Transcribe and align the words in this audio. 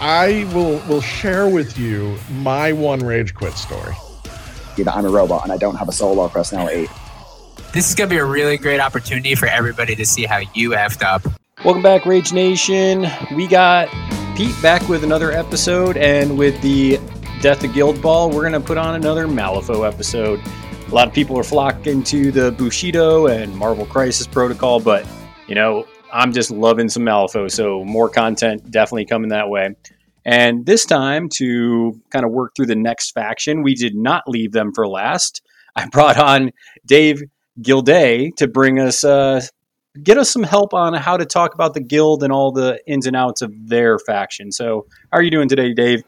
I 0.00 0.48
will 0.54 0.78
will 0.88 1.00
share 1.00 1.48
with 1.48 1.78
you 1.78 2.16
my 2.30 2.72
one 2.72 3.00
rage 3.00 3.34
quit 3.34 3.54
story. 3.54 3.94
That 4.76 4.88
I'm 4.88 5.04
a 5.04 5.08
robot 5.08 5.44
and 5.44 5.52
I 5.52 5.56
don't 5.56 5.76
have 5.76 5.88
a 5.88 5.92
solo 5.92 6.28
personality. 6.28 6.88
This 7.72 7.88
is 7.88 7.94
gonna 7.94 8.10
be 8.10 8.18
a 8.18 8.24
really 8.24 8.56
great 8.56 8.80
opportunity 8.80 9.34
for 9.34 9.46
everybody 9.46 9.94
to 9.96 10.04
see 10.04 10.24
how 10.24 10.40
you 10.54 10.70
effed 10.70 11.02
up. 11.02 11.22
Welcome 11.64 11.82
back, 11.82 12.04
Rage 12.04 12.32
Nation. 12.32 13.06
We 13.34 13.46
got 13.46 13.88
Pete 14.36 14.54
back 14.60 14.86
with 14.88 15.04
another 15.04 15.30
episode, 15.30 15.96
and 15.96 16.36
with 16.36 16.60
the 16.60 16.98
Death 17.40 17.62
of 17.62 17.72
Guild 17.72 18.02
Ball, 18.02 18.28
we're 18.30 18.42
going 18.42 18.52
to 18.52 18.60
put 18.60 18.76
on 18.76 18.96
another 18.96 19.26
Malifaux 19.26 19.86
episode. 19.86 20.40
A 20.88 20.94
lot 20.94 21.08
of 21.08 21.14
people 21.14 21.38
are 21.38 21.44
flocking 21.44 22.02
to 22.04 22.32
the 22.32 22.50
Bushido 22.52 23.26
and 23.28 23.54
Marvel 23.56 23.86
Crisis 23.86 24.26
Protocol, 24.26 24.80
but, 24.80 25.06
you 25.46 25.54
know, 25.54 25.86
I'm 26.14 26.32
just 26.32 26.50
loving 26.50 26.88
some 26.88 27.02
Malifaux, 27.02 27.50
so 27.50 27.84
more 27.84 28.08
content 28.08 28.70
definitely 28.70 29.04
coming 29.04 29.30
that 29.30 29.48
way. 29.48 29.74
And 30.24 30.64
this 30.64 30.86
time, 30.86 31.28
to 31.34 32.00
kind 32.10 32.24
of 32.24 32.30
work 32.30 32.52
through 32.56 32.66
the 32.66 32.76
next 32.76 33.10
faction, 33.10 33.62
we 33.62 33.74
did 33.74 33.94
not 33.94 34.22
leave 34.26 34.52
them 34.52 34.72
for 34.72 34.88
last. 34.88 35.42
I 35.76 35.86
brought 35.92 36.16
on 36.16 36.52
Dave 36.86 37.20
Gilday 37.60 38.30
to 38.36 38.48
bring 38.48 38.78
us 38.78 39.04
uh, 39.04 39.42
get 40.02 40.16
us 40.16 40.30
some 40.30 40.44
help 40.44 40.72
on 40.72 40.94
how 40.94 41.16
to 41.16 41.24
talk 41.24 41.54
about 41.54 41.74
the 41.74 41.80
guild 41.80 42.22
and 42.22 42.32
all 42.32 42.52
the 42.52 42.80
ins 42.86 43.06
and 43.06 43.16
outs 43.16 43.42
of 43.42 43.52
their 43.68 43.98
faction. 43.98 44.52
So, 44.52 44.86
how 45.12 45.18
are 45.18 45.22
you 45.22 45.30
doing 45.30 45.48
today, 45.48 45.74
Dave? 45.74 46.02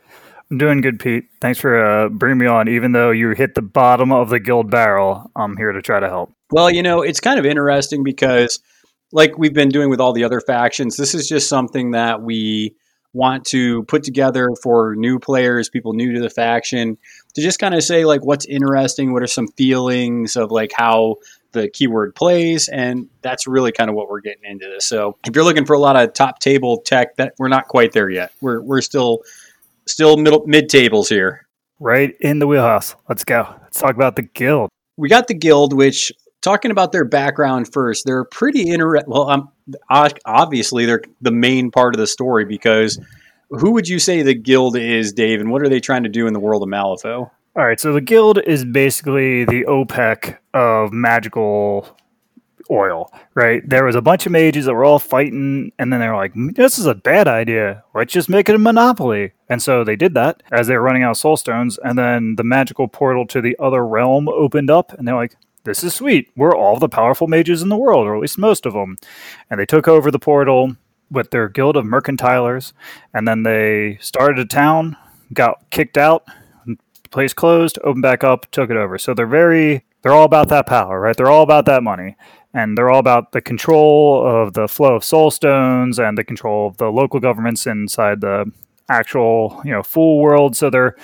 I'm 0.50 0.58
doing 0.58 0.80
good, 0.80 1.00
Pete. 1.00 1.24
Thanks 1.40 1.58
for 1.58 1.84
uh, 1.84 2.08
bringing 2.08 2.38
me 2.38 2.46
on. 2.46 2.68
Even 2.68 2.92
though 2.92 3.10
you 3.10 3.30
hit 3.30 3.56
the 3.56 3.62
bottom 3.62 4.12
of 4.12 4.30
the 4.30 4.38
guild 4.38 4.70
barrel, 4.70 5.28
I'm 5.34 5.56
here 5.56 5.72
to 5.72 5.82
try 5.82 5.98
to 5.98 6.08
help. 6.08 6.32
Well, 6.52 6.70
you 6.70 6.82
know, 6.82 7.02
it's 7.02 7.18
kind 7.18 7.40
of 7.40 7.44
interesting 7.44 8.04
because, 8.04 8.60
like 9.12 9.38
we've 9.38 9.54
been 9.54 9.68
doing 9.68 9.90
with 9.90 10.00
all 10.00 10.12
the 10.12 10.24
other 10.24 10.40
factions, 10.40 10.96
this 10.96 11.14
is 11.14 11.28
just 11.28 11.48
something 11.48 11.92
that 11.92 12.22
we 12.22 12.74
want 13.12 13.46
to 13.46 13.82
put 13.84 14.02
together 14.02 14.50
for 14.62 14.94
new 14.94 15.18
players, 15.18 15.70
people 15.70 15.94
new 15.94 16.12
to 16.12 16.20
the 16.20 16.28
faction, 16.28 16.98
to 17.34 17.40
just 17.40 17.58
kind 17.58 17.74
of 17.74 17.82
say, 17.82 18.04
like, 18.04 18.24
what's 18.24 18.44
interesting, 18.44 19.12
what 19.12 19.22
are 19.22 19.26
some 19.26 19.48
feelings 19.48 20.36
of 20.36 20.50
like 20.50 20.72
how 20.74 21.16
the 21.52 21.68
keyword 21.68 22.14
plays, 22.14 22.68
and 22.68 23.08
that's 23.22 23.46
really 23.46 23.72
kind 23.72 23.88
of 23.88 23.96
what 23.96 24.10
we're 24.10 24.20
getting 24.20 24.44
into 24.44 24.66
this. 24.66 24.84
So, 24.86 25.16
if 25.26 25.34
you're 25.34 25.44
looking 25.44 25.64
for 25.64 25.74
a 25.74 25.78
lot 25.78 25.96
of 25.96 26.12
top 26.12 26.38
table 26.40 26.82
tech, 26.82 27.16
that 27.16 27.34
we're 27.38 27.48
not 27.48 27.68
quite 27.68 27.92
there 27.92 28.10
yet. 28.10 28.32
We're 28.40 28.60
we're 28.60 28.82
still 28.82 29.22
still 29.86 30.16
middle 30.16 30.44
mid 30.46 30.68
tables 30.68 31.08
here. 31.08 31.46
Right 31.80 32.14
in 32.20 32.38
the 32.38 32.46
wheelhouse. 32.46 32.94
Let's 33.08 33.24
go. 33.24 33.54
Let's 33.62 33.78
talk 33.78 33.94
about 33.94 34.16
the 34.16 34.22
guild. 34.22 34.70
We 34.96 35.08
got 35.08 35.26
the 35.26 35.34
guild, 35.34 35.72
which 35.72 36.12
talking 36.40 36.70
about 36.70 36.92
their 36.92 37.04
background 37.04 37.72
first, 37.72 38.04
they're 38.04 38.24
pretty 38.24 38.70
interesting. 38.70 39.10
Well, 39.10 39.30
um, 39.30 39.50
obviously 40.24 40.86
they're 40.86 41.02
the 41.20 41.30
main 41.30 41.70
part 41.70 41.94
of 41.94 41.98
the 41.98 42.06
story 42.06 42.44
because 42.44 43.00
who 43.50 43.72
would 43.72 43.88
you 43.88 43.98
say 43.98 44.22
the 44.22 44.34
guild 44.34 44.76
is, 44.76 45.12
Dave, 45.12 45.40
and 45.40 45.50
what 45.50 45.62
are 45.62 45.68
they 45.68 45.80
trying 45.80 46.02
to 46.02 46.08
do 46.08 46.26
in 46.26 46.32
the 46.32 46.40
world 46.40 46.62
of 46.62 46.68
Malifaux? 46.68 47.30
All 47.56 47.64
right, 47.64 47.80
so 47.80 47.92
the 47.92 48.00
guild 48.00 48.38
is 48.46 48.64
basically 48.64 49.44
the 49.44 49.64
OPEC 49.64 50.36
of 50.52 50.92
magical 50.92 51.96
oil, 52.70 53.10
right? 53.34 53.66
There 53.66 53.84
was 53.84 53.94
a 53.94 54.02
bunch 54.02 54.26
of 54.26 54.32
mages 54.32 54.66
that 54.66 54.74
were 54.74 54.84
all 54.84 54.98
fighting, 54.98 55.72
and 55.78 55.92
then 55.92 56.00
they 56.00 56.08
were 56.08 56.16
like, 56.16 56.32
"This 56.34 56.78
is 56.78 56.86
a 56.86 56.94
bad 56.94 57.28
idea. 57.28 57.84
Let's 57.94 58.12
just 58.12 58.28
make 58.28 58.48
it 58.48 58.54
a 58.54 58.58
monopoly." 58.58 59.32
And 59.48 59.62
so 59.62 59.84
they 59.84 59.96
did 59.96 60.14
that 60.14 60.42
as 60.52 60.66
they 60.66 60.74
were 60.76 60.82
running 60.82 61.02
out 61.02 61.12
of 61.12 61.16
soul 61.16 61.36
stones, 61.36 61.78
and 61.82 61.98
then 61.98 62.34
the 62.36 62.44
magical 62.44 62.88
portal 62.88 63.26
to 63.28 63.40
the 63.40 63.56
other 63.58 63.86
realm 63.86 64.28
opened 64.28 64.70
up, 64.70 64.92
and 64.92 65.06
they're 65.06 65.14
like, 65.14 65.36
"This 65.66 65.84
is 65.84 65.94
sweet. 65.94 66.30
We're 66.34 66.56
all 66.56 66.78
the 66.78 66.88
powerful 66.88 67.28
mages 67.28 67.62
in 67.62 67.68
the 67.68 67.76
world, 67.76 68.06
or 68.06 68.14
at 68.16 68.22
least 68.22 68.38
most 68.38 68.64
of 68.64 68.72
them." 68.72 68.96
And 69.50 69.60
they 69.60 69.66
took 69.66 69.86
over 69.86 70.10
the 70.10 70.18
portal 70.18 70.76
with 71.10 71.30
their 71.30 71.48
guild 71.48 71.76
of 71.76 71.84
mercantilers, 71.84 72.72
and 73.12 73.28
then 73.28 73.42
they 73.42 73.98
started 74.00 74.38
a 74.38 74.44
town, 74.44 74.96
got 75.32 75.70
kicked 75.70 75.98
out, 75.98 76.24
place 77.10 77.32
closed, 77.32 77.78
opened 77.84 78.02
back 78.02 78.24
up, 78.24 78.50
took 78.50 78.70
it 78.70 78.76
over. 78.76 78.98
So 78.98 79.14
they're 79.14 79.26
very 79.26 79.84
they're 80.02 80.14
all 80.14 80.24
about 80.24 80.48
that 80.50 80.66
power, 80.66 81.00
right? 81.00 81.16
They're 81.16 81.30
all 81.30 81.42
about 81.42 81.66
that 81.66 81.82
money. 81.82 82.16
And 82.54 82.78
they're 82.78 82.90
all 82.90 83.00
about 83.00 83.32
the 83.32 83.40
control 83.40 84.24
of 84.24 84.54
the 84.54 84.68
flow 84.68 84.94
of 84.94 85.02
soul 85.02 85.30
stones 85.30 85.98
and 85.98 86.16
the 86.16 86.22
control 86.22 86.68
of 86.68 86.76
the 86.76 86.90
local 86.92 87.18
governments 87.20 87.66
inside 87.66 88.20
the 88.20 88.50
actual, 88.88 89.60
you 89.64 89.72
know, 89.72 89.82
full 89.82 90.20
world. 90.20 90.56
So 90.56 90.70
they're 90.70 90.96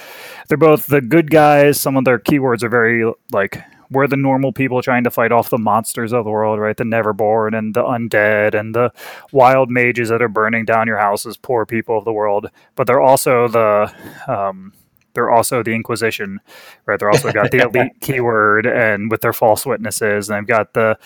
they're 0.49 0.57
both 0.57 0.87
the 0.87 1.01
good 1.01 1.31
guys. 1.31 1.81
Some 1.81 1.97
of 1.97 2.05
their 2.05 2.19
keywords 2.19 2.63
are 2.63 2.69
very 2.69 3.11
like 3.33 3.61
we're 3.93 4.07
the 4.07 4.17
normal 4.17 4.53
people 4.53 4.83
trying 4.83 5.05
to 5.05 5.11
fight 5.11 5.33
off 5.33 5.51
the 5.51 5.59
monsters 5.59 6.13
of 6.13 6.25
the 6.25 6.31
world, 6.31 6.59
right? 6.59 6.77
The 6.77 6.85
Neverborn 6.85 7.57
and 7.57 7.75
the 7.75 7.83
undead 7.83 8.55
and 8.55 8.75
the 8.75 8.93
wild 9.31 9.71
mages 9.71 10.09
that 10.09 10.23
are 10.23 10.29
burning 10.29 10.65
down 10.65 10.87
your 10.87 10.99
houses, 10.99 11.37
poor 11.37 11.67
people 11.67 11.99
of 11.99 12.05
the 12.05 12.13
world. 12.13 12.49
But 12.75 12.87
they're 12.87 13.01
also 13.01 13.49
the 13.49 13.93
um, 14.27 14.73
they're 15.15 15.31
also 15.31 15.63
the 15.63 15.73
Inquisition, 15.73 16.41
right? 16.87 16.99
They're 16.99 17.11
also 17.11 17.33
got 17.33 17.51
the 17.51 17.59
elite 17.75 17.93
keyword 18.01 18.67
and 18.67 19.11
with 19.11 19.21
their 19.21 19.33
false 19.33 19.67
witnesses, 19.67 20.29
and 20.29 20.39
they've 20.39 20.47
got 20.47 20.73
the 20.73 20.99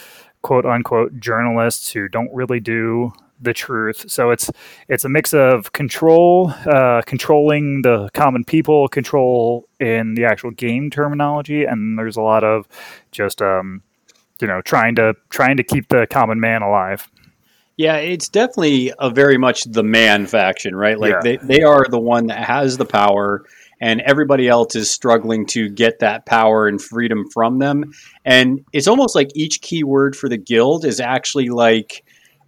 quote 0.42 0.64
unquote 0.64 1.18
journalists 1.18 1.92
who 1.92 2.08
don't 2.08 2.32
really 2.32 2.60
do 2.60 3.12
the 3.40 3.52
truth. 3.52 4.10
So 4.10 4.30
it's 4.30 4.50
it's 4.88 5.04
a 5.04 5.08
mix 5.08 5.34
of 5.34 5.72
control, 5.72 6.52
uh, 6.66 7.02
controlling 7.06 7.82
the 7.82 8.08
common 8.14 8.44
people, 8.44 8.88
control 8.88 9.68
in 9.80 10.14
the 10.14 10.24
actual 10.24 10.50
game 10.50 10.90
terminology, 10.90 11.64
and 11.64 11.98
there's 11.98 12.16
a 12.16 12.22
lot 12.22 12.44
of 12.44 12.66
just 13.12 13.42
um, 13.42 13.82
you 14.40 14.46
know 14.46 14.60
trying 14.62 14.94
to 14.96 15.14
trying 15.30 15.56
to 15.56 15.62
keep 15.62 15.88
the 15.88 16.06
common 16.10 16.40
man 16.40 16.62
alive. 16.62 17.10
Yeah, 17.76 17.96
it's 17.96 18.28
definitely 18.28 18.92
a 18.98 19.10
very 19.10 19.36
much 19.36 19.64
the 19.64 19.82
man 19.82 20.26
faction, 20.26 20.74
right? 20.74 20.98
Like 20.98 21.12
Yeah. 21.12 21.20
they, 21.22 21.36
they 21.36 21.62
are 21.62 21.86
the 21.86 21.98
one 21.98 22.28
that 22.28 22.42
has 22.42 22.78
the 22.78 22.86
power 22.86 23.44
and 23.80 24.00
everybody 24.00 24.48
else 24.48 24.74
is 24.74 24.90
struggling 24.90 25.44
to 25.48 25.68
get 25.68 25.98
that 25.98 26.24
power 26.24 26.66
and 26.66 26.80
freedom 26.80 27.28
from 27.34 27.58
them. 27.58 27.92
And 28.24 28.64
it's 28.72 28.88
almost 28.88 29.14
like 29.14 29.28
each 29.34 29.60
keyword 29.60 30.16
for 30.16 30.30
the 30.30 30.38
guild 30.38 30.86
is 30.86 31.00
actually 31.00 31.50
like 31.50 32.02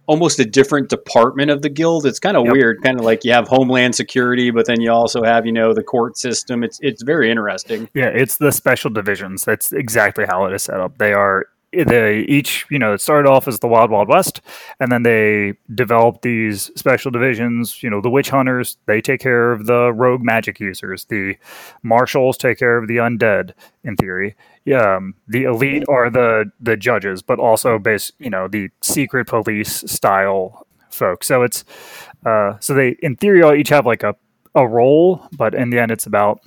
almost 0.09 0.39
a 0.39 0.45
different 0.45 0.89
department 0.89 1.51
of 1.51 1.61
the 1.61 1.69
guild. 1.69 2.03
It's 2.03 2.19
kind 2.19 2.35
of 2.35 2.45
Yep. 2.45 2.53
weird, 2.53 2.81
kind 2.81 2.99
of 2.99 3.05
like 3.05 3.23
you 3.23 3.31
have 3.31 3.47
homeland 3.47 3.93
security, 3.93 4.49
but 4.49 4.65
then 4.65 4.81
you 4.81 4.91
also 4.91 5.21
have, 5.23 5.45
you 5.45 5.51
know, 5.51 5.71
the 5.71 5.83
court 5.83 6.17
system. 6.17 6.63
It's 6.63 6.79
it's 6.81 7.03
very 7.03 7.29
interesting. 7.29 7.87
Yeah, 7.93 8.07
it's 8.07 8.37
the 8.37 8.51
special 8.51 8.89
divisions. 8.89 9.45
That's 9.45 9.71
exactly 9.71 10.25
how 10.27 10.45
it 10.45 10.53
is 10.53 10.63
set 10.63 10.79
up. 10.79 10.97
They 10.97 11.13
are 11.13 11.45
they 11.71 12.19
each 12.21 12.65
you 12.69 12.79
know 12.79 12.93
it 12.93 13.01
started 13.01 13.29
off 13.29 13.47
as 13.47 13.59
the 13.59 13.67
Wild 13.67 13.91
Wild 13.91 14.07
West, 14.07 14.41
and 14.79 14.91
then 14.91 15.03
they 15.03 15.53
developed 15.73 16.21
these 16.21 16.71
special 16.75 17.11
divisions. 17.11 17.83
You 17.83 17.89
know, 17.89 18.01
the 18.01 18.09
witch 18.09 18.29
hunters 18.29 18.77
they 18.85 19.01
take 19.01 19.21
care 19.21 19.51
of 19.51 19.65
the 19.65 19.93
rogue 19.93 20.21
magic 20.21 20.59
users. 20.59 21.05
The 21.05 21.37
marshals 21.83 22.37
take 22.37 22.59
care 22.59 22.77
of 22.77 22.87
the 22.87 22.97
undead. 22.97 23.53
In 23.83 23.95
theory, 23.95 24.35
yeah, 24.65 24.97
um, 24.97 25.15
the 25.27 25.43
elite 25.43 25.83
are 25.87 26.09
the 26.09 26.51
the 26.59 26.75
judges, 26.75 27.21
but 27.21 27.39
also 27.39 27.79
base 27.79 28.11
you 28.19 28.29
know 28.29 28.47
the 28.47 28.69
secret 28.81 29.27
police 29.27 29.89
style 29.89 30.67
folks. 30.89 31.27
So 31.27 31.43
it's 31.43 31.63
uh, 32.25 32.57
so 32.59 32.73
they 32.73 32.97
in 33.01 33.15
theory 33.15 33.41
all 33.41 33.53
each 33.53 33.69
have 33.69 33.85
like 33.85 34.03
a 34.03 34.15
a 34.55 34.67
role, 34.67 35.27
but 35.31 35.53
in 35.53 35.69
the 35.69 35.79
end 35.79 35.91
it's 35.91 36.05
about 36.05 36.41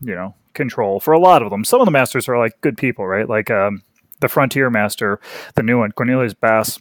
you 0.00 0.14
know 0.14 0.34
control 0.54 1.00
for 1.00 1.12
a 1.12 1.18
lot 1.18 1.42
of 1.42 1.50
them. 1.50 1.64
Some 1.64 1.80
of 1.80 1.84
the 1.84 1.90
masters 1.90 2.28
are 2.28 2.38
like 2.38 2.60
good 2.60 2.76
people, 2.76 3.06
right? 3.06 3.28
Like 3.28 3.50
um, 3.50 3.82
the 4.20 4.28
Frontier 4.28 4.70
Master, 4.70 5.20
the 5.54 5.62
new 5.62 5.78
one, 5.78 5.92
Cornelius 5.92 6.34
Bass. 6.34 6.78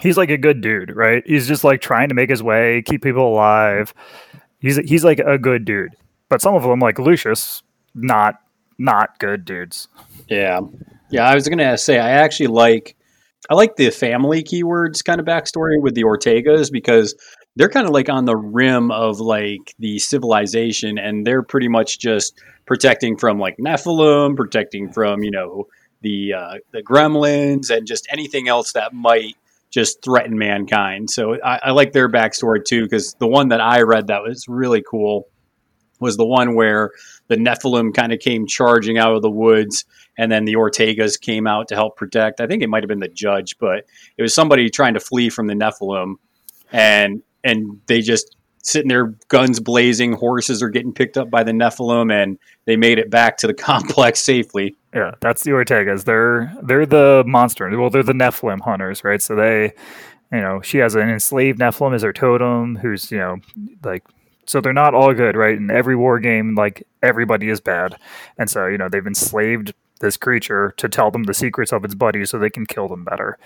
He's 0.00 0.16
like 0.16 0.30
a 0.30 0.38
good 0.38 0.60
dude, 0.60 0.94
right? 0.94 1.22
He's 1.26 1.48
just 1.48 1.64
like 1.64 1.80
trying 1.80 2.08
to 2.08 2.14
make 2.14 2.30
his 2.30 2.42
way, 2.42 2.82
keep 2.82 3.02
people 3.02 3.28
alive. 3.28 3.92
He's 4.60 4.76
he's 4.76 5.04
like 5.04 5.18
a 5.18 5.38
good 5.38 5.64
dude. 5.64 5.94
But 6.28 6.42
some 6.42 6.54
of 6.54 6.62
them, 6.62 6.78
like 6.80 6.98
Lucius, 6.98 7.62
not 7.94 8.36
not 8.78 9.18
good 9.18 9.44
dudes. 9.44 9.88
Yeah. 10.28 10.60
Yeah, 11.10 11.28
I 11.28 11.34
was 11.34 11.48
gonna 11.48 11.76
say 11.78 11.98
I 11.98 12.10
actually 12.10 12.48
like 12.48 12.96
I 13.50 13.54
like 13.54 13.76
the 13.76 13.90
family 13.90 14.42
keywords 14.42 15.04
kind 15.04 15.20
of 15.20 15.26
backstory 15.26 15.80
with 15.80 15.94
the 15.94 16.04
Ortegas 16.04 16.70
because 16.70 17.14
they're 17.56 17.68
kind 17.68 17.86
of 17.86 17.92
like 17.92 18.08
on 18.08 18.24
the 18.24 18.36
rim 18.36 18.90
of 18.90 19.20
like 19.20 19.74
the 19.78 19.98
civilization 19.98 20.98
and 20.98 21.26
they're 21.26 21.42
pretty 21.42 21.68
much 21.68 21.98
just 21.98 22.40
protecting 22.66 23.16
from 23.16 23.38
like 23.38 23.56
Nephilim, 23.58 24.36
protecting 24.36 24.92
from, 24.92 25.22
you 25.22 25.30
know, 25.30 25.66
the 26.00 26.34
uh, 26.34 26.54
the 26.72 26.82
gremlins 26.82 27.70
and 27.70 27.86
just 27.86 28.06
anything 28.10 28.48
else 28.48 28.72
that 28.72 28.92
might 28.92 29.36
just 29.70 30.02
threaten 30.02 30.38
mankind. 30.38 31.10
So 31.10 31.36
I, 31.42 31.60
I 31.64 31.70
like 31.72 31.92
their 31.92 32.08
backstory 32.08 32.64
too, 32.64 32.82
because 32.82 33.14
the 33.14 33.26
one 33.26 33.48
that 33.48 33.60
I 33.60 33.82
read 33.82 34.06
that 34.06 34.22
was 34.22 34.46
really 34.48 34.82
cool 34.88 35.28
was 36.00 36.16
the 36.16 36.26
one 36.26 36.54
where 36.54 36.92
the 37.26 37.36
Nephilim 37.36 37.94
kind 37.94 38.12
of 38.12 38.20
came 38.20 38.46
charging 38.46 38.98
out 38.98 39.14
of 39.14 39.22
the 39.22 39.30
woods, 39.30 39.84
and 40.16 40.30
then 40.30 40.44
the 40.44 40.54
Ortegas 40.54 41.20
came 41.20 41.46
out 41.46 41.68
to 41.68 41.74
help 41.74 41.96
protect. 41.96 42.40
I 42.40 42.46
think 42.46 42.62
it 42.62 42.68
might 42.68 42.82
have 42.82 42.88
been 42.88 43.00
the 43.00 43.08
judge, 43.08 43.58
but 43.58 43.84
it 44.16 44.22
was 44.22 44.32
somebody 44.32 44.70
trying 44.70 44.94
to 44.94 45.00
flee 45.00 45.28
from 45.28 45.46
the 45.46 45.54
Nephilim, 45.54 46.14
and 46.72 47.22
and 47.44 47.80
they 47.86 48.00
just 48.00 48.36
sitting 48.62 48.88
there, 48.88 49.14
guns 49.28 49.60
blazing, 49.60 50.12
horses 50.12 50.62
are 50.62 50.68
getting 50.68 50.92
picked 50.92 51.16
up 51.16 51.30
by 51.30 51.42
the 51.42 51.52
Nephilim, 51.52 52.12
and 52.12 52.38
they 52.64 52.76
made 52.76 52.98
it 52.98 53.10
back 53.10 53.38
to 53.38 53.46
the 53.46 53.54
complex 53.68 54.20
safely. 54.20 54.76
Yeah, 54.98 55.12
that's 55.20 55.44
the 55.44 55.52
Ortegas. 55.52 56.04
They're 56.04 56.52
they're 56.60 56.84
the 56.84 57.22
monster. 57.24 57.68
Well, 57.78 57.88
they're 57.88 58.02
the 58.02 58.12
Nephilim 58.12 58.60
hunters, 58.60 59.04
right? 59.04 59.22
So 59.22 59.36
they, 59.36 59.72
you 60.32 60.40
know, 60.40 60.60
she 60.60 60.78
has 60.78 60.96
an 60.96 61.08
enslaved 61.08 61.60
Nephilim 61.60 61.94
as 61.94 62.02
her 62.02 62.12
totem, 62.12 62.74
who's 62.74 63.12
you 63.12 63.18
know, 63.18 63.36
like, 63.84 64.04
so 64.44 64.60
they're 64.60 64.72
not 64.72 64.94
all 64.94 65.14
good, 65.14 65.36
right? 65.36 65.56
In 65.56 65.70
every 65.70 65.94
war 65.94 66.18
game, 66.18 66.56
like 66.56 66.84
everybody 67.00 67.48
is 67.48 67.60
bad, 67.60 67.96
and 68.38 68.50
so 68.50 68.66
you 68.66 68.76
know 68.76 68.88
they've 68.88 69.06
enslaved 69.06 69.72
this 70.00 70.16
creature 70.16 70.74
to 70.78 70.88
tell 70.88 71.12
them 71.12 71.24
the 71.24 71.34
secrets 71.34 71.72
of 71.72 71.84
its 71.84 71.94
body 71.94 72.24
so 72.24 72.36
they 72.36 72.50
can 72.50 72.66
kill 72.66 72.88
them 72.88 73.04
better. 73.04 73.38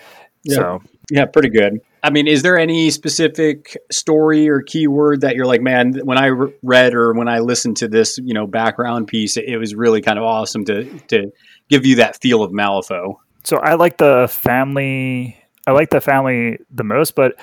Yeah. 0.44 0.56
So 0.56 0.82
Yeah, 1.10 1.26
pretty 1.26 1.50
good. 1.50 1.80
I 2.02 2.10
mean, 2.10 2.26
is 2.26 2.42
there 2.42 2.58
any 2.58 2.90
specific 2.90 3.76
story 3.90 4.48
or 4.48 4.60
keyword 4.62 5.20
that 5.20 5.36
you're 5.36 5.46
like, 5.46 5.60
man, 5.60 6.00
when 6.04 6.18
I 6.18 6.26
re- 6.26 6.54
read 6.62 6.94
or 6.94 7.12
when 7.12 7.28
I 7.28 7.38
listened 7.38 7.76
to 7.78 7.88
this, 7.88 8.18
you 8.18 8.34
know, 8.34 8.46
background 8.46 9.06
piece, 9.06 9.36
it, 9.36 9.44
it 9.44 9.56
was 9.56 9.74
really 9.74 10.00
kind 10.00 10.18
of 10.18 10.24
awesome 10.24 10.64
to 10.64 10.84
to 11.08 11.30
give 11.68 11.86
you 11.86 11.96
that 11.96 12.20
feel 12.20 12.42
of 12.42 12.52
Malifaux. 12.52 13.16
so 13.44 13.58
I 13.58 13.74
like 13.74 13.98
the 13.98 14.28
family. 14.28 15.38
I 15.66 15.70
like 15.70 15.90
the 15.90 16.00
family 16.00 16.58
the 16.72 16.82
most, 16.82 17.14
but 17.14 17.34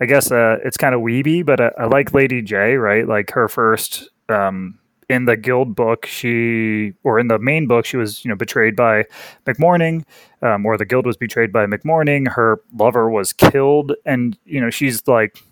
I 0.00 0.06
guess 0.06 0.32
uh, 0.32 0.56
it's 0.64 0.76
kind 0.76 0.96
of 0.96 1.00
weeby. 1.00 1.46
But 1.46 1.60
I, 1.60 1.70
I 1.78 1.84
like 1.86 2.12
Lady 2.12 2.42
J, 2.42 2.74
right? 2.74 3.06
Like 3.06 3.30
her 3.30 3.46
first 3.48 4.10
um, 4.28 4.80
in 5.08 5.24
the 5.24 5.36
guild 5.36 5.74
book, 5.74 6.06
she 6.06 6.92
or 7.02 7.18
in 7.18 7.28
the 7.28 7.38
main 7.38 7.66
book, 7.66 7.86
she 7.86 7.96
was 7.96 8.24
you 8.24 8.28
know 8.28 8.36
betrayed 8.36 8.76
by 8.76 9.04
McMourning, 9.46 10.04
um, 10.42 10.66
or 10.66 10.76
the 10.76 10.84
guild 10.84 11.06
was 11.06 11.16
betrayed 11.16 11.52
by 11.52 11.66
McMourning. 11.66 12.28
Her 12.28 12.60
lover 12.74 13.08
was 13.10 13.32
killed, 13.32 13.92
and 14.04 14.38
you 14.44 14.60
know 14.60 14.70
she's 14.70 15.06
like 15.06 15.42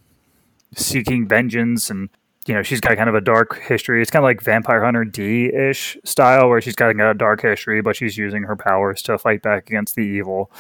seeking 0.75 1.27
vengeance 1.27 1.91
and. 1.91 2.09
You 2.49 2.55
know, 2.55 2.63
she's 2.63 2.79
got 2.79 2.97
kind 2.97 3.09
of 3.09 3.17
a 3.17 3.21
dark 3.21 3.61
history. 3.63 4.01
It's 4.01 4.09
kind 4.13 4.21
of 4.23 4.29
like 4.29 4.41
Vampire 4.41 4.85
Hunter 4.85 5.05
D 5.05 5.47
ish 5.53 5.99
style, 6.05 6.49
where 6.49 6.61
she's 6.61 6.77
got 6.77 6.91
a 6.91 7.15
dark 7.15 7.43
history, 7.43 7.83
but 7.83 7.97
she's 7.97 8.17
using 8.17 8.45
her 8.45 8.55
powers 8.55 9.03
to 9.03 9.19
fight 9.19 9.43
back 9.43 9.69
against 9.69 9.97
the 9.97 10.03
evil. 10.03 10.53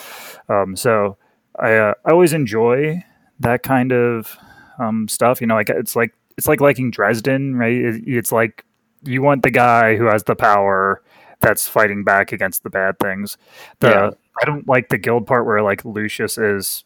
Um, 0.49 0.75
so 0.75 1.17
I 1.57 1.75
uh, 1.75 1.95
I 2.05 2.11
always 2.11 2.33
enjoy 2.33 3.05
that 3.39 3.63
kind 3.63 3.93
of 3.93 4.37
um, 4.81 5.07
stuff. 5.07 5.41
You 5.41 5.47
know, 5.47 5.55
like 5.55 5.71
it's 5.71 5.95
like 5.95 6.13
it's 6.37 6.49
like 6.49 6.61
liking 6.61 6.91
Dresden, 6.91 7.55
right? 7.57 7.77
It's 8.05 8.33
like 8.33 8.65
you 9.07 9.23
want 9.23 9.43
the 9.43 9.51
guy 9.51 9.97
who 9.97 10.05
has 10.07 10.25
the 10.25 10.37
power 10.37 11.03
that's 11.41 11.69
fighting 11.69 12.05
back 12.05 12.33
against 12.33 12.63
the 12.63 12.71
bad 12.71 12.99
things. 12.99 13.37
The 13.81 13.89
Yeah. 13.89 14.11
I 14.43 14.45
don't 14.45 14.69
like 14.69 14.89
the 14.89 14.99
guild 14.99 15.27
part 15.27 15.47
where 15.47 15.63
like 15.63 15.85
Lucius 15.85 16.37
is 16.37 16.85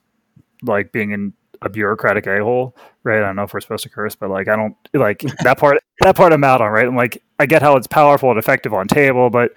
like 0.62 0.92
being 0.92 1.10
in 1.10 1.32
a 1.62 1.68
bureaucratic 1.68 2.26
a 2.26 2.42
hole, 2.42 2.76
right? 3.02 3.18
I 3.18 3.26
don't 3.26 3.36
know 3.36 3.42
if 3.42 3.52
we're 3.52 3.60
supposed 3.60 3.82
to 3.82 3.88
curse, 3.88 4.14
but 4.14 4.30
like 4.30 4.48
I 4.48 4.56
don't 4.56 4.76
like 4.94 5.18
that 5.42 5.58
part. 5.58 5.78
That 6.00 6.16
part 6.16 6.32
I'm 6.32 6.44
out 6.44 6.60
on, 6.60 6.70
right? 6.70 6.86
I'm 6.86 6.96
like 6.96 7.22
I 7.38 7.46
get 7.46 7.62
how 7.62 7.76
it's 7.76 7.86
powerful 7.86 8.30
and 8.30 8.38
effective 8.38 8.72
on 8.72 8.88
table, 8.88 9.30
but 9.30 9.52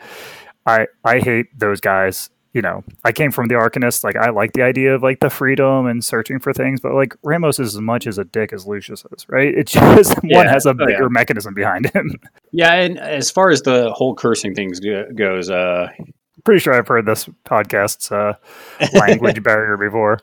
I 0.66 0.88
I 1.04 1.20
hate 1.20 1.58
those 1.58 1.80
guys. 1.80 2.30
You 2.54 2.62
know, 2.62 2.84
I 3.04 3.12
came 3.12 3.32
from 3.32 3.48
the 3.48 3.56
Arcanist. 3.56 4.04
Like 4.04 4.16
I 4.16 4.30
like 4.30 4.54
the 4.54 4.62
idea 4.62 4.94
of 4.94 5.02
like 5.02 5.20
the 5.20 5.30
freedom 5.32 5.88
and 5.88 6.06
searching 6.06 6.38
for 6.40 6.54
things, 6.54 6.80
but 6.80 6.94
like 6.94 7.16
Ramos 7.24 7.60
is 7.60 7.76
as 7.76 7.82
much 7.82 8.06
as 8.06 8.20
a 8.20 8.24
dick 8.26 8.54
as 8.54 8.68
Lucius 8.68 9.04
is, 9.18 9.28
right? 9.28 9.52
It's 9.54 9.72
just 9.72 10.16
one 10.24 10.46
has 10.48 10.68
a 10.68 10.70
Oh, 10.70 10.76
yeah. 10.80 10.86
bigger 10.86 11.10
mechanism 11.10 11.56
behind 11.56 11.90
him. 11.92 12.12
Yeah, 12.52 12.74
and 12.76 13.00
as 13.00 13.32
far 13.32 13.50
as 13.50 13.64
the 13.64 13.92
whole 13.94 14.14
cursing 14.14 14.54
things 14.54 14.80
go- 14.80 15.08
goes, 15.16 15.50
uh, 15.50 15.88
Pretty 16.46 16.60
sure 16.60 16.74
I've 16.74 16.88
heard 16.88 17.06
this 17.06 17.28
podcast's 17.46 18.12
uh, 18.12 18.34
language 18.94 19.42
barrier 19.44 19.78
before. 19.78 20.20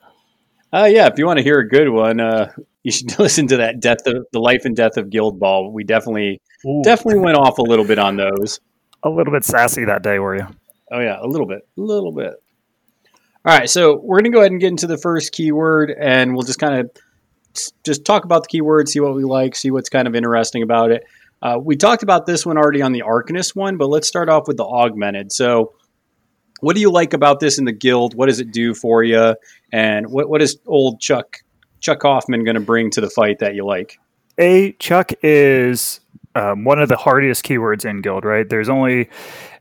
uh, 0.72 0.88
yeah, 0.90 1.06
if 1.08 1.18
you 1.18 1.26
want 1.26 1.38
to 1.38 1.42
hear 1.42 1.58
a 1.60 1.68
good 1.68 1.88
one, 1.88 2.20
uh, 2.20 2.52
you 2.84 2.92
should 2.92 3.18
listen 3.18 3.46
to 3.48 3.56
that 3.56 3.80
death 3.80 4.06
of 4.06 4.26
the 4.32 4.38
life 4.38 4.64
and 4.66 4.76
death 4.76 4.96
of 4.98 5.10
Guild 5.10 5.40
Ball. 5.40 5.72
We 5.72 5.82
definitely 5.82 6.40
definitely 6.84 7.20
went 7.20 7.38
off 7.38 7.58
a 7.58 7.62
little 7.62 7.84
bit 7.86 7.98
on 7.98 8.16
those. 8.16 8.60
A 9.02 9.08
little 9.08 9.32
bit 9.32 9.44
sassy 9.44 9.84
that 9.86 10.02
day, 10.02 10.18
were 10.18 10.36
you? 10.36 10.46
Oh 10.90 11.00
yeah, 11.00 11.18
a 11.20 11.26
little 11.26 11.46
bit, 11.46 11.60
a 11.76 11.80
little 11.80 12.12
bit. 12.12 12.34
All 13.44 13.58
right, 13.58 13.70
so 13.70 13.96
we're 14.02 14.18
gonna 14.18 14.30
go 14.30 14.40
ahead 14.40 14.52
and 14.52 14.60
get 14.60 14.68
into 14.68 14.86
the 14.86 14.98
first 14.98 15.32
keyword, 15.32 15.90
and 15.90 16.34
we'll 16.34 16.42
just 16.42 16.58
kind 16.58 16.74
of 16.74 16.90
just 17.84 18.04
talk 18.04 18.24
about 18.24 18.44
the 18.44 18.48
keyword, 18.48 18.88
see 18.88 19.00
what 19.00 19.14
we 19.14 19.24
like, 19.24 19.56
see 19.56 19.70
what's 19.70 19.88
kind 19.88 20.06
of 20.06 20.14
interesting 20.14 20.62
about 20.62 20.90
it. 20.90 21.04
Uh, 21.42 21.58
we 21.62 21.76
talked 21.76 22.02
about 22.02 22.26
this 22.26 22.44
one 22.44 22.58
already 22.58 22.82
on 22.82 22.92
the 22.92 23.02
Arcanist 23.02 23.56
one, 23.56 23.76
but 23.76 23.88
let's 23.88 24.06
start 24.06 24.28
off 24.28 24.46
with 24.46 24.56
the 24.56 24.64
augmented. 24.64 25.32
So, 25.32 25.72
what 26.60 26.74
do 26.74 26.82
you 26.82 26.90
like 26.90 27.14
about 27.14 27.40
this 27.40 27.58
in 27.58 27.64
the 27.64 27.72
guild? 27.72 28.14
What 28.14 28.26
does 28.26 28.40
it 28.40 28.52
do 28.52 28.74
for 28.74 29.02
you? 29.02 29.34
And 29.72 30.10
what 30.10 30.28
what 30.28 30.42
is 30.42 30.58
old 30.66 31.00
Chuck 31.00 31.38
Chuck 31.80 32.02
Hoffman 32.02 32.44
going 32.44 32.56
to 32.56 32.60
bring 32.60 32.90
to 32.90 33.00
the 33.00 33.08
fight 33.08 33.38
that 33.38 33.54
you 33.54 33.64
like? 33.64 33.98
A 34.36 34.72
Chuck 34.72 35.12
is 35.22 36.00
um, 36.34 36.64
one 36.64 36.78
of 36.78 36.88
the 36.88 36.96
hardiest 36.96 37.44
keywords 37.44 37.84
in 37.84 38.02
Guild, 38.02 38.24
right? 38.24 38.48
There's 38.48 38.68
only 38.68 39.08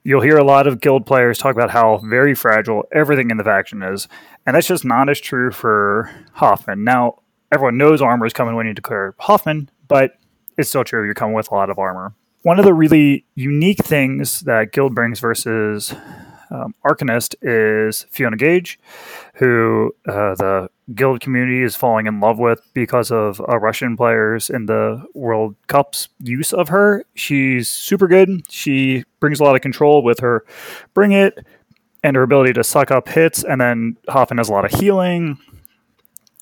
you'll 0.09 0.21
hear 0.21 0.38
a 0.38 0.44
lot 0.44 0.65
of 0.65 0.81
Guild 0.81 1.06
players 1.06 1.38
talk 1.38 1.53
about 1.53 1.69
how 1.69 1.97
very 1.97 2.33
fragile 2.33 2.83
everything 2.91 3.29
in 3.29 3.38
the 3.38 3.44
faction 3.44 3.83
is, 3.83 4.07
and 4.44 4.56
that's 4.56 4.65
just 4.65 4.83
not 4.83 5.07
as 5.07 5.21
true 5.21 5.51
for 5.51 6.09
Hoffman. 6.33 6.83
Now, 6.83 7.21
everyone 7.51 7.77
knows 7.77 8.01
armor 8.01 8.25
is 8.25 8.33
coming 8.33 8.56
when 8.56 8.65
you 8.65 8.73
declare 8.73 9.13
Hoffman, 9.19 9.69
but 9.88 10.13
it's 10.57 10.67
still 10.69 10.83
true. 10.83 11.06
You're 11.06 11.13
coming 11.13 11.35
with 11.35 11.51
a 11.51 11.53
lot 11.53 11.69
of 11.69 11.77
armor. 11.77 12.15
One 12.41 12.57
of 12.57 12.65
the 12.65 12.73
really 12.73 13.23
unique 13.35 13.85
things 13.85 14.39
that 14.41 14.71
Guild 14.71 14.95
brings 14.95 15.19
versus 15.19 15.94
um, 16.50 16.73
Arcanist 16.83 17.35
is 17.44 18.07
Fiona 18.09 18.35
Gage, 18.35 18.79
who 19.35 19.94
uh, 20.07 20.33
the 20.33 20.71
guild 20.94 21.21
community 21.21 21.62
is 21.62 21.75
falling 21.75 22.07
in 22.07 22.19
love 22.19 22.39
with 22.39 22.62
because 22.74 23.12
of 23.12 23.41
uh, 23.41 23.59
Russian 23.59 23.95
players 23.95 24.50
in 24.50 24.65
the 24.65 25.06
World 25.13 25.56
Cup's 25.68 26.09
use 26.19 26.53
of 26.53 26.69
her. 26.69 27.03
She's 27.15 27.69
super 27.69 28.07
good. 28.07 28.50
She 28.50 29.03
brings 29.19 29.39
a 29.39 29.44
lot 29.44 29.56
of 29.56 29.62
control 29.62 30.03
with 30.03 30.19
her 30.19 30.45
bring 30.94 31.12
it 31.12 31.45
and 32.03 32.15
her 32.15 32.24
ability 32.24 32.53
to 32.53 32.63
suck 32.63 32.91
up 32.91 33.09
hits. 33.09 33.44
And 33.44 33.62
then 33.62 33.97
Hoffman 34.07 34.38
has 34.38 34.50
a 34.50 34.53
lot 34.53 34.65
of 34.65 34.80
healing, 34.80 35.38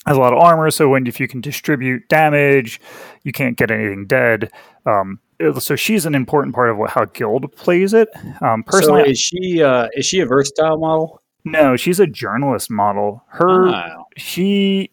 has 0.06 0.18
a 0.18 0.20
lot 0.20 0.34
of 0.34 0.40
armor. 0.40 0.72
So 0.72 0.90
when 0.90 1.08
if 1.08 1.20
you 1.20 1.28
can 1.28 1.42
distribute 1.42 2.08
damage, 2.08 2.80
you 3.24 3.32
can't 3.32 3.58
get 3.58 3.72
anything 3.72 4.06
dead. 4.06 4.52
Um, 4.86 5.20
so 5.60 5.76
she's 5.76 6.06
an 6.06 6.16
important 6.16 6.56
part 6.56 6.70
of 6.70 6.78
what, 6.78 6.90
how 6.90 7.06
guild 7.06 7.54
plays 7.56 7.94
it. 7.94 8.10
Um, 8.42 8.64
personally, 8.64 9.04
so 9.04 9.10
is 9.10 9.20
she 9.20 9.62
uh, 9.62 9.88
is 9.94 10.06
she 10.06 10.20
a 10.20 10.26
versatile 10.26 10.78
model? 10.78 11.22
no, 11.46 11.78
she's 11.78 12.00
a 12.00 12.08
journalist 12.08 12.70
model. 12.70 13.24
Her 13.28 13.68
Wow. 13.68 14.07
She 14.18 14.92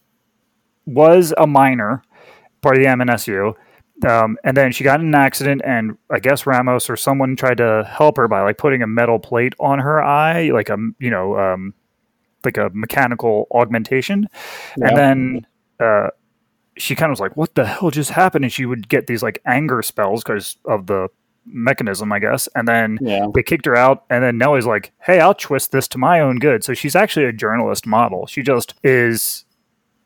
was 0.87 1.33
a 1.37 1.47
minor, 1.47 2.03
part 2.63 2.77
of 2.77 2.83
the 2.83 2.89
M&SU. 2.89 3.55
Um, 4.07 4.37
and 4.45 4.57
then 4.57 4.73
she 4.73 4.85
got 4.85 5.01
in 5.01 5.07
an 5.07 5.15
accident, 5.15 5.63
and 5.65 5.97
I 6.11 6.19
guess 6.19 6.47
Ramos 6.47 6.91
or 6.91 6.97
someone 6.97 7.37
tried 7.37 7.59
to 7.59 7.89
help 7.89 8.17
her 8.17 8.27
by 8.27 8.43
like 8.43 8.59
putting 8.59 8.83
a 8.83 8.87
metal 8.87 9.19
plate 9.19 9.55
on 9.61 9.79
her 9.79 10.03
eye, 10.03 10.51
like 10.51 10.69
a 10.69 10.77
you 10.99 11.11
know, 11.11 11.39
um, 11.39 11.75
like 12.45 12.57
a 12.57 12.71
mechanical 12.75 13.47
augmentation. 13.53 14.29
Yeah. 14.77 14.89
And 14.89 14.97
then 14.97 15.47
uh, 15.79 16.09
she 16.77 16.97
kind 16.97 17.11
of 17.11 17.13
was 17.13 17.21
like, 17.21 17.37
"What 17.37 17.55
the 17.55 17.65
hell 17.65 17.91
just 17.91 18.11
happened?" 18.11 18.45
And 18.45 18.53
she 18.53 18.67
would 18.67 18.89
get 18.89 19.07
these 19.07 19.23
like 19.23 19.41
anger 19.47 19.81
spells 19.81 20.25
because 20.25 20.57
of 20.65 20.87
the 20.87 21.09
mechanism, 21.47 22.13
I 22.13 22.19
guess. 22.19 22.49
And 22.55 22.67
then 22.69 22.99
Yeah. 23.01 23.27
they 23.35 23.43
kicked 23.43 23.67
her 23.67 23.77
out, 23.77 24.05
and 24.11 24.23
then 24.25 24.39
Nellie's 24.39 24.67
like, 24.67 24.93
"Hey, 25.03 25.21
I'll 25.21 25.35
twist 25.35 25.73
this 25.73 25.89
to 25.89 25.99
my 25.99 26.21
own 26.21 26.39
good." 26.39 26.65
So 26.65 26.75
she's 26.75 26.97
actually 26.97 27.27
a 27.27 27.33
journalist 27.33 27.87
model. 27.87 28.27
She 28.27 28.43
just 28.43 28.75
is 28.83 29.45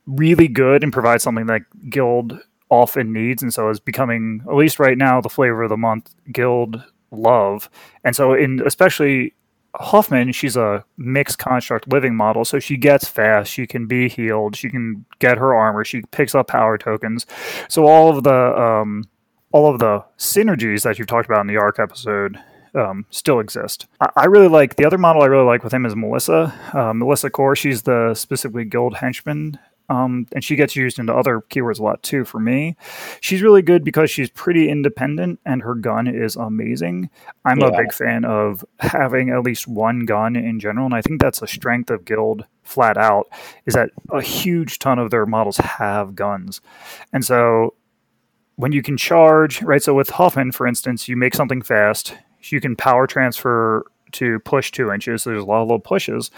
really 0.07 0.49
good 0.49 0.83
and 0.83 0.92
provides 0.92 1.23
something 1.23 1.47
that 1.47 1.62
Guild 1.90 2.40
often 2.71 3.12
needs, 3.12 3.42
and 3.42 3.52
so 3.52 3.68
is 3.71 3.80
becoming 3.80 4.42
at 4.49 4.54
least 4.54 4.78
right 4.78 4.99
now 4.99 5.21
the 5.21 5.28
flavor 5.28 5.62
of 5.64 5.68
the 5.71 5.76
month. 5.76 6.11
Guild 6.33 6.83
love, 7.11 7.71
and 8.04 8.14
so 8.14 8.35
in 8.35 8.61
especially 8.64 9.35
Hoffman, 9.75 10.33
she's 10.33 10.57
a 10.57 10.83
mixed 10.97 11.38
construct 11.38 11.88
living 11.92 12.14
model, 12.16 12.45
so 12.45 12.59
she 12.59 12.76
gets 12.76 13.07
fast, 13.07 13.52
she 13.52 13.66
can 13.66 13.87
be 13.87 14.09
healed, 14.09 14.57
she 14.57 14.68
can 14.71 15.04
get 15.18 15.38
her 15.38 15.54
armor, 15.54 15.85
she 15.85 16.02
picks 16.11 16.35
up 16.35 16.49
power 16.49 16.78
tokens. 16.78 17.26
So 17.68 17.87
all 17.87 18.16
of 18.16 18.25
the 18.25 18.59
um, 18.61 19.04
all 19.52 19.73
of 19.73 19.78
the 19.78 20.05
synergies 20.19 20.83
that 20.83 20.99
you've 20.99 21.09
talked 21.09 21.28
about 21.28 21.40
in 21.40 21.47
the 21.47 21.57
arc 21.57 21.78
episode 21.78 22.38
um, 22.75 23.07
still 23.11 23.40
exist. 23.40 23.87
I, 24.00 24.11
I 24.17 24.25
really 24.26 24.49
like 24.49 24.76
the 24.76 24.85
other 24.85 24.99
model. 24.99 25.23
I 25.23 25.26
really 25.26 25.47
like 25.47 25.64
with 25.64 25.73
him 25.73 25.87
is 25.87 25.97
Melissa. 25.97 26.55
Uh, 26.73 26.93
Melissa 26.93 27.31
Core. 27.31 27.57
She's 27.57 27.83
the 27.83 28.14
specifically 28.14 28.64
guild 28.64 28.97
henchman. 28.97 29.59
Um, 29.90 30.26
and 30.35 30.45
she 30.45 30.55
gets 30.55 30.76
used 30.76 30.99
into 30.99 31.14
other 31.14 31.40
keywords 31.49 31.81
a 31.81 31.83
lot 31.83 32.02
too 32.02 32.26
for 32.26 32.38
me. 32.38 32.76
She's 33.23 33.40
really 33.40 33.62
good 33.62 33.85
because 33.85 34.11
she's 34.11 34.28
pretty 34.28 34.69
independent 34.69 35.40
and 35.47 35.62
her 35.62 35.75
gun 35.75 36.07
is 36.07 36.37
amazing. 36.37 37.09
I'm 37.47 37.62
a 37.62 37.75
big 37.75 37.95
fan 37.95 38.26
of 38.26 38.62
having 38.81 39.31
at 39.31 39.45
least 39.45 39.67
one 39.67 40.05
gun 40.05 40.37
in 40.37 40.61
general, 40.61 40.85
and 40.85 40.95
I 40.95 41.00
think 41.00 41.23
that's 41.23 41.40
a 41.40 41.47
strength 41.47 41.88
of 41.88 42.05
Guild 42.05 42.45
flat 42.64 42.99
out, 42.99 43.28
is 43.64 43.73
that 43.73 43.88
a 44.12 44.21
huge 44.21 44.78
ton 44.78 44.99
of 44.99 45.11
their 45.11 45.25
models 45.25 45.57
have 45.57 46.14
guns. 46.14 46.61
And 47.14 47.25
so 47.25 47.73
when 48.58 48.72
you 48.72 48.82
can 48.82 48.96
charge, 48.96 49.62
right? 49.62 49.80
So 49.80 49.94
with 49.94 50.10
Hoffman, 50.10 50.50
for 50.50 50.66
instance, 50.66 51.06
you 51.06 51.16
make 51.16 51.32
something 51.32 51.62
fast, 51.62 52.16
you 52.42 52.60
can 52.60 52.74
power 52.74 53.06
transfer 53.06 53.86
to 54.12 54.40
push 54.40 54.72
two 54.72 54.90
inches. 54.90 55.22
So 55.22 55.30
there's 55.30 55.44
a 55.44 55.46
lot 55.46 55.62
of 55.62 55.68
little 55.68 55.78
pushes. 55.78 56.32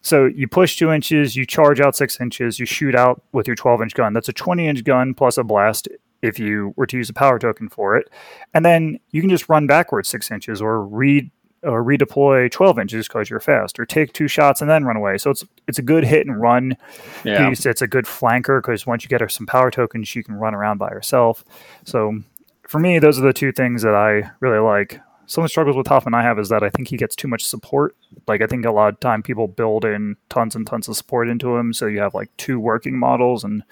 So 0.00 0.24
you 0.24 0.48
push 0.48 0.78
two 0.78 0.90
inches, 0.90 1.36
you 1.36 1.44
charge 1.44 1.78
out 1.78 1.94
six 1.94 2.22
inches, 2.22 2.58
you 2.58 2.64
shoot 2.64 2.94
out 2.94 3.22
with 3.32 3.46
your 3.46 3.54
12 3.54 3.82
inch 3.82 3.94
gun. 3.94 4.14
That's 4.14 4.30
a 4.30 4.32
20 4.32 4.66
inch 4.66 4.82
gun 4.82 5.12
plus 5.12 5.36
a 5.36 5.44
blast 5.44 5.88
if 6.22 6.38
you 6.38 6.72
were 6.76 6.86
to 6.86 6.96
use 6.96 7.10
a 7.10 7.14
power 7.14 7.38
token 7.38 7.68
for 7.68 7.96
it. 7.96 8.08
And 8.54 8.64
then 8.64 8.98
you 9.10 9.20
can 9.20 9.28
just 9.28 9.50
run 9.50 9.66
backwards 9.66 10.08
six 10.08 10.30
inches 10.30 10.62
or 10.62 10.82
read 10.82 11.30
or 11.62 11.82
redeploy 11.82 12.50
12 12.50 12.78
inches 12.78 13.08
because 13.08 13.28
you're 13.28 13.40
fast 13.40 13.78
or 13.80 13.84
take 13.86 14.12
two 14.12 14.28
shots 14.28 14.60
and 14.60 14.70
then 14.70 14.84
run 14.84 14.96
away. 14.96 15.18
So 15.18 15.30
it's 15.30 15.44
it's 15.66 15.78
a 15.78 15.82
good 15.82 16.04
hit 16.04 16.26
and 16.26 16.40
run 16.40 16.76
Yeah. 17.24 17.48
piece. 17.48 17.66
It's 17.66 17.82
a 17.82 17.86
good 17.88 18.04
flanker 18.04 18.60
because 18.62 18.86
once 18.86 19.02
you 19.04 19.08
get 19.08 19.20
her 19.20 19.28
some 19.28 19.46
power 19.46 19.70
tokens, 19.70 20.08
she 20.08 20.22
can 20.22 20.34
run 20.34 20.54
around 20.54 20.78
by 20.78 20.90
herself. 20.90 21.44
So 21.84 22.20
for 22.66 22.78
me, 22.78 22.98
those 22.98 23.18
are 23.18 23.22
the 23.22 23.32
two 23.32 23.50
things 23.52 23.82
that 23.82 23.94
I 23.94 24.30
really 24.40 24.58
like. 24.60 25.00
Some 25.26 25.42
of 25.42 25.46
the 25.46 25.50
struggles 25.50 25.76
with 25.76 25.86
Hoffman 25.88 26.14
I 26.14 26.22
have 26.22 26.38
is 26.38 26.48
that 26.48 26.62
I 26.62 26.70
think 26.70 26.88
he 26.88 26.96
gets 26.96 27.14
too 27.14 27.28
much 27.28 27.44
support. 27.44 27.94
Like 28.26 28.40
I 28.40 28.46
think 28.46 28.64
a 28.64 28.70
lot 28.70 28.88
of 28.94 29.00
time 29.00 29.22
people 29.22 29.46
build 29.46 29.84
in 29.84 30.16
tons 30.30 30.54
and 30.56 30.66
tons 30.66 30.88
of 30.88 30.96
support 30.96 31.28
into 31.28 31.54
him, 31.56 31.72
so 31.74 31.86
you 31.86 32.00
have 32.00 32.14
like 32.14 32.34
two 32.38 32.58
working 32.58 32.98
models 32.98 33.44
and 33.44 33.62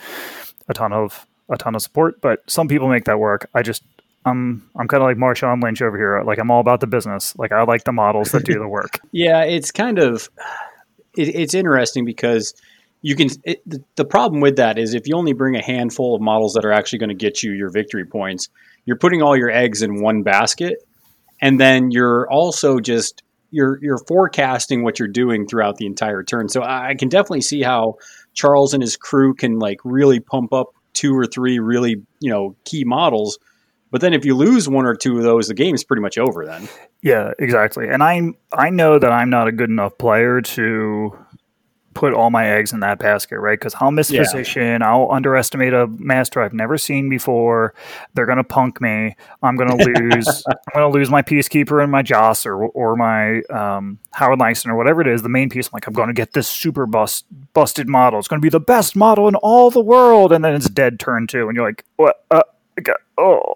a 0.69 0.75
ton 0.75 0.93
of 0.93 1.27
a 1.49 1.57
ton 1.57 1.75
of 1.75 1.81
support. 1.83 2.21
But 2.21 2.43
some 2.47 2.69
people 2.69 2.89
make 2.89 3.05
that 3.05 3.19
work. 3.19 3.49
I 3.55 3.63
just 3.63 3.85
I'm 4.27 4.69
I'm 4.77 4.89
kind 4.89 5.03
of 5.03 5.09
like 5.09 5.17
Marshawn 5.17 5.63
Lynch 5.63 5.81
over 5.81 5.97
here. 5.97 6.23
Like 6.23 6.39
I'm 6.39 6.51
all 6.51 6.61
about 6.61 6.81
the 6.81 6.87
business. 6.87 7.35
Like 7.39 7.53
I 7.53 7.63
like 7.63 7.85
the 7.85 7.93
models 7.93 8.33
that 8.33 8.45
do 8.45 8.55
the 8.55 8.69
work. 8.69 8.99
Yeah, 9.13 9.45
it's 9.45 9.71
kind 9.71 9.99
of 9.99 10.29
it, 11.17 11.29
it's 11.29 11.55
interesting 11.55 12.05
because 12.05 12.55
you 13.03 13.15
can. 13.15 13.29
It, 13.45 13.63
the, 13.97 14.05
problem 14.05 14.41
with 14.41 14.57
that 14.57 14.79
is 14.79 14.95
if 14.95 15.07
you 15.07 15.17
only 15.17 15.33
bring 15.33 15.55
a 15.55 15.63
handful 15.63 16.15
of 16.15 16.21
models 16.21 16.55
that 16.55 16.65
are 16.65 16.73
actually 16.73 16.99
going 16.99 17.09
to 17.09 17.15
get 17.15 17.43
you 17.43 17.53
your 17.53 17.71
victory 17.71 18.05
points, 18.05 18.49
you're 18.85 18.99
putting 18.99 19.23
all 19.23 19.37
your 19.37 19.51
eggs 19.51 19.81
in 19.81 20.03
one 20.03 20.23
basket, 20.23 20.87
and 21.41 21.61
then 21.61 21.91
you're 21.93 22.29
also 22.31 22.81
just 22.81 23.23
you're 23.51 23.79
you're 23.81 23.99
forecasting 23.99 24.83
what 24.83 24.99
you're 24.99 25.09
doing 25.09 25.47
throughout 25.47 25.77
the 25.77 25.87
entire 25.87 26.23
turn. 26.23 26.49
So 26.49 26.63
I 26.63 26.95
can 26.99 27.09
definitely 27.09 27.43
see 27.43 27.63
how 27.63 27.95
Charles 28.35 28.75
and 28.75 28.83
his 28.83 28.97
crew 28.97 29.35
can 29.35 29.59
like 29.59 29.79
really 29.85 30.21
pump 30.21 30.53
up 30.53 30.75
two 30.93 31.17
or 31.17 31.27
three 31.27 31.59
really 31.59 32.03
you 32.21 32.31
know 32.31 32.57
key 32.65 32.85
models. 32.85 33.39
But 33.91 34.01
then 34.01 34.13
if 34.13 34.25
you 34.25 34.35
lose 34.35 34.69
one 34.69 34.85
or 34.85 34.95
two 34.95 35.17
of 35.17 35.23
those, 35.23 35.49
the 35.49 35.55
game's 35.55 35.85
pretty 35.85 36.03
much 36.03 36.19
over 36.19 36.45
then. 36.45 36.69
Yeah, 37.03 37.33
exactly. 37.39 37.89
And 37.89 38.03
I 38.03 38.21
I 38.53 38.71
know 38.71 38.99
that 38.99 39.13
I'm 39.13 39.31
not 39.31 39.49
a 39.49 39.53
good 39.53 39.71
enough 39.71 39.97
player 39.99 40.41
to 40.41 41.17
put 41.95 42.13
all 42.13 42.29
my 42.29 42.47
eggs 42.47 42.75
in 42.75 42.81
that 42.81 42.99
basket, 42.99 43.39
right? 43.39 43.59
Because 43.59 43.75
I'll 43.81 43.91
miss 43.91 44.11
Yeah. 44.11 44.21
position. 44.21 44.83
I'll 44.83 45.09
underestimate 45.11 45.73
a 45.73 45.87
master 45.87 46.43
I've 46.43 46.53
never 46.53 46.77
seen 46.77 47.09
before. 47.09 47.73
They're 48.13 48.27
gonna 48.27 48.45
punk 48.45 48.83
me. 48.83 49.17
I'm 49.43 49.57
gonna 49.57 49.77
lose. 49.83 50.43
I'm 50.47 50.55
gonna 50.75 50.91
lose 50.91 51.09
my 51.09 51.23
peacekeeper 51.23 51.83
and 51.83 51.91
my 51.91 52.03
Joss 52.03 52.45
or 52.45 52.57
or 52.67 52.97
my 52.97 53.41
um, 53.45 53.99
Howard 54.13 54.41
Langston 54.41 54.71
or 54.73 54.77
whatever 54.77 55.01
it 55.01 55.07
is. 55.07 55.23
The 55.23 55.31
main 55.31 55.49
piece. 55.49 55.69
I'm 55.69 55.71
like, 55.75 55.87
I'm 55.87 55.95
gonna 55.95 56.13
get 56.13 56.33
this 56.35 56.49
super 56.49 56.85
bust 56.87 57.25
busted 57.55 57.89
model. 57.89 58.19
It's 58.19 58.29
gonna 58.29 58.41
be 58.41 58.51
the 58.51 58.61
best 58.61 58.95
model 58.95 59.27
in 59.29 59.37
all 59.37 59.71
the 59.71 59.81
world, 59.81 60.33
and 60.33 60.45
then 60.45 60.55
it's 60.55 60.69
dead 60.69 61.01
turn 61.01 61.27
two, 61.27 61.49
and 61.49 61.57
you're 61.57 61.65
like, 61.67 61.85
what? 61.97 62.25
Uh, 62.31 62.43
oh. 63.17 63.55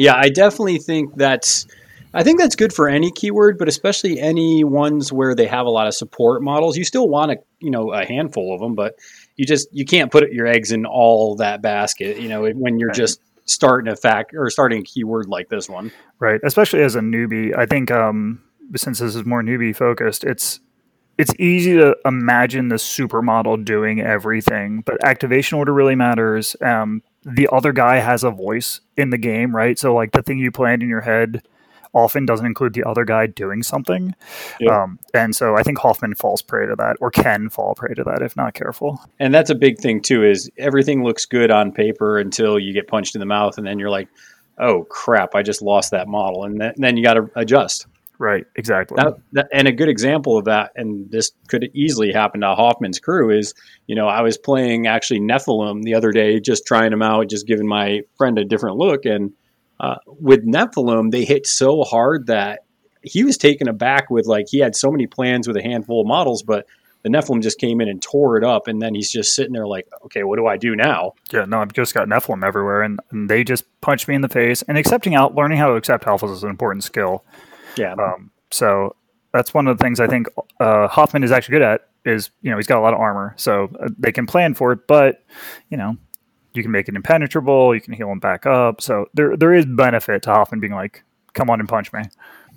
Yeah, 0.00 0.14
I 0.16 0.30
definitely 0.30 0.78
think 0.78 1.14
that's 1.16 1.66
I 2.14 2.22
think 2.24 2.40
that's 2.40 2.56
good 2.56 2.72
for 2.72 2.88
any 2.88 3.10
keyword, 3.12 3.58
but 3.58 3.68
especially 3.68 4.18
any 4.18 4.64
ones 4.64 5.12
where 5.12 5.34
they 5.34 5.46
have 5.46 5.66
a 5.66 5.70
lot 5.70 5.86
of 5.86 5.94
support 5.94 6.42
models. 6.42 6.76
You 6.76 6.84
still 6.84 7.08
want 7.08 7.32
a 7.32 7.36
you 7.60 7.70
know 7.70 7.92
a 7.92 8.04
handful 8.06 8.54
of 8.54 8.60
them, 8.60 8.74
but 8.74 8.94
you 9.36 9.44
just 9.46 9.68
you 9.72 9.84
can't 9.84 10.10
put 10.10 10.32
your 10.32 10.46
eggs 10.46 10.72
in 10.72 10.86
all 10.86 11.36
that 11.36 11.62
basket. 11.62 12.18
You 12.18 12.28
know 12.30 12.48
when 12.54 12.78
you're 12.78 12.88
Right. 12.88 12.96
just 12.96 13.20
starting 13.44 13.92
a 13.92 13.96
fact 13.96 14.32
or 14.34 14.48
starting 14.48 14.80
a 14.80 14.84
keyword 14.84 15.28
like 15.28 15.48
this 15.48 15.68
one. 15.68 15.90
right 16.20 16.40
especially 16.44 16.82
as 16.82 16.94
a 16.94 17.00
newbie 17.00 17.56
i 17.56 17.66
think 17.66 17.90
um 17.90 18.40
since 18.76 19.00
this 19.00 19.16
is 19.16 19.24
more 19.24 19.42
newbie 19.42 19.74
focused 19.74 20.22
it's 20.22 20.60
it's 21.18 21.32
easy 21.40 21.74
to 21.74 21.96
imagine 22.04 22.68
the 22.68 22.76
supermodel 22.76 23.64
doing 23.64 24.00
everything 24.00 24.82
but 24.86 25.02
activation 25.04 25.58
order 25.58 25.72
really 25.74 25.96
matters 25.96 26.54
um 26.62 27.02
the 27.24 27.48
other 27.52 27.72
guy 27.72 27.96
has 27.98 28.24
a 28.24 28.30
voice 28.30 28.80
in 28.96 29.10
the 29.10 29.18
game 29.18 29.54
right 29.54 29.78
so 29.78 29.94
like 29.94 30.12
the 30.12 30.22
thing 30.22 30.38
you 30.38 30.50
planned 30.50 30.82
in 30.82 30.88
your 30.88 31.02
head 31.02 31.42
often 31.92 32.24
doesn't 32.24 32.46
include 32.46 32.72
the 32.72 32.84
other 32.84 33.04
guy 33.04 33.26
doing 33.26 33.62
something 33.62 34.14
Yep. 34.60 34.72
um, 34.72 34.98
and 35.12 35.34
so 35.34 35.56
i 35.56 35.62
think 35.62 35.76
hoffman 35.78 36.14
falls 36.14 36.40
prey 36.40 36.66
to 36.66 36.76
that 36.76 36.96
or 37.00 37.10
can 37.10 37.48
fall 37.50 37.74
prey 37.74 37.92
to 37.94 38.04
that 38.04 38.22
if 38.22 38.36
not 38.36 38.54
careful 38.54 39.00
And 39.18 39.34
that's 39.34 39.50
a 39.50 39.54
big 39.54 39.78
thing 39.78 40.00
too. 40.00 40.24
Is 40.24 40.48
everything 40.56 41.02
looks 41.04 41.26
good 41.26 41.50
on 41.50 41.72
paper 41.72 42.18
until 42.18 42.58
you 42.58 42.72
get 42.72 42.86
punched 42.88 43.14
in 43.14 43.18
the 43.20 43.26
mouth, 43.26 43.58
and 43.58 43.66
then 43.66 43.78
you're 43.78 43.90
like, 43.90 44.08
"Oh 44.58 44.84
crap! 44.84 45.34
I 45.34 45.42
just 45.42 45.60
lost 45.62 45.90
that 45.90 46.08
model," 46.08 46.44
and 46.44 46.60
then, 46.60 46.72
then 46.76 46.96
you 46.96 47.02
got 47.02 47.14
to 47.14 47.28
adjust. 47.36 47.86
Right 48.20 48.44
exactly 48.54 48.96
That, 48.96 49.14
that, 49.32 49.48
and 49.52 49.66
a 49.66 49.72
good 49.72 49.88
example 49.88 50.36
of 50.36 50.44
that, 50.44 50.70
and 50.76 51.10
this 51.10 51.32
could 51.48 51.70
easily 51.74 52.12
happen 52.12 52.42
to 52.42 52.54
Hoffman's 52.54 53.00
crew, 53.00 53.36
is 53.36 53.54
you 53.86 53.96
know 53.96 54.06
I 54.06 54.20
was 54.20 54.38
playing 54.38 54.86
actually 54.86 55.20
Nephilim 55.20 55.82
the 55.82 55.94
other 55.94 56.12
day, 56.12 56.38
just 56.38 56.66
trying 56.66 56.90
them 56.90 57.02
out, 57.02 57.28
just 57.28 57.46
giving 57.46 57.66
my 57.66 58.02
friend 58.16 58.38
a 58.38 58.44
different 58.44 58.76
look, 58.76 59.06
and 59.06 59.32
uh, 59.80 59.96
with 60.06 60.46
Nephilim 60.46 61.10
they 61.10 61.24
hit 61.24 61.46
so 61.46 61.82
hard 61.82 62.26
that 62.26 62.60
he 63.02 63.24
was 63.24 63.38
taken 63.38 63.66
aback 63.68 64.10
with 64.10 64.26
like 64.26 64.46
he 64.48 64.58
had 64.58 64.76
so 64.76 64.90
many 64.90 65.06
plans 65.06 65.48
with 65.48 65.56
a 65.56 65.62
handful 65.62 66.02
of 66.02 66.06
models, 66.06 66.42
but 66.42 66.66
the 67.02 67.08
Nephilim 67.08 67.42
just 67.42 67.58
came 67.58 67.80
in 67.80 67.88
and 67.88 68.02
tore 68.02 68.36
it 68.36 68.44
up, 68.44 68.68
and 68.68 68.82
then 68.82 68.94
he's 68.94 69.10
just 69.10 69.34
sitting 69.34 69.52
there 69.52 69.66
like, 69.66 69.88
okay, 70.04 70.22
what 70.22 70.36
do 70.36 70.46
I 70.46 70.58
do 70.58 70.76
now? 70.76 71.14
Yeah, 71.32 71.46
no, 71.46 71.60
I've 71.60 71.72
just 71.72 71.94
got 71.94 72.08
Nephilim 72.08 72.44
everywhere, 72.46 72.82
and, 72.82 73.00
and 73.10 73.30
they 73.30 73.42
just 73.42 73.64
punched 73.80 74.06
me 74.06 74.14
in 74.14 74.20
the 74.20 74.28
face. 74.28 74.62
And 74.68 74.76
accepting 74.76 75.14
out, 75.14 75.34
learning 75.34 75.58
how 75.58 75.68
to 75.68 75.74
accept 75.74 76.04
alphas 76.04 76.32
is 76.32 76.44
an 76.44 76.50
important 76.50 76.84
skill. 76.84 77.24
Yeah, 77.76 77.92
Um, 77.92 78.30
so 78.50 78.96
that's 79.32 79.54
one 79.54 79.66
of 79.66 79.78
the 79.78 79.82
things 79.82 80.00
I 80.00 80.06
think 80.06 80.26
uh, 80.58 80.88
Hoffman 80.88 81.22
is 81.22 81.32
actually 81.32 81.52
good 81.52 81.62
at. 81.62 81.86
Is 82.04 82.30
you 82.40 82.50
know 82.50 82.56
he's 82.56 82.66
got 82.66 82.78
a 82.78 82.80
lot 82.80 82.94
of 82.94 83.00
armor, 83.00 83.34
so 83.36 83.70
uh, 83.78 83.88
they 83.98 84.10
can 84.10 84.26
plan 84.26 84.54
for 84.54 84.72
it. 84.72 84.86
But 84.86 85.22
you 85.68 85.76
know, 85.76 85.96
you 86.54 86.62
can 86.62 86.72
make 86.72 86.88
it 86.88 86.96
impenetrable. 86.96 87.74
You 87.74 87.80
can 87.80 87.92
heal 87.92 88.10
him 88.10 88.20
back 88.20 88.46
up. 88.46 88.80
So 88.80 89.06
there 89.12 89.36
there 89.36 89.52
is 89.52 89.66
benefit 89.66 90.22
to 90.22 90.30
Hoffman 90.30 90.60
being 90.60 90.72
like, 90.72 91.04
"Come 91.34 91.50
on 91.50 91.60
and 91.60 91.68
punch 91.68 91.92
me." 91.92 92.02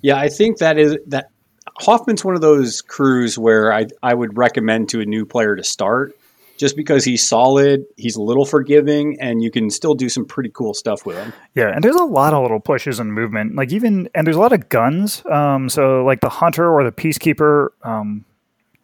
Yeah, 0.00 0.16
I 0.16 0.28
think 0.28 0.58
that 0.58 0.78
is 0.78 0.96
that 1.08 1.30
Hoffman's 1.78 2.24
one 2.24 2.34
of 2.34 2.40
those 2.40 2.80
crews 2.80 3.38
where 3.38 3.72
I 3.72 3.86
I 4.02 4.14
would 4.14 4.38
recommend 4.38 4.88
to 4.90 5.00
a 5.00 5.04
new 5.04 5.26
player 5.26 5.56
to 5.56 5.64
start 5.64 6.16
just 6.56 6.76
because 6.76 7.04
he's 7.04 7.26
solid, 7.26 7.84
he's 7.96 8.16
a 8.16 8.22
little 8.22 8.44
forgiving, 8.44 9.20
and 9.20 9.42
you 9.42 9.50
can 9.50 9.70
still 9.70 9.94
do 9.94 10.08
some 10.08 10.24
pretty 10.24 10.50
cool 10.50 10.74
stuff 10.74 11.04
with 11.04 11.16
him. 11.16 11.32
Yeah, 11.54 11.68
and 11.74 11.82
there's 11.82 11.96
a 11.96 12.04
lot 12.04 12.32
of 12.32 12.42
little 12.42 12.60
pushes 12.60 13.00
and 13.00 13.12
movement. 13.12 13.56
Like 13.56 13.72
even 13.72 14.08
and 14.14 14.26
there's 14.26 14.36
a 14.36 14.40
lot 14.40 14.52
of 14.52 14.68
guns. 14.68 15.24
Um, 15.26 15.68
so 15.68 16.04
like 16.04 16.20
the 16.20 16.28
hunter 16.28 16.72
or 16.72 16.84
the 16.84 16.92
peacekeeper. 16.92 17.68
Um, 17.82 18.24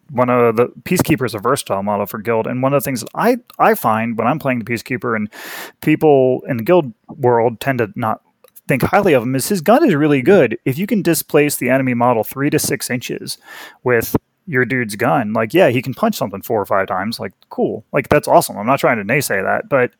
one 0.09 0.29
of 0.29 0.57
the 0.57 0.67
peacekeeper 0.83 1.25
is 1.25 1.33
a 1.33 1.39
versatile 1.39 1.83
model 1.83 2.05
for 2.05 2.19
guild, 2.19 2.45
and 2.45 2.61
one 2.61 2.73
of 2.73 2.81
the 2.81 2.85
things 2.85 3.01
that 3.01 3.09
I 3.15 3.37
I 3.57 3.75
find 3.75 4.17
when 4.17 4.27
I'm 4.27 4.39
playing 4.39 4.59
the 4.59 4.65
peacekeeper 4.65 5.15
and 5.15 5.29
people 5.81 6.41
in 6.47 6.57
the 6.57 6.63
guild 6.63 6.93
world 7.07 7.59
tend 7.61 7.79
to 7.79 7.91
not 7.95 8.21
think 8.67 8.83
highly 8.83 9.13
of 9.13 9.23
him 9.23 9.35
is 9.35 9.49
his 9.49 9.61
gun 9.61 9.85
is 9.85 9.95
really 9.95 10.21
good. 10.21 10.57
If 10.65 10.77
you 10.77 10.87
can 10.87 11.01
displace 11.01 11.55
the 11.55 11.69
enemy 11.69 11.93
model 11.93 12.23
three 12.23 12.49
to 12.49 12.59
six 12.59 12.89
inches 12.89 13.37
with 13.83 14.15
your 14.47 14.65
dude's 14.65 14.95
gun, 14.95 15.33
like 15.33 15.53
yeah, 15.53 15.69
he 15.69 15.81
can 15.81 15.93
punch 15.93 16.15
something 16.15 16.41
four 16.41 16.59
or 16.61 16.65
five 16.65 16.87
times. 16.87 17.19
Like 17.19 17.33
cool, 17.49 17.85
like 17.93 18.09
that's 18.09 18.27
awesome. 18.27 18.57
I'm 18.57 18.65
not 18.65 18.79
trying 18.79 18.97
to 18.97 19.03
naysay 19.03 19.43
that, 19.43 19.69
but 19.69 19.91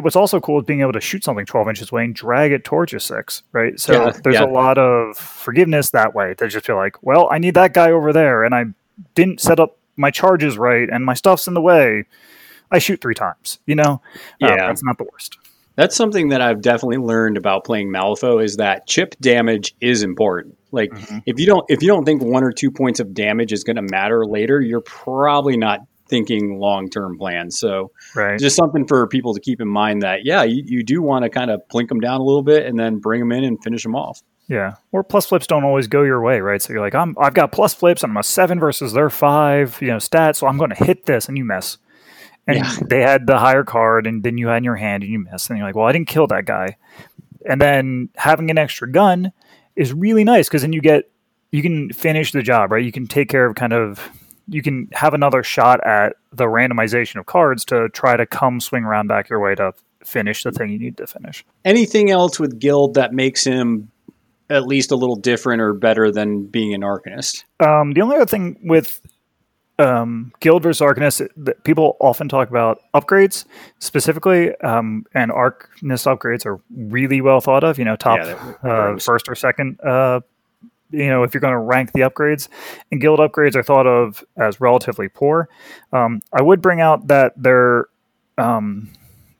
what's 0.00 0.14
also 0.14 0.38
cool 0.38 0.60
is 0.60 0.64
being 0.66 0.80
able 0.82 0.92
to 0.92 1.00
shoot 1.00 1.24
something 1.24 1.44
12 1.44 1.68
inches 1.70 1.90
away 1.90 2.04
and 2.04 2.14
drag 2.14 2.52
it 2.52 2.62
towards 2.62 2.92
you 2.92 3.00
six, 3.00 3.42
right? 3.50 3.80
So 3.80 3.92
Yeah, 3.94 4.12
there's 4.22 4.34
yeah. 4.36 4.44
a 4.44 4.46
lot 4.46 4.78
of 4.78 5.16
forgiveness 5.16 5.90
that 5.90 6.14
way. 6.14 6.34
They 6.38 6.46
just 6.46 6.66
feel 6.66 6.76
like, 6.76 7.02
well, 7.02 7.26
I 7.32 7.38
need 7.38 7.54
that 7.54 7.74
guy 7.74 7.90
over 7.90 8.12
there, 8.12 8.44
and 8.44 8.54
I 8.54 8.66
didn't 9.16 9.40
set 9.40 9.58
up 9.58 9.76
my 9.96 10.12
charges 10.12 10.56
right, 10.56 10.88
and 10.88 11.04
my 11.04 11.14
stuff's 11.14 11.48
in 11.48 11.54
the 11.54 11.60
way. 11.60 12.04
I 12.70 12.78
shoot 12.78 13.00
three 13.00 13.14
times, 13.14 13.58
you 13.66 13.74
know? 13.74 14.00
Uh, 14.40 14.46
Yeah. 14.48 14.66
that's 14.68 14.84
not 14.84 14.98
the 14.98 15.04
worst. 15.10 15.36
That's 15.78 15.94
something 15.94 16.30
that 16.30 16.40
I've 16.40 16.60
definitely 16.60 16.96
learned 16.96 17.36
about 17.36 17.64
playing 17.64 17.92
Malifaux 17.92 18.42
is 18.42 18.56
that 18.56 18.88
chip 18.88 19.14
damage 19.20 19.76
is 19.80 20.02
important. 20.02 20.58
Like 20.72 20.90
mm-hmm. 20.90 21.18
if 21.24 21.38
you 21.38 21.46
don't 21.46 21.64
if 21.68 21.82
you 21.82 21.86
don't 21.86 22.04
think 22.04 22.20
one 22.20 22.42
or 22.42 22.50
two 22.50 22.72
points 22.72 22.98
of 22.98 23.14
damage 23.14 23.52
is 23.52 23.62
going 23.62 23.76
to 23.76 23.82
matter 23.82 24.26
later, 24.26 24.60
you're 24.60 24.80
probably 24.80 25.56
not 25.56 25.78
thinking 26.08 26.58
long 26.58 26.90
term 26.90 27.16
plans. 27.16 27.60
So 27.60 27.92
Right. 28.16 28.40
just 28.40 28.56
something 28.56 28.88
for 28.88 29.06
people 29.06 29.34
to 29.34 29.40
keep 29.40 29.60
in 29.60 29.68
mind 29.68 30.02
that 30.02 30.24
yeah, 30.24 30.42
you, 30.42 30.64
you 30.66 30.82
do 30.82 31.00
want 31.00 31.22
to 31.22 31.30
kind 31.30 31.48
of 31.48 31.60
plink 31.72 31.86
them 31.86 32.00
down 32.00 32.20
a 32.20 32.24
little 32.24 32.42
bit 32.42 32.66
and 32.66 32.76
then 32.76 32.98
bring 32.98 33.20
them 33.20 33.30
in 33.30 33.44
and 33.44 33.62
finish 33.62 33.84
them 33.84 33.94
off. 33.94 34.20
Yeah, 34.48 34.74
or 34.90 35.04
plus 35.04 35.26
flips 35.26 35.46
don't 35.46 35.62
always 35.62 35.86
go 35.86 36.02
your 36.02 36.20
way, 36.22 36.40
right? 36.40 36.60
So 36.60 36.72
you're 36.72 36.82
like, 36.82 36.94
I'm, 36.94 37.14
I've 37.20 37.34
got 37.34 37.52
plus 37.52 37.74
flips, 37.74 38.02
and 38.02 38.10
I'm 38.10 38.16
a 38.16 38.22
seven 38.22 38.58
versus 38.58 38.94
their 38.94 39.10
five, 39.10 39.76
you 39.82 39.88
know, 39.88 39.98
stats, 39.98 40.36
so 40.36 40.46
I'm 40.46 40.56
going 40.56 40.70
to 40.70 40.84
hit 40.84 41.04
this, 41.04 41.28
and 41.28 41.36
you 41.36 41.44
miss. 41.44 41.76
And 42.48 42.56
Yeah. 42.56 42.76
they 42.88 43.00
had 43.02 43.26
the 43.28 43.38
higher 43.38 43.62
card, 43.62 44.06
and 44.08 44.24
then 44.24 44.38
you 44.38 44.48
had 44.48 44.56
in 44.56 44.64
your 44.64 44.74
hand, 44.76 45.04
and 45.04 45.12
you 45.12 45.20
miss, 45.20 45.48
and 45.48 45.58
you're 45.58 45.66
like, 45.68 45.76
well, 45.76 45.86
I 45.86 45.92
didn't 45.92 46.08
kill 46.08 46.26
that 46.28 46.46
guy. 46.46 46.76
And 47.46 47.60
then 47.60 48.08
having 48.16 48.50
an 48.50 48.58
extra 48.58 48.90
gun 48.90 49.32
is 49.76 49.92
really 49.92 50.24
nice 50.24 50.48
because 50.48 50.62
then 50.62 50.72
you 50.72 50.80
get, 50.80 51.10
you 51.52 51.62
can 51.62 51.92
finish 51.92 52.32
the 52.32 52.42
job, 52.42 52.72
right? 52.72 52.84
You 52.84 52.90
can 52.90 53.06
take 53.06 53.28
care 53.28 53.46
of 53.46 53.54
kind 53.54 53.72
of, 53.72 54.10
you 54.48 54.60
can 54.60 54.88
have 54.92 55.14
another 55.14 55.42
shot 55.44 55.86
at 55.86 56.14
the 56.32 56.44
randomization 56.46 57.16
of 57.20 57.26
cards 57.26 57.64
to 57.66 57.88
try 57.90 58.16
to 58.16 58.26
come 58.26 58.60
swing 58.60 58.82
around 58.82 59.06
back 59.06 59.28
your 59.30 59.40
way 59.40 59.54
to 59.54 59.72
finish 60.04 60.42
the 60.42 60.50
thing 60.50 60.70
you 60.70 60.78
need 60.78 60.96
to 60.96 61.06
finish. 61.06 61.44
Anything 61.64 62.10
else 62.10 62.40
with 62.40 62.58
Guild 62.58 62.94
that 62.94 63.12
makes 63.12 63.44
him 63.44 63.90
at 64.50 64.66
least 64.66 64.90
a 64.90 64.96
little 64.96 65.16
different 65.16 65.60
or 65.60 65.74
better 65.74 66.10
than 66.10 66.46
being 66.46 66.74
an 66.74 66.80
Arcanist? 66.80 67.44
Um, 67.60 67.92
the 67.92 68.00
only 68.00 68.16
other 68.16 68.26
thing 68.26 68.58
with 68.62 69.00
um, 69.78 70.32
Guild 70.40 70.62
versus 70.62 70.80
Arcanist, 70.80 71.28
people 71.64 71.96
often 72.00 72.28
talk 72.28 72.50
about 72.50 72.80
upgrades 72.94 73.44
specifically, 73.78 74.54
um, 74.56 75.06
and 75.14 75.30
Arcanist 75.30 76.06
upgrades 76.06 76.44
are 76.44 76.60
really 76.76 77.20
well 77.20 77.40
thought 77.40 77.64
of. 77.64 77.78
You 77.78 77.84
know, 77.84 77.96
top 77.96 78.18
Yeah, 78.18 78.54
uh, 78.62 78.98
first 78.98 79.28
or 79.28 79.34
second. 79.34 79.80
Uh, 79.80 80.20
you 80.90 81.06
know, 81.06 81.22
if 81.22 81.34
you're 81.34 81.40
going 81.40 81.52
to 81.52 81.58
rank 81.58 81.92
the 81.92 82.00
upgrades, 82.00 82.48
and 82.90 83.00
Guild 83.00 83.20
upgrades 83.20 83.54
are 83.54 83.62
thought 83.62 83.86
of 83.86 84.24
as 84.36 84.60
relatively 84.60 85.08
poor. 85.08 85.48
Um, 85.92 86.22
I 86.32 86.42
would 86.42 86.62
bring 86.62 86.80
out 86.80 87.08
that 87.08 87.34
they're 87.36 87.86
um, 88.36 88.90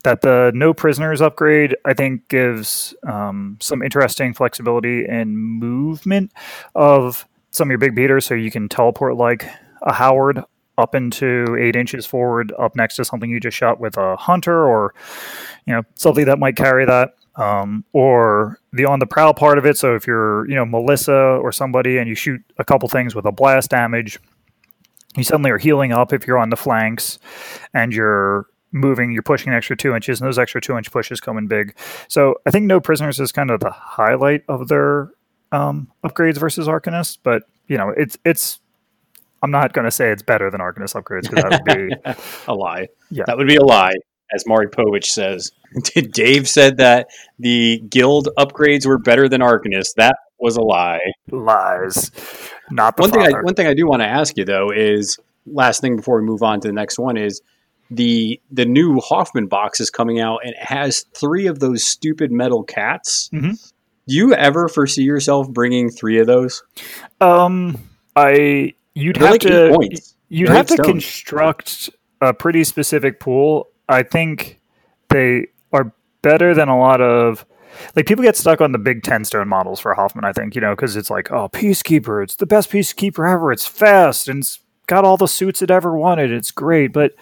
that 0.04 0.20
the 0.20 0.52
no 0.54 0.72
prisoners 0.72 1.20
upgrade 1.20 1.76
I 1.84 1.94
think 1.94 2.28
gives 2.28 2.94
um, 3.02 3.56
some 3.60 3.82
interesting 3.82 4.34
flexibility 4.34 5.04
in 5.04 5.36
movement 5.36 6.32
of 6.74 7.26
some 7.50 7.68
of 7.68 7.70
your 7.70 7.78
big 7.78 7.94
beaters, 7.94 8.26
so 8.26 8.34
you 8.34 8.50
can 8.50 8.68
teleport 8.68 9.16
like 9.16 9.48
a 9.82 9.92
Howard 9.92 10.42
up 10.76 10.94
into 10.94 11.56
eight 11.58 11.74
inches 11.74 12.06
forward, 12.06 12.52
up 12.58 12.76
next 12.76 12.96
to 12.96 13.04
something 13.04 13.30
you 13.30 13.40
just 13.40 13.56
shot 13.56 13.80
with 13.80 13.96
a 13.96 14.16
hunter, 14.16 14.66
or 14.66 14.94
you 15.66 15.74
know 15.74 15.82
something 15.94 16.24
that 16.26 16.38
might 16.38 16.56
carry 16.56 16.84
that. 16.86 17.14
Um, 17.36 17.84
or 17.92 18.58
the 18.72 18.84
on 18.84 18.98
the 18.98 19.06
prowl 19.06 19.32
part 19.32 19.58
of 19.58 19.66
it. 19.66 19.78
So 19.78 19.94
if 19.94 20.08
you're, 20.08 20.48
you 20.48 20.56
know, 20.56 20.66
Melissa 20.66 21.14
or 21.14 21.52
somebody 21.52 21.98
and 21.98 22.08
you 22.08 22.16
shoot 22.16 22.40
a 22.58 22.64
couple 22.64 22.88
things 22.88 23.14
with 23.14 23.26
a 23.26 23.30
blast 23.30 23.70
damage, 23.70 24.18
you 25.16 25.22
suddenly 25.22 25.52
are 25.52 25.58
healing 25.58 25.92
up 25.92 26.12
if 26.12 26.26
you're 26.26 26.38
on 26.38 26.50
the 26.50 26.56
flanks 26.56 27.20
and 27.72 27.92
you're 27.92 28.46
moving, 28.72 29.12
you're 29.12 29.22
pushing 29.22 29.50
an 29.50 29.56
extra 29.56 29.76
two 29.76 29.94
inches, 29.94 30.20
and 30.20 30.26
those 30.26 30.36
extra 30.36 30.60
two 30.60 30.76
inch 30.76 30.90
pushes 30.90 31.20
come 31.20 31.38
in 31.38 31.46
big. 31.46 31.76
So 32.08 32.34
I 32.44 32.50
think 32.50 32.66
no 32.66 32.80
prisoners 32.80 33.20
is 33.20 33.30
kind 33.30 33.52
of 33.52 33.60
the 33.60 33.70
highlight 33.70 34.42
of 34.48 34.66
their 34.66 35.12
um, 35.52 35.92
upgrades 36.04 36.38
versus 36.38 36.66
Arcanist, 36.66 37.18
but 37.22 37.44
you 37.68 37.78
know, 37.78 37.90
it's 37.90 38.18
it's. 38.24 38.58
I'm 39.42 39.50
not 39.50 39.72
going 39.72 39.84
to 39.84 39.90
say 39.90 40.10
it's 40.10 40.22
better 40.22 40.50
than 40.50 40.60
Arcanist 40.60 40.94
upgrades 41.00 41.22
because 41.30 41.44
that 41.44 41.62
would 41.64 42.14
be 42.16 42.22
a 42.48 42.54
lie. 42.54 42.88
Yeah. 43.10 43.24
That 43.26 43.36
would 43.38 43.46
be 43.48 43.56
a 43.56 43.64
lie, 43.64 43.94
as 44.34 44.44
Maury 44.46 44.66
Povich 44.68 45.06
says. 45.06 45.52
Dave 46.12 46.48
said 46.48 46.78
that 46.78 47.08
the 47.38 47.80
guild 47.88 48.28
upgrades 48.38 48.86
were 48.86 48.98
better 48.98 49.28
than 49.28 49.40
Arcanist. 49.40 49.94
That 49.96 50.16
was 50.38 50.56
a 50.56 50.62
lie. 50.62 51.00
lies. 51.30 52.10
Not 52.70 52.96
the 52.96 53.02
One 53.02 53.10
thing, 53.10 53.22
I, 53.22 53.42
one 53.42 53.54
thing 53.54 53.66
I 53.66 53.74
do 53.74 53.86
want 53.86 54.02
to 54.02 54.06
ask 54.08 54.36
you 54.36 54.44
though 54.44 54.70
is 54.70 55.18
last 55.46 55.80
thing 55.80 55.96
before 55.96 56.20
we 56.20 56.26
move 56.26 56.42
on 56.42 56.60
to 56.60 56.68
the 56.68 56.74
next 56.74 56.98
one 56.98 57.16
is 57.16 57.40
the 57.90 58.38
the 58.50 58.66
new 58.66 59.00
Hoffman 59.00 59.46
box 59.46 59.80
is 59.80 59.88
coming 59.88 60.20
out 60.20 60.40
and 60.44 60.52
it 60.52 60.62
has 60.62 61.06
three 61.14 61.46
of 61.46 61.58
those 61.60 61.86
stupid 61.86 62.30
metal 62.30 62.62
cats. 62.62 63.30
Mhm. 63.32 63.72
Do 64.06 64.14
you 64.14 64.34
ever 64.34 64.68
foresee 64.68 65.02
yourself 65.02 65.50
bringing 65.50 65.90
three 65.90 66.18
of 66.18 66.26
those? 66.26 66.62
Um, 67.20 67.78
I 68.14 68.74
you'd 68.98 69.16
They're 69.16 69.26
have 69.26 69.32
like 69.32 69.40
to 69.42 69.78
you'd 70.28 70.48
They're 70.48 70.56
have 70.56 70.66
to 70.66 70.74
stones. 70.74 70.88
construct 70.88 71.90
a 72.20 72.34
pretty 72.34 72.64
specific 72.64 73.20
pool. 73.20 73.68
I 73.88 74.02
think 74.02 74.60
they 75.08 75.48
are 75.72 75.92
better 76.22 76.54
than 76.54 76.68
a 76.68 76.78
lot 76.78 77.00
of 77.00 77.46
like 77.94 78.06
people 78.06 78.24
get 78.24 78.36
stuck 78.36 78.60
on 78.60 78.72
the 78.72 78.78
big 78.78 79.02
10 79.02 79.24
stone 79.24 79.48
models 79.48 79.78
for 79.78 79.94
Hoffman, 79.94 80.24
I 80.24 80.32
think, 80.32 80.54
you 80.54 80.60
know, 80.60 80.74
because 80.74 80.96
it's 80.96 81.10
like, 81.10 81.30
oh, 81.30 81.48
Peacekeeper, 81.48 82.22
it's 82.22 82.34
the 82.34 82.46
best 82.46 82.70
Peacekeeper 82.70 83.30
ever. 83.30 83.52
It's 83.52 83.66
fast 83.66 84.28
and 84.28 84.40
it's 84.40 84.60
got 84.86 85.04
all 85.04 85.16
the 85.16 85.28
suits 85.28 85.62
it 85.62 85.70
ever 85.70 85.96
wanted. 85.96 86.32
It's 86.32 86.50
great. 86.50 86.92
But 86.92 87.12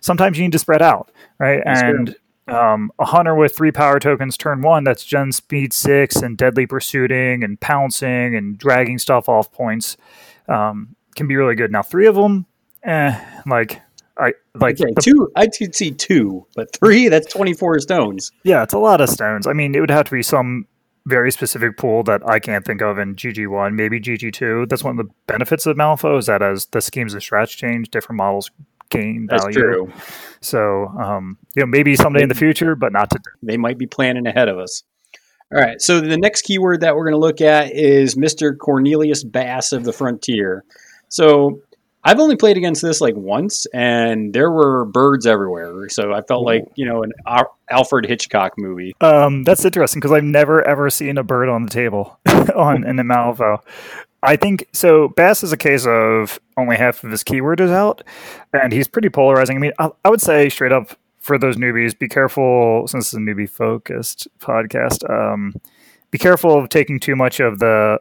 sometimes 0.00 0.38
you 0.38 0.44
need 0.44 0.52
to 0.52 0.58
spread 0.58 0.80
out, 0.80 1.12
right? 1.38 1.60
That's 1.64 1.82
and 1.82 2.16
um, 2.48 2.92
a 2.98 3.04
hunter 3.04 3.34
with 3.34 3.54
three 3.54 3.72
power 3.72 3.98
tokens 3.98 4.36
turn 4.36 4.62
one 4.62 4.84
that's 4.84 5.04
gen 5.04 5.32
speed 5.32 5.72
six 5.72 6.16
and 6.16 6.38
deadly 6.38 6.66
pursuing 6.66 7.42
and 7.44 7.60
pouncing 7.60 8.34
and 8.36 8.56
dragging 8.56 8.98
stuff 8.98 9.28
off 9.28 9.52
points 9.52 9.96
um, 10.48 10.95
can 11.16 11.26
be 11.26 11.36
really 11.36 11.54
good. 11.54 11.72
Now, 11.72 11.82
three 11.82 12.06
of 12.06 12.14
them, 12.14 12.46
eh, 12.84 13.18
like, 13.46 13.80
I 14.18 14.32
like 14.54 14.80
Okay, 14.80 14.92
the 14.94 15.02
two. 15.02 15.30
I 15.36 15.46
could 15.48 15.74
see 15.74 15.90
two, 15.90 16.46
but 16.54 16.72
three. 16.74 17.08
That's 17.08 17.26
twenty 17.32 17.52
four 17.52 17.78
stones. 17.80 18.30
yeah, 18.44 18.62
it's 18.62 18.72
a 18.74 18.78
lot 18.78 19.00
of 19.00 19.08
stones. 19.10 19.46
I 19.46 19.52
mean, 19.52 19.74
it 19.74 19.80
would 19.80 19.90
have 19.90 20.06
to 20.06 20.12
be 20.12 20.22
some 20.22 20.66
very 21.04 21.30
specific 21.30 21.76
pool 21.76 22.02
that 22.04 22.26
I 22.28 22.38
can't 22.40 22.64
think 22.64 22.80
of 22.82 22.98
in 22.98 23.14
GG1, 23.14 23.74
maybe 23.74 24.00
GG2. 24.00 24.68
That's 24.68 24.82
one 24.82 24.98
of 24.98 25.06
the 25.06 25.12
benefits 25.26 25.64
of 25.66 25.76
Malifaux 25.76 26.18
is 26.18 26.26
that 26.26 26.42
as 26.42 26.66
the 26.66 26.80
schemes 26.80 27.14
of 27.14 27.20
strats 27.22 27.50
change, 27.56 27.90
different 27.90 28.16
models 28.16 28.50
gain 28.90 29.26
That's 29.30 29.44
value. 29.44 29.58
true. 29.60 29.92
So, 30.40 30.86
um, 31.00 31.38
you 31.54 31.60
know, 31.62 31.66
maybe 31.66 31.94
someday 31.94 32.22
in 32.22 32.28
the 32.28 32.34
future, 32.34 32.74
but 32.74 32.92
not 32.92 33.10
today. 33.10 33.30
They 33.42 33.56
might 33.56 33.78
be 33.78 33.86
planning 33.86 34.26
ahead 34.26 34.48
of 34.48 34.58
us. 34.58 34.82
All 35.54 35.60
right. 35.60 35.80
So 35.80 36.00
the 36.00 36.16
next 36.16 36.42
keyword 36.42 36.80
that 36.80 36.96
we're 36.96 37.04
going 37.04 37.12
to 37.14 37.18
look 37.20 37.40
at 37.40 37.72
is 37.72 38.16
Mr. 38.16 38.56
Cornelius 38.58 39.22
Bass 39.22 39.70
of 39.72 39.84
the 39.84 39.92
Frontier. 39.92 40.64
So 41.08 41.60
I've 42.06 42.20
only 42.20 42.36
played 42.36 42.56
against 42.56 42.82
this 42.82 43.00
like 43.00 43.16
once, 43.16 43.66
and 43.74 44.32
there 44.32 44.50
were 44.50 44.84
birds 44.84 45.26
everywhere. 45.26 45.88
So 45.88 46.12
I 46.12 46.22
felt 46.22 46.44
like 46.44 46.64
you 46.76 46.86
know 46.86 47.02
an 47.02 47.12
Al- 47.26 47.58
Alfred 47.68 48.06
Hitchcock 48.06 48.52
movie. 48.56 48.94
Um, 49.00 49.42
that's 49.42 49.64
interesting 49.64 49.98
because 50.00 50.12
I've 50.12 50.22
never 50.24 50.66
ever 50.66 50.88
seen 50.88 51.18
a 51.18 51.24
bird 51.24 51.48
on 51.48 51.64
the 51.64 51.70
table 51.70 52.18
on 52.54 52.86
in 52.86 52.94
the 52.94 53.02
Malifaux. 53.02 53.58
I 54.22 54.36
think 54.36 54.68
so. 54.72 55.08
Bass 55.08 55.42
is 55.42 55.52
a 55.52 55.56
case 55.56 55.84
of 55.84 56.38
only 56.56 56.76
half 56.76 57.02
of 57.02 57.10
his 57.10 57.24
keyword 57.24 57.60
is 57.60 57.72
out, 57.72 58.02
and 58.52 58.72
he's 58.72 58.86
pretty 58.86 59.08
polarizing. 59.08 59.56
I 59.56 59.60
mean, 59.60 59.72
I, 59.80 59.90
I 60.04 60.08
would 60.08 60.20
say 60.20 60.48
straight 60.48 60.72
up 60.72 60.96
for 61.18 61.38
those 61.38 61.56
newbies, 61.56 61.98
be 61.98 62.08
careful 62.08 62.86
since 62.86 63.06
it's 63.06 63.14
a 63.14 63.18
newbie 63.18 63.50
focused 63.50 64.28
podcast. 64.38 65.08
Um, 65.10 65.54
be 66.12 66.18
careful 66.18 66.56
of 66.56 66.68
taking 66.68 67.00
too 67.00 67.16
much 67.16 67.40
of 67.40 67.58
the 67.58 68.00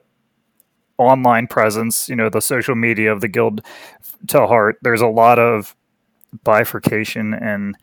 online 0.98 1.48
presence, 1.48 2.10
you 2.10 2.16
know, 2.16 2.30
the 2.30 2.42
social 2.42 2.76
media 2.76 3.12
of 3.12 3.22
the 3.22 3.28
guild 3.28 3.62
to 4.28 4.48
heart. 4.48 4.78
There's 4.82 5.02
a 5.02 5.08
lot 5.08 5.40
of 5.40 5.76
bifurcation 6.44 7.34
and 7.34 7.76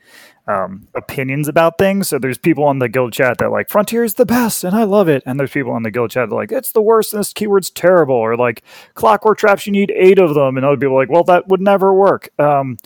um, 0.49 0.89
opinions 0.95 1.47
about 1.49 1.79
things. 1.79 2.09
So 2.09 2.19
there's 2.19 2.37
people 2.39 2.65
on 2.65 2.81
the 2.81 2.89
guild 2.89 3.13
chat 3.13 3.39
that 3.39 3.51
like 3.53 3.71
Frontier 3.71 4.03
is 4.05 4.15
the 4.15 4.27
best 4.27 4.65
and 4.65 4.75
I 4.75 4.83
love 4.85 5.09
it, 5.09 5.23
and 5.25 5.39
there's 5.39 5.53
people 5.53 5.73
on 5.73 5.85
the 5.85 5.91
guild 5.91 6.11
chat 6.11 6.29
that 6.31 6.35
like 6.35 6.51
it's 6.51 6.73
the 6.73 6.83
worst 6.83 7.13
and 7.13 7.21
this 7.21 7.33
keyword's 7.33 7.71
terrible, 7.71 8.17
or 8.17 8.37
like 8.37 8.63
clockwork 8.95 9.39
traps 9.39 9.67
you 9.67 9.73
need 9.73 9.93
eight 9.95 10.19
of 10.19 10.35
them, 10.35 10.57
and 10.57 10.67
other 10.67 10.77
people 10.77 10.97
are 10.97 11.01
like 11.01 11.11
well 11.11 11.25
that 11.25 11.47
would 11.49 11.61
never 11.61 11.95
work. 11.95 12.29
Um, 12.41 12.77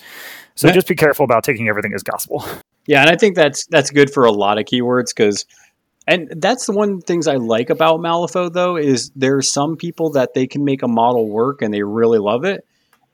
so 0.55 0.69
Yeah. 0.69 0.75
just 0.75 0.89
be 0.89 0.95
careful 0.95 1.25
about 1.25 1.45
taking 1.45 1.69
everything 1.69 1.95
as 1.95 2.03
gospel. 2.03 2.45
Yeah, 2.89 3.01
and 3.01 3.11
I 3.11 3.17
think 3.17 3.35
that's 3.35 3.67
that's 3.67 3.91
good 3.91 4.13
for 4.13 4.25
a 4.25 4.31
lot 4.33 4.59
of 4.59 4.65
keywords 4.67 5.09
because, 5.09 5.45
and 6.07 6.33
that's 6.37 6.67
the 6.67 6.73
one 6.73 7.01
things 7.01 7.27
I 7.27 7.35
like 7.35 7.71
about 7.71 8.01
Malifaux 8.01 8.53
though 8.53 8.77
is 8.77 9.11
there 9.17 9.37
are 9.37 9.43
some 9.43 9.77
people 9.77 10.11
that 10.13 10.35
they 10.35 10.47
can 10.47 10.65
make 10.65 10.83
a 10.83 10.89
model 10.89 11.29
work 11.29 11.63
and 11.63 11.73
they 11.73 11.83
really 11.83 12.19
love 12.19 12.45
it, 12.45 12.67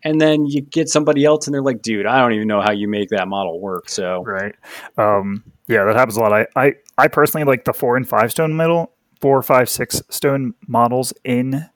and 0.05 0.21
then 0.21 0.47
you 0.47 0.61
get 0.61 0.89
somebody 0.89 1.25
else 1.25 1.47
and 1.47 1.55
they're 1.55 1.63
like, 1.63 1.83
dude, 1.83 2.07
I 2.07 2.19
don't 2.19 2.33
even 2.33 2.49
know 2.49 2.61
how 2.61 2.73
you 2.73 2.89
make 2.89 3.11
that 3.11 3.29
model 3.29 3.61
work. 3.61 3.89
So 3.89 4.23
right? 4.25 4.55
Um, 4.99 5.45
yeah, 5.69 5.85
that 5.85 5.97
happens 5.97 6.17
a 6.17 6.21
lot. 6.21 6.33
I, 6.33 6.47
I 6.57 6.75
I 6.99 7.09
personally 7.09 7.45
like 7.45 7.65
the 7.65 7.73
four 7.73 7.97
and 7.97 8.07
five 8.09 8.31
stone 8.31 8.57
middle, 8.57 8.93
four, 9.21 9.43
five, 9.43 9.69
six 9.69 10.03
stone 10.09 10.55
models 10.67 11.13
in 11.25 11.69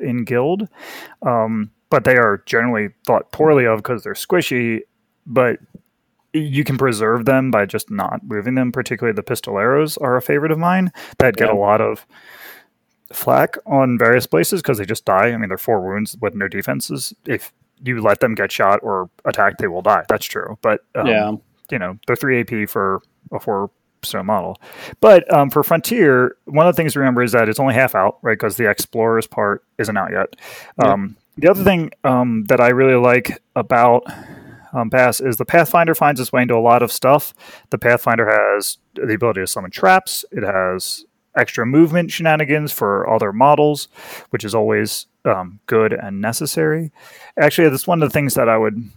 in 0.00 0.24
guild, 0.24 0.68
um, 1.22 1.70
but 1.90 2.04
they 2.04 2.16
are 2.16 2.42
generally 2.46 2.88
thought 3.06 3.30
poorly 3.30 3.66
of 3.66 3.78
because 3.78 4.02
they're 4.02 4.14
squishy. 4.14 4.80
But 5.26 5.58
you 6.32 6.64
can 6.64 6.78
preserve 6.78 7.24
them 7.24 7.50
by 7.50 7.66
just 7.66 7.90
not 7.90 8.22
moving 8.24 8.54
them. 8.54 8.72
Particularly 8.72 9.14
the 9.14 9.22
pistoleros 9.22 10.00
are 10.00 10.16
a 10.16 10.22
favorite 10.22 10.52
of 10.52 10.58
mine 10.58 10.92
that 11.18 11.36
get 11.36 11.48
Yeah. 11.48 11.54
a 11.54 11.58
lot 11.58 11.80
of 11.80 12.06
flack 13.12 13.56
on 13.66 13.98
various 13.98 14.26
places 14.26 14.62
because 14.62 14.78
they 14.78 14.84
just 14.84 15.04
die. 15.04 15.32
I 15.32 15.36
mean, 15.36 15.48
they're 15.48 15.58
four 15.58 15.80
wounds 15.80 16.16
with 16.20 16.34
no 16.34 16.46
defenses. 16.48 17.12
If 17.26 17.52
you 17.82 18.00
let 18.00 18.20
them 18.20 18.34
get 18.34 18.52
shot 18.52 18.80
or 18.82 19.10
attacked, 19.24 19.58
they 19.58 19.66
will 19.66 19.82
die. 19.82 20.04
That's 20.08 20.26
true. 20.26 20.58
But 20.62 20.80
um, 20.94 21.06
yeah, 21.06 21.32
you 21.70 21.78
know 21.78 21.98
they're 22.06 22.16
three 22.16 22.40
AP 22.40 22.68
for 22.68 23.00
a 23.32 23.40
four 23.40 23.70
stone 24.02 24.26
model. 24.26 24.60
But 25.00 25.32
um, 25.34 25.50
for 25.50 25.62
Frontier, 25.64 26.36
one 26.44 26.66
of 26.66 26.74
the 26.74 26.76
things 26.80 26.92
to 26.92 27.00
remember 27.00 27.22
is 27.22 27.32
that 27.32 27.48
it's 27.48 27.58
only 27.60 27.74
half 27.74 27.94
out, 27.94 28.18
right? 28.22 28.34
Because 28.38 28.56
the 28.56 28.68
Explorers 28.70 29.26
part 29.26 29.64
isn't 29.78 29.96
out 29.96 30.10
yet. 30.12 30.36
Yeah. 30.82 30.92
Um, 30.92 31.16
the 31.36 31.48
other 31.50 31.64
thing 31.64 31.90
um, 32.04 32.44
that 32.48 32.60
I 32.60 32.68
really 32.68 33.00
like 33.00 33.42
about 33.56 34.04
um, 34.72 34.88
Bass 34.88 35.20
is 35.20 35.36
the 35.36 35.44
Pathfinder 35.44 35.94
finds 35.94 36.20
its 36.20 36.32
way 36.32 36.42
into 36.42 36.54
a 36.54 36.60
lot 36.60 36.82
of 36.82 36.92
stuff. 36.92 37.34
The 37.70 37.78
Pathfinder 37.78 38.30
has 38.30 38.78
the 38.94 39.14
ability 39.14 39.40
to 39.40 39.46
summon 39.46 39.70
traps. 39.70 40.24
It 40.32 40.44
has 40.44 41.04
extra 41.36 41.64
movement 41.64 42.10
shenanigans 42.10 42.72
for 42.72 43.08
other 43.08 43.32
models, 43.32 43.88
which 44.30 44.44
is 44.44 44.54
always 44.54 45.06
um, 45.24 45.60
good 45.66 45.92
and 45.92 46.20
necessary. 46.20 46.92
Actually, 47.38 47.68
that's 47.68 47.86
one 47.86 48.02
of 48.02 48.08
the 48.08 48.12
things 48.12 48.34
that 48.34 48.48
I 48.48 48.56
would 48.56 48.90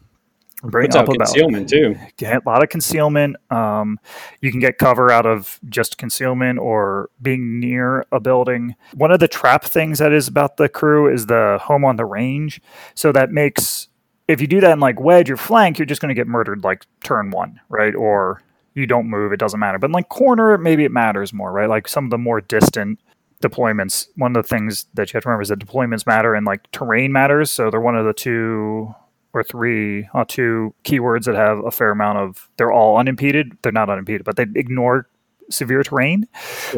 bring 0.63 0.95
up 0.95 1.07
about 1.09 1.27
concealment 1.27 1.69
too. 1.69 1.95
get 2.17 2.45
a 2.45 2.49
lot 2.49 2.63
of 2.63 2.69
concealment. 2.69 3.36
Um, 3.51 3.99
you 4.41 4.49
can 4.49 4.59
get 4.59 4.77
cover 4.77 5.12
out 5.12 5.25
of 5.25 5.59
just 5.67 5.97
concealment 5.97 6.59
or 6.59 7.09
being 7.21 7.59
near 7.59 8.05
a 8.12 8.19
building. 8.19 8.75
One 8.93 9.12
of 9.12 9.19
the 9.19 9.27
trap 9.27 9.65
things 9.65 9.99
that 9.99 10.13
is 10.13 10.27
about 10.27 10.57
the 10.57 10.69
crew 10.69 11.13
is 11.13 11.25
the 11.25 11.59
home 11.62 11.83
on 11.83 11.97
the 11.97 12.05
range. 12.05 12.62
So 12.95 13.12
that 13.12 13.29
makes 13.31 13.89
if 14.27 14.41
you 14.41 14.47
do 14.47 14.62
that 14.62 14.71
in 14.71 14.79
like 14.79 14.99
wedge 14.99 15.29
or 15.29 15.38
flank, 15.38 15.77
you're 15.77 15.86
just 15.86 16.01
going 16.01 16.09
to 16.09 16.15
get 16.15 16.27
murdered 16.27 16.63
like 16.63 16.86
turn 17.03 17.31
one, 17.31 17.59
right? 17.69 17.93
Or 17.93 18.41
you 18.73 18.88
don't 18.88 19.09
move, 19.09 19.31
it 19.33 19.39
doesn't 19.39 19.59
matter. 19.59 19.77
But 19.77 19.88
in 19.88 19.91
like 19.91 20.09
corner, 20.09 20.57
maybe 20.57 20.83
it 20.86 20.91
matters 20.91 21.33
more, 21.33 21.51
right? 21.51 21.69
Like 21.69 21.88
some 21.88 22.05
of 22.05 22.12
the 22.12 22.17
more 22.17 22.41
distant 22.41 22.99
deployments. 23.41 24.07
One 24.15 24.36
of 24.36 24.41
the 24.41 24.47
things 24.47 24.86
that 24.93 25.12
you 25.12 25.17
have 25.17 25.23
to 25.23 25.29
remember 25.29 25.43
is 25.43 25.49
that 25.49 25.59
deployments 25.59 26.07
matter 26.07 26.33
and 26.33 26.45
like 26.45 26.71
terrain 26.71 27.12
matters. 27.12 27.51
So 27.51 27.69
they're 27.69 27.81
one 27.81 27.97
of 27.97 28.05
the 28.05 28.13
two 28.13 28.95
or 29.33 29.43
three, 29.43 30.07
uh, 30.13 30.23
two 30.27 30.73
keywords 30.83 31.25
that 31.25 31.36
have 31.36 31.59
a 31.65 31.71
fair 31.71 31.89
amount 31.89 32.19
of. 32.19 32.49
They're 32.57 32.71
all 32.71 32.97
unimpeded. 32.97 33.57
They're 33.62 33.71
not 33.71 33.89
unimpeded, 33.89 34.23
but 34.23 34.38
they 34.38 34.45
ignore 34.55 35.07
severe 35.49 35.83
terrain. 35.83 36.27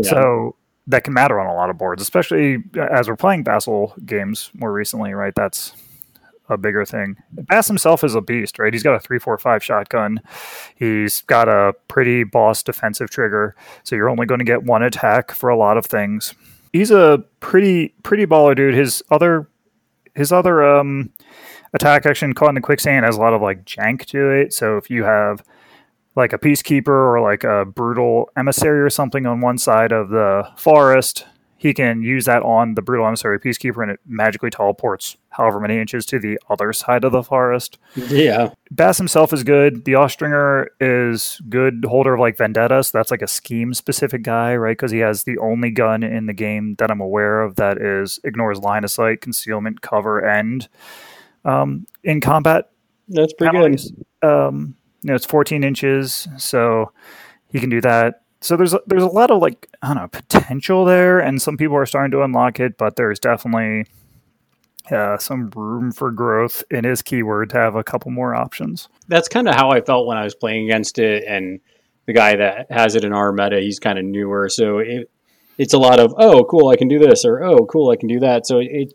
So 0.01 0.55
that 0.88 1.03
can 1.03 1.13
matter 1.13 1.39
on 1.39 1.47
a 1.47 1.53
lot 1.53 1.69
of 1.69 1.77
boards, 1.77 2.01
especially 2.01 2.58
as 2.91 3.08
we're 3.08 3.15
playing 3.15 3.43
Vassal 3.43 3.93
games 4.05 4.51
more 4.53 4.71
recently, 4.71 5.13
right? 5.13 5.34
That's 5.36 5.73
a 6.49 6.58
bigger 6.58 6.86
thing. 6.86 7.17
Bass 7.31 7.67
himself 7.67 8.03
is 8.03 8.15
a 8.15 8.21
beast, 8.21 8.60
right? 8.60 8.73
He's 8.73 8.84
got 8.84 8.95
a 8.95 8.99
three, 8.99 9.19
four, 9.19 9.38
five 9.38 9.63
shotgun. 9.63 10.21
He's 10.75 11.21
got 11.23 11.47
a 11.47 11.73
pretty 11.88 12.23
boss 12.23 12.63
defensive 12.63 13.10
trigger, 13.10 13.55
so 13.84 13.95
you're 13.95 14.10
only 14.10 14.25
going 14.25 14.39
to 14.39 14.45
get 14.45 14.63
one 14.63 14.84
attack 14.84 15.31
for 15.31 15.49
a 15.49 15.58
lot 15.58 15.77
of 15.77 15.86
things. 15.86 16.34
He's 16.71 16.91
a 16.91 17.23
pretty, 17.39 17.95
pretty 18.03 18.25
baller 18.25 18.55
dude. 18.55 18.75
His 18.75 19.01
other, 19.10 19.49
his 20.13 20.31
other 20.31 20.63
um, 20.63 21.12
attack 21.73 22.05
action, 22.05 22.34
caught 22.34 22.49
in 22.49 22.55
the 22.55 22.62
quicksand, 22.62 23.05
has 23.05 23.17
a 23.17 23.21
lot 23.21 23.34
of 23.34 23.41
like 23.41 23.65
jank 23.65 24.05
to 24.08 24.29
it. 24.29 24.53
So 24.53 24.77
if 24.77 24.89
you 24.89 25.03
have 25.03 25.43
like 26.15 26.34
a 26.34 26.38
peacekeeper 26.38 26.88
or 26.88 27.21
like 27.21 27.43
a 27.43 27.65
brutal 27.65 28.29
emissary 28.38 28.81
or 28.81 28.89
something 28.89 29.25
on 29.25 29.41
one 29.41 29.58
side 29.58 29.91
of 29.91 30.10
the 30.10 30.47
forest, 30.58 31.25
he 31.65 31.73
can 31.73 32.04
use 32.04 32.25
that 32.25 32.43
on 32.43 32.75
the 32.75 32.82
brutal 32.84 33.08
emissary 33.08 33.39
peacekeeper 33.39 33.82
and 33.82 33.89
it 33.89 33.99
magically 34.06 34.51
teleports 34.51 35.17
however 35.30 35.60
many 35.60 35.80
inches 35.80 36.06
to 36.06 36.19
the 36.19 36.38
other 36.47 36.71
side 36.71 37.04
of 37.04 37.12
the 37.12 37.23
forest. 37.23 37.80
Yeah. 37.95 38.54
Bass 38.69 38.99
himself 38.99 39.34
is 39.34 39.41
good. 39.41 39.84
The 39.84 39.93
Austringer 39.93 40.67
is 40.80 41.41
good 41.49 41.84
holder 41.89 42.13
of 42.13 42.19
like 42.19 42.38
Vendetta, 42.38 42.84
so 42.84 42.95
that's 42.95 43.10
like 43.10 43.23
a 43.23 43.28
scheme 43.28 43.73
specific 43.73 44.21
guy, 44.21 44.56
right? 44.56 44.78
Because 44.78 44.91
he 44.91 44.99
has 44.99 45.23
the 45.23 45.39
only 45.39 45.71
gun 45.71 46.04
in 46.04 46.28
the 46.28 46.34
game 46.34 46.75
that 46.75 46.91
I'm 46.91 47.01
aware 47.01 47.41
of 47.41 47.56
that 47.56 47.82
is 47.82 48.19
ignores 48.23 48.60
line 48.60 48.84
of 48.84 48.91
sight, 48.91 49.21
concealment, 49.21 49.82
cover, 49.82 50.19
and 50.19 50.69
um, 51.45 51.88
in 52.04 52.21
combat 52.21 52.69
That's 53.10 53.34
pretty 53.34 53.58
good. 53.58 53.82
Um, 54.21 54.75
you 55.01 55.08
know, 55.08 55.15
it's 55.15 55.25
14 55.25 55.63
inches, 55.63 56.28
so 56.38 56.91
he 57.47 57.60
can 57.60 57.71
do 57.71 57.82
that. 57.82 58.21
So 58.45 58.55
there's 58.55 58.75
a, 58.75 58.81
there's 58.86 59.01
a 59.01 59.08
lot 59.08 59.31
of 59.31 59.41
like 59.41 59.67
I 59.81 59.88
don't 59.88 59.97
know 59.97 60.08
potential 60.08 60.86
there, 60.86 61.19
and 61.19 61.41
some 61.41 61.58
people 61.58 61.75
are 61.77 61.86
starting 61.88 62.12
to 62.12 62.21
unlock 62.21 62.60
it, 62.60 62.77
but 62.77 62.95
there's 62.95 63.19
definitely 63.19 63.86
uh, 64.91 65.17
some 65.17 65.49
room 65.55 65.91
for 65.91 66.12
growth 66.12 66.63
in 66.69 66.84
his 66.84 67.01
keyword 67.01 67.49
to 67.49 67.58
have 67.58 67.73
a 67.73 67.84
couple 67.84 68.12
more 68.12 68.36
options. 68.36 68.88
That's 69.08 69.27
kind 69.27 69.49
of 69.49 69.55
how 69.55 69.71
I 69.71 69.81
felt 69.81 70.05
when 70.05 70.17
I 70.17 70.23
was 70.23 70.36
playing 70.36 70.65
against 70.65 70.99
it. 70.99 71.23
And 71.27 71.60
the 72.05 72.13
guy 72.13 72.36
that 72.36 72.67
has 72.69 72.93
it 72.93 73.03
in 73.03 73.13
our 73.13 73.31
meta, 73.31 73.60
he's 73.62 73.79
kind 73.79 73.97
of 73.97 74.05
newer. 74.05 74.47
So 74.49 74.77
it, 74.77 75.10
it's 75.58 75.73
a 75.73 75.79
lot 75.79 75.99
of, 75.99 76.13
oh, 76.19 76.43
cool, 76.43 76.69
I 76.69 76.75
can 76.75 76.88
do 76.88 76.99
this, 76.99 77.25
or 77.25 77.43
oh, 77.43 77.65
cool, 77.65 77.89
I 77.89 77.95
can 77.95 78.08
do 78.08 78.19
that. 78.19 78.45
So 78.45 78.60
it, 78.60 78.93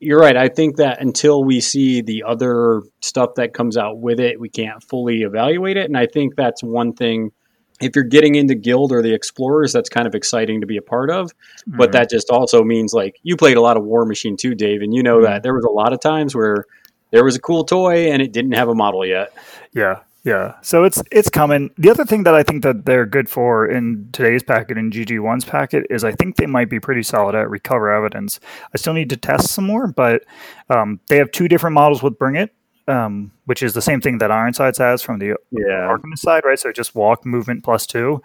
you're 0.00 0.18
right. 0.18 0.36
I 0.36 0.48
think 0.48 0.76
that 0.76 1.02
until 1.02 1.44
we 1.44 1.60
see 1.60 2.00
the 2.00 2.24
other 2.26 2.80
stuff 3.02 3.34
that 3.36 3.52
comes 3.52 3.76
out 3.76 3.98
with 3.98 4.18
it, 4.18 4.40
we 4.40 4.48
can't 4.48 4.82
fully 4.82 5.22
evaluate 5.22 5.76
it. 5.76 5.84
And 5.84 5.96
I 5.98 6.06
think 6.06 6.36
that's 6.36 6.62
one 6.62 6.94
thing. 6.94 7.32
If 7.80 7.94
you're 7.94 8.04
getting 8.04 8.34
into 8.34 8.54
Guild 8.54 8.92
or 8.92 9.02
the 9.02 9.14
Explorers, 9.14 9.72
that's 9.72 9.88
kind 9.88 10.06
of 10.06 10.14
exciting 10.14 10.60
to 10.60 10.66
be 10.66 10.76
a 10.76 10.82
part 10.82 11.10
of. 11.10 11.32
But 11.66 11.92
that 11.92 12.10
just 12.10 12.30
also 12.30 12.64
means 12.64 12.92
like 12.92 13.18
you 13.22 13.36
played 13.36 13.56
a 13.56 13.60
lot 13.60 13.76
of 13.76 13.84
War 13.84 14.04
Machine 14.04 14.36
too, 14.36 14.54
Dave, 14.54 14.82
and 14.82 14.94
you 14.94 15.02
know 15.02 15.22
that 15.22 15.42
there 15.42 15.54
was 15.54 15.64
a 15.64 15.70
lot 15.70 15.92
of 15.92 16.00
times 16.00 16.34
where 16.34 16.64
there 17.10 17.24
was 17.24 17.36
a 17.36 17.40
cool 17.40 17.64
toy 17.64 18.10
and 18.10 18.20
it 18.20 18.32
didn't 18.32 18.52
have 18.52 18.68
a 18.68 18.74
model 18.74 19.06
yet. 19.06 19.32
Yeah, 19.72 20.00
yeah. 20.24 20.54
So 20.62 20.84
it's 20.84 21.02
it's 21.10 21.30
coming. 21.30 21.70
The 21.78 21.90
other 21.90 22.04
thing 22.04 22.24
that 22.24 22.34
I 22.34 22.42
think 22.42 22.62
that 22.62 22.84
they're 22.84 23.06
good 23.06 23.28
for 23.28 23.66
in 23.66 24.08
today's 24.12 24.42
packet 24.42 24.76
and 24.76 24.92
GG1's 24.92 25.44
packet 25.44 25.86
is 25.90 26.04
I 26.04 26.12
think 26.12 26.36
they 26.36 26.46
might 26.46 26.68
be 26.68 26.80
pretty 26.80 27.02
solid 27.02 27.34
at 27.34 27.48
recover 27.48 27.90
evidence. 27.90 28.40
I 28.74 28.78
still 28.78 28.92
need 28.92 29.10
to 29.10 29.16
test 29.16 29.48
some 29.48 29.66
more, 29.66 29.86
but 29.86 30.24
um, 30.68 31.00
they 31.08 31.16
have 31.16 31.30
two 31.30 31.48
different 31.48 31.74
models 31.74 32.02
with 32.02 32.18
Bring 32.18 32.36
It, 32.36 32.54
um, 32.88 33.30
which 33.44 33.62
is 33.62 33.74
the 33.74 33.82
same 33.82 34.00
thing 34.00 34.18
that 34.18 34.30
Ironsides 34.30 34.78
has 34.78 35.02
from 35.02 35.18
the 35.18 35.36
Yeah. 35.50 35.88
Arcanist 35.88 36.18
side, 36.18 36.42
right? 36.44 36.58
So 36.58 36.72
just 36.72 36.94
walk 36.94 37.24
movement 37.26 37.62
plus 37.62 37.86
two 37.86 38.22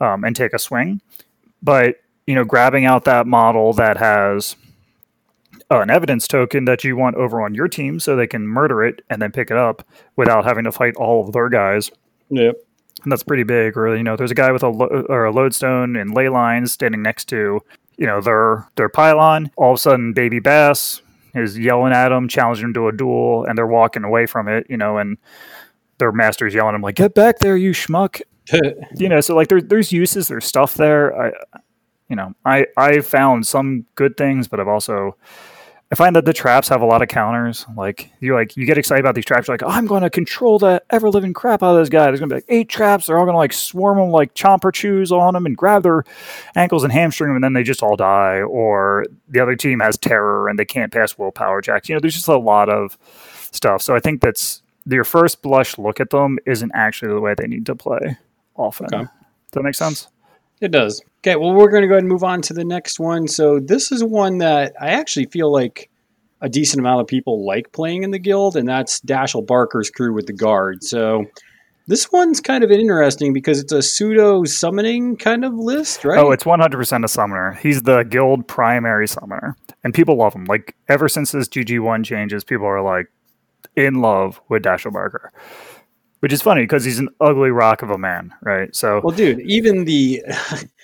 um, 0.00 0.24
and 0.24 0.34
take 0.34 0.52
a 0.52 0.58
swing. 0.58 1.00
But 1.62 1.96
you 2.26 2.34
know, 2.34 2.44
grabbing 2.44 2.84
out 2.84 3.04
that 3.04 3.26
model 3.26 3.72
that 3.74 3.98
has 3.98 4.56
an 5.70 5.90
evidence 5.90 6.26
token 6.28 6.64
that 6.64 6.84
you 6.84 6.96
want 6.96 7.16
over 7.16 7.40
on 7.42 7.54
your 7.54 7.68
team, 7.68 7.98
so 8.00 8.14
they 8.16 8.26
can 8.26 8.46
murder 8.46 8.82
it 8.84 9.02
and 9.10 9.20
then 9.20 9.32
pick 9.32 9.50
it 9.50 9.56
up 9.56 9.86
without 10.16 10.44
having 10.44 10.64
to 10.64 10.72
fight 10.72 10.94
all 10.96 11.26
of 11.26 11.32
their 11.32 11.48
guys. 11.48 11.90
Yep. 12.30 12.56
And 13.02 13.12
that's 13.12 13.22
pretty 13.22 13.42
big. 13.44 13.76
Or 13.76 13.94
you 13.96 14.02
know, 14.02 14.16
there's 14.16 14.30
a 14.30 14.34
guy 14.34 14.50
with 14.52 14.62
a 14.62 14.68
lo- 14.68 15.04
or 15.08 15.24
a 15.24 15.32
lodestone 15.32 15.96
and 15.96 16.14
ley 16.14 16.28
lines 16.28 16.72
standing 16.72 17.02
next 17.02 17.26
to 17.26 17.60
you 17.96 18.06
know 18.06 18.20
their 18.20 18.68
their 18.76 18.88
pylon. 18.88 19.50
All 19.56 19.72
of 19.72 19.76
a 19.76 19.78
sudden, 19.78 20.12
Baby 20.12 20.38
Bass 20.40 21.02
is 21.36 21.58
yelling 21.58 21.92
at 21.92 22.12
him, 22.12 22.28
challenging 22.28 22.66
him 22.66 22.74
to 22.74 22.88
a 22.88 22.92
duel, 22.92 23.44
and 23.44 23.56
they're 23.56 23.66
walking 23.66 24.04
away 24.04 24.26
from 24.26 24.48
it. 24.48 24.66
You 24.68 24.76
know, 24.76 24.98
and 24.98 25.18
their 25.98 26.12
master's 26.12 26.54
yelling 26.54 26.70
at 26.70 26.74
him 26.76 26.82
like, 26.82 26.96
"Get 26.96 27.14
back 27.14 27.38
there, 27.38 27.56
you 27.56 27.72
schmuck!" 27.72 28.20
you 28.96 29.08
know, 29.08 29.20
so 29.20 29.34
like 29.34 29.48
there, 29.48 29.60
there's 29.60 29.92
uses, 29.92 30.28
there's 30.28 30.44
stuff 30.44 30.74
there. 30.74 31.20
I, 31.20 31.32
you 32.08 32.16
know, 32.16 32.34
I 32.44 32.66
I 32.76 33.00
found 33.00 33.46
some 33.46 33.86
good 33.94 34.16
things, 34.16 34.48
but 34.48 34.60
I've 34.60 34.68
also 34.68 35.16
I 35.92 35.94
find 35.94 36.16
that 36.16 36.24
the 36.24 36.32
traps 36.32 36.68
have 36.68 36.82
a 36.82 36.84
lot 36.84 37.00
of 37.00 37.08
counters. 37.08 37.64
Like 37.76 38.10
you 38.18 38.34
like 38.34 38.56
you 38.56 38.66
get 38.66 38.76
excited 38.76 39.04
about 39.04 39.14
these 39.14 39.24
traps. 39.24 39.46
You're 39.46 39.54
like, 39.54 39.62
oh, 39.62 39.68
I'm 39.68 39.86
going 39.86 40.02
to 40.02 40.10
control 40.10 40.58
the 40.58 40.82
ever 40.90 41.08
living 41.10 41.32
crap 41.32 41.62
out 41.62 41.76
of 41.76 41.78
this 41.78 41.88
guy. 41.88 42.06
There's 42.06 42.18
going 42.18 42.28
to 42.28 42.34
be 42.34 42.38
like 42.38 42.46
eight 42.48 42.68
traps. 42.68 43.06
They're 43.06 43.18
all 43.18 43.24
going 43.24 43.34
to 43.34 43.38
like 43.38 43.52
swarm 43.52 43.98
them 43.98 44.10
like 44.10 44.34
chomper 44.34 44.72
chews 44.72 45.12
on 45.12 45.34
them 45.34 45.46
and 45.46 45.56
grab 45.56 45.84
their 45.84 46.04
ankles 46.56 46.82
and 46.82 46.92
hamstring 46.92 47.28
them, 47.28 47.36
and 47.36 47.44
then 47.44 47.52
they 47.52 47.62
just 47.62 47.84
all 47.84 47.94
die. 47.94 48.40
Or 48.40 49.04
the 49.28 49.38
other 49.38 49.54
team 49.54 49.78
has 49.78 49.96
terror 49.96 50.48
and 50.48 50.58
they 50.58 50.64
can't 50.64 50.92
pass 50.92 51.16
willpower 51.16 51.60
jacks. 51.60 51.88
You 51.88 51.94
know, 51.94 52.00
there's 52.00 52.14
just 52.14 52.28
a 52.28 52.36
lot 52.36 52.68
of 52.68 52.98
stuff. 53.52 53.80
So 53.80 53.94
I 53.94 54.00
think 54.00 54.22
that's 54.22 54.62
your 54.86 55.04
first 55.04 55.40
blush 55.40 55.78
look 55.78 56.00
at 56.00 56.10
them 56.10 56.38
isn't 56.46 56.72
actually 56.74 57.12
the 57.12 57.20
way 57.20 57.34
they 57.34 57.46
need 57.46 57.66
to 57.66 57.76
play 57.76 58.16
often. 58.56 58.86
Okay. 58.86 59.04
Does 59.04 59.10
that 59.52 59.62
make 59.62 59.74
sense? 59.76 60.08
It 60.60 60.72
does. 60.72 61.00
Okay, 61.26 61.34
well, 61.34 61.52
we're 61.52 61.70
going 61.70 61.82
to 61.82 61.88
go 61.88 61.94
ahead 61.94 62.04
and 62.04 62.08
move 62.08 62.22
on 62.22 62.40
to 62.42 62.54
the 62.54 62.64
next 62.64 63.00
one. 63.00 63.26
So, 63.26 63.58
this 63.58 63.90
is 63.90 64.04
one 64.04 64.38
that 64.38 64.74
I 64.80 64.90
actually 64.90 65.26
feel 65.26 65.50
like 65.50 65.90
a 66.40 66.48
decent 66.48 66.78
amount 66.78 67.00
of 67.00 67.08
people 67.08 67.44
like 67.44 67.72
playing 67.72 68.04
in 68.04 68.12
the 68.12 68.18
guild, 68.20 68.56
and 68.56 68.68
that's 68.68 69.00
Dashel 69.00 69.44
Barker's 69.44 69.90
crew 69.90 70.14
with 70.14 70.28
the 70.28 70.32
guard. 70.32 70.84
So, 70.84 71.24
this 71.88 72.12
one's 72.12 72.40
kind 72.40 72.62
of 72.62 72.70
interesting 72.70 73.32
because 73.32 73.58
it's 73.58 73.72
a 73.72 73.82
pseudo 73.82 74.44
summoning 74.44 75.16
kind 75.16 75.44
of 75.44 75.52
list, 75.54 76.04
right? 76.04 76.16
Oh, 76.16 76.30
it's 76.30 76.44
100% 76.44 77.04
a 77.04 77.08
summoner. 77.08 77.54
He's 77.54 77.82
the 77.82 78.04
guild 78.04 78.46
primary 78.46 79.08
summoner. 79.08 79.56
And 79.82 79.92
people 79.92 80.14
love 80.14 80.32
him. 80.32 80.44
Like, 80.44 80.76
ever 80.88 81.08
since 81.08 81.32
this 81.32 81.48
GG1 81.48 82.04
changes, 82.04 82.44
people 82.44 82.66
are 82.66 82.82
like 82.82 83.06
in 83.74 83.94
love 83.94 84.40
with 84.48 84.62
Dashel 84.62 84.92
Barker. 84.92 85.32
Which 86.20 86.32
is 86.32 86.40
funny 86.40 86.62
because 86.62 86.84
he's 86.84 87.00
an 87.00 87.08
ugly 87.20 87.50
rock 87.50 87.82
of 87.82 87.90
a 87.90 87.98
man, 87.98 88.32
right? 88.42 88.74
So, 88.76 89.00
Well, 89.02 89.16
dude, 89.16 89.40
even 89.40 89.86
the. 89.86 90.22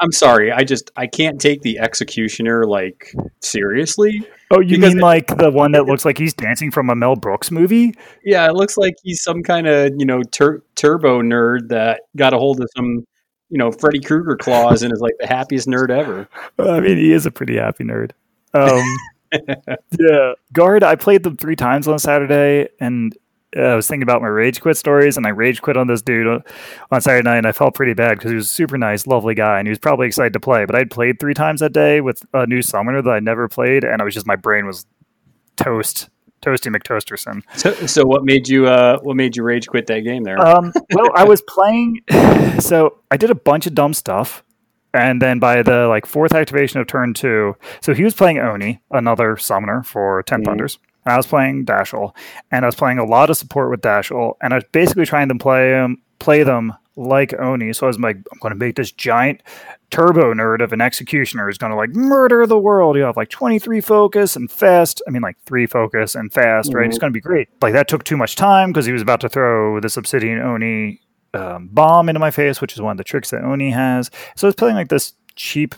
I'm 0.00 0.12
sorry, 0.12 0.50
I 0.50 0.64
just 0.64 0.90
I 0.96 1.06
can't 1.06 1.40
take 1.40 1.60
the 1.62 1.78
executioner 1.78 2.64
like 2.66 3.14
seriously. 3.40 4.26
oh, 4.50 4.60
you 4.60 4.78
mean 4.78 4.98
it- 4.98 5.02
like 5.02 5.36
the 5.36 5.50
one 5.50 5.72
that 5.72 5.84
looks 5.84 6.04
like 6.04 6.16
he's 6.18 6.32
dancing 6.34 6.70
from 6.70 6.88
a 6.90 6.94
Mel 6.96 7.16
Brooks 7.16 7.50
movie? 7.50 7.94
Yeah, 8.24 8.46
it 8.46 8.54
looks 8.54 8.76
like 8.76 8.94
he's 9.02 9.22
some 9.22 9.42
kind 9.42 9.66
of 9.66 9.92
you 9.98 10.06
know 10.06 10.22
tur- 10.22 10.62
turbo 10.74 11.20
nerd 11.22 11.68
that 11.68 12.02
got 12.16 12.32
a 12.32 12.38
hold 12.38 12.60
of 12.60 12.68
some 12.76 13.04
you 13.50 13.58
know 13.58 13.70
Freddy 13.72 14.00
Krueger 14.00 14.36
claws 14.36 14.82
and 14.82 14.92
is 14.92 15.00
like 15.00 15.14
the 15.20 15.26
happiest 15.26 15.68
nerd 15.68 15.90
ever. 15.90 16.28
I 16.58 16.80
mean, 16.80 16.96
he 16.96 17.12
is 17.12 17.26
a 17.26 17.30
pretty 17.30 17.56
happy 17.56 17.84
nerd. 17.84 18.12
Um, 18.54 18.82
yeah, 19.98 20.32
guard. 20.52 20.82
I 20.82 20.96
played 20.96 21.22
them 21.22 21.36
three 21.36 21.56
times 21.56 21.86
on 21.86 21.98
Saturday, 21.98 22.68
and 22.80 23.16
uh, 23.56 23.60
I 23.60 23.74
was 23.74 23.86
thinking 23.88 24.02
about 24.02 24.22
my 24.22 24.28
rage 24.28 24.60
quit 24.60 24.76
stories, 24.76 25.16
and 25.16 25.26
I 25.26 25.30
rage 25.30 25.60
quit 25.62 25.76
on 25.76 25.86
this 25.86 26.02
dude 26.02 26.42
on- 26.90 27.00
Saturday 27.00 27.28
night, 27.28 27.38
and 27.38 27.46
I 27.46 27.52
felt 27.52 27.74
pretty 27.74 27.94
bad 27.94 28.18
because 28.18 28.30
he 28.30 28.36
was 28.36 28.46
a 28.46 28.48
super 28.50 28.78
nice, 28.78 29.06
lovely 29.06 29.34
guy, 29.34 29.58
and 29.58 29.66
he 29.66 29.70
was 29.70 29.78
probably 29.78 30.06
excited 30.06 30.32
to 30.34 30.40
play. 30.40 30.64
But 30.64 30.74
I'd 30.76 30.90
played 30.90 31.18
three 31.18 31.34
times 31.34 31.60
that 31.60 31.72
day 31.72 32.00
with 32.00 32.24
a 32.32 32.46
new 32.46 32.62
summoner 32.62 33.02
that 33.02 33.10
I 33.10 33.20
never 33.20 33.48
played, 33.48 33.84
and 33.84 34.00
I 34.00 34.04
was 34.04 34.14
just 34.14 34.26
my 34.26 34.36
brain 34.36 34.66
was 34.66 34.86
toast, 35.56 36.08
toasty 36.42 36.74
McToasterson. 36.74 37.42
So, 37.58 37.72
so 37.86 38.04
what 38.06 38.24
made 38.24 38.48
you 38.48 38.66
uh 38.66 38.98
what 39.02 39.16
made 39.16 39.36
you 39.36 39.42
rage 39.42 39.66
quit 39.66 39.86
that 39.88 40.00
game 40.00 40.22
there? 40.22 40.38
Um, 40.40 40.72
well, 40.92 41.10
I 41.14 41.24
was 41.24 41.42
playing, 41.42 42.00
so 42.60 42.98
I 43.10 43.16
did 43.16 43.30
a 43.30 43.34
bunch 43.34 43.66
of 43.66 43.74
dumb 43.74 43.94
stuff, 43.94 44.42
and 44.94 45.20
then 45.20 45.38
by 45.38 45.62
the 45.62 45.86
like 45.88 46.06
fourth 46.06 46.34
activation 46.34 46.80
of 46.80 46.86
turn 46.86 47.14
two, 47.14 47.56
so 47.82 47.94
he 47.94 48.04
was 48.04 48.14
playing 48.14 48.38
Oni, 48.38 48.80
another 48.90 49.36
summoner 49.36 49.82
for 49.82 50.22
Ten 50.22 50.42
Mhm. 50.42 50.44
Thunders. 50.46 50.78
And 51.04 51.12
I 51.12 51.16
was 51.16 51.26
playing 51.26 51.64
Dashel, 51.64 52.14
and 52.50 52.64
I 52.64 52.68
was 52.68 52.74
playing 52.74 52.98
a 52.98 53.04
lot 53.04 53.30
of 53.30 53.36
support 53.36 53.70
with 53.70 53.80
Dashel, 53.80 54.34
and 54.42 54.52
I 54.52 54.58
was 54.58 54.64
basically 54.72 55.06
trying 55.06 55.28
to 55.28 55.34
play 55.34 55.70
him, 55.70 56.02
play 56.18 56.42
them 56.42 56.74
like 56.96 57.32
Oni. 57.38 57.72
So 57.72 57.86
I 57.86 57.88
was 57.88 57.98
like, 57.98 58.16
I'm 58.16 58.38
going 58.40 58.52
to 58.52 58.58
make 58.58 58.76
this 58.76 58.92
giant 58.92 59.42
turbo 59.90 60.34
nerd 60.34 60.62
of 60.62 60.72
an 60.72 60.80
executioner 60.80 61.46
who's 61.46 61.58
going 61.58 61.70
to 61.70 61.76
like 61.76 61.90
murder 61.90 62.46
the 62.46 62.58
world. 62.58 62.96
You 62.96 63.02
have 63.02 63.16
like 63.16 63.30
23 63.30 63.80
focus 63.80 64.36
and 64.36 64.50
fast. 64.50 65.02
I 65.06 65.10
mean, 65.10 65.22
like 65.22 65.36
three 65.46 65.66
focus 65.66 66.14
and 66.14 66.32
fast, 66.32 66.74
right? 66.74 66.86
It's 66.86 66.98
going 66.98 67.12
to 67.12 67.16
be 67.16 67.20
great. 67.20 67.48
Like 67.60 67.72
that 67.72 67.88
took 67.88 68.04
too 68.04 68.16
much 68.16 68.36
time 68.36 68.70
because 68.70 68.86
he 68.86 68.92
was 68.92 69.02
about 69.02 69.20
to 69.22 69.28
throw 69.28 69.80
this 69.80 69.96
Obsidian 69.96 70.40
Oni 70.40 71.00
um, 71.34 71.68
bomb 71.72 72.08
into 72.08 72.20
my 72.20 72.30
face, 72.30 72.60
which 72.60 72.74
is 72.74 72.80
one 72.80 72.92
of 72.92 72.98
the 72.98 73.04
tricks 73.04 73.30
that 73.30 73.44
Oni 73.44 73.70
has. 73.70 74.10
So 74.36 74.46
I 74.46 74.48
was 74.48 74.54
playing 74.54 74.76
like 74.76 74.88
this 74.88 75.14
cheap, 75.36 75.74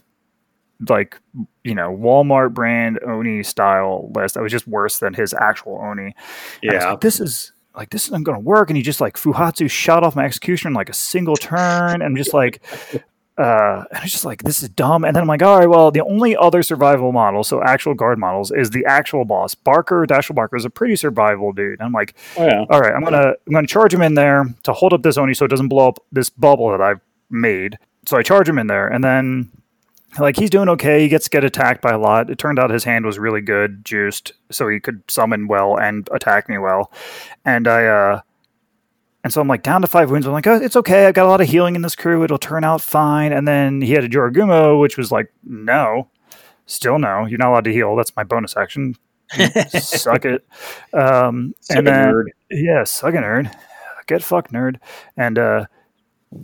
like 0.89 1.19
you 1.65 1.75
know 1.75 1.91
Walmart 1.97 2.55
brand 2.55 2.99
Oni 3.07 3.43
style 3.43 4.11
list 4.15 4.35
that 4.35 4.43
was 4.43 4.53
just 4.53 4.67
worse 4.67 4.99
than 4.99 5.15
his 5.15 5.33
actual 5.35 5.79
Oni. 5.83 6.03
I 6.07 6.07
was 6.07 6.15
Yeah. 6.63 6.91
like, 6.91 7.01
this 7.01 7.21
is 7.21 7.53
like 7.77 7.91
this 7.91 8.07
isn't 8.07 8.25
going 8.25 8.37
to 8.37 8.45
work. 8.45 8.69
And 8.71 8.77
he 8.77 8.83
just 8.83 9.01
like 9.01 9.17
Fuhatsu 9.17 9.71
shot 9.71 10.05
off 10.05 10.15
my 10.17 10.25
executioner 10.25 10.71
in 10.71 10.75
like 10.75 10.89
a 10.91 10.95
single 10.95 11.37
turn, 11.37 12.03
and 12.03 12.17
just 12.17 12.35
like. 12.35 12.63
Uh, 13.39 13.83
and 13.91 14.03
it's 14.05 14.13
just 14.13 14.27
like 14.27 14.43
this 14.43 14.63
is 14.63 14.69
dumb. 14.69 15.07
And 15.07 15.17
then 15.17 15.23
I'm 15.23 15.27
like, 15.27 15.43
all 15.43 15.59
right, 15.59 15.67
well, 15.69 15.91
the 15.91 16.03
only 16.03 16.37
other 16.37 16.63
survival 16.63 17.13
model, 17.13 17.43
so 17.43 17.63
actual 17.63 17.95
guard 17.95 18.19
models, 18.19 18.53
is 18.53 18.69
the 18.69 18.85
actual 18.85 19.25
boss. 19.25 19.55
Barker, 19.55 20.05
Dashel 20.07 20.35
Barker 20.35 20.55
is 20.55 20.67
a 20.67 20.71
pretty 20.71 20.97
survival 20.97 21.51
dude. 21.51 21.81
And 21.81 21.83
I'm 21.83 21.93
like, 21.93 22.15
Oh 22.37 22.45
yeah. 22.45 22.67
all 22.69 22.79
right, 22.79 22.93
I'm 22.95 23.03
gonna 23.03 23.33
I'm 23.47 23.53
gonna 23.53 23.67
charge 23.67 23.95
him 23.95 24.03
in 24.03 24.15
there 24.15 24.45
to 24.65 24.75
hold 24.75 24.93
up 24.93 25.03
this 25.03 25.17
Oni 25.17 25.33
so 25.33 25.47
it 25.47 25.49
doesn't 25.49 25.69
blow 25.69 25.89
up 25.89 25.99
this 26.13 26.29
bubble 26.29 26.71
that 26.73 26.83
I've 26.83 27.01
made. 27.31 27.79
So 28.05 28.19
I 28.19 28.23
charge 28.23 28.47
him 28.47 28.59
in 28.59 28.67
there, 28.67 28.87
and 28.87 29.03
then 29.03 29.51
like 30.19 30.37
he's 30.37 30.51
doing 30.51 30.69
okay. 30.71 31.01
He 31.01 31.09
gets 31.09 31.29
get 31.29 31.45
attacked 31.45 31.81
by 31.83 31.93
a 31.93 31.99
lot. 31.99 32.31
It 32.31 32.39
turned 32.39 32.59
out 32.59 32.71
his 32.71 32.85
hand 32.85 33.07
was 33.07 33.19
really 33.19 33.41
good, 33.41 33.85
juiced, 33.85 34.33
so 34.51 34.69
he 34.69 34.79
could 34.81 35.03
summon 35.09 35.49
well 35.49 35.79
and 35.79 36.09
attack 36.13 36.49
me 36.49 36.59
well. 36.59 36.93
And 37.45 37.67
I 37.67 37.87
uh 37.87 38.21
and 39.25 39.33
so 39.33 39.41
I'm 39.41 39.49
like 39.49 39.63
down 39.63 39.83
to 39.83 39.87
five 39.87 40.11
wounds. 40.11 40.27
I'm 40.27 40.33
like, 40.33 40.47
oh, 40.47 40.57
it's 40.57 40.77
okay. 40.77 41.07
I've 41.07 41.15
got 41.15 41.27
a 41.27 41.29
lot 41.29 41.41
of 41.41 41.49
healing 41.49 41.77
in 41.77 41.83
this 41.83 41.95
crew. 41.95 42.25
It'll 42.25 42.39
turn 42.39 42.65
out 42.65 42.81
fine. 42.81 43.33
And 43.33 43.47
then 43.47 43.81
he 43.81 43.93
had 43.93 44.03
a 44.05 44.09
Jorogumo, 44.09 44.81
which 44.81 44.99
was 44.99 45.13
like, 45.13 45.33
no, 45.45 46.09
still 46.67 46.99
no. 46.99 47.25
You're 47.27 47.39
not 47.39 47.51
allowed 47.51 47.65
to 47.65 47.73
heal. 47.73 47.95
That's 47.95 48.15
my 48.17 48.25
bonus 48.25 48.57
action. 48.57 48.97
Suck 49.79 50.25
it. 50.25 50.45
Um, 50.93 51.55
Suck 51.61 51.77
and 51.79 51.87
then 51.87 52.09
nerd. 52.13 52.25
yeah, 52.51 52.83
suck 52.85 53.15
it, 53.15 53.19
nerd. 53.19 53.55
Get 54.09 54.23
fucked, 54.25 54.53
nerd. 54.53 54.77
And 55.17 55.39
uh, 55.39 55.67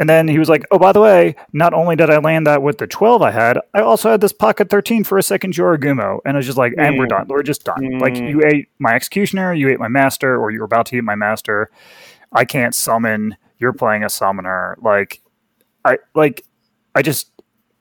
and 0.00 0.08
then 0.08 0.28
he 0.28 0.38
was 0.38 0.48
like, 0.48 0.64
"Oh, 0.70 0.78
by 0.78 0.92
the 0.92 1.00
way, 1.00 1.34
not 1.52 1.72
only 1.74 1.96
did 1.96 2.10
I 2.10 2.18
land 2.18 2.46
that 2.46 2.62
with 2.62 2.78
the 2.78 2.86
twelve 2.86 3.22
I 3.22 3.30
had, 3.30 3.58
I 3.74 3.80
also 3.80 4.10
had 4.10 4.20
this 4.20 4.32
pocket 4.32 4.70
thirteen 4.70 5.04
for 5.04 5.18
a 5.18 5.22
second 5.22 5.54
Jorogumo." 5.54 6.18
And 6.24 6.36
I 6.36 6.38
was 6.38 6.46
just 6.46 6.58
like, 6.58 6.74
"And 6.78 6.98
we're 6.98 7.06
Mm. 7.06 7.10
done. 7.10 7.26
We're 7.28 7.42
just 7.42 7.64
done. 7.64 7.98
Like 7.98 8.14
Mm. 8.14 8.28
you 8.30 8.42
ate 8.46 8.68
my 8.78 8.94
executioner, 8.94 9.52
you 9.54 9.68
ate 9.68 9.78
my 9.80 9.88
master, 9.88 10.36
or 10.40 10.50
you 10.50 10.60
were 10.60 10.64
about 10.66 10.86
to 10.86 10.96
eat 10.96 11.04
my 11.04 11.14
master. 11.16 11.70
I 12.32 12.44
can't 12.44 12.74
summon. 12.74 13.36
You're 13.58 13.72
playing 13.72 14.04
a 14.04 14.08
summoner. 14.08 14.76
Like, 14.82 15.20
I 15.84 15.98
like, 16.14 16.42
I 16.94 17.02
just." 17.02 17.30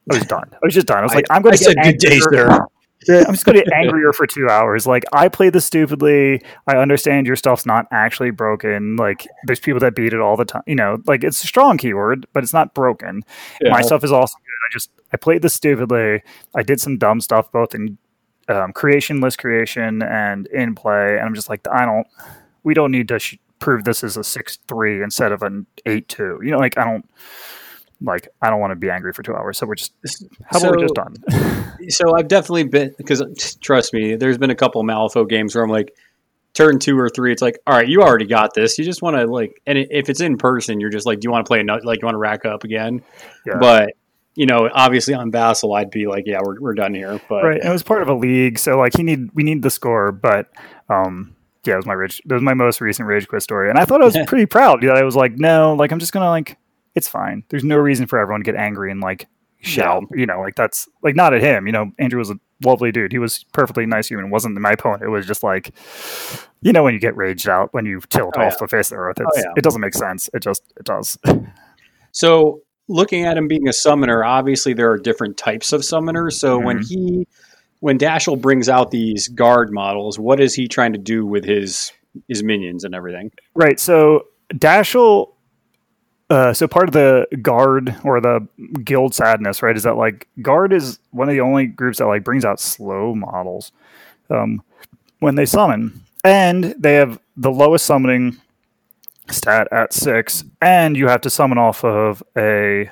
I 0.10 0.16
was 0.16 0.26
done. 0.26 0.50
I 0.54 0.58
was 0.64 0.74
just 0.74 0.88
done. 0.88 1.00
I 1.00 1.04
was 1.04 1.14
like, 1.14 1.26
I'm 1.30 1.42
going 1.42 1.54
I 1.54 1.58
to 1.58 1.64
said 1.66 1.76
get 1.76 1.84
good 1.84 1.98
day, 2.00 2.16
angrier." 2.16 2.50
sir. 2.50 2.66
Yeah, 3.08 3.24
I'm 3.28 3.34
just 3.34 3.46
going 3.46 3.58
to 3.58 3.64
get 3.64 3.74
angrier 3.76 4.14
for 4.14 4.28
two 4.28 4.50
hours. 4.50 4.86
Like, 4.86 5.04
I 5.14 5.30
played 5.30 5.54
this 5.54 5.66
stupidly. 5.66 6.42
I 6.68 6.78
understand 6.78 7.28
your 7.28 7.36
stuff's 7.36 7.66
not 7.66 7.88
actually 7.92 8.32
broken. 8.32 8.96
Like, 8.96 9.28
there's 9.46 9.60
people 9.60 9.80
that 9.80 9.96
beat 9.96 10.14
it 10.14 10.20
all 10.20 10.36
the 10.36 10.46
time. 10.46 10.64
You 10.68 10.76
know, 10.76 10.98
like 11.06 11.24
it's 11.24 11.44
a 11.44 11.48
strong 11.48 11.78
keyword, 11.78 12.28
but 12.34 12.44
it's 12.44 12.54
not 12.54 12.74
broken. 12.74 13.24
My 13.72 13.82
stuff 13.82 14.04
is 14.04 14.12
also 14.12 14.36
good. 14.38 14.68
I 14.70 14.70
just 14.74 14.90
I 15.14 15.18
played 15.18 15.42
this 15.42 15.54
stupidly. 15.54 16.22
I 16.56 16.64
did 16.64 16.82
some 16.82 16.98
dumb 16.98 17.22
stuff 17.22 17.52
both 17.52 17.74
in 17.74 17.98
um, 18.50 18.74
creation, 18.74 19.22
list 19.22 19.40
creation, 19.40 20.02
and 20.02 20.48
in 20.48 20.76
play. 20.76 21.18
And 21.18 21.26
I'm 21.26 21.36
just 21.36 21.50
like, 21.50 21.68
I 21.72 21.86
don't. 21.86 22.08
We 22.64 22.74
don't 22.74 22.92
need 22.92 23.08
to 23.10 23.20
sh- 23.20 23.38
prove 23.60 23.84
this 23.86 24.04
is 24.04 24.18
a 24.18 24.24
six 24.24 24.58
three 24.68 25.02
instead 25.02 25.32
of 25.32 25.42
an 25.44 25.66
eight 25.86 26.08
two. 26.08 26.40
You 26.44 26.52
know, 26.52 26.58
like 26.60 26.78
I 26.78 26.84
don't. 26.84 27.08
Like 28.02 28.28
I 28.42 28.50
don't 28.50 28.60
want 28.60 28.72
to 28.72 28.76
be 28.76 28.90
angry 28.90 29.12
for 29.14 29.24
two 29.24 29.34
hours, 29.36 29.58
so 29.58 29.66
we're 29.66 29.76
just 29.76 29.94
how 30.46 30.60
about 30.60 30.72
we're 30.78 30.88
just 30.88 30.96
So- 30.96 31.04
done? 31.04 31.64
So 31.90 32.18
I've 32.18 32.28
definitely 32.28 32.64
been 32.66 32.94
because 32.98 33.24
trust 33.62 33.94
me, 33.94 34.16
there's 34.16 34.38
been 34.38 34.50
a 34.50 34.56
couple 34.56 34.82
of 34.82 34.88
Malifaux 34.88 35.30
games 35.30 35.54
where 35.56 35.64
I'm 35.64 35.70
like, 35.70 35.94
turn 36.54 36.80
two 36.80 36.98
or 37.00 37.08
three, 37.08 37.32
it's 37.32 37.42
like, 37.42 37.60
all 37.68 37.74
right, 37.76 37.88
you 37.88 38.02
already 38.02 38.26
got 38.26 38.54
this. 38.56 38.78
You 38.80 38.84
just 38.84 39.02
want 39.04 39.16
to 39.16 39.26
like, 39.26 39.62
and 39.68 39.78
if 39.78 40.10
it's 40.10 40.20
in 40.20 40.38
person, 40.38 40.80
you're 40.80 40.90
just 40.90 41.06
like, 41.06 41.20
do 41.20 41.28
you 41.28 41.32
want 41.32 41.46
to 41.46 41.48
play 41.48 41.60
another? 41.60 41.84
Like, 41.84 42.02
you 42.02 42.06
want 42.06 42.16
to 42.16 42.20
rack 42.20 42.46
up 42.46 42.64
again? 42.64 43.04
Yeah. 43.46 43.58
But 43.60 43.94
you 44.36 44.46
know, 44.48 44.70
obviously 44.74 45.14
on 45.14 45.32
Vassal, 45.32 45.74
I'd 45.76 45.92
be 45.92 46.08
like, 46.08 46.24
yeah, 46.28 46.40
we're, 46.44 46.60
we're 46.60 46.74
done 46.74 46.94
here. 46.94 47.22
But 47.30 47.44
right. 47.44 47.60
And 47.60 47.70
it 47.70 47.72
was 47.72 47.84
part 47.84 48.02
of 48.02 48.08
a 48.10 48.14
league, 48.16 48.58
so 48.60 48.78
like 48.78 48.98
he 48.98 49.04
need 49.04 49.30
we 49.34 49.44
need 49.44 49.62
the 49.62 49.70
score, 49.70 50.12
but 50.12 50.50
um 50.90 51.36
yeah, 51.64 51.74
it 51.74 51.78
was 51.78 51.86
my 51.86 51.94
rage. 51.94 52.22
That 52.26 52.36
was 52.36 52.44
my 52.44 52.54
most 52.56 52.82
recent 52.82 53.08
rage 53.08 53.28
quit 53.28 53.44
story, 53.44 53.70
and 53.70 53.78
I 53.80 53.86
thought 53.86 54.02
I 54.02 54.06
was 54.06 54.18
pretty 54.28 54.46
proud. 54.48 54.82
that 54.82 54.96
I 54.98 55.04
was 55.04 55.16
like, 55.16 55.38
no, 55.38 55.74
like 55.76 55.92
I'm 55.92 56.00
just 56.00 56.12
gonna 56.12 56.30
like, 56.30 56.58
it's 56.98 57.08
fine. 57.08 57.44
There's 57.50 57.64
no 57.64 57.78
reason 57.78 58.08
for 58.08 58.18
everyone 58.18 58.42
to 58.42 58.44
get 58.44 58.56
angry 58.56 58.92
and 58.92 59.00
like 59.00 59.28
shout. 59.62 60.04
You 60.12 60.26
know, 60.26 60.42
like 60.42 60.56
that's 60.56 60.90
like 61.04 61.16
not 61.16 61.34
at 61.34 61.42
him. 61.42 61.68
You 61.68 61.74
know, 61.74 61.92
Andrew 62.00 62.18
was 62.18 62.32
a 62.32 62.40
lovely 62.64 62.92
dude. 62.92 63.12
He 63.12 63.20
was 63.20 63.46
perfectly 63.54 63.86
nice 63.86 64.08
human. 64.08 64.26
It 64.26 64.32
wasn't 64.32 64.60
my 64.60 64.72
opponent. 64.72 65.04
It 65.04 65.10
was 65.10 65.28
just 65.28 65.44
like, 65.44 65.74
you 66.62 66.74
know, 66.74 66.84
when 66.84 66.96
you 66.96 67.00
get 67.00 67.16
raged 67.16 67.48
out, 67.48 67.72
when 67.72 67.86
you 67.86 68.02
tilt 68.10 68.34
Oh, 68.36 68.42
off 68.42 68.54
yeah. 68.54 68.58
the 68.62 68.68
face 68.68 68.92
of 68.92 68.96
the 68.96 69.02
earth, 69.02 69.18
oh, 69.20 69.26
it's, 69.28 69.38
yeah. 69.38 69.54
it 69.56 69.64
doesn't 69.64 69.82
make 69.82 69.94
sense. 69.94 70.28
It 70.34 70.42
just 70.42 70.64
it 70.76 70.86
does. 70.86 71.18
So, 72.12 72.62
looking 72.88 73.26
at 73.26 73.38
him 73.38 73.48
being 73.48 73.68
a 73.68 73.74
summoner, 73.74 74.24
obviously 74.24 74.74
there 74.74 74.90
are 74.90 74.98
different 74.98 75.38
types 75.38 75.72
of 75.72 75.82
summoners. 75.82 76.34
So, 76.34 76.58
when 76.58 76.80
mm-hmm. 76.80 77.18
he, 77.20 77.28
when 77.80 78.00
Dashel 78.00 78.42
brings 78.42 78.70
out 78.70 78.90
these 78.90 79.28
guard 79.28 79.72
models, 79.72 80.18
what 80.18 80.40
is 80.40 80.56
he 80.56 80.68
trying 80.68 80.94
to 80.94 81.00
do 81.00 81.28
with 81.28 81.46
his 81.46 81.92
his 82.28 82.44
minions 82.44 82.84
and 82.84 82.96
everything? 82.96 83.32
Right. 83.54 83.80
So 83.80 84.28
Dashel. 84.54 85.34
Uh, 86.30 86.54
so 86.54 86.68
part 86.68 86.90
of 86.90 86.94
the 86.94 87.26
guard 87.42 87.96
or 88.04 88.20
the 88.20 88.46
guild 88.84 89.16
sadness, 89.16 89.64
right, 89.64 89.78
is 89.78 89.84
that 89.84 89.96
like 89.96 90.28
guard 90.42 90.74
is 90.74 91.00
one 91.12 91.30
of 91.30 91.34
the 91.34 91.42
only 91.42 91.66
groups 91.66 92.00
that 92.00 92.06
like 92.08 92.24
brings 92.24 92.44
out 92.44 92.60
slow 92.60 93.16
models 93.16 93.72
um, 94.30 94.62
when 95.20 95.36
they 95.36 95.46
summon, 95.46 96.02
and 96.24 96.76
they 96.78 96.96
have 96.96 97.20
the 97.38 97.52
lowest 97.52 97.86
summoning 97.86 98.36
stat 99.30 99.68
at 99.72 99.94
six, 99.94 100.44
and 100.62 100.98
you 100.98 101.08
have 101.08 101.22
to 101.22 101.30
summon 101.30 101.58
off 101.58 101.84
of 101.86 102.22
a 102.38 102.90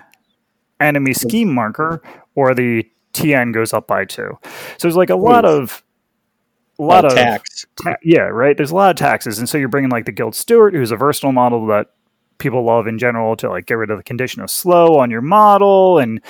enemy 0.80 1.14
scheme 1.14 1.54
marker, 1.54 2.02
or 2.36 2.54
the 2.54 2.90
TN 3.14 3.54
goes 3.54 3.74
up 3.74 3.86
by 3.86 4.06
two. 4.06 4.38
So 4.44 4.88
there's 4.88 4.96
like 4.96 5.10
a 5.10 5.16
lot 5.16 5.44
of 5.44 5.84
a 6.80 6.84
lot 6.84 7.06
of 7.06 7.14
tax. 7.14 7.66
ta- 7.82 7.96
yeah, 8.04 8.22
right. 8.22 8.56
There's 8.56 8.72
a 8.72 8.76
lot 8.76 8.92
of 8.92 8.96
taxes, 8.96 9.40
and 9.40 9.50
so 9.50 9.58
you're 9.58 9.68
bringing 9.68 9.92
like 9.92 10.06
the 10.06 10.12
Guild 10.14 10.36
Steward, 10.36 10.74
who's 10.74 10.92
a 10.92 10.96
versatile 10.96 11.32
model 11.34 11.66
that 11.68 11.88
people 12.38 12.64
love 12.64 12.88
in 12.88 12.98
general 12.98 13.36
to 13.38 13.50
like 13.50 13.66
get 13.66 13.76
rid 13.76 13.92
of 13.92 13.98
the 13.98 14.04
condition 14.04 14.42
of 14.42 14.50
slow 14.50 14.98
on 15.00 15.12
your 15.12 15.22
model, 15.22 15.98
and 15.98 16.22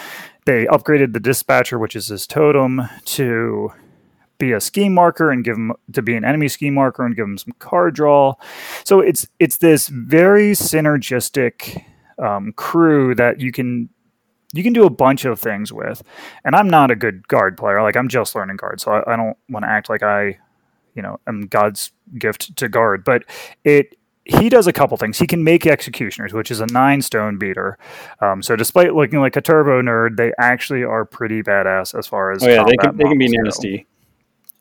they 0.46 0.66
upgraded 0.66 1.14
the 1.14 1.20
Dispatcher, 1.20 1.80
which 1.80 1.96
is 1.96 2.08
his 2.08 2.28
totem, 2.28 2.84
to 3.06 3.72
be 4.38 4.52
a 4.52 4.60
scheme 4.60 4.94
marker 4.94 5.32
and 5.32 5.44
give 5.44 5.56
him 5.56 5.74
to 5.94 6.02
be 6.02 6.16
an 6.16 6.26
enemy 6.26 6.48
scheme 6.48 6.74
marker 6.74 7.06
and 7.06 7.16
give 7.16 7.26
him 7.26 7.38
some 7.38 7.54
card 7.60 7.96
draw. 7.96 8.34
So 8.84 9.00
it's 9.00 9.28
it's 9.40 9.58
this 9.58 9.88
very 9.88 10.52
synergistic 10.52 11.84
um, 12.18 12.54
crew 12.54 13.16
that 13.16 13.40
you 13.40 13.52
can 13.52 13.90
you 14.54 14.64
can 14.64 14.74
do 14.74 14.86
a 14.86 14.90
bunch 14.90 15.26
of 15.26 15.40
things 15.40 15.74
with. 15.74 16.02
And 16.44 16.56
I'm 16.56 16.70
not 16.70 16.92
a 16.92 16.96
good 16.96 17.28
guard 17.28 17.58
player. 17.58 17.82
Like 17.82 17.98
I'm 17.98 18.08
just 18.08 18.36
learning 18.36 18.58
guard, 18.58 18.80
so 18.80 18.92
I, 18.92 19.14
I 19.14 19.16
don't 19.16 19.38
want 19.50 19.64
to 19.64 19.70
act 19.70 19.90
like 19.90 20.04
I, 20.04 20.38
you 20.96 21.02
know, 21.02 21.20
am 21.28 21.48
God's 21.48 21.92
gift 22.18 22.56
to 22.58 22.70
guard. 22.70 23.04
But 23.04 23.24
it 23.64 23.98
he 24.26 24.50
does 24.50 24.66
a 24.68 24.74
couple 24.74 24.98
things. 24.98 25.20
He 25.20 25.28
can 25.28 25.44
make 25.44 25.66
executioners, 25.68 26.34
which 26.34 26.50
is 26.52 26.60
a 26.60 26.66
nine 26.68 27.02
stone 27.02 27.38
beater. 27.38 27.78
Um, 28.22 28.42
so 28.42 28.56
despite 28.56 28.96
looking 28.96 29.20
like 29.20 29.36
a 29.36 29.42
turbo 29.42 29.82
nerd, 29.82 30.18
they 30.18 30.34
actually 30.40 30.84
are 30.84 31.06
pretty 31.06 31.44
badass 31.44 31.98
as 31.98 32.08
far 32.08 32.32
as 32.32 32.44
Oh 32.44 32.48
yeah, 32.50 32.64
they 32.64 32.76
can 32.78 32.98
they 32.98 33.04
can 33.04 33.18
be 33.18 33.26
models 33.28 33.58
go 33.60 33.70
nasty. 33.70 33.86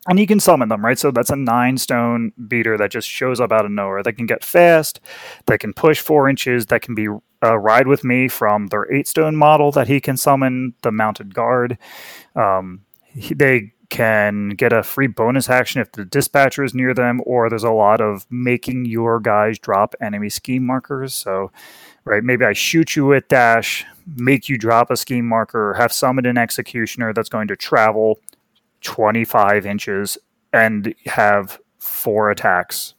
and 0.07 0.19
you 0.19 0.27
can 0.27 0.39
summon 0.39 0.69
them, 0.69 0.85
right? 0.85 0.99
So 0.99 1.09
that's 1.11 1.31
a 1.31 1.35
nine 1.35 1.77
stone 1.77 2.31
beater 2.47 2.77
that 2.77 2.91
just 2.91 3.09
shows 3.09 3.39
up 3.39 3.51
out 3.51 3.65
of 3.65 3.71
nowhere. 3.71 4.03
That 4.03 4.13
can 4.13 4.27
get 4.27 4.43
fast, 4.43 4.99
that 5.47 5.59
can 5.59 5.73
push 5.73 5.99
four 5.99 6.29
inches, 6.29 6.67
that 6.67 6.81
can 6.83 6.93
be 6.93 7.07
uh, 7.43 7.57
ride 7.57 7.87
with 7.87 8.03
me 8.03 8.27
from 8.27 8.67
their 8.67 8.91
eight 8.93 9.07
stone 9.07 9.35
model 9.35 9.71
that 9.71 9.87
he 9.87 9.99
can 9.99 10.15
summon 10.17 10.73
the 10.83 10.91
mounted 10.91 11.33
guard. 11.33 11.77
Um, 12.35 12.81
he- 13.03 13.33
they 13.33 13.71
can 13.89 14.49
get 14.49 14.73
a 14.73 14.83
free 14.83 15.07
bonus 15.07 15.49
action 15.49 15.81
if 15.81 15.91
the 15.91 16.05
dispatcher 16.05 16.63
is 16.63 16.73
near 16.73 16.93
them, 16.93 17.21
or 17.25 17.49
there's 17.49 17.63
a 17.63 17.71
lot 17.71 18.01
of 18.01 18.25
making 18.29 18.85
your 18.85 19.19
guys 19.19 19.59
drop 19.59 19.95
enemy 20.01 20.29
scheme 20.29 20.65
markers. 20.65 21.13
So, 21.13 21.51
right, 22.03 22.23
maybe 22.23 22.45
I 22.45 22.53
shoot 22.53 22.95
you 22.95 23.05
with 23.05 23.27
dash, 23.27 23.85
make 24.15 24.49
you 24.49 24.57
drop 24.57 24.89
a 24.91 24.97
scheme 24.97 25.27
marker, 25.27 25.73
have 25.75 25.93
summoned 25.93 26.27
an 26.27 26.37
executioner 26.37 27.13
that's 27.13 27.29
going 27.29 27.47
to 27.49 27.55
travel 27.55 28.19
25 28.81 29.65
inches 29.65 30.17
and 30.53 30.93
have 31.05 31.59
four 31.79 32.31
attacks 32.31 32.93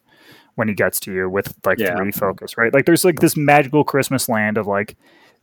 when 0.57 0.68
he 0.68 0.75
gets 0.75 0.99
to 1.01 1.12
you 1.12 1.29
with 1.29 1.55
like 1.64 1.79
Yeah. 1.79 1.96
three 1.96 2.12
focus, 2.12 2.57
right? 2.57 2.72
Like 2.72 2.87
there's 2.87 3.05
like 3.05 3.20
this 3.20 3.37
magical 3.37 3.85
Christmas 3.85 4.29
land 4.29 4.57
of 4.59 4.66
like 4.66 4.96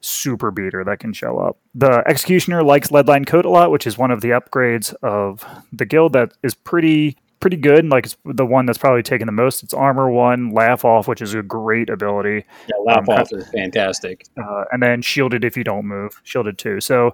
super 0.05 0.51
beater 0.51 0.83
that 0.83 0.99
can 0.99 1.13
show 1.13 1.37
up. 1.39 1.57
The 1.73 2.03
executioner 2.05 2.61
likes 2.61 2.91
lead-lined 2.91 3.25
coat 3.25 3.45
a 3.45 3.49
lot, 3.49 3.71
which 3.71 3.87
is 3.87 3.97
one 3.97 4.11
of 4.11 4.19
the 4.21 4.29
upgrades 4.29 4.93
of 5.01 5.45
the 5.71 5.85
guild 5.85 6.13
that 6.13 6.33
is 6.43 6.53
pretty 6.53 7.17
pretty 7.39 7.57
good. 7.57 7.85
Like 7.89 8.05
it's 8.05 8.17
the 8.23 8.45
one 8.45 8.65
that's 8.65 8.77
probably 8.77 9.03
taken 9.03 9.25
the 9.25 9.33
most. 9.33 9.63
It's 9.63 9.73
armor 9.73 10.09
one, 10.09 10.51
laugh 10.51 10.85
off, 10.85 11.09
which 11.09 11.21
is 11.21 11.33
a 11.33 11.43
great 11.43 11.89
ability 11.89 12.45
Yeah, 12.67 12.75
laugh 12.85 13.09
Um, 13.09 13.17
off 13.19 13.33
is 13.33 13.49
fantastic. 13.49 14.25
uh, 14.37 14.63
and 14.71 14.81
then 14.81 15.01
shielded 15.01 15.43
if 15.43 15.57
you 15.57 15.63
don't 15.65 15.85
move, 15.85 16.21
shielded 16.23 16.57
too. 16.57 16.79
So, 16.79 17.13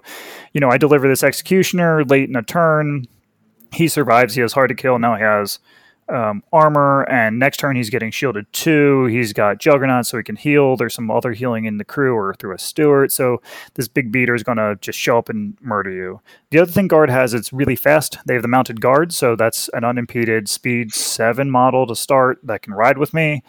you 0.52 0.60
know, 0.60 0.68
I 0.68 0.78
deliver 0.78 1.08
this 1.08 1.24
executioner 1.24 2.04
late 2.04 2.28
in 2.28 2.36
a 2.36 2.42
turn. 2.42 3.06
He 3.72 3.88
survives. 3.88 4.34
He 4.34 4.40
has 4.40 4.52
hard 4.52 4.68
to 4.68 4.74
kill. 4.76 4.98
Now 5.00 5.16
he 5.16 5.22
has 5.22 5.58
um, 6.10 6.42
armor, 6.52 7.02
and 7.04 7.38
next 7.38 7.58
turn 7.58 7.76
he's 7.76 7.90
getting 7.90 8.10
shielded 8.10 8.52
too. 8.52 9.06
He's 9.06 9.32
got 9.32 9.58
Juggernaut, 9.58 10.06
so 10.06 10.16
he 10.16 10.22
can 10.22 10.36
heal. 10.36 10.76
There's 10.76 10.94
some 10.94 11.10
other 11.10 11.32
healing 11.32 11.64
in 11.64 11.78
the 11.78 11.84
crew 11.84 12.14
or 12.14 12.34
through 12.34 12.54
a 12.54 12.58
steward. 12.58 13.12
So 13.12 13.40
this 13.74 13.88
big 13.88 14.12
beater 14.12 14.34
is 14.34 14.42
going 14.42 14.58
to 14.58 14.76
just 14.80 14.98
show 14.98 15.18
up 15.18 15.28
and 15.28 15.56
murder 15.60 15.90
you. 15.90 16.20
The 16.50 16.58
other 16.58 16.70
thing 16.70 16.88
Guard 16.88 17.10
has, 17.10 17.34
it's 17.34 17.52
really 17.52 17.76
fast. 17.76 18.18
They 18.26 18.34
have 18.34 18.42
the 18.42 18.48
mounted 18.48 18.80
guard, 18.80 19.12
so 19.12 19.36
that's 19.36 19.68
an 19.68 19.84
unimpeded 19.84 20.48
speed 20.48 20.92
seven 20.92 21.50
model 21.50 21.86
to 21.86 21.94
start 21.94 22.40
that 22.42 22.62
can 22.62 22.74
ride 22.74 22.98
with 22.98 23.14
me. 23.14 23.42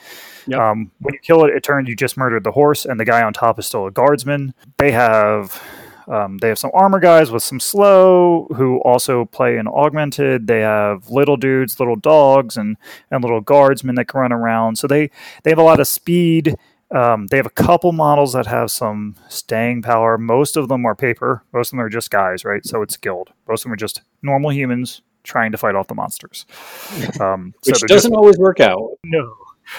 Yep. 0.47 0.59
Um, 0.59 0.91
when 0.99 1.13
you 1.13 1.19
kill 1.19 1.43
it, 1.45 1.55
it 1.55 1.63
turns 1.63 1.89
you 1.89 1.95
just 1.95 2.17
murdered 2.17 2.43
the 2.43 2.51
horse, 2.51 2.85
and 2.85 2.99
the 2.99 3.05
guy 3.05 3.23
on 3.23 3.33
top 3.33 3.57
is 3.57 3.65
still 3.65 3.87
a 3.87 3.91
guardsman. 3.91 4.53
They 4.77 4.91
have 4.91 5.61
um, 6.07 6.37
they 6.39 6.47
have 6.49 6.59
some 6.59 6.71
armor 6.73 6.99
guys 6.99 7.31
with 7.31 7.43
some 7.43 7.59
slow 7.59 8.47
who 8.55 8.77
also 8.81 9.25
play 9.25 9.57
in 9.57 9.67
augmented. 9.67 10.47
They 10.47 10.61
have 10.61 11.09
little 11.09 11.37
dudes, 11.37 11.79
little 11.79 11.95
dogs, 11.95 12.57
and 12.57 12.77
and 13.09 13.23
little 13.23 13.41
guardsmen 13.41 13.95
that 13.95 14.05
can 14.07 14.19
run 14.21 14.31
around. 14.31 14.77
So 14.77 14.87
they 14.87 15.09
they 15.43 15.49
have 15.51 15.59
a 15.59 15.63
lot 15.63 15.79
of 15.79 15.87
speed. 15.87 16.55
Um, 16.93 17.27
they 17.27 17.37
have 17.37 17.45
a 17.45 17.49
couple 17.51 17.93
models 17.93 18.33
that 18.33 18.47
have 18.47 18.69
some 18.69 19.15
staying 19.29 19.81
power. 19.81 20.17
Most 20.17 20.57
of 20.57 20.67
them 20.67 20.85
are 20.85 20.93
paper. 20.95 21.43
Most 21.53 21.69
of 21.69 21.71
them 21.71 21.79
are 21.81 21.89
just 21.89 22.11
guys, 22.11 22.43
right? 22.43 22.65
So 22.65 22.81
it's 22.81 22.97
guild. 22.97 23.29
Most 23.47 23.61
of 23.61 23.63
them 23.65 23.73
are 23.73 23.77
just 23.77 24.01
normal 24.21 24.51
humans 24.51 25.01
trying 25.23 25.51
to 25.53 25.57
fight 25.57 25.75
off 25.75 25.87
the 25.87 25.95
monsters. 25.95 26.45
Um, 27.21 27.53
Which 27.65 27.79
they're 27.79 27.87
doesn't 27.87 28.11
just- 28.11 28.17
always 28.17 28.37
work 28.37 28.59
out. 28.59 28.97
no. 29.05 29.33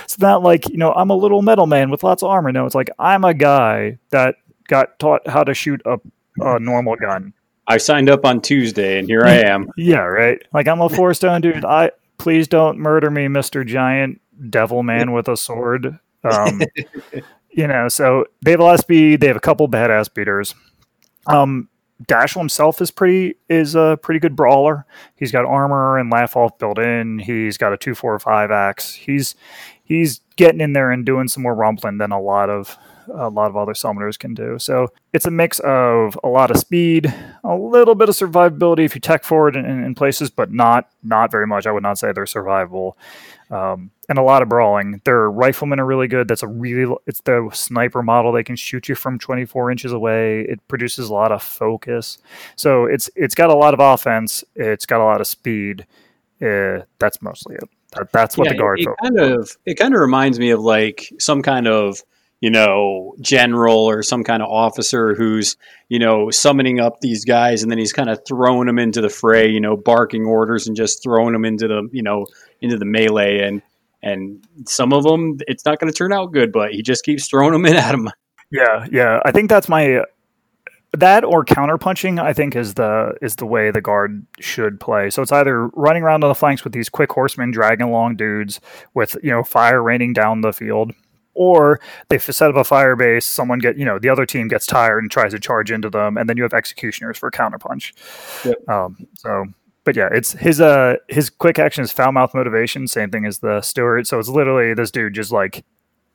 It's 0.05 0.19
not 0.19 0.43
like, 0.43 0.69
you 0.71 0.79
know, 0.79 0.93
I'm 0.93 1.11
a 1.11 1.15
little 1.15 1.43
metal 1.43 1.67
man 1.67 1.91
with 1.91 2.03
lots 2.03 2.23
of 2.23 2.31
armor. 2.31 2.51
No, 2.51 2.65
it's 2.65 2.75
like 2.75 2.89
I'm 2.99 3.25
a 3.25 3.35
guy 3.35 3.99
that 4.09 4.37
got 4.69 4.99
taught 4.99 5.27
how 5.27 5.45
to 5.45 5.55
shoot 5.55 5.83
a, 5.85 5.99
a 6.41 6.59
normal 6.59 6.97
gun. 6.97 7.33
I 7.67 7.79
signed 7.79 8.09
up 8.09 8.25
on 8.25 8.41
Tuesday, 8.41 8.99
and 8.99 9.09
here 9.09 9.23
I 9.25 9.35
am. 9.35 9.71
Yeah, 9.77 10.01
right. 10.01 10.43
Like 10.53 10.69
I'm 10.69 10.81
a 10.81 10.89
four 10.89 11.15
stone 11.15 11.41
dude. 11.41 11.65
I 11.65 11.93
please 12.19 12.49
don't 12.49 12.79
murder 12.79 13.11
me, 13.11 13.29
Mister 13.29 13.65
Giant 13.65 14.21
Devil 14.51 14.83
Man 14.83 15.13
with 15.13 15.29
a 15.29 15.37
sword. 15.37 15.99
Um, 16.25 16.63
you 17.51 17.67
know, 17.67 17.89
so 17.89 18.27
they 18.43 18.51
have 18.51 18.61
a 18.61 18.65
lot 18.65 18.75
of 18.75 18.81
speed. 18.81 19.21
They 19.21 19.29
have 19.29 19.37
a 19.37 19.41
couple 19.41 19.69
badass 19.69 20.13
beaters. 20.13 20.55
Um, 21.27 21.69
Dashel 22.07 22.39
himself 22.39 22.81
is 22.81 22.91
pretty 22.91 23.37
is 23.49 23.75
a 23.75 23.99
pretty 24.03 24.19
good 24.19 24.35
brawler. 24.35 24.85
He's 25.15 25.31
got 25.31 25.45
armor 25.45 25.99
and 25.99 26.11
laugh 26.11 26.37
off 26.37 26.59
built 26.59 26.79
in. 26.79 27.19
He's 27.19 27.57
got 27.57 27.73
a 27.73 27.77
two 27.77 27.95
four 27.95 28.19
five 28.19 28.51
axe. 28.51 28.93
He's 28.93 29.35
he's 29.85 30.21
getting 30.37 30.61
in 30.61 30.73
there 30.73 30.91
and 30.91 31.07
doing 31.07 31.29
some 31.29 31.43
more 31.43 31.55
rumbling 31.55 31.99
than 31.99 32.13
a 32.13 32.21
lot 32.21 32.51
of 32.51 32.77
a 33.13 33.29
lot 33.29 33.49
of 33.49 33.57
other 33.57 33.73
summoners 33.73 34.19
can 34.19 34.35
do. 34.35 34.59
So 34.59 34.93
it's 35.13 35.27
a 35.27 35.31
mix 35.31 35.59
of 35.61 36.19
a 36.23 36.29
lot 36.29 36.51
of 36.51 36.59
speed, 36.59 37.13
a 37.45 37.57
little 37.57 37.95
bit 37.95 38.09
of 38.09 38.15
survivability 38.15 38.85
if 38.85 38.95
you 38.95 39.01
tech 39.01 39.25
forward 39.25 39.57
in, 39.57 39.65
in 39.65 39.95
places, 39.95 40.31
but 40.31 40.53
not 40.53 40.89
not 41.03 41.31
very 41.31 41.47
much. 41.47 41.67
I 41.67 41.73
would 41.73 41.83
not 41.83 41.99
say 41.99 42.13
they're 42.13 42.25
survivable. 42.25 42.95
Um, 43.51 43.91
and 44.09 44.19
a 44.19 44.23
lot 44.23 44.43
of 44.43 44.49
brawling. 44.49 45.01
Their 45.05 45.31
riflemen 45.31 45.79
are 45.79 45.87
really 45.87 46.09
good. 46.09 46.29
That's 46.29 46.43
a 46.43 46.49
really 46.49 46.95
it's 47.07 47.21
the 47.21 47.49
sniper 47.53 48.03
model. 48.03 48.33
They 48.33 48.45
can 48.45 48.57
shoot 48.57 48.89
you 48.89 48.95
from 48.95 49.19
24 49.19 49.71
inches 49.71 49.93
away. 49.93 50.43
It 50.43 50.67
produces 50.69 51.09
a 51.09 51.13
lot 51.13 51.33
of 51.33 51.43
focus. 51.43 52.19
So 52.57 52.87
it's 52.87 53.11
it's 53.15 53.35
got 53.35 53.51
a 53.51 53.55
lot 53.55 53.75
of 53.75 53.81
offense. 53.81 54.45
It's 54.55 54.87
got 54.87 55.01
a 55.01 55.05
lot 55.05 55.21
of 55.21 55.27
speed. 55.27 55.87
Uh, 56.41 56.81
that's 56.99 57.23
mostly 57.23 57.57
it. 57.57 57.69
That, 57.93 58.11
that's 58.13 58.37
what 58.37 58.47
Yeah, 58.47 58.53
the 58.53 58.59
guard. 58.59 58.81
It, 58.81 58.85
fo- 58.87 58.97
kind 59.03 59.19
of 59.19 59.57
it 59.67 59.75
kind 59.75 59.95
of 59.95 60.01
reminds 60.01 60.39
me 60.39 60.51
of 60.51 60.61
like 60.61 61.13
some 61.19 61.43
kind 61.43 61.69
of 61.69 62.03
you 62.43 62.51
know 62.51 63.15
general 63.23 63.89
or 63.89 64.03
some 64.03 64.23
kind 64.23 64.43
of 64.43 64.51
officer 64.51 65.15
who's 65.15 65.57
you 65.89 65.99
know 65.99 66.31
summoning 66.31 66.79
up 66.79 67.01
these 67.01 67.25
guys 67.25 67.63
and 67.63 67.71
then 67.71 67.79
he's 67.79 67.95
kind 67.95 68.11
of 68.11 68.21
throwing 68.29 68.67
them 68.67 68.79
into 68.79 69.01
the 69.01 69.09
fray. 69.09 69.49
You 69.49 69.61
know, 69.61 69.79
barking 69.79 70.27
orders 70.27 70.67
and 70.67 70.77
just 70.77 71.03
throwing 71.03 71.33
them 71.33 71.47
into 71.47 71.67
the 71.69 71.89
you 71.93 72.03
know 72.03 72.27
into 72.61 72.77
the 72.77 72.85
melee 72.85 73.39
and. 73.39 73.63
And 74.05 74.45
some 74.67 74.93
of 74.93 75.05
them, 75.05 75.39
it's 75.47 75.65
not 75.65 75.79
going 75.79 75.89
to 75.89 75.97
turn 75.97 76.13
out 76.13 76.33
good, 76.33 76.51
but 76.51 76.73
he 76.73 76.83
just 76.83 77.05
keeps 77.05 77.29
throwing 77.29 77.53
them 77.53 77.65
in 77.65 77.77
at 77.77 77.95
him. 77.95 78.11
Yeah, 78.51 78.85
yeah. 78.91 79.21
I 79.25 79.31
think 79.31 79.49
that's 79.49 79.69
my 79.69 80.03
that 80.99 81.25
or 81.25 81.45
counterpunching. 81.45 82.21
I 82.21 82.33
think 82.33 82.55
is 82.55 82.75
the 82.75 83.15
is 83.23 83.37
the 83.37 83.47
way 83.47 83.71
the 83.71 83.81
guard 83.81 84.27
should 84.41 84.79
play. 84.79 85.11
So 85.11 85.23
it's 85.23 85.33
either 85.33 85.69
running 85.69 86.03
around 86.03 86.23
on 86.23 86.29
the 86.29 86.35
flanks 86.35 86.65
with 86.65 86.73
these 86.73 86.89
quick 86.89 87.11
horsemen 87.13 87.51
dragging 87.51 87.87
along 87.87 88.17
dudes 88.17 88.61
with 88.95 89.17
you 89.23 89.31
know 89.31 89.43
fire 89.43 89.83
raining 89.83 90.13
down 90.13 90.43
the 90.43 90.53
field, 90.53 90.93
or 91.35 91.81
they 92.09 92.19
set 92.19 92.51
up 92.51 92.57
a 92.57 92.65
fire 92.65 92.97
base. 92.97 93.27
Someone 93.27 93.59
get 93.59 93.79
you 93.79 93.85
know 93.85 93.99
the 93.99 94.09
other 94.09 94.27
team 94.27 94.49
gets 94.49 94.67
tired 94.67 94.99
and 94.99 95.11
tries 95.11 95.33
to 95.33 95.39
charge 95.39 95.71
into 95.71 95.91
them, 95.91 96.17
and 96.17 96.29
then 96.29 96.37
you 96.37 96.43
have 96.43 96.55
executioners 96.55 97.19
for 97.19 97.31
counterpunch. 97.31 97.93
Yep. 98.45 98.69
Um, 98.69 99.07
so. 99.15 99.47
But 99.85 99.97
yeah, 99.97 100.09
it's 100.13 100.31
his 100.31 100.61
uh 100.61 100.95
his 101.09 101.29
quick 101.29 101.59
action 101.59 101.83
is 101.83 101.91
foul 101.91 102.13
mouth 102.13 102.35
motivation, 102.35 102.87
same 102.87 103.11
thing 103.11 103.27
as 103.27 103.41
the 103.41 103.61
steward 103.63 104.07
So 104.07 104.21
it's 104.21 104.29
literally 104.29 104.75
this 104.75 104.93
dude 104.93 105.13
just 105.13 105.33
like 105.33 105.65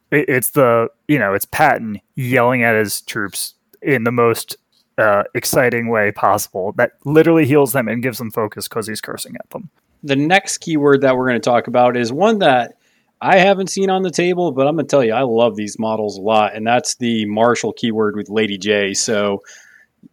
it, 0.09 0.29
it's 0.29 0.51
the 0.51 0.87
you 1.09 1.19
know 1.19 1.33
it's 1.33 1.43
Patton 1.43 1.99
yelling 2.15 2.63
at 2.63 2.75
his 2.75 3.01
troops 3.01 3.55
in 3.81 4.05
the 4.05 4.11
most 4.13 4.55
uh, 4.97 5.23
exciting 5.35 5.89
way 5.89 6.13
possible 6.13 6.71
that 6.77 6.93
literally 7.03 7.45
heals 7.45 7.73
them 7.73 7.89
and 7.89 8.01
gives 8.01 8.19
them 8.19 8.31
focus 8.31 8.69
because 8.69 8.87
he's 8.87 9.01
cursing 9.01 9.35
at 9.35 9.49
them. 9.49 9.69
the 10.01 10.15
next 10.15 10.59
keyword 10.59 11.01
that 11.01 11.17
we're 11.17 11.27
going 11.27 11.39
to 11.39 11.49
talk 11.49 11.67
about 11.67 11.97
is 11.97 12.11
one 12.13 12.39
that 12.39 12.77
I 13.21 13.37
haven't 13.37 13.67
seen 13.67 13.89
on 13.89 14.03
the 14.03 14.11
table, 14.11 14.51
but 14.51 14.67
I'm 14.67 14.75
going 14.75 14.85
to 14.85 14.89
tell 14.89 15.03
you, 15.03 15.13
I 15.13 15.23
love 15.23 15.55
these 15.55 15.79
models 15.79 16.17
a 16.17 16.21
lot, 16.21 16.55
and 16.55 16.65
that's 16.65 16.95
the 16.95 17.25
Marshall 17.25 17.73
keyword 17.73 18.15
with 18.15 18.29
Lady 18.29 18.57
J. 18.57 18.93
So, 18.93 19.41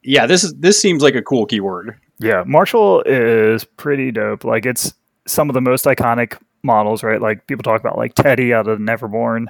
yeah, 0.03 0.27
this 0.27 0.45
is 0.45 0.55
this 0.55 0.81
seems 0.81 1.03
like 1.03 1.15
a 1.15 1.23
cool 1.23 1.47
keyword. 1.47 1.99
Yeah, 2.19 2.45
Marshall 2.47 3.03
is 3.03 3.65
pretty 3.65 4.11
dope. 4.11 4.45
Like 4.45 4.65
it's 4.65 4.95
some 5.27 5.51
of 5.51 5.55
the 5.55 5.61
most 5.61 5.85
iconic 5.85 6.39
models, 6.63 7.03
right? 7.03 7.21
Like 7.21 7.47
people 7.47 7.63
talk 7.63 7.81
about 7.81 7.99
like 7.99 8.15
Teddy 8.15 8.55
out 8.55 8.69
of 8.69 8.79
Neverborn, 8.79 9.47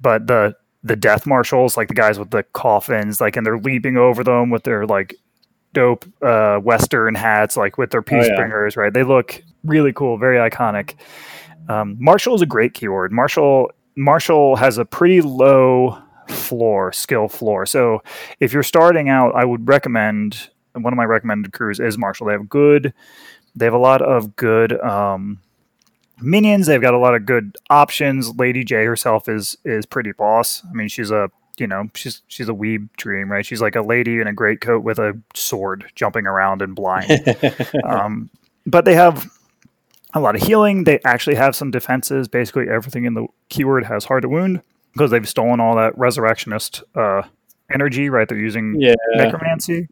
but 0.00 0.26
the 0.26 0.54
the 0.82 0.96
Death 0.96 1.26
Marshals, 1.26 1.76
like 1.76 1.88
the 1.88 1.94
guys 1.94 2.18
with 2.18 2.30
the 2.30 2.42
coffins, 2.52 3.20
like 3.20 3.36
and 3.36 3.46
they're 3.46 3.58
leaping 3.58 3.96
over 3.96 4.24
them 4.24 4.50
with 4.50 4.64
their 4.64 4.86
like 4.86 5.14
dope 5.72 6.04
uh, 6.22 6.58
Western 6.58 7.14
hats, 7.14 7.56
like 7.56 7.78
with 7.78 7.90
their 7.90 8.02
peace 8.02 8.26
yeah. 8.28 8.36
bringers, 8.36 8.76
right? 8.76 8.92
They 8.92 9.04
look 9.04 9.42
really 9.64 9.92
cool, 9.92 10.18
very 10.18 10.36
iconic. 10.38 10.94
Um, 11.68 11.96
Marshall 11.98 12.34
is 12.34 12.42
a 12.42 12.46
great 12.46 12.74
keyword. 12.74 13.12
Marshall 13.12 13.70
Marshall 13.96 14.56
has 14.56 14.78
a 14.78 14.84
pretty 14.84 15.20
low 15.20 15.98
floor, 16.28 16.92
skill 16.92 17.28
floor. 17.28 17.66
So 17.66 18.02
if 18.40 18.52
you're 18.52 18.62
starting 18.62 19.08
out, 19.08 19.34
I 19.34 19.44
would 19.44 19.68
recommend 19.68 20.50
one 20.72 20.92
of 20.92 20.96
my 20.96 21.04
recommended 21.04 21.52
crews 21.52 21.80
is 21.80 21.98
Marshall. 21.98 22.28
They 22.28 22.32
have 22.32 22.48
good, 22.48 22.94
they 23.54 23.66
have 23.66 23.74
a 23.74 23.78
lot 23.78 24.00
of 24.00 24.36
good 24.36 24.80
um, 24.80 25.40
minions. 26.20 26.66
They've 26.66 26.80
got 26.80 26.94
a 26.94 26.98
lot 26.98 27.14
of 27.14 27.26
good 27.26 27.56
options. 27.68 28.34
Lady 28.36 28.64
J 28.64 28.84
herself 28.84 29.28
is 29.28 29.56
is 29.64 29.86
pretty 29.86 30.12
boss. 30.12 30.62
I 30.68 30.72
mean, 30.72 30.88
she's 30.88 31.10
a 31.10 31.30
you 31.58 31.66
know 31.66 31.88
she's 31.94 32.22
she's 32.28 32.48
a 32.48 32.54
weeb 32.54 32.88
dream, 32.96 33.30
right? 33.30 33.44
She's 33.44 33.60
like 33.60 33.76
a 33.76 33.82
lady 33.82 34.20
in 34.20 34.26
a 34.26 34.32
great 34.32 34.60
coat 34.60 34.82
with 34.82 34.98
a 34.98 35.18
sword, 35.34 35.90
jumping 35.94 36.26
around 36.26 36.62
and 36.62 36.74
blind. 36.74 37.36
um, 37.84 38.30
but 38.64 38.84
they 38.84 38.94
have 38.94 39.30
a 40.14 40.20
lot 40.20 40.34
of 40.36 40.42
healing. 40.42 40.84
They 40.84 41.00
actually 41.04 41.36
have 41.36 41.56
some 41.56 41.70
defenses. 41.70 42.28
Basically, 42.28 42.68
everything 42.68 43.04
in 43.04 43.14
the 43.14 43.26
keyword 43.48 43.84
has 43.86 44.04
hard 44.04 44.22
to 44.22 44.28
wound 44.28 44.62
because 44.92 45.10
they've 45.10 45.28
stolen 45.28 45.60
all 45.60 45.76
that 45.76 45.96
resurrectionist 45.96 46.82
uh, 46.94 47.22
energy. 47.72 48.08
Right? 48.10 48.28
They're 48.28 48.38
using 48.38 48.76
Yeah. 48.80 48.94
necromancy. 49.14 49.88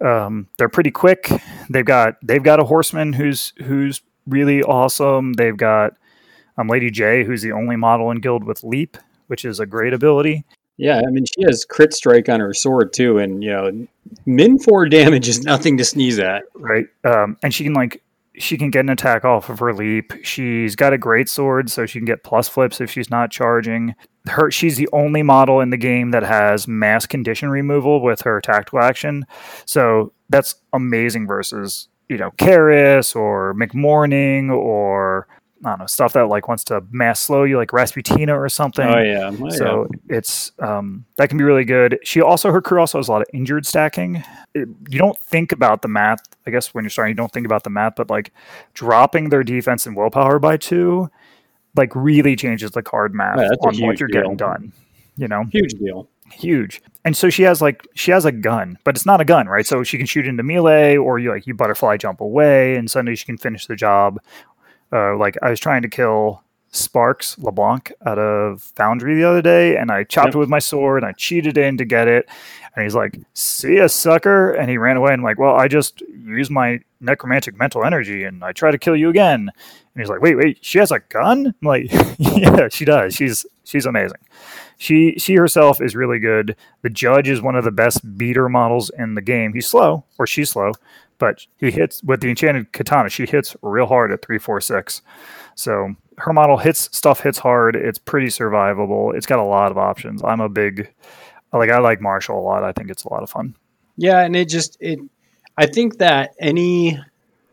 Um, 0.00 0.46
they're 0.56 0.68
pretty 0.68 0.90
quick. 0.90 1.30
They've 1.68 1.84
got 1.84 2.16
they've 2.22 2.42
got 2.42 2.60
a 2.60 2.64
horseman 2.64 3.12
who's 3.12 3.52
who's 3.64 4.00
really 4.26 4.62
awesome. 4.62 5.34
They've 5.34 5.56
got 5.56 5.94
um, 6.56 6.68
Lady 6.68 6.90
J, 6.90 7.24
who's 7.24 7.42
the 7.42 7.52
only 7.52 7.76
model 7.76 8.10
in 8.10 8.18
guild 8.20 8.44
with 8.44 8.62
leap, 8.64 8.96
which 9.26 9.44
is 9.44 9.60
a 9.60 9.66
great 9.66 9.92
ability. 9.92 10.44
Yeah, 10.78 11.02
I 11.06 11.10
mean, 11.10 11.26
she 11.26 11.42
has 11.44 11.66
crit 11.66 11.92
strike 11.92 12.30
on 12.30 12.40
her 12.40 12.54
sword 12.54 12.94
too, 12.94 13.18
and 13.18 13.42
you 13.44 13.50
know, 13.50 13.86
min 14.24 14.58
four 14.58 14.88
damage 14.88 15.28
is 15.28 15.42
nothing 15.42 15.76
to 15.76 15.84
sneeze 15.84 16.18
at. 16.18 16.44
right? 16.54 16.86
Um, 17.04 17.36
and 17.42 17.52
she 17.52 17.64
can 17.64 17.74
like 17.74 18.02
she 18.40 18.56
can 18.56 18.70
get 18.70 18.80
an 18.80 18.88
attack 18.88 19.24
off 19.24 19.48
of 19.48 19.58
her 19.58 19.72
leap. 19.72 20.12
She's 20.22 20.74
got 20.74 20.92
a 20.92 20.98
great 20.98 21.28
sword, 21.28 21.70
so 21.70 21.86
she 21.86 21.98
can 21.98 22.06
get 22.06 22.24
plus 22.24 22.48
flips 22.48 22.80
if 22.80 22.90
she's 22.90 23.10
not 23.10 23.30
charging. 23.30 23.94
Her 24.26 24.50
she's 24.50 24.76
the 24.76 24.88
only 24.92 25.22
model 25.22 25.60
in 25.60 25.70
the 25.70 25.76
game 25.76 26.10
that 26.10 26.22
has 26.22 26.66
mass 26.66 27.06
condition 27.06 27.50
removal 27.50 28.02
with 28.02 28.22
her 28.22 28.40
tactical 28.40 28.80
action. 28.80 29.26
So 29.66 30.12
that's 30.28 30.56
amazing 30.72 31.26
versus 31.26 31.88
you 32.08 32.16
know 32.16 32.30
Karis 32.32 33.14
or 33.14 33.54
McMourning 33.54 34.50
or 34.50 35.28
I 35.64 35.68
don't 35.70 35.78
know 35.80 35.86
stuff 35.86 36.14
that 36.14 36.28
like 36.28 36.48
wants 36.48 36.64
to 36.64 36.82
mass 36.90 37.20
slow 37.20 37.44
you 37.44 37.56
like 37.58 37.68
Rasputina 37.70 38.34
or 38.34 38.48
something. 38.48 38.86
Oh 38.88 38.98
yeah, 39.02 39.30
oh, 39.40 39.50
So 39.50 39.88
it's 40.08 40.52
um, 40.58 41.04
that 41.16 41.28
can 41.28 41.36
be 41.36 41.44
really 41.44 41.64
good. 41.64 41.98
She 42.02 42.22
also 42.22 42.50
her 42.50 42.62
crew 42.62 42.80
also 42.80 42.98
has 42.98 43.08
a 43.08 43.12
lot 43.12 43.20
of 43.22 43.28
injured 43.34 43.66
stacking. 43.66 44.24
It- 44.54 44.68
you 44.88 44.98
don't 44.98 45.18
think 45.18 45.52
about 45.52 45.82
the 45.82 45.88
math, 45.88 46.22
I 46.46 46.50
guess, 46.50 46.72
when 46.72 46.84
you're 46.84 46.90
starting. 46.90 47.10
You 47.12 47.16
don't 47.16 47.30
think 47.32 47.44
about 47.46 47.64
the 47.64 47.70
math, 47.70 47.94
but 47.96 48.08
like 48.08 48.32
dropping 48.74 49.28
their 49.28 49.44
defense 49.44 49.84
and 49.86 49.94
willpower 49.96 50.38
by 50.38 50.56
two, 50.56 51.10
like 51.76 51.94
really 51.94 52.36
changes 52.36 52.70
the 52.70 52.82
card 52.82 53.14
math 53.14 53.38
Yeah, 53.38 53.48
on 53.60 53.76
what 53.86 54.00
you're 54.00 54.08
deal. 54.08 54.22
getting 54.22 54.36
done. 54.36 54.72
You 55.16 55.28
know, 55.28 55.44
huge 55.52 55.74
deal. 55.74 56.08
huge. 56.32 56.80
And 57.04 57.14
so 57.14 57.28
she 57.28 57.42
has 57.42 57.60
like 57.60 57.86
she 57.94 58.10
has 58.12 58.24
a 58.24 58.32
gun, 58.32 58.78
but 58.84 58.96
it's 58.96 59.04
not 59.04 59.20
a 59.20 59.24
gun, 59.26 59.46
right? 59.46 59.66
So 59.66 59.82
she 59.82 59.98
can 59.98 60.06
shoot 60.06 60.26
into 60.26 60.42
melee, 60.42 60.96
or 60.96 61.18
you 61.18 61.30
like 61.30 61.46
you 61.46 61.52
butterfly 61.54 61.98
jump 61.98 62.22
away, 62.22 62.76
and 62.76 62.90
suddenly 62.90 63.14
she 63.14 63.26
can 63.26 63.36
finish 63.36 63.66
the 63.66 63.76
job. 63.76 64.18
Uh, 64.92 65.16
like 65.16 65.36
I 65.42 65.50
was 65.50 65.60
trying 65.60 65.82
to 65.82 65.88
kill 65.88 66.42
Sparks 66.72 67.36
LeBlanc 67.38 67.92
out 68.06 68.18
of 68.18 68.62
Foundry 68.76 69.14
the 69.16 69.24
other 69.24 69.42
day, 69.42 69.76
and 69.76 69.90
I 69.90 70.04
chopped 70.04 70.28
Yep. 70.28 70.34
it 70.36 70.38
with 70.38 70.48
my 70.48 70.58
sword, 70.60 71.02
and 71.02 71.08
I 71.08 71.12
cheated 71.12 71.58
in 71.58 71.76
to 71.78 71.84
get 71.84 72.06
it. 72.08 72.28
And 72.76 72.84
he's 72.84 72.94
like, 72.94 73.18
"See 73.34 73.76
ya, 73.78 73.88
sucker!" 73.88 74.52
And 74.52 74.70
he 74.70 74.78
ran 74.78 74.96
away. 74.96 75.12
And 75.12 75.20
I'm 75.20 75.24
like, 75.24 75.38
"Well, 75.38 75.56
I 75.56 75.66
just 75.68 76.00
used 76.02 76.50
my 76.52 76.80
necromantic 77.00 77.56
mental 77.58 77.84
energy, 77.84 78.22
and 78.24 78.44
I 78.44 78.52
try 78.52 78.70
to 78.70 78.78
kill 78.78 78.94
you 78.96 79.08
again." 79.10 79.50
And 79.50 80.02
he's 80.02 80.08
like, 80.08 80.20
"Wait, 80.22 80.36
wait, 80.36 80.58
she 80.60 80.78
has 80.78 80.92
a 80.92 81.00
gun?" 81.00 81.46
I'm 81.60 81.66
like, 81.66 81.90
"Yeah, 82.18 82.68
she 82.68 82.84
does. 82.84 83.14
She's 83.16 83.44
she's 83.64 83.86
amazing. 83.86 84.18
She 84.78 85.14
she 85.18 85.34
herself 85.34 85.80
is 85.82 85.96
really 85.96 86.20
good. 86.20 86.54
The 86.82 86.90
judge 86.90 87.28
is 87.28 87.42
one 87.42 87.56
of 87.56 87.64
the 87.64 87.72
best 87.72 88.16
beater 88.16 88.48
models 88.48 88.90
in 88.96 89.14
the 89.16 89.20
game. 89.22 89.52
He's 89.52 89.66
slow, 89.66 90.04
or 90.18 90.26
she's 90.28 90.50
slow, 90.50 90.72
but 91.20 91.46
he 91.58 91.70
hits 91.70 92.02
with 92.02 92.20
the 92.20 92.28
enchanted 92.28 92.72
katana. 92.72 93.08
She 93.08 93.26
hits 93.26 93.54
real 93.62 93.86
hard 93.86 94.10
at 94.10 94.22
three 94.22 94.38
four 94.38 94.60
six. 94.60 95.02
So 95.54 95.94
her 96.18 96.32
model 96.32 96.56
hits 96.56 96.94
stuff 96.96 97.20
hits 97.20 97.38
hard. 97.38 97.76
It's 97.76 97.98
pretty 97.98 98.26
survivable. 98.26 99.14
It's 99.14 99.26
got 99.26 99.38
a 99.38 99.44
lot 99.44 99.70
of 99.70 99.78
options. 99.78 100.24
I'm 100.24 100.40
a 100.40 100.48
big 100.48 100.92
like 101.52 101.70
I 101.70 101.78
like 101.78 102.00
Marshall 102.00 102.38
a 102.38 102.42
lot. 102.42 102.64
I 102.64 102.72
think 102.72 102.90
it's 102.90 103.04
a 103.04 103.12
lot 103.12 103.22
of 103.22 103.30
fun. 103.30 103.54
Yeah, 103.96 104.20
and 104.20 104.34
it 104.34 104.48
just 104.48 104.76
it. 104.80 104.98
I 105.56 105.66
think 105.66 105.98
that 105.98 106.34
any 106.40 106.98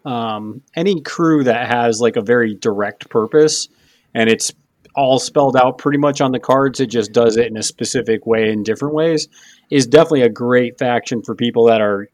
um, 0.06 0.62
any 0.76 1.02
crew 1.02 1.44
that 1.44 1.68
has 1.68 2.00
like 2.00 2.16
a 2.16 2.22
very 2.22 2.56
direct 2.56 3.10
purpose 3.10 3.68
and 4.14 4.30
it's 4.30 4.54
all 4.96 5.20
spelled 5.20 5.56
out 5.56 5.78
pretty 5.78 5.98
much 5.98 6.22
on 6.22 6.32
the 6.32 6.40
cards, 6.40 6.80
it 6.80 6.88
just 6.88 7.12
does 7.12 7.38
it 7.38 7.48
in 7.48 7.58
a 7.58 7.64
specific 7.64 8.26
way 8.26 8.50
in 8.50 8.64
different 8.64 8.96
ways, 8.96 9.28
is 9.70 9.86
definitely 9.86 10.24
a 10.24 10.30
great 10.30 10.80
faction 10.80 11.22
for 11.22 11.36
people 11.36 11.66
that 11.66 11.82
are 11.82 12.10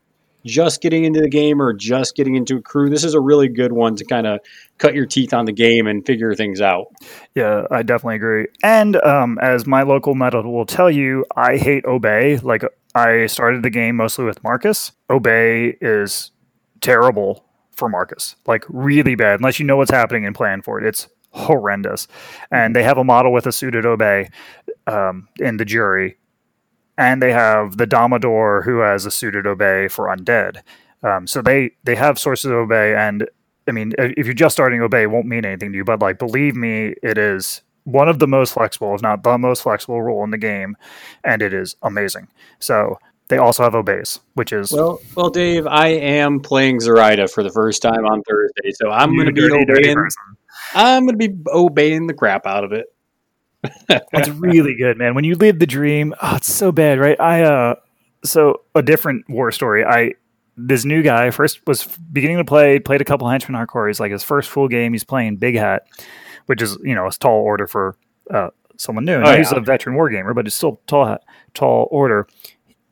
just 0.45 0.81
getting 0.81 1.05
into 1.05 1.21
the 1.21 1.29
game 1.29 1.61
or 1.61 1.73
just 1.73 2.15
getting 2.15 2.35
into 2.35 2.57
a 2.57 2.61
crew. 2.61 2.89
This 2.89 3.03
is 3.03 3.13
a 3.13 3.19
really 3.19 3.47
good 3.47 3.71
one 3.71 3.95
to 3.95 4.05
kind 4.05 4.27
of 4.27 4.39
cut 4.77 4.93
your 4.93 5.05
teeth 5.05 5.33
on 5.33 5.45
the 5.45 5.51
game 5.51 5.87
and 5.87 6.05
figure 6.05 6.33
things 6.35 6.61
out. 6.61 6.87
Yeah, 7.35 7.65
I 7.71 7.83
definitely 7.83 8.15
agree. 8.15 8.47
And 8.63 8.95
um, 8.97 9.39
as 9.41 9.65
my 9.65 9.83
local 9.83 10.15
meta 10.15 10.41
will 10.41 10.65
tell 10.65 10.91
you, 10.91 11.25
I 11.35 11.57
hate 11.57 11.85
Obey. 11.85 12.37
Like 12.37 12.63
I 12.95 13.25
started 13.27 13.63
the 13.63 13.69
game 13.69 13.95
mostly 13.95 14.25
with 14.25 14.43
Marcus. 14.43 14.91
Obey 15.09 15.77
is 15.81 16.31
terrible 16.81 17.45
for 17.71 17.89
Marcus, 17.89 18.35
like 18.45 18.65
really 18.69 19.15
bad. 19.15 19.39
Unless 19.39 19.59
you 19.59 19.65
know 19.65 19.77
what's 19.77 19.91
happening 19.91 20.25
and 20.25 20.35
plan 20.35 20.61
for 20.61 20.79
it, 20.79 20.85
it's 20.85 21.07
horrendous. 21.31 22.07
And 22.51 22.75
they 22.75 22.83
have 22.83 22.97
a 22.97 23.03
model 23.03 23.33
with 23.33 23.47
a 23.47 23.51
suited 23.51 23.85
Obey 23.85 24.29
um, 24.85 25.27
in 25.39 25.57
the 25.57 25.65
jury, 25.65 26.17
and 26.97 27.21
they 27.21 27.31
have 27.31 27.77
the 27.77 27.87
Domador 27.87 28.63
who 28.63 28.79
has 28.79 29.05
a 29.05 29.11
suited 29.11 29.47
Obey 29.47 29.87
for 29.87 30.07
undead. 30.07 30.61
Um, 31.03 31.27
so 31.27 31.41
they 31.41 31.71
they 31.83 31.95
have 31.95 32.19
sources 32.19 32.45
of 32.45 32.57
Obey, 32.57 32.95
and 32.95 33.27
I 33.67 33.71
mean, 33.71 33.93
if 33.97 34.25
you're 34.25 34.33
just 34.33 34.55
starting 34.55 34.81
Obey, 34.81 35.03
it 35.03 35.11
won't 35.11 35.25
mean 35.25 35.45
anything 35.45 35.71
to 35.71 35.77
you. 35.77 35.83
But 35.83 36.01
like, 36.01 36.19
believe 36.19 36.55
me, 36.55 36.95
it 37.03 37.17
is 37.17 37.61
one 37.83 38.07
of 38.07 38.19
the 38.19 38.27
most 38.27 38.53
flexible, 38.53 38.95
if 38.95 39.01
not 39.01 39.23
the 39.23 39.37
most 39.37 39.63
flexible 39.63 40.01
rule 40.01 40.23
in 40.23 40.31
the 40.31 40.37
game, 40.37 40.77
and 41.23 41.41
it 41.41 41.53
is 41.53 41.75
amazing. 41.81 42.27
So 42.59 42.99
they 43.29 43.37
also 43.37 43.63
have 43.63 43.75
Obeys, 43.75 44.19
which 44.35 44.53
is 44.53 44.71
Well, 44.71 44.99
well, 45.15 45.29
Dave, 45.29 45.65
I 45.67 45.87
am 45.87 46.39
playing 46.39 46.79
Zoraida 46.79 47.27
for 47.27 47.43
the 47.43 47.51
first 47.51 47.81
time 47.81 48.05
on 48.05 48.21
Thursday, 48.23 48.71
so 48.75 48.89
I'm 48.91 49.15
going 49.15 49.27
to 49.27 49.33
be 49.33 49.49
obeying. 49.49 49.97
I'm 50.75 51.05
going 51.05 51.17
to 51.19 51.29
be 51.29 51.35
obeying 51.51 52.07
the 52.07 52.13
crap 52.13 52.45
out 52.45 52.63
of 52.63 52.71
it. 52.71 52.87
It's 53.89 54.29
really 54.29 54.75
good, 54.75 54.97
man. 54.97 55.15
When 55.15 55.23
you 55.23 55.35
live 55.35 55.59
the 55.59 55.67
dream, 55.67 56.13
oh, 56.21 56.35
it's 56.35 56.51
so 56.51 56.71
bad, 56.71 56.99
right? 56.99 57.19
I 57.19 57.43
uh, 57.43 57.75
so 58.23 58.61
a 58.75 58.81
different 58.81 59.29
war 59.29 59.51
story. 59.51 59.85
I 59.85 60.13
this 60.57 60.85
new 60.85 61.01
guy 61.01 61.31
first 61.31 61.65
was 61.65 61.85
beginning 62.11 62.37
to 62.37 62.45
play, 62.45 62.79
played 62.79 63.01
a 63.01 63.05
couple 63.05 63.27
henchmen 63.29 63.59
hardcore. 63.59 63.87
He's 63.87 63.99
like 63.99 64.11
his 64.11 64.23
first 64.23 64.49
full 64.49 64.67
game. 64.67 64.93
He's 64.93 65.03
playing 65.03 65.37
Big 65.37 65.55
Hat, 65.55 65.87
which 66.45 66.61
is 66.61 66.77
you 66.83 66.95
know 66.95 67.07
a 67.07 67.11
tall 67.11 67.41
order 67.41 67.67
for 67.67 67.95
uh, 68.29 68.49
someone 68.77 69.05
new. 69.05 69.21
Oh, 69.21 69.37
He's 69.37 69.51
yeah. 69.51 69.57
a 69.57 69.61
veteran 69.61 69.95
war 69.95 70.09
gamer, 70.09 70.33
but 70.33 70.47
it's 70.47 70.55
still 70.55 70.81
tall 70.87 71.17
tall 71.53 71.87
order. 71.91 72.27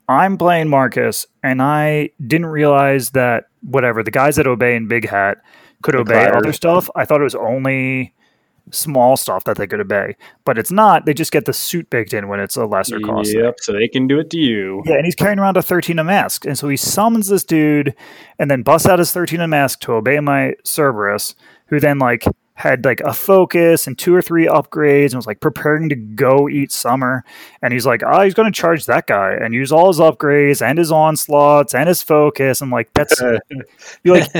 I'm 0.08 0.38
playing 0.38 0.68
Marcus, 0.68 1.26
and 1.44 1.62
I 1.62 2.10
didn't 2.26 2.48
realize 2.48 3.12
that 3.12 3.46
whatever 3.62 4.04
the 4.04 4.12
guys 4.12 4.36
that 4.38 4.48
obey 4.48 4.76
in 4.76 4.88
Big 4.88 5.08
Hat 5.08 5.38
could 5.84 5.96
obey 5.96 6.26
Criers. 6.26 6.36
other 6.36 6.54
stuff. 6.54 6.90
I 6.96 7.06
thought 7.06 7.22
it 7.22 7.26
was 7.26 7.36
only 7.36 8.14
small 8.72 9.18
stuff 9.18 9.44
that 9.44 9.58
they 9.58 9.68
could 9.68 9.80
obey, 9.80 10.16
but 10.46 10.58
it's 10.58 10.72
not. 10.72 11.06
They 11.06 11.14
just 11.14 11.32
get 11.32 11.46
the 11.46 11.54
suit 11.54 11.90
baked 11.90 12.14
in 12.14 12.28
when 12.28 12.40
it's 12.40 12.56
a 12.56 12.66
lesser 12.66 13.00
cost. 13.00 13.34
Yep, 13.34 13.56
so 13.62 13.74
they 13.74 13.88
can 13.88 14.08
do 14.08 14.20
it 14.20 14.30
to 14.32 14.38
you. 14.38 14.82
Yeah, 14.86 14.96
and 14.96 15.06
he's 15.06 15.16
carrying 15.16 15.40
around 15.40 15.58
a 15.58 15.62
13 15.62 16.00
a 16.00 16.04
mask. 16.04 16.46
And 16.46 16.58
so 16.58 16.68
he 16.68 16.78
summons 16.78 17.28
this 17.28 17.44
dude 17.44 17.96
and 18.40 18.50
then 18.50 18.64
busts 18.64 18.88
out 18.88 19.00
his 19.00 19.12
13 19.12 19.42
a 19.42 19.48
mask 19.48 19.82
to 19.82 19.94
obey 19.94 20.20
my 20.20 20.56
Cerberus, 20.64 21.36
who 21.68 21.80
then 21.80 22.00
like 22.00 22.26
had 22.56 22.86
like 22.86 23.00
a 23.02 23.14
focus 23.14 23.88
and 23.88 23.98
two 23.98 24.14
or 24.14 24.22
three 24.22 24.46
upgrades 24.46 25.08
and 25.08 25.16
was 25.16 25.28
like 25.28 25.40
preparing 25.40 25.90
to 25.90 25.96
go 25.96 26.48
eat 26.50 26.72
summer. 26.72 27.24
And 27.62 27.74
he's 27.74 27.86
like, 27.86 28.04
oh, 28.06 28.22
he's 28.22 28.34
going 28.34 28.52
to 28.52 28.58
charge 28.58 28.86
that 28.86 29.08
guy 29.08 29.34
and 29.34 29.54
use 29.54 29.72
all 29.72 29.88
his 29.88 30.00
upgrades 30.00 30.62
and 30.62 30.78
his 30.78 30.92
onslaughts 30.92 31.74
and 31.74 31.88
his 31.88 32.04
focus. 32.04 32.62
I'm 32.62 32.70
like, 32.72 32.92
that's 32.94 33.20
you 34.04 34.14
like 34.14 34.32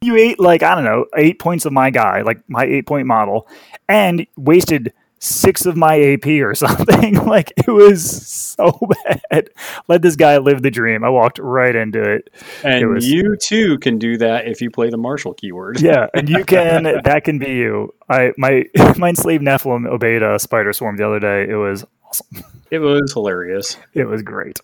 you 0.00 0.16
ate 0.16 0.40
like 0.40 0.62
I 0.62 0.74
don't 0.74 0.84
know 0.84 1.06
eight 1.16 1.38
points 1.38 1.64
of 1.64 1.72
my 1.72 1.90
guy, 1.90 2.22
like 2.22 2.42
my 2.48 2.64
eight 2.64 2.86
point 2.86 3.06
model, 3.06 3.48
and 3.88 4.26
wasted 4.36 4.92
six 5.24 5.66
of 5.66 5.76
my 5.76 6.00
AP 6.00 6.26
or 6.42 6.52
something. 6.56 7.14
like 7.26 7.52
it 7.56 7.70
was 7.70 8.26
so 8.26 8.78
bad. 9.30 9.48
Let 9.88 10.02
this 10.02 10.16
guy 10.16 10.38
live 10.38 10.62
the 10.62 10.70
dream. 10.70 11.04
I 11.04 11.08
walked 11.10 11.38
right 11.38 11.74
into 11.74 12.02
it. 12.02 12.28
And 12.64 12.82
It 12.82 12.86
was- 12.86 13.08
you 13.08 13.36
too 13.36 13.78
can 13.78 13.98
do 13.98 14.16
that 14.18 14.46
if 14.48 14.60
you 14.60 14.70
play 14.70 14.90
the 14.90 14.96
Marshall 14.96 15.34
keyword. 15.34 15.80
Yeah, 15.80 16.08
and 16.14 16.28
you 16.28 16.44
can. 16.46 16.82
that 17.04 17.22
can 17.24 17.38
be 17.38 17.52
you. 17.52 17.94
I 18.08 18.32
my 18.36 18.64
my 18.98 19.10
enslaved 19.10 19.44
Nephilim 19.44 19.86
obeyed 19.88 20.22
a 20.22 20.38
spider 20.38 20.72
swarm 20.72 20.96
the 20.96 21.06
other 21.06 21.20
day. 21.20 21.46
It 21.48 21.56
was 21.56 21.84
awesome. 22.04 22.44
It 22.70 22.80
was 22.80 23.12
hilarious. 23.12 23.76
It 23.94 24.04
was 24.04 24.22
great. 24.22 24.58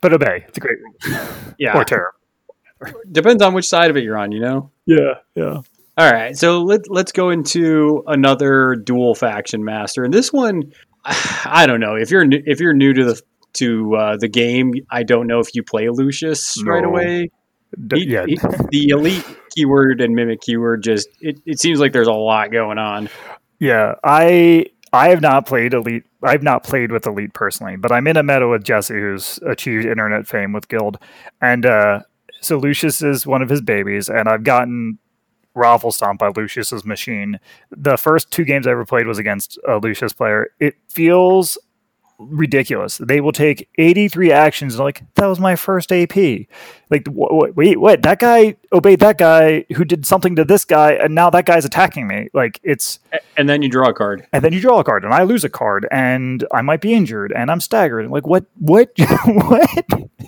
But 0.00 0.12
obey. 0.12 0.44
It's 0.48 0.58
a 0.58 0.60
great 0.60 0.78
rule. 0.80 1.26
Yeah. 1.58 1.76
Or 1.78 1.84
terror. 1.84 2.12
Depends 3.10 3.42
on 3.42 3.54
which 3.54 3.66
side 3.68 3.90
of 3.90 3.96
it 3.96 4.04
you're 4.04 4.18
on, 4.18 4.30
you 4.32 4.40
know? 4.40 4.70
Yeah, 4.86 5.14
yeah. 5.34 5.60
All 5.96 6.10
right, 6.10 6.36
so 6.36 6.62
let, 6.62 6.90
let's 6.90 7.12
go 7.12 7.30
into 7.30 8.02
another 8.08 8.74
dual 8.74 9.14
faction 9.14 9.64
master, 9.64 10.02
and 10.04 10.12
this 10.12 10.32
one, 10.32 10.72
I 11.04 11.66
don't 11.66 11.80
know 11.80 11.94
if 11.94 12.10
you're 12.10 12.24
new, 12.24 12.42
if 12.46 12.58
you're 12.60 12.74
new 12.74 12.92
to 12.94 13.04
the 13.04 13.22
to 13.54 13.94
uh, 13.94 14.16
the 14.16 14.28
game. 14.28 14.72
I 14.90 15.04
don't 15.04 15.26
know 15.28 15.38
if 15.38 15.54
you 15.54 15.62
play 15.62 15.88
Lucius 15.88 16.60
right 16.64 16.84
away. 16.84 17.30
D- 17.86 18.00
He- 18.00 18.12
yeah. 18.12 18.24
he- 18.26 18.38
the 18.70 18.88
elite 18.88 19.24
keyword 19.54 20.00
and 20.00 20.14
mimic 20.14 20.40
keyword 20.40 20.82
just 20.82 21.08
it, 21.20 21.38
it 21.46 21.60
seems 21.60 21.78
like 21.78 21.92
there's 21.92 22.08
a 22.08 22.12
lot 22.12 22.50
going 22.50 22.78
on. 22.78 23.08
Yeah, 23.60 23.94
I 24.02 24.66
I 24.92 25.10
have 25.10 25.20
not 25.20 25.46
played 25.46 25.74
Elite. 25.74 26.04
I've 26.24 26.42
not 26.42 26.64
played 26.64 26.90
with 26.90 27.06
Elite 27.06 27.34
personally, 27.34 27.76
but 27.76 27.92
I'm 27.92 28.06
in 28.08 28.16
a 28.16 28.22
meta 28.24 28.48
with 28.48 28.64
Jesse, 28.64 28.94
who's 28.94 29.38
achieved 29.46 29.84
internet 29.86 30.26
fame 30.26 30.52
with 30.52 30.68
Guild, 30.68 30.98
and 31.40 31.64
uh, 31.64 32.00
so 32.40 32.58
Lucius 32.58 33.00
is 33.02 33.26
one 33.26 33.42
of 33.42 33.48
his 33.48 33.60
babies, 33.62 34.08
and 34.08 34.28
I've 34.28 34.42
gotten 34.42 34.98
raffle 35.54 35.92
stomp 35.92 36.18
by 36.20 36.28
Lucius's 36.34 36.84
machine. 36.84 37.38
The 37.70 37.96
first 37.96 38.30
two 38.30 38.44
games 38.44 38.66
I 38.66 38.72
ever 38.72 38.84
played 38.84 39.06
was 39.06 39.18
against 39.18 39.58
a 39.68 39.76
Lucius 39.78 40.12
player. 40.12 40.48
It 40.60 40.74
feels 40.88 41.56
ridiculous. 42.18 42.98
They 42.98 43.20
will 43.20 43.32
take 43.32 43.68
83 43.76 44.30
actions. 44.30 44.74
and 44.76 44.84
Like 44.84 45.02
that 45.16 45.26
was 45.26 45.40
my 45.40 45.56
first 45.56 45.90
AP. 45.92 46.16
Like 46.88 47.06
wh- 47.08 47.28
wh- 47.50 47.56
wait, 47.56 47.80
what? 47.80 48.02
That 48.02 48.20
guy 48.20 48.54
obeyed 48.72 49.00
that 49.00 49.18
guy 49.18 49.64
who 49.76 49.84
did 49.84 50.06
something 50.06 50.36
to 50.36 50.44
this 50.44 50.64
guy, 50.64 50.92
and 50.92 51.14
now 51.14 51.28
that 51.30 51.44
guy's 51.44 51.64
attacking 51.64 52.06
me. 52.06 52.28
Like 52.32 52.60
it's 52.62 53.00
And 53.36 53.48
then 53.48 53.62
you 53.62 53.68
draw 53.68 53.88
a 53.88 53.92
card. 53.94 54.26
and 54.32 54.44
then 54.44 54.52
you 54.52 54.60
draw 54.60 54.78
a 54.78 54.84
card, 54.84 55.04
and 55.04 55.12
I 55.12 55.24
lose 55.24 55.42
a 55.42 55.48
card, 55.48 55.88
and 55.90 56.44
I 56.52 56.62
might 56.62 56.80
be 56.80 56.94
injured, 56.94 57.32
and 57.34 57.50
I'm 57.50 57.60
staggered. 57.60 58.08
Like 58.10 58.26
what? 58.26 58.44
What? 58.60 58.90
what 59.24 59.68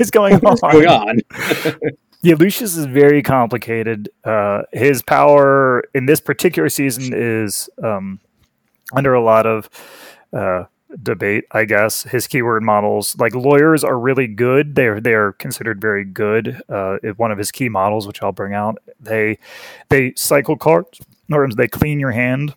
is 0.01 0.11
going 0.11 0.35
on? 0.35 0.41
What's 0.41 0.61
going 0.61 0.87
on? 0.89 1.18
Yeah, 2.27 2.35
Lucius 2.41 2.77
is 2.77 2.87
very 2.87 3.22
complicated. 3.22 4.09
Uh, 4.24 4.62
his 4.72 5.01
power 5.01 5.85
in 5.95 6.07
this 6.07 6.20
particular 6.20 6.68
season 6.68 7.12
is 7.14 7.70
um, 7.85 8.18
under 8.93 9.14
a 9.14 9.22
lot 9.22 9.47
of 9.47 9.70
uh, 10.33 10.64
debate, 11.05 11.45
I 11.53 11.66
guess. 11.66 12.03
His 12.03 12.27
keyword 12.27 12.64
models, 12.64 13.16
like 13.20 13.33
lawyers, 13.37 13.85
are 13.85 13.97
really 13.97 14.27
good. 14.27 14.74
They're 14.74 15.01
they're 15.01 15.35
considered 15.35 15.81
very 15.81 16.05
good. 16.05 16.61
Uh, 16.68 16.97
one 17.16 17.31
of 17.31 17.39
his 17.39 17.53
key 17.53 17.68
models, 17.68 18.09
which 18.09 18.20
I'll 18.20 18.33
bring 18.33 18.55
out, 18.55 18.79
they 18.99 19.39
they 19.89 20.12
cycle 20.16 20.57
cards, 20.57 21.01
or 21.31 21.49
they 21.49 21.68
clean 21.68 22.01
your 22.01 22.11
hand. 22.11 22.57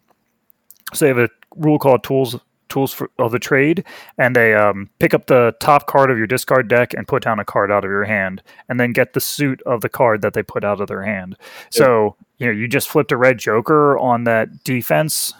So 0.95 1.05
they 1.05 1.09
have 1.09 1.19
a 1.19 1.29
rule 1.55 1.77
called 1.77 2.03
tools 2.03 2.35
tools 2.69 2.93
for, 2.93 3.09
of 3.19 3.31
the 3.31 3.39
trade, 3.39 3.83
and 4.17 4.35
they 4.35 4.53
um, 4.53 4.89
pick 4.99 5.13
up 5.13 5.25
the 5.25 5.55
top 5.59 5.87
card 5.87 6.09
of 6.09 6.17
your 6.17 6.27
discard 6.27 6.67
deck 6.67 6.93
and 6.93 7.07
put 7.07 7.23
down 7.23 7.39
a 7.39 7.45
card 7.45 7.71
out 7.71 7.83
of 7.83 7.89
your 7.89 8.05
hand, 8.05 8.41
and 8.69 8.79
then 8.79 8.93
get 8.93 9.13
the 9.13 9.21
suit 9.21 9.61
of 9.65 9.81
the 9.81 9.89
card 9.89 10.21
that 10.21 10.33
they 10.33 10.43
put 10.43 10.63
out 10.63 10.79
of 10.79 10.87
their 10.87 11.03
hand. 11.03 11.35
So 11.69 12.15
you 12.37 12.47
know 12.47 12.53
you 12.53 12.67
just 12.67 12.87
flipped 12.87 13.11
a 13.11 13.17
red 13.17 13.37
joker 13.37 13.97
on 13.97 14.23
that 14.23 14.63
defense 14.63 15.33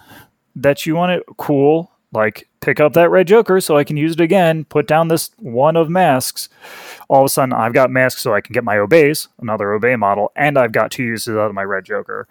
that 0.56 0.86
you 0.86 0.96
wanted. 0.96 1.24
Cool. 1.38 1.92
Like 2.12 2.50
pick 2.60 2.80
up 2.80 2.94
that 2.94 3.12
red 3.12 3.28
joker 3.28 3.62
so 3.62 3.78
I 3.78 3.84
can 3.84 3.96
use 3.96 4.14
it 4.14 4.22
again. 4.22 4.66
Put 4.66 4.88
down 4.88 5.10
this 5.10 5.30
one 5.38 5.76
of 5.76 5.90
masks. 5.90 6.50
All 7.08 7.22
of 7.22 7.26
a 7.28 7.30
sudden 7.30 7.54
I've 7.54 7.74
got 7.74 7.92
masks 7.92 8.22
so 8.22 8.34
I 8.34 8.42
can 8.42 8.54
get 8.54 8.64
my 8.64 8.80
obeys, 8.80 9.28
another 9.40 9.72
obey 9.74 9.96
model, 9.96 10.32
and 10.36 10.58
I've 10.58 10.72
got 10.72 10.90
two 10.90 11.04
uses 11.04 11.38
out 11.38 11.50
of 11.50 11.54
my 11.54 11.64
red 11.64 11.86
joker. 11.86 12.28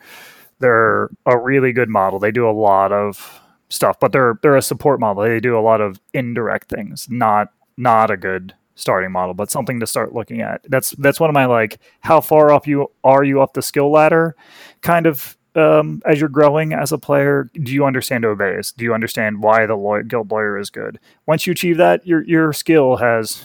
They're 0.58 1.08
a 1.24 1.38
really 1.38 1.72
good 1.72 1.88
model. 1.88 2.18
They 2.18 2.32
do 2.32 2.48
a 2.48 2.50
lot 2.50 2.90
of 2.90 3.40
stuff, 3.68 3.98
but 4.00 4.12
they're 4.12 4.38
they're 4.42 4.56
a 4.56 4.62
support 4.62 5.00
model. 5.00 5.22
They 5.22 5.40
do 5.40 5.58
a 5.58 5.60
lot 5.60 5.80
of 5.80 6.00
indirect 6.14 6.68
things. 6.68 7.08
Not 7.10 7.52
not 7.76 8.10
a 8.10 8.16
good 8.16 8.54
starting 8.74 9.12
model, 9.12 9.34
but 9.34 9.50
something 9.50 9.80
to 9.80 9.86
start 9.86 10.14
looking 10.14 10.40
at. 10.40 10.62
That's 10.68 10.90
that's 10.92 11.20
one 11.20 11.30
of 11.30 11.34
my 11.34 11.46
like 11.46 11.78
how 12.00 12.20
far 12.20 12.52
up 12.52 12.66
you 12.66 12.90
are 13.04 13.24
you 13.24 13.42
up 13.42 13.54
the 13.54 13.62
skill 13.62 13.90
ladder 13.90 14.36
kind 14.80 15.06
of 15.06 15.36
um, 15.54 16.02
as 16.06 16.20
you're 16.20 16.28
growing 16.28 16.72
as 16.72 16.92
a 16.92 16.98
player. 16.98 17.50
Do 17.54 17.72
you 17.72 17.84
understand 17.84 18.24
Obeys? 18.24 18.72
Do 18.72 18.84
you 18.84 18.94
understand 18.94 19.42
why 19.42 19.66
the 19.66 19.74
law- 19.74 20.02
guild 20.02 20.30
lawyer 20.30 20.56
is 20.58 20.70
good? 20.70 20.98
Once 21.26 21.46
you 21.46 21.52
achieve 21.52 21.76
that, 21.78 22.06
your 22.06 22.22
your 22.22 22.52
skill 22.52 22.96
has 22.96 23.44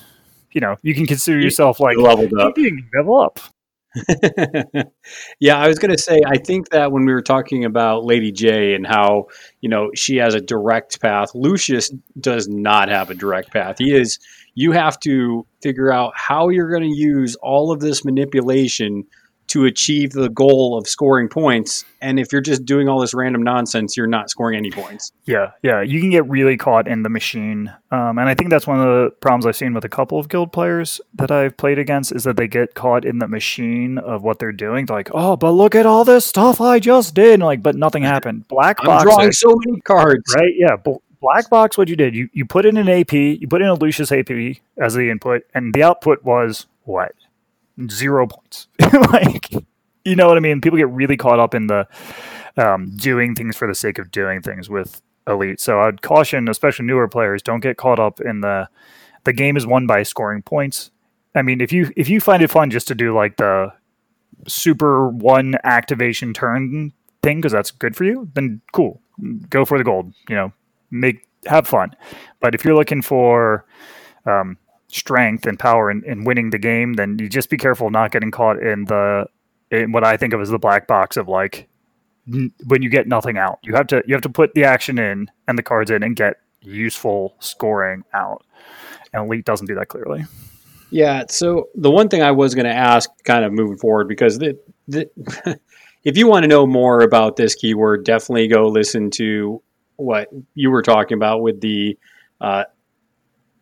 you 0.51 0.61
know 0.61 0.77
you 0.83 0.93
can 0.93 1.05
consider 1.05 1.39
yourself 1.39 1.79
like 1.79 1.97
leveled 1.97 2.33
up. 2.39 2.55
level 2.95 3.19
up. 3.19 3.39
yeah, 5.39 5.57
I 5.57 5.67
was 5.67 5.77
going 5.79 5.91
to 5.91 6.01
say, 6.01 6.21
I 6.25 6.37
think 6.37 6.69
that 6.69 6.91
when 6.91 7.05
we 7.05 7.13
were 7.13 7.21
talking 7.21 7.65
about 7.65 8.05
Lady 8.05 8.31
J 8.31 8.73
and 8.73 8.85
how, 8.85 9.27
you 9.61 9.69
know, 9.69 9.91
she 9.95 10.17
has 10.17 10.33
a 10.33 10.41
direct 10.41 11.01
path, 11.01 11.29
Lucius 11.35 11.89
does 12.19 12.47
not 12.47 12.89
have 12.89 13.09
a 13.09 13.15
direct 13.15 13.51
path. 13.51 13.77
He 13.77 13.93
is, 13.93 14.19
you 14.55 14.71
have 14.71 14.99
to 15.01 15.45
figure 15.61 15.91
out 15.91 16.13
how 16.15 16.49
you're 16.49 16.69
going 16.69 16.89
to 16.89 16.95
use 16.95 17.35
all 17.35 17.71
of 17.71 17.79
this 17.79 18.03
manipulation 18.03 19.05
to 19.47 19.65
achieve 19.65 20.11
the 20.11 20.29
goal 20.29 20.77
of 20.77 20.87
scoring 20.87 21.27
points. 21.27 21.85
And 22.01 22.19
if 22.19 22.31
you're 22.31 22.41
just 22.41 22.65
doing 22.65 22.89
all 22.89 22.99
this 22.99 23.13
random 23.13 23.43
nonsense, 23.43 23.95
you're 23.95 24.07
not 24.07 24.29
scoring 24.29 24.57
any 24.57 24.71
points. 24.71 25.11
Yeah, 25.25 25.51
yeah, 25.61 25.81
you 25.81 25.99
can 26.01 26.09
get 26.09 26.27
really 26.27 26.57
caught 26.57 26.87
in 26.87 27.03
the 27.03 27.09
machine, 27.09 27.73
um, 27.91 28.17
and 28.17 28.27
I 28.27 28.33
think 28.33 28.49
that's 28.49 28.67
one 28.67 28.79
of 28.79 28.85
the 28.85 29.11
problems 29.21 29.45
I've 29.45 29.55
seen 29.55 29.73
with 29.73 29.85
a 29.85 29.89
couple 29.89 30.19
of 30.19 30.27
guild 30.27 30.51
players 30.51 30.99
that 31.15 31.31
I've 31.31 31.55
played 31.55 31.79
against 31.79 32.11
is 32.11 32.23
that 32.23 32.35
they 32.37 32.47
get 32.47 32.73
caught 32.73 33.05
in 33.05 33.19
the 33.19 33.27
machine 33.27 33.97
of 33.97 34.23
what 34.23 34.39
they're 34.39 34.51
doing. 34.51 34.85
They're 34.85 34.97
like, 34.97 35.11
"Oh, 35.13 35.35
but 35.35 35.51
look 35.51 35.75
at 35.75 35.85
all 35.85 36.03
this 36.03 36.25
stuff 36.25 36.59
I 36.59 36.79
just 36.79 37.13
did," 37.15 37.35
and 37.35 37.43
like, 37.43 37.63
but 37.63 37.75
nothing 37.75 38.03
happened. 38.03 38.47
Black 38.49 38.77
I'm 38.81 38.85
box, 38.87 39.03
drawing 39.03 39.31
so 39.31 39.55
many 39.65 39.79
cards. 39.81 40.33
right? 40.35 40.53
Yeah, 40.57 40.75
bl- 40.75 40.97
black 41.21 41.49
box. 41.49 41.77
What 41.77 41.87
you 41.87 41.95
did, 41.95 42.15
you 42.15 42.29
you 42.33 42.45
put 42.45 42.65
in 42.65 42.77
an 42.77 42.89
AP, 42.89 43.13
you 43.13 43.47
put 43.47 43.61
in 43.61 43.67
a 43.67 43.75
Lucius 43.75 44.11
AP 44.11 44.29
as 44.77 44.93
the 44.93 45.09
input, 45.09 45.43
and 45.53 45.73
the 45.73 45.83
output 45.83 46.23
was 46.23 46.65
what 46.83 47.13
zero 47.89 48.27
points. 48.27 48.67
like, 49.11 49.51
you 50.05 50.15
know 50.15 50.27
what 50.27 50.37
I 50.37 50.39
mean? 50.39 50.61
People 50.61 50.77
get 50.77 50.89
really 50.89 51.17
caught 51.17 51.39
up 51.39 51.53
in 51.53 51.67
the 51.67 51.87
um, 52.57 52.95
doing 52.95 53.35
things 53.35 53.55
for 53.55 53.67
the 53.67 53.75
sake 53.75 53.97
of 53.97 54.11
doing 54.11 54.41
things 54.41 54.69
with 54.69 55.01
elite. 55.27 55.59
So 55.59 55.79
I'd 55.79 56.01
caution, 56.01 56.47
especially 56.49 56.85
newer 56.85 57.07
players, 57.07 57.41
don't 57.41 57.61
get 57.61 57.77
caught 57.77 57.99
up 57.99 58.19
in 58.21 58.41
the 58.41 58.67
the 59.23 59.33
game 59.33 59.55
is 59.55 59.65
won 59.65 59.87
by 59.87 60.03
scoring 60.03 60.41
points. 60.41 60.91
I 61.35 61.41
mean, 61.41 61.61
if 61.61 61.71
you 61.71 61.91
if 61.95 62.09
you 62.09 62.19
find 62.19 62.43
it 62.43 62.51
fun 62.51 62.69
just 62.69 62.87
to 62.89 62.95
do 62.95 63.15
like 63.15 63.37
the 63.37 63.71
super 64.47 65.09
one 65.09 65.55
activation 65.63 66.33
turn 66.33 66.91
thing 67.21 67.37
because 67.37 67.51
that's 67.51 67.71
good 67.71 67.95
for 67.95 68.03
you, 68.03 68.29
then 68.33 68.61
cool, 68.73 69.01
go 69.49 69.65
for 69.65 69.77
the 69.77 69.83
gold. 69.83 70.13
You 70.29 70.35
know, 70.35 70.53
make 70.91 71.27
have 71.45 71.67
fun. 71.67 71.95
But 72.39 72.53
if 72.53 72.63
you're 72.63 72.75
looking 72.75 73.01
for 73.01 73.65
um, 74.25 74.57
strength 74.93 75.45
and 75.45 75.59
power 75.59 75.89
in, 75.89 76.03
in 76.05 76.23
winning 76.23 76.51
the 76.51 76.59
game, 76.59 76.93
then 76.93 77.17
you 77.19 77.27
just 77.27 77.49
be 77.49 77.57
careful 77.57 77.89
not 77.89 78.11
getting 78.11 78.31
caught 78.31 78.61
in 78.61 78.85
the 78.85 79.25
in 79.71 79.91
what 79.91 80.03
I 80.03 80.17
think 80.17 80.33
of 80.33 80.41
as 80.41 80.49
the 80.49 80.59
black 80.59 80.87
box 80.87 81.17
of 81.17 81.27
like 81.27 81.67
n- 82.31 82.53
when 82.67 82.81
you 82.81 82.89
get 82.89 83.07
nothing 83.07 83.37
out. 83.37 83.59
You 83.63 83.75
have 83.75 83.87
to 83.87 84.03
you 84.05 84.13
have 84.13 84.21
to 84.21 84.29
put 84.29 84.53
the 84.53 84.65
action 84.65 84.99
in 84.99 85.29
and 85.47 85.57
the 85.57 85.63
cards 85.63 85.91
in 85.91 86.03
and 86.03 86.15
get 86.15 86.35
useful 86.61 87.35
scoring 87.39 88.03
out. 88.13 88.45
And 89.13 89.25
Elite 89.25 89.45
doesn't 89.45 89.67
do 89.67 89.75
that 89.75 89.87
clearly. 89.87 90.23
Yeah. 90.89 91.23
So 91.27 91.69
the 91.75 91.89
one 91.89 92.07
thing 92.07 92.21
I 92.21 92.31
was 92.31 92.53
going 92.53 92.65
to 92.65 92.73
ask, 92.73 93.09
kind 93.23 93.43
of 93.43 93.51
moving 93.51 93.77
forward, 93.77 94.07
because 94.07 94.37
the, 94.37 94.59
the 94.87 95.09
if 96.03 96.17
you 96.17 96.27
want 96.27 96.43
to 96.43 96.47
know 96.47 96.67
more 96.67 97.01
about 97.01 97.35
this 97.35 97.55
keyword, 97.55 98.05
definitely 98.05 98.47
go 98.47 98.67
listen 98.67 99.09
to 99.11 99.61
what 99.95 100.29
you 100.53 100.69
were 100.69 100.83
talking 100.83 101.15
about 101.15 101.41
with 101.41 101.61
the 101.61 101.97
uh, 102.41 102.65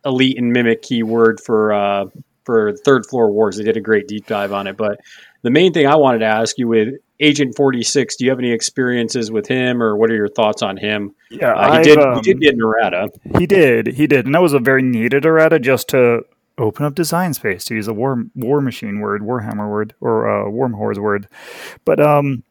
elite 0.06 0.38
and 0.38 0.52
mimic 0.52 0.82
keyword 0.82 1.40
for 1.40 1.74
uh, 1.74 2.06
for 2.46 2.74
third 2.78 3.06
floor 3.06 3.32
wars. 3.32 3.58
They 3.58 3.64
did 3.64 3.78
a 3.78 3.82
great 3.82 4.08
deep 4.08 4.26
dive 4.28 4.52
on 4.54 4.68
it. 4.68 4.78
But 4.78 5.00
the 5.44 5.52
main 5.52 5.74
thing 5.74 5.88
I 5.88 5.96
wanted 5.96 6.20
to 6.20 6.26
ask 6.26 6.58
you 6.58 6.68
with 6.68 6.96
Agent 7.20 7.56
Forty 7.56 7.84
Six, 7.84 8.16
do 8.16 8.26
you 8.26 8.32
have 8.32 8.40
any 8.40 8.52
experiences 8.52 9.32
with 9.32 9.48
him, 9.48 9.82
or 9.82 9.96
what 9.96 10.10
are 10.10 10.16
your 10.16 10.28
thoughts 10.28 10.62
on 10.62 10.78
him? 10.78 11.14
Yeah, 11.30 11.54
Uh, 11.54 11.78
he 11.78 11.84
did. 11.84 11.98
he 11.98 12.04
um, 12.04 12.22
did 12.22 12.42
get 12.42 12.54
an 12.56 12.62
errata. 12.62 13.10
He 13.38 13.46
did, 13.46 13.88
he 13.88 14.08
did, 14.08 14.26
and 14.26 14.34
that 14.36 14.42
was 14.42 14.54
a 14.54 14.60
very 14.60 14.82
needed 14.82 15.26
errata 15.26 15.60
just 15.60 15.88
to 15.90 16.26
open 16.58 16.86
up 16.86 16.94
design 16.94 17.34
space 17.34 17.66
to 17.66 17.76
use 17.76 17.88
a 17.88 17.94
war 17.94 18.24
war 18.36 18.62
machine 18.62 19.00
word, 19.00 19.22
Warhammer 19.22 19.70
word, 19.70 19.94
or 20.02 20.28
uh, 20.30 20.50
Warmahordes 20.50 21.00
word. 21.00 21.28
But 21.86 22.00
um, 22.00 22.44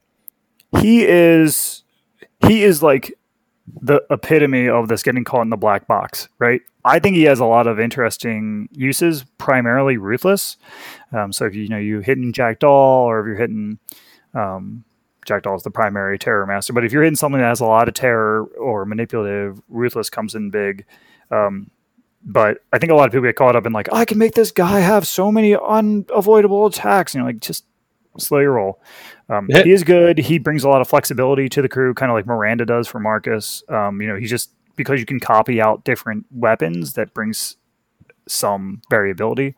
he 0.80 1.04
is 1.04 1.82
he 2.46 2.62
is 2.62 2.82
like 2.82 3.12
the 3.82 4.02
epitome 4.10 4.68
of 4.68 4.88
this 4.88 5.02
getting 5.02 5.24
caught 5.24 5.42
in 5.42 5.50
the 5.50 5.56
black 5.56 5.86
box, 5.86 6.28
right? 6.38 6.60
I 6.84 6.98
think 6.98 7.16
he 7.16 7.24
has 7.24 7.40
a 7.40 7.44
lot 7.44 7.66
of 7.66 7.78
interesting 7.78 8.68
uses, 8.72 9.24
primarily 9.38 9.96
ruthless. 9.96 10.56
Um, 11.12 11.32
so 11.32 11.46
if 11.46 11.54
you, 11.54 11.62
you 11.62 11.68
know 11.68 11.78
you're 11.78 12.02
hitting 12.02 12.32
Jackdaw, 12.32 13.04
or 13.04 13.20
if 13.20 13.26
you're 13.26 13.36
hitting 13.36 13.78
um, 14.34 14.84
Jackdaw 15.26 15.54
is 15.56 15.62
the 15.62 15.70
primary 15.70 16.18
terror 16.18 16.46
master, 16.46 16.72
but 16.72 16.84
if 16.84 16.92
you're 16.92 17.02
hitting 17.02 17.16
something 17.16 17.40
that 17.40 17.48
has 17.48 17.60
a 17.60 17.66
lot 17.66 17.88
of 17.88 17.94
terror 17.94 18.44
or 18.58 18.84
manipulative, 18.84 19.60
ruthless 19.68 20.10
comes 20.10 20.34
in 20.34 20.50
big. 20.50 20.86
Um, 21.30 21.70
but 22.22 22.58
I 22.72 22.78
think 22.78 22.92
a 22.92 22.94
lot 22.94 23.06
of 23.06 23.12
people 23.12 23.28
get 23.28 23.36
caught 23.36 23.56
up 23.56 23.66
in 23.66 23.72
like, 23.72 23.92
I 23.92 24.04
can 24.04 24.18
make 24.18 24.34
this 24.34 24.52
guy 24.52 24.80
have 24.80 25.06
so 25.06 25.32
many 25.32 25.56
unavoidable 25.56 26.66
attacks. 26.66 27.14
And 27.14 27.20
you're 27.20 27.32
like, 27.32 27.40
just 27.40 27.64
slow 28.18 28.40
your 28.40 28.52
roll. 28.52 28.80
Um, 29.28 29.48
he 29.48 29.70
is 29.70 29.84
good. 29.84 30.18
He 30.18 30.38
brings 30.38 30.64
a 30.64 30.68
lot 30.68 30.80
of 30.80 30.88
flexibility 30.88 31.48
to 31.48 31.62
the 31.62 31.68
crew, 31.68 31.94
kind 31.94 32.10
of 32.10 32.16
like 32.16 32.26
Myranda 32.26 32.66
does 32.66 32.88
for 32.88 32.98
Marcus. 32.98 33.62
Um, 33.68 34.02
you 34.02 34.08
know, 34.08 34.16
he's 34.16 34.30
just 34.30 34.50
because 34.80 35.00
you 35.00 35.06
can 35.06 35.20
copy 35.20 35.60
out 35.60 35.84
different 35.84 36.24
weapons 36.30 36.94
that 36.94 37.12
brings 37.14 37.56
some 38.26 38.80
variability, 38.90 39.54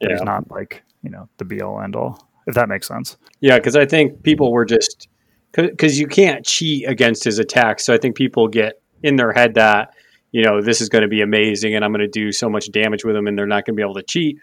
but 0.00 0.10
Yeah. 0.10 0.16
not 0.24 0.50
like 0.50 0.82
you 1.02 1.10
know 1.10 1.28
the 1.38 1.44
be 1.44 1.60
all 1.62 1.80
end 1.80 1.96
all. 1.96 2.28
If 2.46 2.54
that 2.54 2.68
makes 2.68 2.86
sense. 2.88 3.16
Yeah, 3.40 3.56
because 3.58 3.76
I 3.76 3.86
think 3.86 4.22
people 4.22 4.52
were 4.52 4.64
just 4.64 5.08
because 5.52 5.98
you 5.98 6.06
can't 6.06 6.44
cheat 6.44 6.88
against 6.88 7.24
his 7.24 7.38
attacks. 7.38 7.84
So 7.84 7.92
I 7.94 7.98
think 7.98 8.16
people 8.16 8.48
get 8.48 8.80
in 9.02 9.16
their 9.16 9.32
head 9.32 9.54
that 9.54 9.94
you 10.32 10.42
know 10.44 10.60
this 10.60 10.80
is 10.80 10.88
going 10.88 11.02
to 11.02 11.08
be 11.08 11.22
amazing 11.22 11.74
and 11.74 11.84
I'm 11.84 11.90
going 11.92 12.00
to 12.00 12.08
do 12.08 12.30
so 12.32 12.48
much 12.48 12.70
damage 12.70 13.04
with 13.04 13.16
him, 13.16 13.26
and 13.26 13.38
they're 13.38 13.46
not 13.46 13.64
going 13.64 13.74
to 13.74 13.76
be 13.76 13.82
able 13.82 13.94
to 13.94 14.02
cheat. 14.02 14.36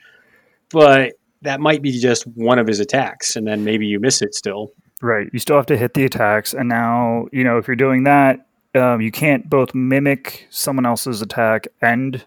But 0.71 1.13
that 1.43 1.59
might 1.59 1.81
be 1.81 1.91
just 1.99 2.25
one 2.27 2.57
of 2.59 2.67
his 2.67 2.79
attacks, 2.79 3.35
and 3.35 3.45
then 3.47 3.63
maybe 3.63 3.85
you 3.85 3.99
miss 3.99 4.21
it 4.21 4.33
still. 4.33 4.71
Right. 5.01 5.27
You 5.31 5.37
still 5.39 5.55
have 5.57 5.67
to 5.67 5.77
hit 5.77 5.93
the 5.93 6.03
attacks, 6.05 6.53
and 6.53 6.67
now 6.67 7.27
you 7.31 7.43
know 7.43 7.57
if 7.57 7.67
you're 7.67 7.75
doing 7.75 8.03
that, 8.05 8.46
um, 8.75 9.01
you 9.01 9.11
can't 9.11 9.49
both 9.49 9.73
mimic 9.73 10.47
someone 10.49 10.85
else's 10.85 11.21
attack 11.21 11.67
and 11.81 12.25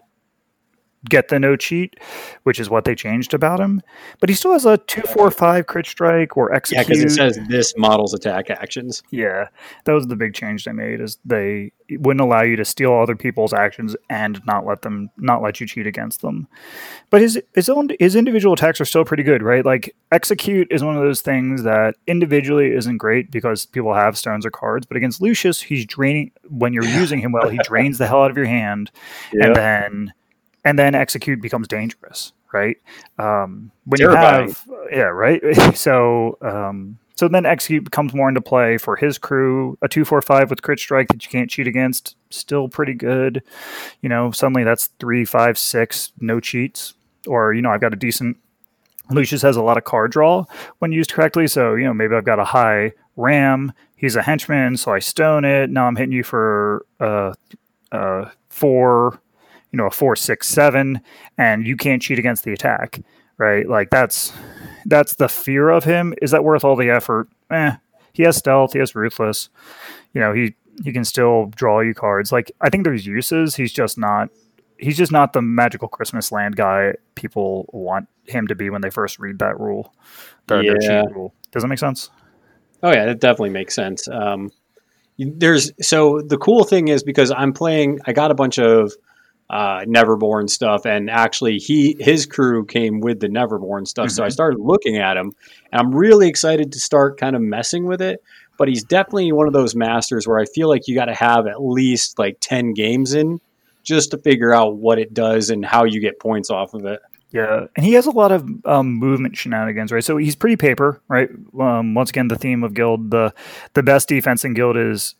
get 1.09 1.29
the 1.29 1.39
no 1.39 1.55
cheat, 1.55 1.95
which 2.43 2.59
is 2.59 2.69
what 2.69 2.85
they 2.85 2.95
changed 2.95 3.33
about 3.33 3.59
him. 3.59 3.81
But 4.19 4.29
he 4.29 4.35
still 4.35 4.51
has 4.51 4.65
a 4.65 4.77
two, 4.77 5.01
four, 5.01 5.31
five 5.31 5.67
crit 5.67 5.85
strike 5.85 6.37
or 6.37 6.53
execute. 6.53 6.87
Yeah, 6.87 6.93
because 6.95 7.13
it 7.13 7.15
says 7.15 7.39
this 7.47 7.73
model's 7.77 8.13
attack 8.13 8.49
actions. 8.49 9.01
Yeah, 9.09 9.47
that 9.85 9.93
was 9.93 10.07
the 10.07 10.15
big 10.15 10.33
change 10.33 10.65
they 10.65 10.71
made. 10.71 11.01
Is 11.01 11.17
they 11.25 11.71
wouldn't 11.89 12.21
allow 12.21 12.43
you 12.43 12.55
to 12.55 12.65
steal 12.65 12.93
other 12.93 13.15
people's 13.15 13.53
actions 13.53 13.95
and 14.09 14.41
not 14.45 14.65
let 14.65 14.83
them 14.83 15.09
not 15.17 15.41
let 15.41 15.59
you 15.59 15.67
cheat 15.67 15.87
against 15.87 16.21
them. 16.21 16.47
But 17.09 17.21
his 17.21 17.41
his 17.55 17.69
own 17.69 17.89
his 17.99 18.15
individual 18.15 18.53
attacks 18.53 18.79
are 18.79 18.85
still 18.85 19.05
pretty 19.05 19.23
good, 19.23 19.41
right? 19.41 19.65
Like 19.65 19.95
execute 20.11 20.67
is 20.71 20.83
one 20.83 20.95
of 20.95 21.01
those 21.01 21.21
things 21.21 21.63
that 21.63 21.95
individually 22.07 22.73
isn't 22.73 22.97
great 22.97 23.31
because 23.31 23.65
people 23.65 23.93
have 23.93 24.17
stones 24.17 24.45
or 24.45 24.51
cards, 24.51 24.85
but 24.85 24.97
against 24.97 25.21
Lucius, 25.21 25.61
he's 25.61 25.85
draining 25.85 26.31
when 26.47 26.73
you're 26.73 26.83
using 27.01 27.19
him 27.19 27.31
well. 27.31 27.49
He 27.49 27.59
drains 27.63 27.97
the 27.97 28.07
hell 28.07 28.23
out 28.23 28.31
of 28.31 28.37
your 28.37 28.45
hand, 28.45 28.91
and 29.33 29.55
then 29.55 30.13
and 30.63 30.77
then 30.77 30.95
execute 30.95 31.41
becomes 31.41 31.67
dangerous, 31.67 32.33
right? 32.53 32.77
Um, 33.17 33.71
when 33.85 33.99
Terrifying. 33.99 34.47
you 34.47 34.53
have 34.53 34.65
yeah, 34.91 35.03
right. 35.03 35.41
so 35.75 36.37
um, 36.41 36.97
so 37.15 37.27
then 37.27 37.45
execute 37.45 37.91
comes 37.91 38.13
more 38.13 38.29
into 38.29 38.41
play 38.41 38.77
for 38.77 38.95
his 38.95 39.17
crew. 39.17 39.77
A 39.81 39.87
two 39.87 40.05
four 40.05 40.21
five 40.21 40.49
with 40.49 40.61
crit 40.61 40.79
strike 40.79 41.07
that 41.09 41.23
you 41.23 41.29
can't 41.29 41.49
cheat 41.49 41.67
against, 41.67 42.15
still 42.29 42.67
pretty 42.67 42.93
good. 42.93 43.43
You 44.01 44.09
know, 44.09 44.31
suddenly 44.31 44.63
that's 44.63 44.87
three 44.99 45.25
five 45.25 45.57
six 45.57 46.11
no 46.19 46.39
cheats, 46.39 46.93
or 47.27 47.53
you 47.53 47.61
know 47.61 47.69
I've 47.69 47.81
got 47.81 47.93
a 47.93 47.97
decent. 47.97 48.37
Lucius 49.09 49.41
has 49.41 49.57
a 49.57 49.61
lot 49.61 49.77
of 49.77 49.83
card 49.83 50.11
draw 50.11 50.45
when 50.79 50.91
used 50.91 51.11
correctly, 51.11 51.47
so 51.47 51.75
you 51.75 51.83
know 51.83 51.93
maybe 51.93 52.15
I've 52.15 52.25
got 52.25 52.39
a 52.39 52.45
high 52.45 52.93
ram. 53.15 53.73
He's 53.95 54.15
a 54.15 54.21
henchman, 54.21 54.77
so 54.77 54.91
I 54.91 54.99
stone 54.99 55.45
it. 55.45 55.69
Now 55.69 55.85
I'm 55.85 55.95
hitting 55.95 56.13
you 56.13 56.23
for 56.23 56.85
uh, 56.99 57.33
uh, 57.91 58.29
four 58.49 59.21
you 59.71 59.77
know 59.77 59.85
a 59.87 59.91
four 59.91 60.15
six 60.15 60.47
seven 60.47 61.01
and 61.37 61.65
you 61.65 61.75
can't 61.77 62.01
cheat 62.01 62.19
against 62.19 62.43
the 62.43 62.51
attack 62.53 62.99
right? 63.37 63.67
Like 63.67 63.89
that's 63.89 64.31
that's 64.85 65.15
the 65.15 65.27
fear 65.27 65.69
of 65.69 65.83
him. 65.83 66.13
Is 66.21 66.29
that 66.31 66.43
worth 66.43 66.63
all 66.63 66.75
the 66.75 66.89
effort? 66.91 67.27
Eh 67.49 67.75
he 68.13 68.23
has 68.23 68.37
stealth 68.37 68.73
he 68.73 68.79
has 68.79 68.93
ruthless. 68.93 69.49
You 70.13 70.21
know 70.21 70.33
he 70.33 70.55
he 70.83 70.91
can 70.93 71.03
still 71.05 71.47
draw 71.55 71.79
you 71.79 71.93
cards. 71.93 72.31
Like 72.31 72.51
i 72.61 72.69
think 72.69 72.83
there's 72.83 73.05
uses. 73.05 73.55
He's 73.55 73.73
just 73.73 73.97
not 73.97 74.29
he's 74.77 74.97
just 74.97 75.11
not 75.11 75.33
the 75.33 75.41
magical 75.41 75.87
christmas 75.87 76.31
land 76.31 76.55
guy 76.55 76.93
people 77.15 77.67
want 77.71 78.07
him 78.25 78.47
to 78.47 78.55
be 78.55 78.69
when 78.69 78.81
they 78.81 78.89
first 78.89 79.19
read 79.19 79.37
that 79.39 79.59
rule 79.59 79.93
the, 80.47 80.77
Yeah. 80.81 81.03
rule. 81.11 81.33
Does 81.51 81.63
that 81.63 81.67
make 81.69 81.79
sense? 81.79 82.09
Oh 82.83 82.91
yeah, 82.91 83.05
that 83.05 83.19
definitely 83.19 83.51
makes 83.51 83.75
sense. 83.75 84.07
Um, 84.07 84.51
there's 85.17 85.71
so 85.81 86.21
the 86.21 86.37
cool 86.37 86.63
thing 86.63 86.87
is 86.87 87.03
because 87.03 87.31
I'm 87.31 87.53
playing, 87.53 87.99
I 88.05 88.13
got 88.13 88.31
a 88.31 88.35
bunch 88.35 88.57
of 88.59 88.91
uh, 89.51 89.81
Neverborn 89.81 90.49
stuff, 90.49 90.85
and 90.85 91.09
actually 91.09 91.57
he 91.57 91.97
his 91.99 92.25
crew 92.25 92.65
came 92.65 93.01
with 93.01 93.19
the 93.19 93.27
Neverborn 93.27 93.85
stuff, 93.85 94.09
so 94.09 94.23
I 94.23 94.29
started 94.29 94.61
looking 94.61 94.97
at 94.97 95.17
him, 95.17 95.33
and 95.71 95.81
I'm 95.81 95.93
really 95.93 96.29
excited 96.29 96.71
to 96.71 96.79
start 96.79 97.19
kind 97.19 97.35
of 97.35 97.41
messing 97.41 97.85
with 97.85 98.01
it. 98.01 98.23
But 98.57 98.69
he's 98.69 98.83
definitely 98.83 99.31
one 99.33 99.47
of 99.47 99.53
those 99.53 99.75
masters 99.75 100.25
where 100.25 100.39
I 100.39 100.45
feel 100.45 100.69
like 100.69 100.87
you 100.87 100.95
got 100.95 101.05
to 101.05 101.15
have 101.15 101.47
at 101.47 101.61
least 101.61 102.17
like 102.17 102.37
ten 102.39 102.73
games 102.73 103.13
in 103.13 103.41
just 103.83 104.11
to 104.11 104.17
figure 104.19 104.53
out 104.53 104.77
what 104.77 104.99
it 104.99 105.13
does 105.13 105.49
and 105.49 105.65
how 105.65 105.83
you 105.83 105.99
get 105.99 106.17
points 106.17 106.49
off 106.49 106.73
of 106.73 106.85
it. 106.85 107.01
Yeah, 107.33 107.65
and 107.75 107.85
he 107.85 107.93
has 107.93 108.05
a 108.05 108.11
lot 108.11 108.31
of 108.31 108.47
um, 108.65 108.93
movement 108.93 109.35
shenanigans, 109.35 109.91
right? 109.91 110.03
So 110.03 110.15
he's 110.15 110.35
pretty 110.37 110.55
paper, 110.55 111.01
right? 111.09 111.29
Um, 111.59 111.93
once 111.93 112.09
again, 112.09 112.29
the 112.29 112.37
theme 112.37 112.63
of 112.63 112.73
Guild 112.73 113.11
the 113.11 113.33
the 113.73 113.83
best 113.83 114.07
defense 114.07 114.45
in 114.45 114.53
Guild 114.53 114.77
is 114.77 115.15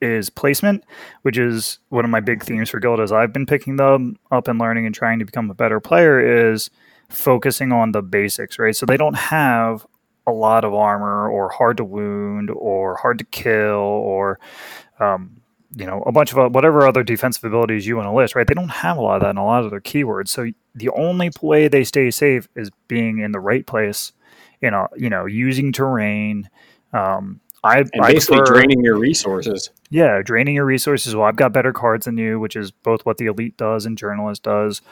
is 0.00 0.30
placement, 0.30 0.84
which 1.22 1.38
is 1.38 1.78
one 1.88 2.04
of 2.04 2.10
my 2.10 2.20
big 2.20 2.42
themes 2.42 2.70
for 2.70 2.80
Guild. 2.80 3.00
As 3.00 3.12
I've 3.12 3.32
been 3.32 3.46
picking 3.46 3.76
them 3.76 4.18
up 4.30 4.48
and 4.48 4.58
learning 4.58 4.86
and 4.86 4.94
trying 4.94 5.18
to 5.18 5.24
become 5.24 5.50
a 5.50 5.54
better 5.54 5.80
player, 5.80 6.50
is 6.50 6.70
focusing 7.08 7.72
on 7.72 7.92
the 7.92 8.02
basics, 8.02 8.58
right? 8.58 8.74
So 8.74 8.86
they 8.86 8.96
don't 8.96 9.16
have 9.16 9.86
a 10.26 10.32
lot 10.32 10.64
of 10.64 10.74
armor 10.74 11.28
or 11.30 11.48
hard 11.50 11.76
to 11.76 11.84
wound 11.84 12.50
or 12.50 12.96
hard 12.96 13.18
to 13.18 13.24
kill 13.24 13.76
or 13.76 14.40
um, 14.98 15.40
you 15.76 15.86
know 15.86 16.02
a 16.02 16.12
bunch 16.12 16.32
of 16.32 16.38
uh, 16.38 16.48
whatever 16.48 16.86
other 16.86 17.02
defensive 17.02 17.44
abilities 17.44 17.86
you 17.86 17.96
want 17.96 18.06
to 18.06 18.12
list 18.12 18.34
right 18.34 18.46
they 18.46 18.54
don't 18.54 18.70
have 18.70 18.96
a 18.96 19.00
lot 19.00 19.16
of 19.16 19.22
that 19.22 19.30
in 19.30 19.36
a 19.36 19.44
lot 19.44 19.64
of 19.64 19.70
their 19.70 19.80
keywords 19.80 20.28
so 20.28 20.50
the 20.74 20.90
only 20.90 21.30
way 21.42 21.68
they 21.68 21.84
stay 21.84 22.10
safe 22.10 22.48
is 22.56 22.70
being 22.88 23.18
in 23.18 23.32
the 23.32 23.40
right 23.40 23.66
place 23.66 24.12
you 24.60 24.70
know 24.70 24.88
you 24.96 25.10
know 25.10 25.26
using 25.26 25.72
terrain 25.72 26.48
um, 26.92 27.40
I, 27.66 27.78
And 27.78 27.90
I 28.02 28.12
basically 28.12 28.38
prefer- 28.38 28.54
draining 28.54 28.80
your 28.82 28.98
resources. 28.98 29.70
yeah, 29.90 30.22
draining 30.22 30.54
your 30.54 30.64
resources. 30.64 31.14
Well, 31.14 31.24
I've 31.26 31.36
got 31.36 31.52
better 31.52 31.72
cards 31.72 32.06
than 32.06 32.16
you, 32.18 32.38
which 32.40 32.56
is 32.56 32.70
both 32.70 33.04
what 33.04 33.18
the 33.18 33.26
elite 33.26 33.56
does 33.56 33.86
and 33.86 33.96
journalist 33.98 34.42
does. 34.42 34.82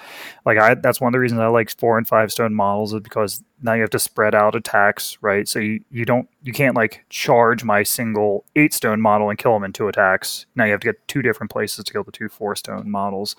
Like 0.44 0.58
I, 0.58 0.74
that's 0.74 1.00
one 1.00 1.08
of 1.08 1.12
the 1.12 1.20
reasons 1.20 1.40
I 1.40 1.46
like 1.46 1.70
four 1.78 1.96
and 1.98 2.06
five 2.06 2.30
stone 2.32 2.54
models 2.54 2.92
is 2.94 3.00
because 3.00 3.42
now 3.62 3.72
you 3.74 3.80
have 3.80 3.90
to 3.90 3.98
spread 3.98 4.34
out 4.34 4.54
attacks, 4.54 5.16
right? 5.22 5.48
So 5.48 5.58
you, 5.58 5.80
you 5.90 6.04
don't 6.04 6.28
you 6.42 6.52
can't 6.52 6.76
like 6.76 7.04
charge 7.08 7.64
my 7.64 7.82
single 7.82 8.44
eight 8.56 8.74
stone 8.74 9.00
model 9.00 9.30
and 9.30 9.38
kill 9.38 9.56
him 9.56 9.64
in 9.64 9.72
two 9.72 9.88
attacks. 9.88 10.46
Now 10.54 10.64
you 10.64 10.72
have 10.72 10.80
to 10.80 10.88
get 10.88 11.08
two 11.08 11.22
different 11.22 11.50
places 11.50 11.84
to 11.84 11.92
kill 11.92 12.04
the 12.04 12.12
two 12.12 12.28
four 12.28 12.54
stone 12.56 12.90
models. 12.90 13.36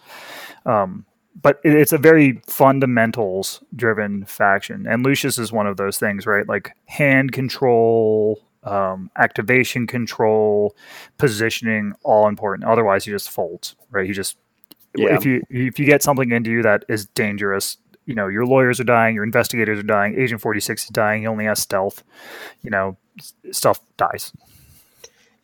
Um, 0.66 1.06
but 1.42 1.60
it- 1.66 1.74
it's 1.76 1.92
a 1.92 1.98
very 1.98 2.42
fundamentals 2.48 3.62
driven 3.76 4.24
faction, 4.26 4.88
and 4.88 5.04
Lucius 5.04 5.38
is 5.38 5.52
one 5.52 5.68
of 5.68 5.76
those 5.78 5.98
things, 5.98 6.26
right? 6.26 6.48
Like 6.48 6.72
hand 6.86 7.32
control, 7.34 8.42
um, 8.66 9.09
activation 9.18 9.88
control, 9.88 10.76
positioning, 11.18 11.93
all 12.03 12.28
important. 12.28 12.68
Otherwise, 12.68 13.05
he 13.05 13.11
just 13.11 13.30
folds, 13.30 13.76
right? 13.91 14.05
He 14.05 14.13
just 14.13 14.38
Yeah. 14.97 15.16
if 15.16 15.26
you 15.26 15.43
if 15.49 15.80
you 15.80 15.86
get 15.86 16.01
something 16.03 16.32
into 16.32 16.51
you 16.51 16.61
that 16.63 16.84
is 16.89 17.05
dangerous, 17.05 17.78
you 18.05 18.16
know 18.16 18.28
your 18.28 18.45
lawyers 18.45 18.80
are 18.80 18.86
dying, 18.86 19.16
your 19.16 19.24
investigators 19.24 19.80
are 19.80 19.84
dying, 19.84 20.20
Agent 20.20 20.41
Forty 20.41 20.59
Six 20.59 20.84
is 20.84 20.89
dying. 20.89 21.22
He 21.22 21.28
only 21.28 21.45
has 21.45 21.59
stealth. 21.59 22.03
You 22.61 22.72
know, 22.72 22.97
stuff 23.51 23.80
dies. 23.97 24.32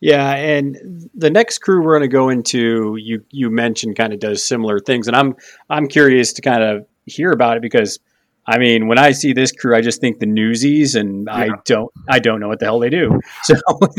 Yeah, 0.00 0.34
and 0.34 1.08
the 1.14 1.30
next 1.30 1.58
crew 1.58 1.80
we're 1.80 1.96
going 1.96 2.10
to 2.10 2.12
go 2.12 2.28
into, 2.28 2.96
you 2.96 3.24
you 3.30 3.50
mentioned, 3.50 3.94
kind 3.96 4.12
of 4.12 4.18
does 4.18 4.44
similar 4.44 4.80
things, 4.80 5.06
and 5.06 5.16
I'm 5.16 5.36
I'm 5.70 5.86
curious 5.86 6.32
to 6.34 6.42
kind 6.42 6.62
of 6.62 6.86
hear 7.06 7.30
about 7.30 7.56
it 7.56 7.62
because, 7.62 8.00
I 8.46 8.58
mean, 8.58 8.88
when 8.88 8.98
I 8.98 9.12
see 9.12 9.32
this 9.32 9.52
crew, 9.52 9.76
I 9.76 9.80
just 9.80 10.00
think 10.00 10.18
the 10.18 10.26
Newsies, 10.26 10.94
and 10.94 11.28
I 11.30 11.50
don't 11.64 11.90
I 12.08 12.18
don't 12.18 12.40
know 12.40 12.48
what 12.48 12.58
the 12.58 12.64
hell 12.66 12.80
they 12.80 12.90
do. 12.90 13.20
So 13.44 13.54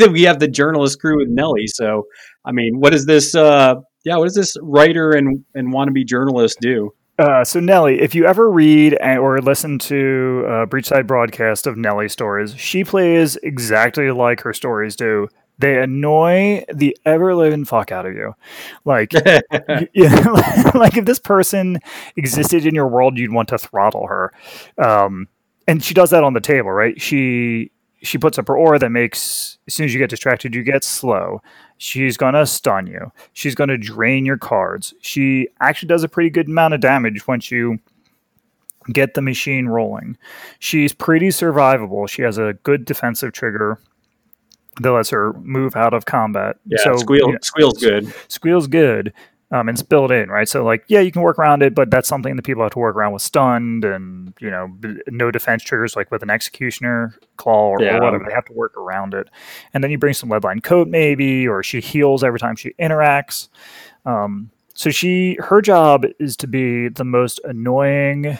we 0.10 0.24
have 0.24 0.40
the 0.40 0.48
journalist 0.48 1.00
crew 1.00 1.18
with 1.18 1.30
Nellie. 1.30 1.68
So 1.68 2.08
I 2.46 2.52
mean, 2.52 2.80
what 2.80 2.92
does 2.92 3.06
this? 3.06 3.36
Uh, 3.36 3.76
yeah, 4.04 4.18
what 4.18 4.26
does 4.26 4.36
this 4.36 4.56
writer 4.62 5.12
and 5.12 5.46
and 5.56 5.74
wannabe 5.74 6.06
journalist 6.06 6.58
do? 6.62 6.92
Uh, 7.20 7.44
so 7.44 7.60
Nellie, 7.60 8.02
if 8.02 8.16
you 8.16 8.26
ever 8.26 8.50
read 8.50 8.98
or 9.02 9.40
listen 9.40 9.78
to 9.80 10.46
a 10.48 10.68
Breachside 10.68 11.06
broadcast 11.06 11.68
of 11.68 11.78
Nellie 11.78 12.10
stories, 12.10 12.56
she 12.58 12.84
plays 12.84 13.38
exactly 13.44 14.10
like 14.12 14.42
her 14.42 14.54
stories 14.54 14.96
do. 14.96 15.28
They 15.60 15.82
annoy 15.82 16.66
the 16.74 16.98
ever 17.06 17.36
living 17.36 17.66
fuck 17.66 17.92
out 17.92 18.06
of 18.06 18.14
you. 18.14 18.36
Like, 18.86 19.14
y- 19.52 19.88
yeah, 19.94 20.72
like 20.76 20.98
if 20.98 21.06
this 21.06 21.20
person 21.20 21.80
existed 22.18 22.66
in 22.66 22.76
your 22.76 22.88
world, 22.88 23.18
you'd 23.18 23.32
want 23.32 23.50
to 23.50 23.58
throttle 23.58 24.08
her. 24.08 24.34
Um, 24.78 25.28
and 25.68 25.84
she 25.84 25.94
does 25.94 26.10
that 26.10 26.24
on 26.24 26.34
the 26.34 26.42
table, 26.42 26.72
right? 26.72 27.00
She 27.00 27.72
she 28.02 28.18
puts 28.18 28.38
up 28.38 28.50
her 28.50 28.58
aura 28.58 28.78
that 28.80 28.90
makes 28.90 29.58
as 29.68 29.74
soon 29.76 29.86
as 29.86 29.94
you 29.94 30.00
get 30.00 30.10
distracted, 30.10 30.54
you 30.54 30.64
get 30.64 30.84
slow. 30.84 31.42
She's 31.78 32.18
gonna 32.18 32.46
stun 32.46 32.88
you. 32.88 33.12
She's 33.34 33.56
gonna 33.56 33.78
drain 33.78 34.26
your 34.26 34.38
cards. 34.38 34.94
She 35.02 35.48
actually 35.62 35.88
does 35.88 36.04
a 36.04 36.10
pretty 36.10 36.30
good 36.30 36.48
amount 36.50 36.74
of 36.74 36.82
damage 36.82 37.28
once 37.28 37.50
you 37.52 37.80
get 38.92 39.14
the 39.14 39.22
machine 39.22 39.68
rolling. 39.68 40.18
She's 40.60 40.94
pretty 40.94 41.30
survivable. 41.30 42.10
She 42.10 42.22
has 42.24 42.38
a 42.38 42.54
good 42.64 42.84
defensive 42.84 43.32
trigger 43.32 43.80
that 44.82 44.92
lets 44.92 45.10
her 45.10 45.34
move 45.34 45.76
out 45.76 45.94
of 45.94 46.06
combat. 46.06 46.58
Yeah, 46.66 46.78
so 46.84 46.98
squeal 46.98 47.28
you 47.28 47.34
know, 47.34 47.40
squeal's 47.42 47.78
good. 47.78 48.14
squeal's 48.28 48.68
good 48.68 49.14
um, 49.52 49.70
and 49.70 49.78
it's 49.78 49.84
built 49.84 50.10
in 50.12 50.30
right 50.30 50.50
so 50.50 50.64
like 50.66 50.84
yeah 50.88 51.00
you 51.00 51.12
can 51.12 51.22
work 51.22 51.38
around 51.38 51.62
it 51.62 51.76
but 51.76 51.92
that's 51.92 52.08
something 52.08 52.36
that 52.36 52.42
people 52.42 52.64
have 52.64 52.72
to 52.72 52.80
work 52.80 52.96
around 52.96 53.14
with 53.14 53.22
stunned 53.22 53.86
and 53.86 54.34
you 54.40 54.50
know 54.50 54.68
b- 54.80 55.00
no 55.10 55.30
defense 55.30 55.62
triggers 55.62 55.96
like 55.96 56.10
with 56.10 56.24
an 56.24 56.32
executioner 56.32 57.14
claw 57.38 57.70
or, 57.70 57.82
Yeah. 57.84 57.98
or 57.98 58.02
whatever 58.02 58.26
they 58.28 58.34
have 58.34 58.46
to 58.46 58.54
work 58.54 58.76
around 58.76 59.14
it 59.14 59.30
and 59.74 59.84
then 59.84 59.92
you 59.92 60.00
bring 60.00 60.16
some 60.16 60.30
lead-lined 60.30 60.64
coat 60.64 60.88
maybe 60.88 61.48
or 61.48 61.62
she 61.62 61.82
heals 61.82 62.24
every 62.24 62.40
time 62.40 62.56
she 62.56 62.72
interacts 62.80 63.50
um, 64.06 64.50
so 64.74 64.90
she 64.90 65.38
her 65.40 65.62
job 65.62 66.04
is 66.20 66.36
to 66.38 66.48
be 66.48 66.88
the 66.90 67.04
most 67.06 67.40
annoying 67.44 68.36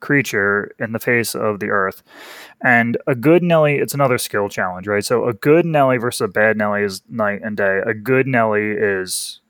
creature 0.00 0.74
in 0.78 0.92
the 0.92 0.98
face 0.98 1.34
of 1.34 1.60
the 1.60 1.68
earth 1.68 2.02
and 2.62 2.96
a 3.06 3.14
good 3.14 3.42
Nellie, 3.42 3.78
it's 3.78 3.94
another 3.94 4.18
skill 4.18 4.48
challenge, 4.48 4.86
right? 4.86 5.04
So 5.04 5.26
a 5.26 5.32
good 5.32 5.64
Nellie 5.64 5.98
versus 5.98 6.22
a 6.22 6.28
bad 6.28 6.56
Nellie 6.56 6.82
is 6.82 7.02
night 7.08 7.40
and 7.42 7.56
day. 7.56 7.80
A 7.86 7.94
good 7.94 8.26
Nellie 8.26 8.72
is 8.72 9.40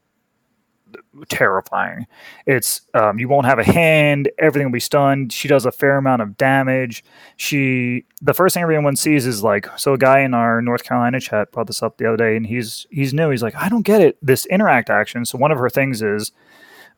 terrifying. 1.29 2.07
It's 2.47 2.83
um, 2.95 3.19
you 3.19 3.29
won't 3.29 3.47
have 3.47 3.59
a 3.59 3.65
hand. 3.65 4.31
Everything 4.39 4.67
will 4.67 4.73
be 4.73 4.81
stunned. 4.81 5.33
She 5.33 5.49
does 5.49 5.67
a 5.67 5.73
fair 5.73 5.97
amount 5.97 6.23
of 6.23 6.37
damage. 6.37 7.05
She 7.37 8.05
the 8.21 8.35
first 8.35 8.55
thing 8.55 8.63
everyone 8.63 8.97
sees 8.97 9.27
is 9.27 9.43
like 9.43 9.67
so. 9.77 9.95
A 9.95 9.99
guy 9.99 10.21
in 10.21 10.35
our 10.35 10.63
North 10.63 10.85
Carolina 10.85 11.21
chat 11.21 11.53
brought 11.53 11.67
this 11.67 11.83
up 11.83 11.99
the 11.99 12.07
other 12.07 12.17
day, 12.17 12.37
and 12.37 12.47
he's 12.47 12.87
he's 12.91 13.13
new. 13.13 13.31
He's 13.31 13.43
like, 13.43 13.57
I 13.57 13.69
don't 13.69 13.83
get 13.83 14.01
it. 14.01 14.19
This 14.23 14.47
interact 14.47 14.91
action. 14.91 15.25
So 15.25 15.39
one 15.39 15.53
of 15.53 15.59
her 15.59 15.71
things 15.71 16.03
is 16.03 16.33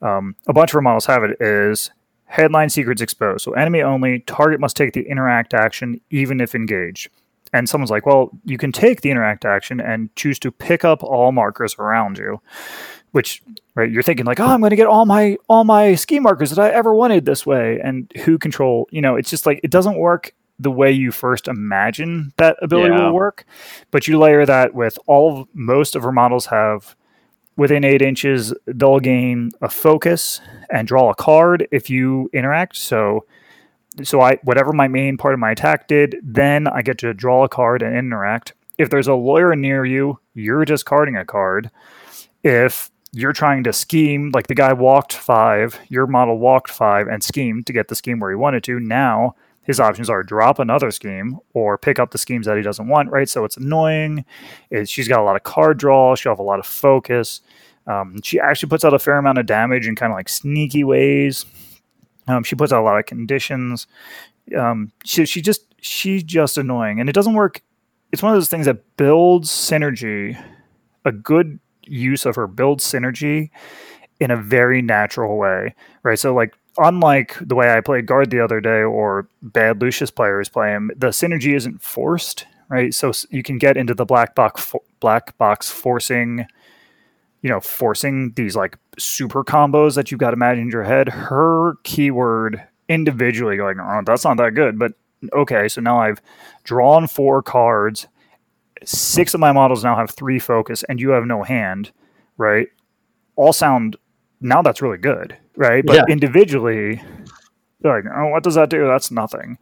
um, 0.00 0.36
a 0.46 0.52
bunch 0.52 0.70
of 0.70 0.74
her 0.74 0.82
models 0.82 1.06
have 1.06 1.24
it 1.24 1.40
is 1.40 1.90
headline 2.32 2.70
secrets 2.70 3.02
exposed. 3.02 3.44
So 3.44 3.52
enemy 3.52 3.82
only. 3.82 4.20
Target 4.20 4.58
must 4.58 4.74
take 4.76 4.94
the 4.94 5.02
interact 5.06 5.52
action 5.52 6.00
even 6.10 6.40
if 6.40 6.54
engaged. 6.54 7.10
And 7.52 7.68
someone's 7.68 7.90
like, 7.90 8.06
well, 8.06 8.30
you 8.46 8.56
can 8.56 8.72
take 8.72 9.02
the 9.02 9.10
interact 9.10 9.44
action 9.44 9.78
and 9.80 10.08
choose 10.16 10.38
to 10.38 10.50
pick 10.50 10.82
up 10.84 11.02
all 11.02 11.30
markers 11.32 11.76
around 11.78 12.16
you 12.18 12.40
which 13.10 13.42
right 13.74 13.90
you're 13.90 14.02
thinking 14.02 14.24
like 14.24 14.40
oh 14.40 14.46
i'm 14.46 14.60
going 14.60 14.70
to 14.70 14.76
get 14.76 14.86
all 14.86 15.04
my 15.04 15.36
all 15.46 15.64
my 15.64 15.94
ski 15.94 16.18
markers 16.18 16.48
that 16.48 16.58
i 16.58 16.70
ever 16.70 16.94
wanted 16.94 17.26
this 17.26 17.44
way 17.44 17.78
and 17.84 18.10
who 18.24 18.38
control 18.38 18.88
you 18.90 19.02
know 19.02 19.16
it's 19.16 19.28
just 19.28 19.44
like 19.44 19.60
it 19.62 19.70
doesn't 19.70 19.98
work 19.98 20.34
the 20.58 20.70
way 20.70 20.90
you 20.90 21.12
first 21.12 21.46
imagine 21.46 22.32
that 22.38 22.56
ability 22.62 22.94
Yeah. 22.94 23.08
will 23.08 23.12
work 23.14 23.44
but 23.90 24.08
you 24.08 24.18
layer 24.18 24.46
that 24.46 24.72
with 24.72 24.98
all 25.06 25.46
most 25.52 25.94
of 25.94 26.02
her 26.04 26.12
models 26.12 26.46
have 26.46 26.96
within 27.56 27.84
eight 27.84 28.02
inches 28.02 28.54
they'll 28.66 29.00
gain 29.00 29.50
a 29.60 29.68
focus 29.68 30.40
and 30.70 30.88
draw 30.88 31.10
a 31.10 31.14
card 31.14 31.66
if 31.70 31.90
you 31.90 32.30
interact 32.32 32.76
so 32.76 33.24
so 34.02 34.20
i 34.20 34.36
whatever 34.42 34.72
my 34.72 34.88
main 34.88 35.16
part 35.16 35.34
of 35.34 35.40
my 35.40 35.50
attack 35.50 35.86
did 35.88 36.16
then 36.22 36.66
i 36.68 36.82
get 36.82 36.98
to 36.98 37.12
draw 37.12 37.44
a 37.44 37.48
card 37.48 37.82
and 37.82 37.96
interact 37.96 38.54
if 38.78 38.88
there's 38.90 39.08
a 39.08 39.14
lawyer 39.14 39.54
near 39.54 39.84
you 39.84 40.18
you're 40.34 40.64
discarding 40.64 41.16
a 41.16 41.24
card 41.24 41.70
if 42.42 42.90
you're 43.12 43.32
trying 43.32 43.62
to 43.64 43.72
scheme, 43.72 44.30
like 44.34 44.46
the 44.46 44.54
guy 44.54 44.72
walked 44.72 45.12
five, 45.12 45.78
your 45.88 46.06
model 46.06 46.38
walked 46.38 46.70
five 46.70 47.06
and 47.08 47.22
schemed 47.22 47.66
to 47.66 47.72
get 47.72 47.88
the 47.88 47.94
scheme 47.94 48.18
where 48.18 48.30
he 48.30 48.36
wanted 48.36 48.64
to. 48.64 48.80
Now 48.80 49.34
his 49.64 49.78
options 49.78 50.10
are 50.10 50.22
drop 50.22 50.58
another 50.58 50.90
scheme 50.90 51.38
or 51.54 51.78
pick 51.78 51.98
up 51.98 52.10
the 52.10 52.18
schemes 52.18 52.46
that 52.46 52.56
he 52.56 52.62
doesn't 52.62 52.88
want, 52.88 53.10
right? 53.10 53.28
So 53.28 53.44
it's 53.44 53.56
annoying. 53.56 54.24
It, 54.70 54.88
she's 54.88 55.08
got 55.08 55.20
a 55.20 55.22
lot 55.22 55.36
of 55.36 55.44
card 55.44 55.78
draw. 55.78 56.14
She'll 56.14 56.32
have 56.32 56.38
a 56.38 56.44
lot 56.44 56.58
of 56.58 56.66
focus. 56.66 57.40
Um, 57.86 58.20
she 58.22 58.40
actually 58.40 58.68
puts 58.68 58.84
out 58.84 58.94
a 58.94 58.98
fair 58.98 59.18
amount 59.18 59.38
of 59.38 59.46
damage 59.46 59.86
in 59.86 59.96
kind 59.96 60.12
of 60.12 60.16
like 60.16 60.28
sneaky 60.28 60.84
ways. 60.84 61.46
Um, 62.28 62.42
she 62.44 62.54
puts 62.54 62.72
out 62.72 62.80
a 62.80 62.84
lot 62.84 62.98
of 62.98 63.06
conditions. 63.06 63.86
Um, 64.56 64.92
she, 65.04 65.26
she 65.26 65.40
just 65.40 65.72
she's 65.80 66.22
just 66.22 66.58
annoying, 66.58 67.00
and 67.00 67.08
it 67.08 67.12
doesn't 67.12 67.34
work. 67.34 67.62
It's 68.12 68.22
one 68.22 68.32
of 68.32 68.36
those 68.36 68.48
things 68.48 68.66
that 68.66 68.96
builds 68.96 69.50
synergy. 69.50 70.40
A 71.04 71.12
good 71.12 71.58
use 71.84 72.26
of 72.26 72.36
her 72.36 72.46
builds 72.46 72.84
synergy 72.84 73.50
in 74.20 74.30
a 74.30 74.36
very 74.36 74.82
natural 74.82 75.36
way, 75.36 75.74
right? 76.04 76.18
So 76.18 76.32
like 76.32 76.54
unlike 76.78 77.36
the 77.40 77.54
way 77.54 77.72
I 77.72 77.80
played 77.80 78.06
guard 78.06 78.30
the 78.30 78.42
other 78.42 78.60
day 78.60 78.82
or 78.82 79.28
bad 79.42 79.80
Lucius 79.80 80.10
players 80.10 80.48
play 80.48 80.70
him, 80.70 80.90
the 80.96 81.08
synergy 81.08 81.54
isn't 81.54 81.82
forced, 81.82 82.46
right? 82.68 82.94
So 82.94 83.12
you 83.30 83.42
can 83.42 83.58
get 83.58 83.76
into 83.76 83.94
the 83.94 84.04
black 84.04 84.34
box 84.34 84.64
fo- 84.64 84.84
black 85.00 85.36
box 85.38 85.70
forcing, 85.70 86.46
you 87.42 87.50
know, 87.50 87.60
forcing 87.60 88.32
these 88.32 88.56
like 88.56 88.78
super 88.98 89.44
combos 89.44 89.94
that 89.94 90.10
you've 90.10 90.20
got 90.20 90.32
imagined 90.32 90.66
in 90.66 90.70
your 90.70 90.84
head. 90.84 91.08
Her 91.08 91.74
keyword 91.82 92.62
individually 92.88 93.56
going, 93.56 93.78
oh, 93.80 94.02
that's 94.04 94.24
not 94.24 94.36
that 94.38 94.54
good, 94.54 94.78
but 94.78 94.92
okay, 95.32 95.68
so 95.68 95.80
now 95.80 95.98
I've 96.00 96.20
drawn 96.64 97.06
four 97.06 97.42
cards. 97.42 98.06
Six 98.84 99.34
of 99.34 99.40
my 99.40 99.52
models 99.52 99.84
now 99.84 99.96
have 99.96 100.10
three 100.10 100.38
focus, 100.38 100.82
and 100.88 101.00
you 101.00 101.10
have 101.10 101.24
no 101.24 101.42
hand, 101.42 101.92
right? 102.36 102.68
All 103.36 103.52
sound 103.52 103.96
now 104.42 104.62
that's 104.62 104.82
really 104.82 104.98
good, 104.98 105.36
right? 105.56 105.84
But 105.84 105.96
Yeah. 105.96 106.04
individually, 106.08 107.02
they're 107.80 108.02
like, 108.02 108.12
oh, 108.14 108.28
what 108.28 108.42
does 108.42 108.54
that 108.54 108.70
do? 108.70 108.86
That's 108.86 109.10
nothing. 109.10 109.58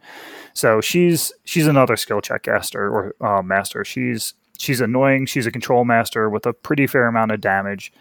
So 0.53 0.81
she's 0.81 1.31
she's 1.43 1.67
another 1.67 1.95
skill 1.95 2.21
check 2.21 2.43
caster 2.43 2.89
or 2.89 3.15
uh, 3.25 3.41
master. 3.41 3.85
She's 3.85 4.33
she's 4.59 4.81
annoying. 4.81 5.25
She's 5.25 5.45
a 5.47 5.51
control 5.51 5.85
master 5.85 6.29
with 6.29 6.45
a 6.45 6.53
pretty 6.53 6.87
fair 6.87 7.07
amount 7.07 7.31
of 7.31 7.41
damage, 7.41 7.91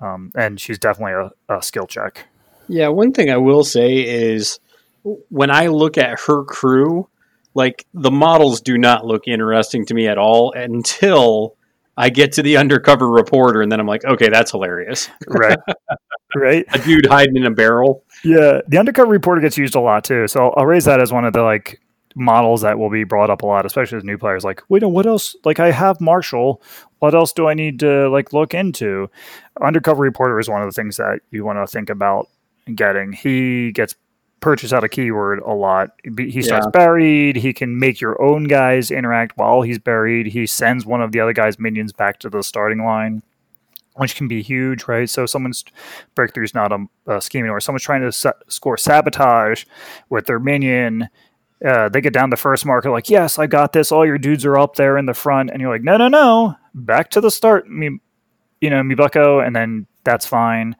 um, 0.00 0.30
and 0.36 0.60
she's 0.60 0.78
definitely 0.78 1.12
a, 1.48 1.54
a 1.56 1.62
skill 1.62 1.86
check. 1.86 2.26
Yeah, 2.68 2.88
one 2.88 3.12
thing 3.12 3.30
I 3.30 3.36
will 3.38 3.64
say 3.64 3.96
is 3.96 4.60
when 5.28 5.50
I 5.50 5.68
look 5.68 5.98
at 5.98 6.20
her 6.26 6.44
crew, 6.44 7.08
like 7.54 7.86
the 7.94 8.10
models 8.10 8.60
do 8.60 8.78
not 8.78 9.04
look 9.06 9.26
interesting 9.26 9.84
to 9.86 9.94
me 9.94 10.06
at 10.06 10.18
all 10.18 10.52
until 10.52 11.56
I 11.96 12.10
get 12.10 12.32
to 12.34 12.42
the 12.42 12.58
undercover 12.58 13.08
reporter, 13.08 13.60
and 13.60 13.72
then 13.72 13.80
I'm 13.80 13.86
like, 13.86 14.04
okay, 14.04 14.28
that's 14.28 14.52
hilarious. 14.52 15.08
Right. 15.26 15.58
right. 16.38 16.64
A 16.72 16.78
dude 16.78 17.06
hiding 17.06 17.36
in 17.36 17.46
a 17.46 17.50
barrel. 17.50 18.04
Yeah, 18.24 18.60
the 18.66 18.78
undercover 18.78 19.10
reporter 19.10 19.40
gets 19.40 19.56
used 19.56 19.74
a 19.74 19.80
lot 19.80 20.04
too. 20.04 20.26
So 20.28 20.46
I'll, 20.46 20.54
I'll 20.56 20.66
raise 20.66 20.84
that 20.86 21.00
as 21.00 21.12
one 21.12 21.24
of 21.24 21.32
the 21.32 21.42
like 21.42 21.80
models 22.14 22.62
that 22.62 22.78
will 22.78 22.90
be 22.90 23.04
brought 23.04 23.30
up 23.30 23.42
a 23.42 23.46
lot, 23.46 23.64
especially 23.64 23.98
as 23.98 24.04
new 24.04 24.18
players. 24.18 24.44
Like, 24.44 24.62
wait, 24.68 24.82
no, 24.82 24.88
what 24.88 25.06
else? 25.06 25.36
Like, 25.44 25.60
I 25.60 25.70
have 25.70 26.00
Marshall. 26.00 26.60
What 26.98 27.14
else 27.14 27.32
do 27.32 27.46
I 27.46 27.54
need 27.54 27.80
to 27.80 28.08
like 28.08 28.32
look 28.32 28.54
into? 28.54 29.10
Undercover 29.60 30.02
reporter 30.02 30.38
is 30.40 30.48
one 30.48 30.62
of 30.62 30.68
the 30.68 30.72
things 30.72 30.96
that 30.96 31.20
you 31.30 31.44
want 31.44 31.58
to 31.58 31.66
think 31.66 31.90
about 31.90 32.28
getting. 32.74 33.12
He 33.12 33.72
gets 33.72 33.94
purchased 34.40 34.72
out 34.72 34.84
of 34.84 34.90
keyword 34.90 35.40
a 35.40 35.52
lot. 35.52 35.90
He 36.16 36.42
starts 36.42 36.66
buried. 36.72 37.36
He 37.36 37.52
can 37.52 37.78
make 37.78 38.00
your 38.00 38.20
own 38.22 38.44
guys 38.44 38.90
interact 38.90 39.36
while 39.36 39.62
he's 39.62 39.78
buried. 39.78 40.26
He 40.26 40.46
sends 40.46 40.86
one 40.86 41.02
of 41.02 41.12
the 41.12 41.20
other 41.20 41.32
guy's 41.32 41.58
minions 41.58 41.92
back 41.92 42.20
to 42.20 42.30
the 42.30 42.42
starting 42.42 42.84
line 42.84 43.22
which 43.98 44.16
can 44.16 44.28
be 44.28 44.42
huge, 44.42 44.88
right? 44.88 45.08
So 45.08 45.26
someone's 45.26 45.64
breakthrough 46.14 46.44
is 46.44 46.54
not 46.54 46.72
a, 46.72 46.86
a 47.06 47.20
scheming, 47.20 47.50
or 47.50 47.60
someone's 47.60 47.82
trying 47.82 48.02
to 48.02 48.12
sa- 48.12 48.32
score 48.48 48.76
sabotage 48.76 49.64
with 50.08 50.26
their 50.26 50.38
minion. 50.38 51.08
Uh, 51.64 51.88
they 51.88 52.00
get 52.00 52.12
down 52.12 52.30
the 52.30 52.36
first 52.36 52.64
marker, 52.64 52.90
like, 52.90 53.10
yes, 53.10 53.38
I 53.38 53.46
got 53.46 53.72
this. 53.72 53.90
All 53.90 54.06
your 54.06 54.18
dudes 54.18 54.44
are 54.44 54.56
up 54.56 54.76
there 54.76 54.96
in 54.96 55.06
the 55.06 55.14
front, 55.14 55.50
and 55.50 55.60
you're 55.60 55.72
like, 55.72 55.82
no, 55.82 55.96
no, 55.96 56.08
no, 56.08 56.56
back 56.74 57.10
to 57.10 57.20
the 57.20 57.30
start, 57.30 57.68
me, 57.68 57.98
you 58.60 58.70
know, 58.70 58.82
Mibucko, 58.82 59.44
and 59.44 59.54
then 59.54 59.86
that's 60.04 60.24
fine. 60.24 60.76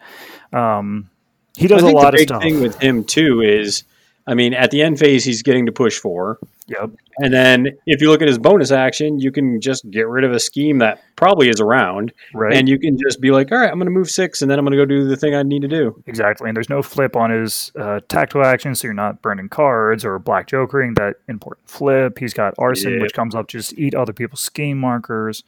Um, 0.53 1.11
he 1.57 1.66
does 1.66 1.83
a 1.83 1.89
lot 1.89 2.12
the 2.12 2.19
of 2.19 2.23
stuff. 2.23 2.43
thing 2.43 2.61
with 2.61 2.81
him 2.81 3.03
too 3.03 3.41
is, 3.41 3.83
I 4.27 4.35
mean, 4.35 4.55
at 4.55 4.71
the 4.71 4.83
end 4.83 5.01
phase, 5.01 5.25
he's 5.25 5.43
getting 5.43 5.66
to 5.66 5.73
push 5.73 5.99
four. 5.99 6.39
Yep. 6.69 6.91
And 7.19 7.33
then 7.33 7.66
if 7.87 8.01
you 8.03 8.11
look 8.11 8.21
at 8.23 8.29
his 8.29 8.39
bonus 8.39 8.71
action, 8.71 9.19
you 9.19 9.33
can 9.33 9.61
just 9.61 9.91
get 9.91 10.07
rid 10.07 10.23
of 10.25 10.33
a 10.33 10.39
scheme 10.39 10.79
that 10.79 11.03
probably 11.16 11.49
is 11.49 11.61
around, 11.61 12.12
Right. 12.35 12.53
and 12.53 12.69
you 12.69 12.79
can 12.79 12.97
just 12.99 13.21
be 13.21 13.31
like, 13.31 13.51
all 13.51 13.59
right, 13.59 13.71
I'm 13.71 13.79
going 13.79 13.87
to 13.87 13.91
move 13.91 14.11
six, 14.11 14.43
and 14.43 14.51
then 14.51 14.59
I'm 14.59 14.64
going 14.64 14.73
to 14.73 14.77
go 14.77 14.85
do 14.85 15.09
the 15.09 15.16
thing 15.16 15.35
I 15.35 15.43
need 15.43 15.62
to 15.62 15.69
do. 15.69 16.01
Exactly, 16.07 16.49
and 16.49 16.55
there's 16.57 16.69
no 16.69 16.83
flip 16.83 17.16
on 17.16 17.31
his 17.31 17.73
uh, 17.79 18.01
tactical 18.09 18.45
action. 18.45 18.75
so 18.75 18.87
you're 18.87 18.95
not 18.95 19.23
burning 19.23 19.49
cards 19.49 20.05
or 20.05 20.19
black 20.19 20.47
jokering 20.47 20.95
that 20.97 21.16
important 21.29 21.69
flip. 21.69 22.19
He's 22.19 22.35
got 22.35 22.55
arson, 22.59 22.95
Yeah. 22.95 23.01
which 23.03 23.14
comes 23.14 23.35
up 23.35 23.49
just 23.49 23.73
eat 23.79 23.95
other 23.95 24.12
people's 24.12 24.41
scheme 24.41 24.79
markers. 24.79 25.43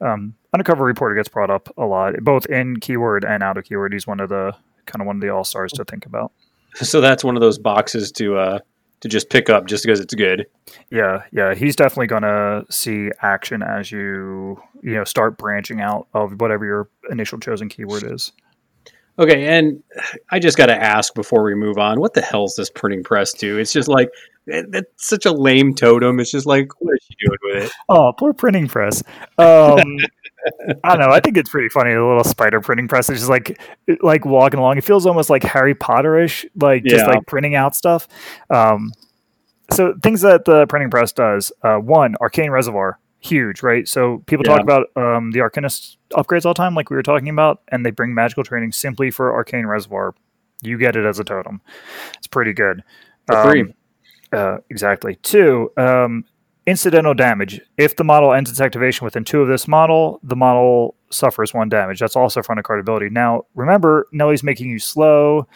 Um, 0.00 0.34
undercover 0.54 0.84
reporter 0.84 1.14
gets 1.16 1.28
brought 1.28 1.50
up 1.50 1.68
a 1.76 1.84
lot, 1.84 2.14
both 2.22 2.46
in 2.46 2.76
keyword 2.78 3.24
and 3.24 3.42
out 3.42 3.58
of 3.58 3.64
keyword. 3.64 3.92
He's 3.92 4.06
one 4.06 4.20
of 4.20 4.28
the 4.28 4.54
kind 4.86 5.00
of 5.00 5.06
one 5.06 5.16
of 5.16 5.22
the 5.22 5.28
all 5.30 5.44
stars 5.44 5.72
to 5.72 5.84
think 5.84 6.06
about. 6.06 6.32
So 6.76 7.00
that's 7.02 7.22
one 7.22 7.36
of 7.36 7.40
those 7.42 7.58
boxes 7.58 8.10
to 8.12 8.36
uh, 8.38 8.58
to 9.02 9.08
just 9.08 9.28
pick 9.30 9.50
up 9.50 9.66
just 9.66 9.84
because 9.84 10.00
it's 10.00 10.14
good. 10.14 10.46
Yeah, 10.90 11.24
yeah, 11.32 11.54
he's 11.54 11.76
definitely 11.76 12.06
gonna 12.06 12.64
see 12.70 13.10
action 13.20 13.62
as 13.62 13.92
you 13.92 14.60
you 14.82 14.94
know 14.94 15.04
start 15.04 15.36
branching 15.36 15.80
out 15.80 16.06
of 16.14 16.40
whatever 16.40 16.64
your 16.64 16.88
initial 17.10 17.38
chosen 17.38 17.68
keyword 17.68 18.04
is. 18.04 18.32
Okay, 19.18 19.46
and 19.46 19.82
I 20.30 20.38
just 20.38 20.56
got 20.56 20.66
to 20.66 20.74
ask 20.74 21.14
before 21.14 21.42
we 21.42 21.54
move 21.54 21.76
on, 21.76 22.00
what 22.00 22.14
the 22.14 22.22
hell 22.22 22.44
is 22.44 22.54
this 22.56 22.70
printing 22.70 23.04
press 23.04 23.34
do? 23.34 23.58
It's 23.58 23.72
just 23.72 23.88
like 23.88 24.08
it's 24.46 25.06
such 25.08 25.26
a 25.26 25.32
lame 25.32 25.74
totem. 25.74 26.18
It's 26.20 26.30
just 26.32 26.46
like, 26.46 26.68
what 26.80 26.94
is 26.94 27.00
she 27.08 27.14
doing 27.26 27.38
with 27.42 27.64
it? 27.64 27.72
Oh, 27.88 28.12
poor 28.18 28.32
printing 28.32 28.68
press. 28.68 29.02
Um, 29.38 29.78
I 30.84 30.96
don't 30.96 30.98
know. 31.00 31.10
I 31.10 31.20
think 31.20 31.36
it's 31.36 31.50
pretty 31.50 31.68
funny. 31.68 31.92
The 31.94 32.04
little 32.04 32.24
spider 32.24 32.60
printing 32.60 32.88
press 32.88 33.08
is 33.08 33.18
just 33.20 33.30
like 33.30 33.60
like 34.02 34.24
walking 34.24 34.58
along. 34.58 34.78
It 34.78 34.84
feels 34.84 35.06
almost 35.06 35.30
like 35.30 35.42
Harry 35.44 35.74
Potterish, 35.74 36.44
like 36.60 36.82
just 36.84 37.04
Yeah. 37.06 37.12
like 37.12 37.26
printing 37.26 37.54
out 37.54 37.76
stuff. 37.76 38.08
Um, 38.50 38.92
so 39.70 39.94
things 40.02 40.20
that 40.22 40.44
the 40.44 40.66
printing 40.66 40.90
press 40.90 41.12
does. 41.12 41.52
Uh, 41.62 41.76
one, 41.76 42.16
arcane 42.20 42.50
reservoir, 42.50 42.98
huge, 43.20 43.62
right? 43.62 43.86
So 43.88 44.22
people 44.26 44.44
talk 44.44 44.60
about 44.60 44.88
um, 44.96 45.30
the 45.30 45.38
arcanist 45.38 45.96
upgrades 46.12 46.44
all 46.44 46.52
the 46.52 46.58
time, 46.58 46.74
like 46.74 46.90
we 46.90 46.96
were 46.96 47.02
talking 47.02 47.28
about, 47.28 47.62
and 47.68 47.86
they 47.86 47.90
bring 47.90 48.12
magical 48.12 48.42
training 48.44 48.72
simply 48.72 49.10
for 49.12 49.32
arcane 49.32 49.66
reservoir. 49.66 50.14
You 50.60 50.76
get 50.78 50.96
it 50.96 51.06
as 51.06 51.18
a 51.20 51.24
totem. 51.24 51.60
It's 52.18 52.26
pretty 52.26 52.52
good. 52.52 52.82
For 53.28 53.42
free. 53.44 53.72
Uh, 54.32 54.58
exactly. 54.70 55.16
Two, 55.16 55.70
um, 55.76 56.24
incidental 56.66 57.14
damage. 57.14 57.60
If 57.76 57.96
the 57.96 58.04
model 58.04 58.32
ends 58.32 58.50
its 58.50 58.60
activation 58.60 59.04
within 59.04 59.24
two 59.24 59.42
of 59.42 59.48
this 59.48 59.66
model, 59.68 60.20
the 60.22 60.36
model 60.36 60.94
suffers 61.10 61.52
one 61.52 61.68
damage. 61.68 62.00
That's 62.00 62.16
also 62.16 62.42
front 62.42 62.58
of 62.58 62.64
card 62.64 62.80
ability. 62.80 63.10
Now, 63.10 63.44
remember, 63.54 64.06
Nellie's 64.12 64.42
making 64.42 64.70
you 64.70 64.78
slow 64.78 65.46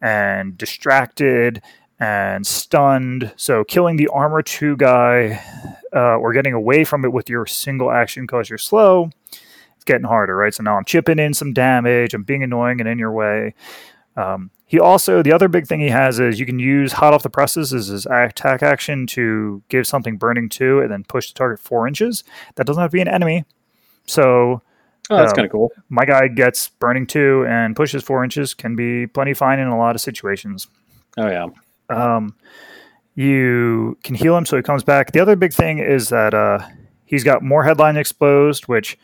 and 0.00 0.58
distracted 0.58 1.62
and 1.98 2.46
stunned. 2.46 3.32
So, 3.36 3.64
killing 3.64 3.96
the 3.96 4.08
armor 4.08 4.42
two 4.42 4.76
guy 4.76 5.42
uh, 5.94 6.16
or 6.16 6.32
getting 6.32 6.52
away 6.52 6.84
from 6.84 7.04
it 7.04 7.12
with 7.12 7.30
your 7.30 7.46
single 7.46 7.90
action 7.90 8.24
because 8.24 8.50
you're 8.50 8.58
slow, 8.58 9.10
it's 9.30 9.84
getting 9.84 10.06
harder, 10.06 10.36
right? 10.36 10.52
So 10.52 10.62
now 10.62 10.76
I'm 10.76 10.84
chipping 10.84 11.18
in 11.18 11.32
some 11.32 11.52
damage. 11.52 12.12
I'm 12.12 12.24
being 12.24 12.42
annoying 12.42 12.80
and 12.80 12.88
in 12.88 12.98
your 12.98 13.12
way. 13.12 13.54
Um, 14.16 14.50
he 14.66 14.80
also, 14.80 15.22
the 15.22 15.32
other 15.32 15.46
big 15.48 15.66
thing 15.66 15.78
he 15.80 15.88
has 15.90 16.18
is 16.18 16.40
you 16.40 16.44
can 16.46 16.58
use 16.58 16.92
hot 16.92 17.14
off 17.14 17.22
the 17.22 17.30
presses 17.30 17.72
as 17.72 17.86
his 17.86 18.04
attack 18.06 18.62
action 18.64 19.06
to 19.08 19.62
give 19.68 19.86
something 19.86 20.16
burning 20.16 20.48
two 20.48 20.80
and 20.80 20.90
then 20.90 21.04
push 21.04 21.28
the 21.28 21.34
target 21.38 21.60
four 21.60 21.86
inches. 21.86 22.24
That 22.56 22.66
doesn't 22.66 22.80
have 22.80 22.90
to 22.90 22.94
be 22.96 23.00
an 23.00 23.08
enemy. 23.08 23.44
So 24.06 24.62
Oh, 25.08 25.16
that's 25.18 25.30
Um, 25.32 25.36
kind 25.36 25.46
of 25.46 25.52
cool. 25.52 25.70
my 25.88 26.04
guy 26.04 26.26
gets 26.26 26.68
burning 26.68 27.06
two 27.06 27.46
and 27.48 27.76
pushes 27.76 28.02
four 28.02 28.24
inches, 28.24 28.54
can 28.54 28.74
be 28.74 29.06
plenty 29.06 29.34
fine 29.34 29.60
in 29.60 29.68
a 29.68 29.78
lot 29.78 29.94
of 29.94 30.00
situations. 30.00 30.66
Oh 31.16 31.28
yeah. 31.28 31.46
Um, 31.88 32.34
you 33.14 33.96
can 34.02 34.14
heal 34.16 34.36
him 34.36 34.44
so 34.46 34.56
he 34.56 34.62
comes 34.64 34.82
back. 34.82 35.12
The 35.12 35.20
other 35.20 35.36
big 35.36 35.52
thing 35.52 35.78
is 35.78 36.08
that 36.08 36.34
uh, 36.34 36.58
he's 37.04 37.24
got 37.24 37.42
more 37.42 37.62
headline 37.64 37.96
exposed, 37.96 38.64
which 38.66 38.98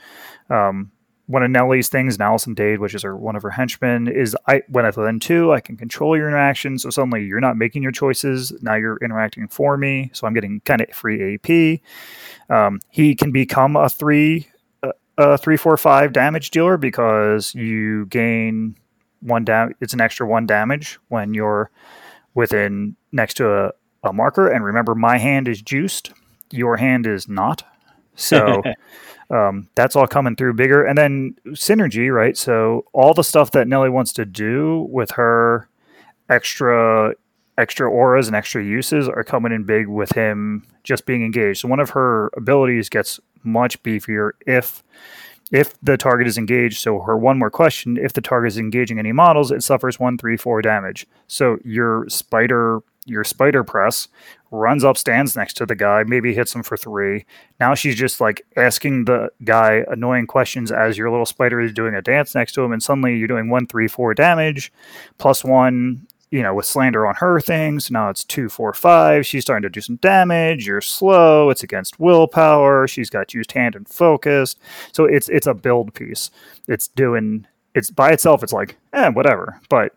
um, 0.51 0.91
one 1.33 1.43
of 1.43 1.51
Nellie's 1.51 1.89
things, 1.89 2.17
and 2.17 2.21
Allison 2.21 2.53
Dade, 2.53 2.79
which 2.79 2.95
is 2.95 3.03
her, 3.05 3.17
one 3.17 3.37
of 3.37 3.43
her 3.43 3.49
henchmen, 3.49 4.07
is 4.07 4.37
I 4.47 4.61
when 4.69 4.85
I 4.85 4.91
then 4.91 5.19
two, 5.19 5.51
I 5.51 5.61
can 5.61 5.79
control 5.79 6.15
your 6.15 6.29
interaction. 6.29 6.79
So 6.79 6.91
suddenly 6.91 7.25
you're 7.25 7.41
not 7.41 7.57
making 7.57 7.83
your 7.83 7.91
choices. 7.91 8.53
Now 8.61 8.75
you're 8.75 8.99
interacting 8.99 9.49
for 9.49 9.79
me. 9.79 10.11
So 10.13 10.27
I'm 10.27 10.35
getting 10.35 10.61
kind 10.61 10.83
of 10.83 10.91
free 10.91 11.35
AP. 11.37 11.81
Um, 12.55 12.81
he 12.91 13.15
can 13.15 13.33
become 13.33 13.77
a 13.77 13.89
three, 13.89 14.47
a 15.17 15.39
three, 15.39 15.57
four, 15.57 15.79
five 15.79 16.13
damage 16.13 16.51
dealer 16.51 16.77
because 16.77 17.55
you 17.55 18.05
gain 18.07 18.77
one 19.21 19.47
dam. 19.47 19.75
It's 19.81 19.95
an 19.95 20.03
extra 20.03 20.27
one 20.27 20.45
damage 20.45 20.99
when 21.09 21.33
you're 21.33 21.71
within 22.35 22.95
next 23.11 23.39
to 23.39 23.51
a, 23.51 23.73
a 24.05 24.13
marker. 24.13 24.49
And 24.49 24.63
remember, 24.63 24.95
my 24.95 25.17
hand 25.17 25.49
is 25.49 25.63
juiced. 25.63 26.13
Your 26.51 26.77
hand 26.77 27.07
is 27.07 27.27
not. 27.27 27.65
So 28.15 28.63
um, 29.31 29.69
that's 29.75 29.97
all 29.97 30.07
coming 30.07 30.37
through 30.37 30.55
bigger. 30.55 30.85
And 30.85 30.97
then 30.97 31.37
synergy, 31.49 32.13
right? 32.13 32.37
So 32.37 32.85
all 32.93 33.15
the 33.15 33.25
stuff 33.25 33.51
that 33.53 33.69
Nellie 33.69 33.91
wants 33.91 34.13
to 34.15 34.25
do 34.25 34.87
with 34.91 35.13
her 35.13 35.69
extra 36.29 37.15
extra 37.59 37.89
auras 37.91 38.27
and 38.27 38.35
extra 38.35 38.65
uses 38.65 39.09
are 39.09 39.23
coming 39.23 39.53
in 39.53 39.65
big 39.65 39.87
with 39.87 40.13
him 40.13 40.67
just 40.85 41.05
being 41.05 41.23
engaged. 41.23 41.61
So 41.61 41.69
one 41.69 41.81
of 41.81 41.91
her 41.91 42.31
abilities 42.37 42.89
gets 42.89 43.21
much 43.45 43.83
beefier 43.83 44.31
if 44.47 44.83
if 45.51 45.79
the 45.83 45.99
target 45.99 46.27
is 46.27 46.39
engaged. 46.39 46.81
So 46.81 47.01
her 47.01 47.17
one 47.17 47.39
more 47.39 47.51
question: 47.51 47.97
if 47.97 48.13
the 48.13 48.21
target 48.21 48.49
is 48.49 48.59
engaging 48.59 48.99
any 48.99 49.13
models, 49.13 49.53
it 49.53 49.63
suffers 49.63 50.01
one, 50.01 50.17
three, 50.19 50.37
four 50.37 50.63
damage. 50.63 51.07
So 51.27 51.59
your 51.65 52.09
spider 52.09 52.81
your 53.05 53.25
spider 53.25 53.65
press 53.65 54.09
runs 54.51 54.85
up, 54.85 54.97
stands 54.97 55.35
next 55.35 55.55
to 55.55 55.67
the 55.67 55.75
guy, 55.75 56.05
maybe 56.05 56.35
hits 56.35 56.55
him 56.55 56.63
for 56.63 56.77
three. 56.77 57.25
Now 57.59 57.75
she's 57.75 57.97
just 57.97 58.21
like 58.21 58.45
asking 58.57 59.07
the 59.07 59.31
guy 59.45 59.85
annoying 59.89 60.27
questions 60.27 60.71
as 60.71 60.99
your 60.99 61.11
little 61.11 61.27
spider 61.27 61.61
is 61.61 61.73
doing 61.73 61.95
a 61.95 62.03
dance 62.03 62.35
next 62.35 62.53
to 62.53 62.63
him, 62.63 62.73
and 62.73 62.83
suddenly 62.83 63.17
you're 63.17 63.29
doing 63.29 63.49
one, 63.49 63.67
three, 63.67 63.89
four 63.89 64.15
damage, 64.15 64.73
plus 65.19 65.45
one 65.45 66.07
you 66.33 66.43
know, 66.43 66.55
with 66.55 66.65
slander 66.65 67.07
on 67.07 67.15
her 67.17 67.41
things, 67.41 67.91
now 67.91 68.09
it's 68.09 68.25
two, 68.25 68.49
four, 68.49 68.73
five. 68.73 69.27
She's 69.27 69.43
starting 69.43 69.65
to 69.65 69.69
do 69.69 69.83
some 69.83 69.97
damage. 69.97 70.67
You're 70.67 70.81
slow. 70.81 71.51
It's 71.51 71.63
against 71.63 72.01
willpower. 72.01 72.89
She's 72.89 73.11
got 73.11 73.35
used 73.35 73.53
hand 73.53 73.77
and 73.77 73.87
focused. 73.87 74.59
So 74.93 75.05
it's 75.05 75.29
it's 75.29 75.47
a 75.47 75.53
build 75.53 75.93
piece. 75.93 76.31
It's 76.69 76.89
doing 76.89 77.47
it's 77.75 77.91
by 77.91 78.13
itself. 78.13 78.43
It's 78.43 78.53
like 78.53 78.79
eh, 78.95 79.11
whatever. 79.11 79.61
But 79.69 79.95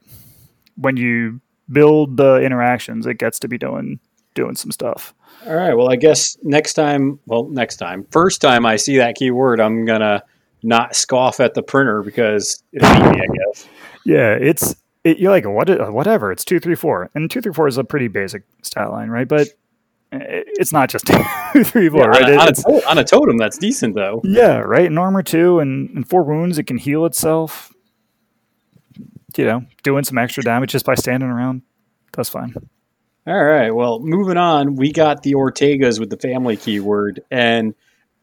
when 0.75 0.97
you 0.97 1.39
build 1.71 2.17
the 2.17 2.37
interactions, 2.41 3.05
it 3.05 3.15
gets 3.17 3.39
to 3.39 3.47
be 3.47 3.57
doing 3.57 3.99
doing 4.33 4.55
some 4.55 4.71
stuff. 4.71 5.13
All 5.45 5.55
right. 5.55 5.73
Well, 5.73 5.91
I 5.91 5.95
guess 5.95 6.37
next 6.43 6.73
time, 6.73 7.19
well, 7.25 7.45
next 7.45 7.77
time, 7.77 8.05
first 8.11 8.41
time 8.41 8.65
I 8.65 8.75
see 8.77 8.97
that 8.97 9.15
keyword, 9.15 9.59
I'm 9.59 9.85
gonna 9.85 10.23
not 10.63 10.95
scoff 10.95 11.39
at 11.39 11.53
the 11.53 11.61
printer 11.63 12.01
because 12.01 12.63
it'll 12.73 12.89
beat 12.93 13.03
me, 13.11 13.21
I 13.21 13.27
guess. 13.51 13.67
Yeah, 14.03 14.33
it's 14.33 14.75
it, 15.03 15.19
you're 15.19 15.31
like 15.31 15.45
what 15.45 15.69
uh, 15.69 15.87
whatever. 15.87 16.31
It's 16.31 16.43
two 16.43 16.59
three 16.59 16.75
four, 16.75 17.09
and 17.15 17.29
two 17.29 17.41
three 17.41 17.53
four 17.53 17.67
is 17.67 17.77
a 17.77 17.83
pretty 17.83 18.07
basic 18.07 18.43
stat 18.63 18.89
line, 18.91 19.09
right? 19.09 19.27
But 19.27 19.49
eh, 20.11 20.19
it's 20.57 20.71
not 20.73 20.89
just 20.89 21.05
two 21.53 21.63
three 21.63 21.89
four, 21.89 22.01
Yeah, 22.01 22.07
right? 22.07 22.23
on, 22.23 22.29
a, 22.31 22.33
on, 22.41 22.47
a 22.47 22.51
it's- 22.51 22.85
on 22.87 22.97
a 22.97 23.03
totem, 23.03 23.37
that's 23.37 23.57
decent 23.59 23.93
though. 23.95 24.21
yeah, 24.23 24.57
right. 24.59 24.85
In 24.85 24.97
armor 24.97 25.21
two 25.23 25.59
and, 25.59 25.89
and 25.91 26.07
four 26.09 26.23
wounds, 26.23 26.57
it 26.57 26.63
can 26.63 26.77
heal 26.77 27.05
itself. 27.05 27.71
You 29.37 29.45
know, 29.45 29.65
doing 29.83 30.03
some 30.03 30.17
extra 30.17 30.43
damage 30.43 30.71
just 30.71 30.85
by 30.85 30.95
standing 30.95 31.29
around. 31.29 31.61
That's 32.13 32.29
fine. 32.29 32.53
All 33.27 33.43
right. 33.43 33.71
Well, 33.71 33.99
moving 33.99 34.37
on, 34.37 34.75
we 34.75 34.91
got 34.91 35.23
the 35.23 35.33
Ortegas 35.33 35.99
with 35.99 36.09
the 36.09 36.17
family 36.17 36.55
keyword, 36.57 37.21
and 37.31 37.73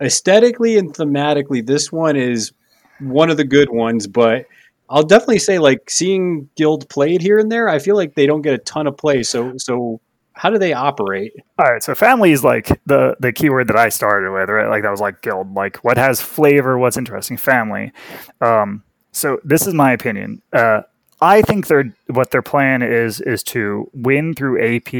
aesthetically 0.00 0.78
and 0.78 0.94
thematically, 0.94 1.64
this 1.64 1.90
one 1.90 2.16
is 2.16 2.52
one 3.00 3.30
of 3.30 3.36
the 3.36 3.44
good 3.44 3.70
ones. 3.70 4.06
But 4.06 4.46
I'll 4.88 5.02
definitely 5.02 5.40
say, 5.40 5.58
like 5.58 5.90
seeing 5.90 6.48
Guild 6.56 6.88
played 6.88 7.20
here 7.20 7.38
and 7.38 7.50
there, 7.50 7.68
I 7.68 7.78
feel 7.78 7.96
like 7.96 8.14
they 8.14 8.26
don't 8.26 8.42
get 8.42 8.54
a 8.54 8.58
ton 8.58 8.86
of 8.86 8.96
play. 8.96 9.22
So, 9.22 9.54
so 9.56 10.00
how 10.34 10.50
do 10.50 10.58
they 10.58 10.72
operate? 10.72 11.32
All 11.58 11.66
right, 11.66 11.82
so 11.82 11.94
family 11.94 12.32
is 12.32 12.44
like 12.44 12.80
the 12.86 13.16
the 13.20 13.32
keyword 13.32 13.68
that 13.68 13.76
I 13.76 13.88
started 13.88 14.32
with, 14.32 14.48
right? 14.48 14.68
Like 14.68 14.82
that 14.82 14.90
was 14.90 15.00
like 15.00 15.22
guild, 15.22 15.54
like 15.54 15.78
what 15.78 15.98
has 15.98 16.20
flavor, 16.20 16.78
what's 16.78 16.96
interesting, 16.96 17.36
family. 17.36 17.92
Um, 18.40 18.82
so 19.12 19.40
this 19.44 19.66
is 19.66 19.74
my 19.74 19.92
opinion. 19.92 20.42
Uh, 20.52 20.82
I 21.22 21.40
think 21.40 21.68
their 21.68 21.94
what 22.08 22.32
their 22.32 22.42
plan 22.42 22.82
is 22.82 23.20
is 23.20 23.44
to 23.44 23.88
win 23.94 24.34
through 24.34 24.60
AP, 24.60 24.92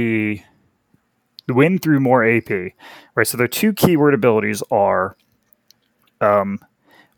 win 1.49 1.81
through 1.81 1.99
more 1.99 2.25
AP, 2.25 2.75
right? 3.17 3.27
So 3.27 3.37
their 3.37 3.49
two 3.49 3.73
keyword 3.73 4.15
abilities 4.15 4.63
are, 4.71 5.17
um, 6.21 6.61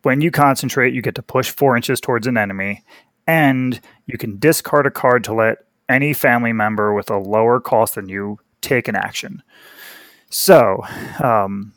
when 0.05 0.23
you 0.23 0.31
concentrate, 0.31 0.95
you 0.95 1.03
get 1.03 1.15
to 1.17 1.23
push 1.23 1.51
four 1.51 1.77
inches 1.77 2.01
towards 2.01 2.27
an 2.27 2.39
enemy, 2.39 2.83
and 3.27 3.79
you 4.07 4.17
can 4.17 4.39
discard 4.39 4.87
a 4.87 4.91
card 4.91 5.23
to 5.25 5.35
let 5.35 5.59
any 5.87 6.15
family 6.15 6.55
member 6.55 6.95
with 6.95 7.11
a 7.11 7.19
lower 7.19 7.61
cost 7.61 7.97
than 7.97 8.09
you 8.09 8.39
take 8.63 8.89
an 8.89 8.97
action. 8.97 9.43
So, 10.31 10.83
um, 11.23 11.75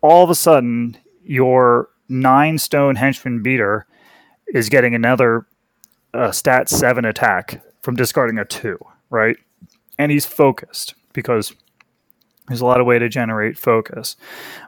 all 0.00 0.24
of 0.24 0.30
a 0.30 0.34
sudden, 0.34 0.96
your 1.22 1.90
nine 2.08 2.56
stone 2.56 2.96
henchman 2.96 3.42
beater 3.42 3.86
is 4.46 4.70
getting 4.70 4.94
another 4.94 5.46
uh, 6.14 6.32
stat 6.32 6.68
seven 6.68 7.04
attack 7.04 7.62
from 7.82 7.96
discarding 7.96 8.38
a 8.38 8.44
two, 8.44 8.78
right? 9.10 9.36
And 9.98 10.12
he's 10.12 10.26
focused 10.26 10.94
because 11.12 11.52
there's 12.48 12.60
a 12.62 12.66
lot 12.66 12.80
of 12.80 12.86
way 12.86 12.98
to 12.98 13.08
generate 13.08 13.58
focus. 13.58 14.16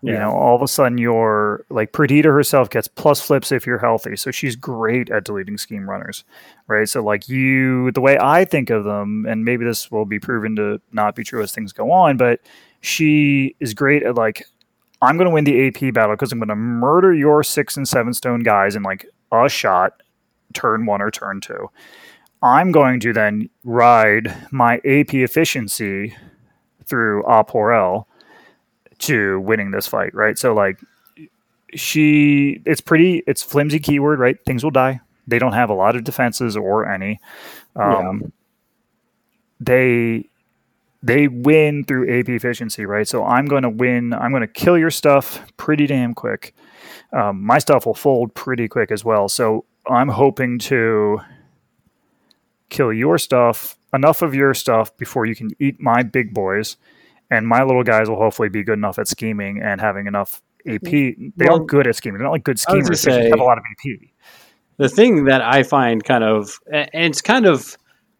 You 0.02 0.12
know, 0.18 0.32
all 0.32 0.54
of 0.54 0.62
a 0.62 0.68
sudden, 0.68 0.98
your 0.98 1.64
like 1.70 1.92
Perdita 1.92 2.30
herself 2.30 2.68
gets 2.68 2.88
plus 2.88 3.20
flips 3.22 3.52
if 3.52 3.66
you're 3.66 3.78
healthy, 3.78 4.16
so 4.16 4.30
she's 4.30 4.54
great 4.54 5.10
at 5.10 5.24
deleting 5.24 5.56
scheme 5.56 5.88
runners, 5.88 6.24
right? 6.66 6.88
So 6.88 7.02
like 7.02 7.28
you, 7.28 7.90
the 7.92 8.02
way 8.02 8.18
I 8.20 8.44
think 8.44 8.68
of 8.68 8.84
them, 8.84 9.24
and 9.26 9.44
maybe 9.44 9.64
this 9.64 9.90
will 9.90 10.04
be 10.04 10.18
proven 10.18 10.56
to 10.56 10.80
not 10.92 11.16
be 11.16 11.24
true 11.24 11.42
as 11.42 11.52
things 11.52 11.72
go 11.72 11.90
on, 11.90 12.18
but 12.18 12.40
she 12.82 13.56
is 13.60 13.72
great 13.72 14.02
at 14.02 14.14
like 14.14 14.44
I'm 15.02 15.16
going 15.16 15.28
to 15.28 15.34
win 15.34 15.44
the 15.44 15.66
AP 15.68 15.94
battle 15.94 16.14
because 16.14 16.32
I'm 16.32 16.38
going 16.38 16.48
to 16.48 16.56
murder 16.56 17.14
your 17.14 17.42
six 17.42 17.76
and 17.76 17.88
seven 17.88 18.12
stone 18.12 18.42
guys 18.42 18.76
in 18.76 18.82
like 18.82 19.06
a 19.32 19.48
shot, 19.48 20.02
turn 20.52 20.86
one 20.86 21.02
or 21.02 21.10
turn 21.10 21.40
two. 21.40 21.70
I'm 22.42 22.72
going 22.72 23.00
to 23.00 23.12
then 23.12 23.50
ride 23.64 24.34
my 24.50 24.76
AP 24.76 25.14
efficiency 25.14 26.14
through 26.86 27.22
Aporel 27.24 28.06
to 28.98 29.40
winning 29.40 29.70
this 29.70 29.86
fight, 29.86 30.14
right? 30.14 30.38
So 30.38 30.54
like 30.54 30.80
she 31.74 32.60
it's 32.64 32.80
pretty 32.80 33.22
it's 33.26 33.42
flimsy 33.42 33.78
keyword, 33.78 34.18
right? 34.18 34.36
Things 34.44 34.64
will 34.64 34.70
die. 34.70 35.00
They 35.26 35.38
don't 35.38 35.52
have 35.52 35.70
a 35.70 35.74
lot 35.74 35.96
of 35.96 36.04
defenses 36.04 36.56
or 36.56 36.88
any. 36.88 37.20
Um 37.76 38.32
they 39.60 40.28
they 41.02 41.28
win 41.28 41.84
through 41.84 42.18
AP 42.18 42.28
efficiency, 42.28 42.84
right? 42.84 43.08
So 43.08 43.24
I'm 43.24 43.46
going 43.46 43.62
to 43.62 43.70
win. 43.70 44.12
I'm 44.12 44.30
going 44.32 44.42
to 44.42 44.46
kill 44.46 44.76
your 44.76 44.90
stuff 44.90 45.40
pretty 45.56 45.86
damn 45.86 46.14
quick. 46.14 46.54
Um, 47.12 47.42
my 47.42 47.58
stuff 47.58 47.86
will 47.86 47.94
fold 47.94 48.34
pretty 48.34 48.68
quick 48.68 48.90
as 48.90 49.04
well. 49.04 49.28
So 49.28 49.64
I'm 49.88 50.08
hoping 50.08 50.58
to 50.60 51.20
kill 52.68 52.92
your 52.92 53.18
stuff, 53.18 53.76
enough 53.92 54.22
of 54.22 54.34
your 54.34 54.54
stuff 54.54 54.96
before 54.96 55.26
you 55.26 55.34
can 55.34 55.50
eat 55.58 55.80
my 55.80 56.02
big 56.02 56.32
boys, 56.34 56.76
and 57.30 57.46
my 57.46 57.62
little 57.62 57.82
guys 57.82 58.08
will 58.08 58.16
hopefully 58.16 58.48
be 58.48 58.62
good 58.62 58.78
enough 58.78 58.98
at 58.98 59.08
scheming 59.08 59.60
and 59.62 59.80
having 59.80 60.06
enough 60.06 60.42
AP. 60.68 60.80
Mm-hmm. 60.82 61.28
They 61.36 61.46
Well, 61.46 61.62
are 61.62 61.64
good 61.64 61.86
at 61.86 61.96
scheming. 61.96 62.18
They're 62.18 62.26
not 62.26 62.32
like 62.32 62.44
good 62.44 62.58
schemers. 62.58 62.84
gonna 63.04 63.16
They 63.16 63.22
just 63.22 63.30
have 63.30 63.40
a 63.40 63.44
lot 63.44 63.58
of 63.58 63.64
AP. 63.70 64.08
the 64.76 64.88
thing 64.88 65.24
that 65.24 65.42
I 65.42 65.62
find 65.62 66.04
kind 66.04 66.24
of, 66.24 66.58
and 66.70 66.88
it's 66.92 67.20
kind 67.22 67.46
of, 67.46 67.76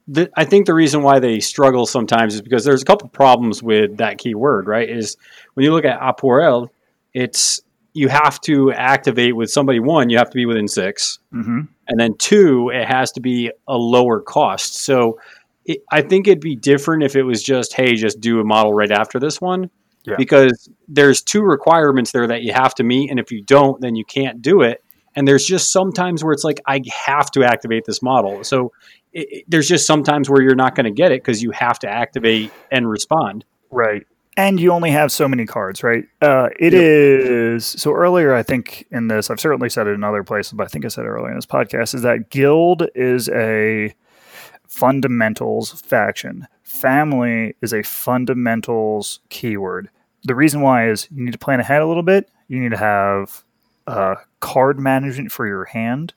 the, 0.08 0.28
I 0.36 0.44
think 0.44 0.66
the 0.66 0.74
reason 0.74 1.02
why 1.02 1.20
they 1.20 1.38
struggle 1.38 1.86
sometimes 1.86 2.34
is 2.34 2.42
because 2.42 2.64
there's 2.64 2.82
a 2.82 2.84
couple 2.84 3.08
problems 3.10 3.62
with 3.62 3.98
that 3.98 4.18
keyword, 4.18 4.66
right? 4.66 4.88
Is 4.88 5.16
when 5.54 5.64
you 5.64 5.72
look 5.72 5.84
at 5.84 6.00
Aporel, 6.00 6.68
it's 7.14 7.60
you 7.92 8.08
have 8.08 8.40
to 8.42 8.72
activate 8.72 9.34
with 9.36 9.50
somebody. 9.50 9.80
One, 9.80 10.10
you 10.10 10.18
have 10.18 10.30
to 10.30 10.36
be 10.36 10.46
within 10.46 10.68
six, 10.68 11.18
hmm 11.32 11.60
and 11.88 11.98
then 11.98 12.14
two, 12.18 12.70
it 12.72 12.86
has 12.86 13.10
to 13.12 13.20
be 13.20 13.50
a 13.66 13.76
lower 13.76 14.20
cost. 14.20 14.76
So 14.76 15.18
it, 15.64 15.80
I 15.90 16.02
think 16.02 16.28
it'd 16.28 16.40
be 16.40 16.54
different 16.54 17.02
if 17.02 17.16
it 17.16 17.24
was 17.24 17.42
just, 17.42 17.74
hey, 17.74 17.96
just 17.96 18.20
do 18.20 18.38
a 18.38 18.44
model 18.44 18.72
right 18.72 18.92
after 18.92 19.18
this 19.18 19.40
one. 19.40 19.70
Yeah. 20.06 20.14
Because 20.16 20.68
there's 20.86 21.20
two 21.20 21.42
requirements 21.42 22.12
there 22.12 22.28
that 22.28 22.42
you 22.42 22.52
have 22.52 22.74
to 22.76 22.84
meet, 22.84 23.10
and 23.10 23.18
if 23.18 23.32
you 23.32 23.42
don't, 23.42 23.80
then 23.80 23.96
you 23.96 24.04
can't 24.04 24.40
do 24.40 24.62
it. 24.62 24.84
And 25.16 25.26
there's 25.26 25.44
just 25.44 25.72
sometimes 25.72 26.22
where 26.22 26.32
it's 26.32 26.44
like 26.44 26.60
I 26.66 26.80
have 27.06 27.28
to 27.32 27.42
activate 27.42 27.84
this 27.86 28.00
model. 28.02 28.44
So 28.44 28.70
it, 29.12 29.26
it- 29.32 29.44
there's 29.48 29.66
just 29.68 29.84
sometimes 29.86 30.30
where 30.30 30.40
you're 30.40 30.54
not 30.54 30.76
going 30.76 30.84
to 30.84 30.92
get 30.92 31.10
it 31.10 31.20
because 31.22 31.42
you 31.42 31.50
have 31.50 31.80
to 31.80 31.88
activate 31.88 32.52
and 32.70 32.88
respond. 32.88 33.44
Right. 33.72 34.06
And 34.36 34.60
you 34.60 34.72
only 34.72 34.90
have 34.90 35.10
so 35.10 35.28
many 35.28 35.44
cards, 35.44 35.82
right? 35.82 36.04
Uh, 36.22 36.48
it 36.58 36.72
is 36.72 37.66
so 37.66 37.92
earlier. 37.92 38.32
I 38.32 38.42
think 38.42 38.86
in 38.90 39.08
this, 39.08 39.28
I've 39.28 39.40
certainly 39.40 39.68
said 39.68 39.86
it 39.86 39.90
in 39.90 40.04
other 40.04 40.22
places, 40.22 40.52
but 40.52 40.64
I 40.64 40.68
think 40.68 40.84
I 40.84 40.88
said 40.88 41.04
it 41.04 41.08
earlier 41.08 41.30
in 41.30 41.36
this 41.36 41.46
podcast 41.46 41.94
is 41.94 42.02
that 42.02 42.30
guild 42.30 42.86
is 42.94 43.28
a 43.30 43.94
fundamentals 44.68 45.72
faction. 45.82 46.46
Family 46.62 47.56
is 47.60 47.72
a 47.72 47.82
fundamentals 47.82 49.18
keyword. 49.28 49.90
The 50.22 50.36
reason 50.36 50.60
why 50.60 50.88
is 50.88 51.08
you 51.10 51.24
need 51.24 51.32
to 51.32 51.38
plan 51.38 51.60
ahead 51.60 51.82
a 51.82 51.86
little 51.86 52.04
bit. 52.04 52.30
You 52.46 52.60
need 52.60 52.70
to 52.70 52.76
have 52.76 53.42
uh, 53.86 54.14
card 54.38 54.78
management 54.78 55.32
for 55.32 55.46
your 55.46 55.64
hand. 55.64 56.14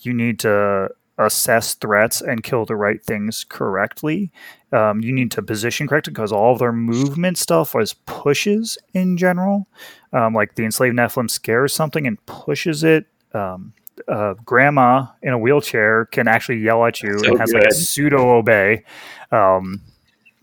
You 0.00 0.12
need 0.12 0.40
to 0.40 0.88
assess 1.18 1.74
threats 1.74 2.20
and 2.20 2.42
kill 2.42 2.64
the 2.64 2.74
right 2.74 3.02
things 3.02 3.44
correctly. 3.48 4.32
Um, 4.74 5.00
you 5.00 5.12
need 5.12 5.30
to 5.32 5.42
position 5.42 5.86
correctly 5.86 6.12
because 6.12 6.32
all 6.32 6.52
of 6.52 6.58
their 6.58 6.72
movement 6.72 7.38
stuff 7.38 7.74
was 7.74 7.94
pushes 7.94 8.76
in 8.92 9.16
general. 9.16 9.68
Um, 10.12 10.34
like 10.34 10.56
the 10.56 10.64
enslaved 10.64 10.96
Nephilim 10.96 11.30
scares 11.30 11.72
something 11.72 12.06
and 12.06 12.24
pushes 12.26 12.82
it. 12.82 13.06
Um, 13.32 13.72
uh, 14.08 14.34
grandma 14.44 15.06
in 15.22 15.32
a 15.32 15.38
wheelchair 15.38 16.06
can 16.06 16.26
actually 16.26 16.58
yell 16.58 16.84
at 16.84 17.00
you 17.02 17.16
So 17.18 17.30
and 17.30 17.40
has 17.40 17.52
like 17.52 17.64
a 17.64 17.72
pseudo 17.72 18.30
obey. 18.36 18.82
Um, 19.30 19.80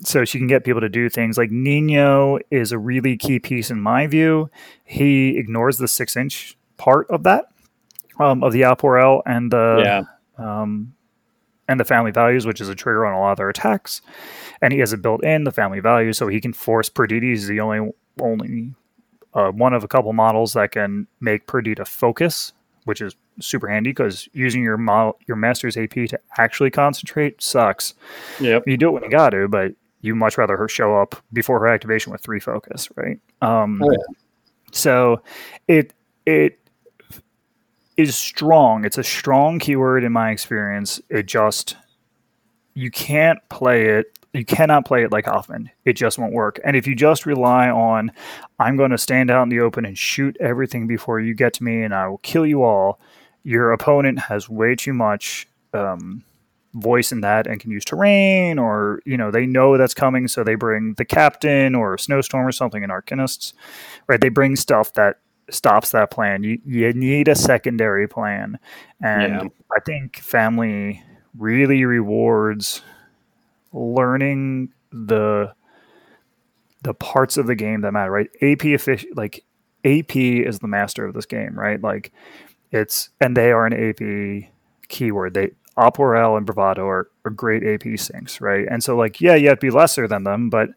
so 0.04 0.26
she 0.26 0.38
can 0.38 0.48
get 0.48 0.64
people 0.64 0.82
to 0.82 0.90
do 0.90 1.10
things 1.10 1.38
like 1.38 1.52
Nino 1.52 2.40
is 2.50 2.72
a 2.72 2.80
really 2.80 3.18
key 3.18 3.40
piece 3.40 3.70
in 3.70 3.82
my 3.82 4.08
view. 4.08 4.50
He 4.84 5.38
ignores 5.38 5.78
the 5.78 5.88
six 5.88 6.16
inch 6.16 6.58
part 6.78 7.10
of 7.10 7.24
that 7.24 7.46
um, 8.20 8.44
of 8.44 8.54
the 8.54 8.62
Alporel 8.62 9.22
and 9.26 9.52
the 9.52 9.82
yeah. 9.84 10.04
And 11.72 11.80
the 11.80 11.86
family 11.86 12.12
values, 12.12 12.46
which 12.46 12.60
is 12.60 12.68
a 12.68 12.76
trigger 12.76 13.06
on 13.06 13.14
a 13.14 13.20
lot 13.20 13.32
of 13.32 13.38
their 13.38 13.50
attacks. 13.50 14.02
And 14.62 14.74
he 14.74 14.80
has 14.80 14.92
it 14.92 15.02
built 15.02 15.24
in 15.24 15.46
the 15.46 15.52
family 15.52 15.80
values, 15.80 16.18
so 16.18 16.28
he 16.28 16.42
can 16.42 16.54
force 16.54 16.90
Perdita. 16.90 17.26
He's 17.26 17.48
the 17.48 17.60
only 17.62 17.92
only 18.20 18.74
uh, 19.34 19.52
one 19.52 19.74
of 19.74 19.84
a 19.84 19.88
couple 19.88 20.12
models 20.14 20.54
that 20.54 20.72
can 20.74 21.08
make 21.22 21.48
Perdita 21.48 21.86
focus, 21.86 22.52
which 22.84 23.02
is 23.02 23.16
super 23.40 23.68
handy 23.70 23.92
because 23.92 24.28
using 24.34 24.62
your 24.62 24.78
model, 24.78 25.18
your 25.28 25.38
master's 25.38 25.78
AP 25.78 25.92
to 25.94 26.20
actually 26.38 26.70
concentrate 26.70 27.42
sucks. 27.42 27.94
Yep. 28.42 28.64
You 28.68 28.78
do 28.78 28.90
it 28.90 28.92
when 28.92 29.04
you 29.04 29.10
got 29.10 29.30
to, 29.30 29.48
but 29.48 29.72
you 30.02 30.16
much 30.16 30.38
rather 30.38 30.58
her 30.58 30.68
show 30.68 30.98
up 30.98 31.16
before 31.32 31.60
her 31.60 31.68
activation 31.68 32.12
with 32.12 32.22
three 32.22 32.40
focus, 32.40 32.90
right? 32.96 33.20
Um, 33.42 33.82
Oh, 33.82 33.96
So 34.74 35.22
it 35.68 35.94
it 36.26 36.60
is 38.02 38.16
strong. 38.16 38.86
It's 38.86 38.98
a 38.98 39.04
strong 39.04 39.60
keyword 39.60 40.04
in 40.04 40.12
my 40.12 40.32
experience. 40.32 41.02
It 41.10 41.26
just 41.26 41.76
you 42.74 42.92
can't 42.92 43.40
play 43.50 43.88
it. 43.90 44.18
You 44.34 44.46
cannot 44.46 44.86
play 44.86 45.04
it 45.04 45.12
like 45.12 45.26
Hoffman. 45.26 45.70
It 45.84 45.94
just 45.94 46.18
won't 46.18 46.34
work. 46.34 46.60
And 46.64 46.78
if 46.78 46.88
you 46.88 46.96
just 46.96 47.26
rely 47.26 47.70
on, 47.70 48.12
I'm 48.60 48.78
going 48.78 48.92
to 48.92 48.98
stand 48.98 49.30
out 49.30 49.44
in 49.44 49.50
the 49.50 49.60
open 49.60 49.84
and 49.86 49.98
shoot 49.98 50.38
everything 50.40 50.88
before 50.88 51.20
you 51.20 51.34
get 51.34 51.54
to 51.56 51.64
me, 51.64 51.84
and 51.84 51.94
I 51.94 52.08
will 52.08 52.20
kill 52.20 52.46
you 52.46 52.64
all. 52.64 53.00
Your 53.44 53.74
opponent 53.74 54.20
has 54.20 54.48
way 54.48 54.76
too 54.76 54.94
much 54.94 55.50
um, 55.74 56.24
voice 56.74 57.12
in 57.12 57.22
that 57.22 57.46
and 57.46 57.60
can 57.60 57.72
use 57.72 57.84
terrain, 57.84 58.58
or 58.58 59.02
you 59.06 59.18
know 59.18 59.32
they 59.32 59.46
know 59.46 59.78
that's 59.78 59.94
coming, 59.94 60.28
so 60.28 60.44
they 60.44 60.56
bring 60.56 60.94
the 60.94 61.06
captain 61.06 61.76
or 61.76 61.98
snowstorm 61.98 62.48
or 62.48 62.52
something 62.54 62.84
in 62.84 62.90
Arcanists, 62.90 63.54
right? 64.08 64.22
They 64.22 64.30
bring 64.30 64.56
stuff 64.56 64.94
that 64.94 65.18
stops 65.52 65.92
that 65.92 66.12
plan. 66.12 66.44
You 66.44 66.60
you 66.66 66.94
need 66.94 67.28
a 67.28 67.36
secondary 67.36 68.08
plan, 68.08 68.58
and 69.02 69.34
Yeah. 69.34 69.48
I 69.76 69.80
think 69.86 70.18
family 70.18 71.04
really 71.38 71.86
rewards 71.86 72.82
learning 73.74 74.74
the 74.92 75.54
the 76.84 76.94
parts 76.96 77.38
of 77.38 77.48
the 77.48 77.56
game 77.56 77.82
that 77.82 77.92
matter, 77.92 78.12
right? 78.12 78.30
AP 78.42 78.60
effic- 78.74 79.06
like 79.16 79.44
AP 79.86 80.16
is 80.16 80.60
the 80.60 80.68
master 80.68 81.06
of 81.06 81.14
this 81.14 81.26
game, 81.26 81.58
right? 81.58 81.82
Like 81.82 82.12
it's 82.72 83.10
and 83.20 83.38
they 83.38 83.52
are 83.52 83.66
an 83.66 83.74
AP 83.74 84.50
keyword. 84.88 85.34
They 85.34 85.52
Oporel 85.78 86.38
and 86.38 86.46
Bravado 86.46 86.86
are, 86.86 87.10
are 87.24 87.32
great 87.32 87.64
AP 87.64 87.84
syncs, 87.98 88.42
right? 88.42 88.68
And 88.70 88.84
so 88.84 88.96
like 88.98 89.22
yeah, 89.22 89.36
you 89.36 89.48
have 89.50 89.60
to 89.60 89.68
be 89.68 89.72
lesser 89.72 90.08
than 90.08 90.24
them, 90.24 90.50
but 90.50 90.70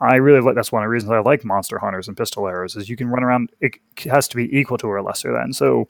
I 0.00 0.16
really 0.16 0.40
like 0.40 0.54
that's 0.54 0.72
one 0.72 0.82
of 0.82 0.86
the 0.86 0.90
reasons 0.90 1.12
I 1.12 1.20
like 1.20 1.44
Monster 1.44 1.78
Hunters 1.78 2.08
and 2.08 2.16
Pistoleros 2.16 2.76
is 2.76 2.88
you 2.88 2.96
can 2.96 3.08
run 3.08 3.22
around. 3.24 3.50
It 3.60 3.74
has 4.10 4.26
to 4.28 4.36
be 4.36 4.54
equal 4.58 4.76
to 4.78 4.86
or 4.88 5.00
lesser 5.02 5.32
than. 5.32 5.52
So, 5.52 5.86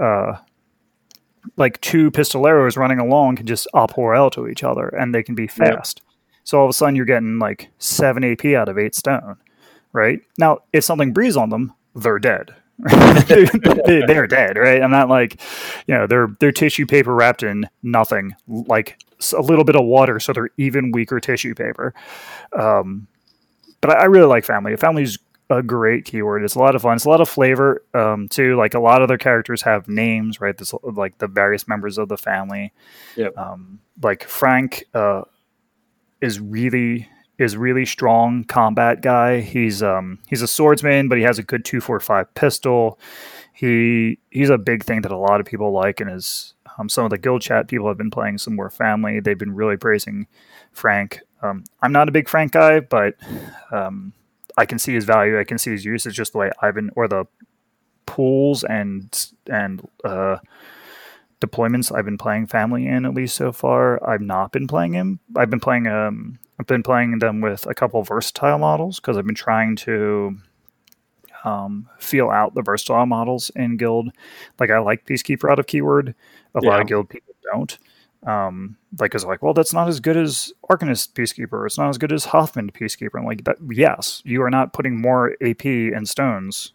uh, 0.00 0.38
like 1.56 1.80
two 1.80 2.10
Pistoleros 2.10 2.76
running 2.76 2.98
along 2.98 3.36
can 3.36 3.46
just 3.46 3.66
Oporel 3.74 4.30
to 4.32 4.48
each 4.48 4.62
other, 4.64 4.88
and 4.88 5.14
they 5.14 5.22
can 5.22 5.34
be 5.34 5.46
fast. 5.46 6.02
So 6.44 6.58
all 6.58 6.64
of 6.64 6.70
a 6.70 6.72
sudden 6.72 6.96
you're 6.96 7.04
getting 7.04 7.38
like 7.38 7.70
seven 7.78 8.24
AP 8.24 8.44
out 8.46 8.68
of 8.68 8.78
eight 8.78 8.94
stone, 8.94 9.36
right? 9.92 10.20
Now 10.38 10.60
if 10.72 10.84
something 10.84 11.12
breathes 11.12 11.36
on 11.36 11.50
them, 11.50 11.72
they're 11.94 12.18
dead. 12.18 12.54
They- 13.28 14.02
they're 14.06 14.26
dead, 14.26 14.56
right? 14.56 14.82
I'm 14.82 14.90
not 14.90 15.08
like, 15.08 15.40
you 15.86 15.94
know, 15.94 16.06
they're 16.06 16.28
they're 16.40 16.52
tissue 16.52 16.86
paper 16.86 17.14
wrapped 17.14 17.42
in 17.42 17.68
nothing, 17.82 18.34
like 18.48 18.98
a 19.36 19.40
little 19.42 19.64
bit 19.64 19.76
of 19.76 19.84
water, 19.84 20.20
so 20.20 20.32
they're 20.32 20.50
even 20.58 20.92
weaker 20.92 21.18
tissue 21.20 21.54
paper. 21.54 21.92
Um, 22.52 23.08
but 23.80 23.90
I, 23.90 24.02
I 24.02 24.04
really 24.04 24.26
like 24.26 24.44
family. 24.44 24.76
Family's 24.76 25.18
a 25.50 25.62
great 25.62 26.04
keyword. 26.04 26.44
It's 26.44 26.54
a 26.54 26.58
lot 26.58 26.74
of 26.74 26.82
fun. 26.82 26.96
It's 26.96 27.04
a 27.04 27.08
lot 27.08 27.20
of 27.20 27.28
flavor 27.28 27.82
um, 27.94 28.28
too. 28.28 28.56
Like 28.56 28.74
a 28.74 28.80
lot 28.80 29.02
of 29.02 29.08
their 29.08 29.18
characters 29.18 29.62
have 29.62 29.88
names, 29.88 30.40
right? 30.40 30.56
This 30.56 30.74
like 30.82 31.18
the 31.18 31.26
various 31.26 31.66
members 31.66 31.98
of 31.98 32.08
the 32.08 32.18
family. 32.18 32.72
Yep. 33.16 33.36
Um, 33.38 33.80
like 34.02 34.24
Frank 34.24 34.84
uh, 34.94 35.22
is 36.20 36.38
really 36.40 37.08
is 37.38 37.56
really 37.56 37.86
strong 37.86 38.44
combat 38.44 39.00
guy. 39.00 39.40
He's 39.40 39.82
um 39.82 40.18
he's 40.28 40.42
a 40.42 40.48
swordsman, 40.48 41.08
but 41.08 41.18
he 41.18 41.24
has 41.24 41.38
a 41.38 41.42
good 41.42 41.64
two 41.64 41.80
four 41.80 42.00
five 42.00 42.32
pistol. 42.34 42.98
He 43.52 44.18
he's 44.30 44.50
a 44.50 44.58
big 44.58 44.84
thing 44.84 45.02
that 45.02 45.12
a 45.12 45.16
lot 45.16 45.40
of 45.40 45.46
people 45.46 45.72
like, 45.72 46.00
and 46.00 46.10
is 46.10 46.54
um, 46.78 46.88
some 46.88 47.04
of 47.04 47.10
the 47.10 47.18
guild 47.18 47.42
chat 47.42 47.68
people 47.68 47.88
have 47.88 47.98
been 47.98 48.10
playing 48.10 48.38
some 48.38 48.54
more 48.54 48.70
family. 48.70 49.20
They've 49.20 49.38
been 49.38 49.54
really 49.54 49.76
praising 49.76 50.26
Frank. 50.72 51.20
Um, 51.42 51.64
I'm 51.82 51.92
not 51.92 52.08
a 52.08 52.12
big 52.12 52.28
Frank 52.28 52.52
guy, 52.52 52.80
but 52.80 53.14
um, 53.70 54.12
I 54.56 54.66
can 54.66 54.78
see 54.78 54.94
his 54.94 55.04
value. 55.04 55.38
I 55.38 55.44
can 55.44 55.58
see 55.58 55.70
his 55.70 55.84
use. 55.84 56.06
It's 56.06 56.16
just 56.16 56.32
the 56.32 56.38
way 56.38 56.50
I've 56.60 56.74
been, 56.74 56.90
or 56.96 57.08
the 57.08 57.26
pools 58.06 58.64
and 58.64 59.30
and 59.46 59.86
uh, 60.04 60.38
deployments 61.40 61.94
I've 61.94 62.04
been 62.04 62.18
playing 62.18 62.46
family 62.46 62.86
in 62.86 63.04
at 63.04 63.14
least 63.14 63.36
so 63.36 63.52
far. 63.52 64.06
I've 64.08 64.20
not 64.20 64.52
been 64.52 64.66
playing 64.66 64.94
him. 64.94 65.20
I've 65.36 65.50
been 65.50 65.60
playing 65.60 65.86
um 65.86 66.38
I've 66.58 66.66
been 66.66 66.82
playing 66.82 67.18
them 67.20 67.40
with 67.40 67.66
a 67.66 67.74
couple 67.74 68.02
versatile 68.02 68.58
models 68.58 68.98
because 68.98 69.16
I've 69.16 69.26
been 69.26 69.34
trying 69.34 69.76
to 69.76 70.36
um, 71.44 71.88
feel 71.98 72.30
out 72.30 72.54
the 72.54 72.62
versatile 72.62 73.06
models 73.06 73.50
in 73.54 73.76
guild. 73.76 74.10
Like 74.58 74.70
I 74.70 74.78
like 74.80 75.06
Peacekeeper 75.06 75.50
out 75.50 75.60
of 75.60 75.68
keyword. 75.68 76.14
A 76.54 76.60
lot 76.60 76.80
of 76.80 76.88
guild 76.88 77.08
people 77.08 77.34
don't. 77.52 77.78
Um, 78.26 78.76
like 78.98 79.14
it's 79.14 79.24
like, 79.24 79.42
well, 79.42 79.54
that's 79.54 79.72
not 79.72 79.88
as 79.88 80.00
good 80.00 80.16
as 80.16 80.52
Arcanist 80.70 81.12
Peacekeeper. 81.12 81.66
It's 81.66 81.78
not 81.78 81.88
as 81.88 81.98
good 81.98 82.12
as 82.12 82.26
Hoffman 82.26 82.70
Peacekeeper. 82.72 83.18
I'm 83.18 83.24
like, 83.24 83.44
that, 83.44 83.56
yes, 83.70 84.22
you 84.24 84.42
are 84.42 84.50
not 84.50 84.72
putting 84.72 85.00
more 85.00 85.36
AP 85.40 85.64
and 85.64 86.08
stones 86.08 86.72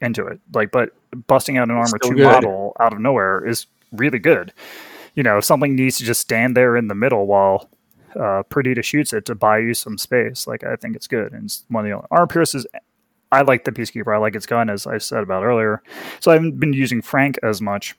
into 0.00 0.26
it. 0.26 0.40
Like, 0.54 0.70
but 0.70 0.90
busting 1.26 1.58
out 1.58 1.68
an 1.68 1.76
armor 1.76 1.98
Still 2.02 2.10
two 2.10 2.16
good. 2.16 2.24
model 2.24 2.76
out 2.78 2.92
of 2.92 3.00
nowhere 3.00 3.46
is 3.46 3.66
really 3.92 4.18
good. 4.18 4.52
You 5.14 5.22
know, 5.22 5.38
if 5.38 5.44
something 5.44 5.74
needs 5.74 5.98
to 5.98 6.04
just 6.04 6.20
stand 6.20 6.56
there 6.56 6.76
in 6.76 6.88
the 6.88 6.94
middle 6.94 7.26
while 7.26 7.68
uh, 8.18 8.42
Perdita 8.48 8.82
shoots 8.82 9.12
it 9.12 9.24
to 9.26 9.34
buy 9.34 9.58
you 9.58 9.74
some 9.74 9.98
space, 9.98 10.46
like 10.46 10.62
I 10.62 10.76
think 10.76 10.94
it's 10.94 11.06
good. 11.06 11.32
And 11.32 11.46
it's 11.46 11.64
one 11.68 11.84
of 11.84 11.88
the 11.88 11.96
only 11.96 12.06
armor 12.10 12.26
pierces. 12.26 12.66
I 13.32 13.42
like 13.42 13.64
the 13.64 13.72
Peacekeeper. 13.72 14.14
I 14.14 14.18
like 14.18 14.36
its 14.36 14.46
gun, 14.46 14.70
as 14.70 14.86
I 14.86 14.98
said 14.98 15.22
about 15.22 15.42
earlier. 15.42 15.82
So 16.20 16.30
I 16.30 16.34
haven't 16.34 16.60
been 16.60 16.72
using 16.72 17.02
Frank 17.02 17.38
as 17.42 17.60
much 17.60 17.96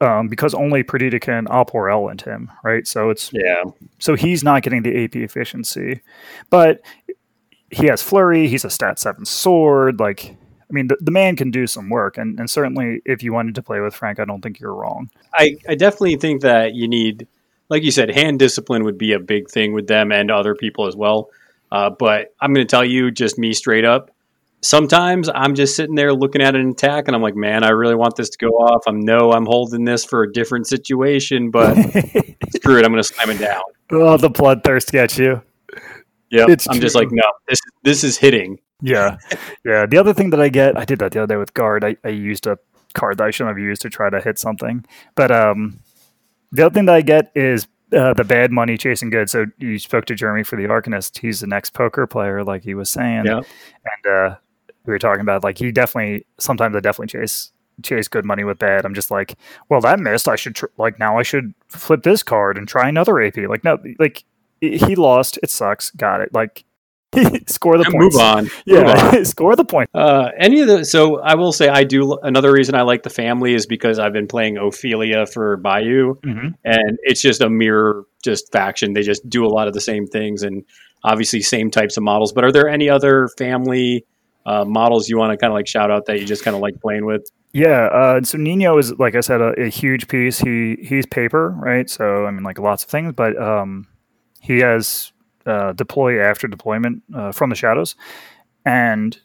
um, 0.00 0.28
because 0.28 0.54
only 0.54 0.82
Perdita 0.82 1.20
can 1.20 1.46
Alpor 1.46 1.90
L 1.90 2.08
into 2.08 2.30
him, 2.30 2.50
right? 2.62 2.86
So 2.86 3.10
it's 3.10 3.30
Yeah. 3.32 3.64
so 3.98 4.14
he's 4.14 4.42
not 4.42 4.62
getting 4.62 4.82
the 4.82 5.04
AP 5.04 5.16
efficiency, 5.16 6.00
but 6.50 6.80
he 7.70 7.86
has 7.86 8.02
flurry. 8.02 8.46
He's 8.46 8.64
a 8.64 8.70
stat 8.70 8.98
seven 8.98 9.24
sword. 9.24 9.98
Like, 10.00 10.26
I 10.26 10.72
mean, 10.72 10.88
the, 10.88 10.96
the 11.00 11.10
man 11.10 11.36
can 11.36 11.50
do 11.50 11.66
some 11.66 11.90
work, 11.90 12.18
and, 12.18 12.38
and 12.38 12.48
certainly 12.48 13.02
if 13.04 13.22
you 13.22 13.32
wanted 13.32 13.54
to 13.56 13.62
play 13.62 13.80
with 13.80 13.94
Frank, 13.94 14.20
I 14.20 14.24
don't 14.24 14.42
think 14.42 14.60
you're 14.60 14.74
wrong. 14.74 15.10
I, 15.32 15.56
I 15.68 15.74
definitely 15.74 16.16
think 16.16 16.42
that 16.42 16.74
you 16.74 16.86
need, 16.88 17.26
like 17.68 17.82
you 17.82 17.90
said, 17.90 18.10
hand 18.10 18.38
discipline 18.38 18.84
would 18.84 18.98
be 18.98 19.12
a 19.12 19.18
big 19.18 19.50
thing 19.50 19.72
with 19.72 19.86
them 19.86 20.12
and 20.12 20.30
other 20.30 20.54
people 20.54 20.86
as 20.86 20.94
well. 20.96 21.30
Uh, 21.72 21.90
but 21.90 22.34
I'm 22.40 22.52
going 22.54 22.66
to 22.66 22.70
tell 22.70 22.84
you, 22.84 23.10
just 23.10 23.38
me 23.38 23.52
straight 23.52 23.84
up. 23.84 24.13
Sometimes 24.64 25.28
I'm 25.34 25.54
just 25.54 25.76
sitting 25.76 25.94
there 25.94 26.12
looking 26.14 26.40
at 26.42 26.56
an 26.56 26.70
attack, 26.70 27.06
and 27.06 27.14
I'm 27.14 27.22
like, 27.22 27.36
"Man, 27.36 27.64
I 27.64 27.70
really 27.70 27.94
want 27.94 28.16
this 28.16 28.30
to 28.30 28.38
go 28.38 28.48
off. 28.48 28.82
I'm 28.86 29.00
no, 29.00 29.32
I'm 29.32 29.46
holding 29.46 29.84
this 29.84 30.04
for 30.04 30.22
a 30.22 30.32
different 30.32 30.66
situation, 30.66 31.50
but 31.50 31.74
screw 32.56 32.78
it, 32.78 32.84
I'm 32.84 32.90
going 32.92 32.94
to 32.94 33.04
slam 33.04 33.30
it 33.30 33.38
down." 33.38 33.62
oh, 33.92 34.16
the 34.16 34.30
bloodthirst 34.30 34.90
gets 34.92 35.18
you. 35.18 35.42
Yeah, 36.30 36.46
It's 36.48 36.68
I'm 36.68 36.80
just 36.80 36.94
like, 36.94 37.08
"No, 37.12 37.30
this 37.48 37.58
this 37.82 38.04
is 38.04 38.16
hitting." 38.16 38.58
Yeah, 38.80 39.18
yeah. 39.64 39.86
The 39.86 39.98
other 39.98 40.12
thing 40.14 40.30
that 40.30 40.40
I 40.40 40.48
get, 40.48 40.76
I 40.78 40.84
did 40.84 40.98
that 40.98 41.12
the 41.12 41.22
other 41.22 41.34
day 41.34 41.38
with 41.38 41.54
guard. 41.54 41.84
I, 41.84 41.96
I 42.04 42.08
used 42.08 42.46
a 42.46 42.58
card 42.94 43.18
that 43.18 43.26
I 43.26 43.30
shouldn't 43.30 43.56
have 43.56 43.64
used 43.64 43.82
to 43.82 43.90
try 43.90 44.10
to 44.10 44.20
hit 44.20 44.38
something. 44.38 44.84
But 45.14 45.30
um, 45.30 45.80
the 46.52 46.66
other 46.66 46.74
thing 46.74 46.86
that 46.86 46.94
I 46.94 47.02
get 47.02 47.30
is 47.34 47.66
uh, 47.94 48.14
the 48.14 48.24
bad 48.24 48.50
money 48.50 48.76
chasing 48.76 49.10
good. 49.10 49.30
So 49.30 49.46
you 49.58 49.78
spoke 49.78 50.06
to 50.06 50.14
Jeremy 50.14 50.42
for 50.42 50.56
the 50.56 50.64
Arcanist. 50.64 51.18
He's 51.18 51.40
the 51.40 51.46
next 51.46 51.70
poker 51.70 52.06
player, 52.06 52.42
like 52.42 52.64
he 52.64 52.74
was 52.74 52.90
saying. 52.90 53.26
Yeah. 53.26 53.40
And 53.40 54.14
uh, 54.14 54.36
we 54.86 54.92
were 54.92 54.98
talking 54.98 55.20
about 55.22 55.44
like 55.44 55.58
he 55.58 55.72
definitely 55.72 56.26
sometimes 56.38 56.76
I 56.76 56.80
definitely 56.80 57.08
chase 57.08 57.52
chase 57.82 58.06
good 58.08 58.24
money 58.24 58.44
with 58.44 58.58
bad. 58.58 58.84
I'm 58.84 58.94
just 58.94 59.10
like, 59.10 59.34
well, 59.68 59.80
that 59.80 59.98
missed. 59.98 60.28
I 60.28 60.36
should 60.36 60.54
tr- 60.54 60.66
like 60.78 60.98
now 60.98 61.18
I 61.18 61.22
should 61.22 61.54
flip 61.68 62.02
this 62.02 62.22
card 62.22 62.56
and 62.58 62.68
try 62.68 62.88
another 62.88 63.20
AP. 63.20 63.36
Like 63.48 63.64
no, 63.64 63.78
like 63.98 64.24
he 64.60 64.94
lost. 64.94 65.38
It 65.42 65.50
sucks. 65.50 65.90
Got 65.90 66.20
it. 66.20 66.32
Like 66.32 66.64
score 67.46 67.78
the 67.78 67.84
And 67.84 67.94
points. 67.94 68.16
move 68.16 68.22
on. 68.22 68.44
Move 68.66 68.78
on. 68.78 68.86
Yeah, 68.86 69.22
score 69.22 69.54
the 69.56 69.64
point. 69.64 69.88
Uh, 69.94 70.30
any 70.38 70.60
of 70.60 70.66
the 70.68 70.84
so 70.84 71.20
I 71.20 71.34
will 71.36 71.52
say 71.52 71.68
I 71.68 71.84
do 71.84 72.18
another 72.22 72.50
reason 72.52 72.74
I 72.74 72.82
like 72.82 73.02
the 73.04 73.10
family 73.10 73.54
is 73.54 73.66
because 73.66 73.98
I've 74.00 74.12
been 74.12 74.26
playing 74.28 74.56
Ophelia 74.58 75.24
for 75.26 75.56
Bayou 75.58 76.14
Mm-hmm. 76.22 76.48
and 76.64 76.98
it's 77.02 77.20
just 77.22 77.40
a 77.40 77.48
mirror 77.48 78.04
just 78.24 78.50
faction. 78.52 78.94
They 78.94 79.02
just 79.02 79.28
do 79.28 79.44
a 79.46 79.48
lot 79.48 79.68
of 79.68 79.74
the 79.74 79.80
same 79.80 80.06
things 80.06 80.42
and 80.42 80.64
obviously 81.04 81.40
same 81.40 81.70
types 81.70 81.96
of 81.96 82.02
models. 82.02 82.32
But 82.32 82.44
are 82.44 82.50
there 82.52 82.68
any 82.68 82.88
other 82.88 83.28
family 83.38 84.04
uh, 84.46 84.64
models 84.64 85.08
you 85.08 85.18
want 85.18 85.32
to 85.32 85.36
kind 85.36 85.50
of 85.50 85.54
like 85.54 85.66
shout 85.66 85.90
out 85.90 86.06
that 86.06 86.20
you 86.20 86.26
just 86.26 86.44
kind 86.44 86.54
of 86.54 86.62
like 86.62 86.80
playing 86.80 87.04
with? 87.04 87.30
Yeah, 87.52 87.86
uh, 87.86 88.22
so 88.22 88.36
Nino 88.36 88.78
is 88.78 88.98
like 88.98 89.14
I 89.14 89.20
said, 89.20 89.40
a, 89.40 89.50
a 89.60 89.68
huge 89.68 90.08
piece. 90.08 90.38
He 90.38 90.76
he's 90.82 91.06
paper, 91.06 91.50
right? 91.50 91.88
So 91.88 92.26
I 92.26 92.30
mean, 92.30 92.42
like 92.42 92.58
lots 92.58 92.82
of 92.82 92.90
things, 92.90 93.12
but 93.12 93.40
um, 93.40 93.86
he 94.40 94.58
has 94.58 95.12
uh, 95.46 95.72
deploy 95.72 96.20
after 96.20 96.48
deployment 96.48 97.02
uh, 97.14 97.32
from 97.32 97.50
the 97.50 97.56
shadows, 97.56 97.94
and 98.64 99.16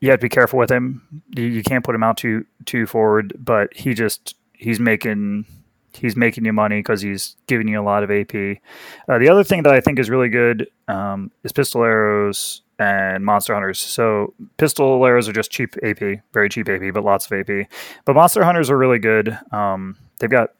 you 0.00 0.10
have 0.10 0.20
to 0.20 0.24
be 0.24 0.30
careful 0.30 0.58
with 0.58 0.70
him. 0.70 1.22
You, 1.36 1.44
you 1.44 1.62
can't 1.62 1.84
put 1.84 1.94
him 1.94 2.02
out 2.02 2.16
too 2.16 2.46
too 2.64 2.86
forward, 2.86 3.34
but 3.38 3.74
he 3.76 3.94
just 3.94 4.36
he's 4.54 4.80
making 4.80 5.44
he's 5.92 6.16
making 6.16 6.44
you 6.44 6.52
money 6.52 6.78
because 6.78 7.00
he's 7.02 7.36
giving 7.46 7.68
you 7.68 7.80
a 7.80 7.84
lot 7.84 8.02
of 8.02 8.10
AP. 8.10 8.34
Uh, 9.08 9.18
the 9.18 9.28
other 9.28 9.44
thing 9.44 9.62
that 9.62 9.72
I 9.72 9.80
think 9.80 9.98
is 9.98 10.10
really 10.10 10.28
good 10.28 10.68
um, 10.88 11.30
is 11.44 11.52
pistoleros 11.52 12.60
and 12.78 13.24
monster 13.24 13.54
hunters. 13.54 13.78
So 13.78 14.34
pistoleros 14.58 15.28
are 15.28 15.32
just 15.32 15.50
cheap 15.50 15.74
AP, 15.82 16.22
very 16.32 16.48
cheap 16.48 16.68
AP, 16.68 16.92
but 16.92 17.04
lots 17.04 17.26
of 17.26 17.32
AP. 17.32 17.68
But 18.04 18.14
monster 18.14 18.44
hunters 18.44 18.70
are 18.70 18.78
really 18.78 18.98
good. 18.98 19.38
Um, 19.52 19.96
they've 20.18 20.30
got 20.30 20.50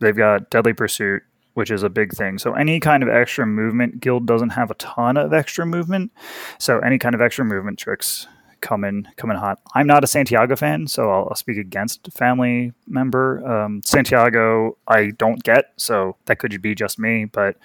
they've 0.00 0.16
got 0.16 0.50
deadly 0.50 0.72
pursuit, 0.72 1.22
which 1.54 1.70
is 1.70 1.82
a 1.82 1.90
big 1.90 2.12
thing. 2.12 2.38
So 2.38 2.54
any 2.54 2.80
kind 2.80 3.02
of 3.02 3.08
extra 3.08 3.46
movement, 3.46 4.00
guild 4.00 4.26
doesn't 4.26 4.50
have 4.50 4.70
a 4.70 4.74
ton 4.74 5.16
of 5.16 5.32
extra 5.32 5.66
movement. 5.66 6.12
So 6.58 6.78
any 6.80 6.98
kind 6.98 7.14
of 7.14 7.20
extra 7.20 7.44
movement 7.44 7.78
tricks 7.78 8.26
come 8.64 8.80
coming 8.80 9.06
coming 9.16 9.36
hot. 9.36 9.60
I'm 9.74 9.86
not 9.86 10.02
a 10.02 10.06
Santiago 10.06 10.56
fan, 10.56 10.86
so 10.86 11.10
I'll, 11.10 11.28
I'll 11.30 11.36
speak 11.36 11.58
against 11.58 12.10
family 12.12 12.72
member 12.86 13.46
um, 13.46 13.82
Santiago. 13.84 14.78
I 14.88 15.10
don't 15.10 15.42
get, 15.44 15.72
so 15.76 16.16
that 16.24 16.38
could 16.38 16.60
be 16.62 16.74
just 16.74 16.98
me. 16.98 17.26
But 17.26 17.56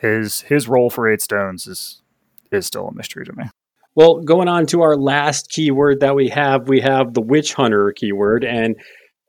his 0.00 0.42
his 0.42 0.68
role 0.68 0.90
for 0.90 1.10
eight 1.10 1.20
stones 1.20 1.66
is 1.66 2.02
is 2.52 2.66
still 2.66 2.88
a 2.88 2.94
mystery 2.94 3.24
to 3.24 3.32
me. 3.36 3.44
Well, 3.94 4.20
going 4.20 4.48
on 4.48 4.66
to 4.66 4.82
our 4.82 4.96
last 4.96 5.50
keyword 5.50 6.00
that 6.00 6.14
we 6.14 6.28
have, 6.28 6.68
we 6.68 6.80
have 6.80 7.14
the 7.14 7.20
witch 7.20 7.54
hunter 7.54 7.92
keyword, 7.92 8.44
and 8.44 8.76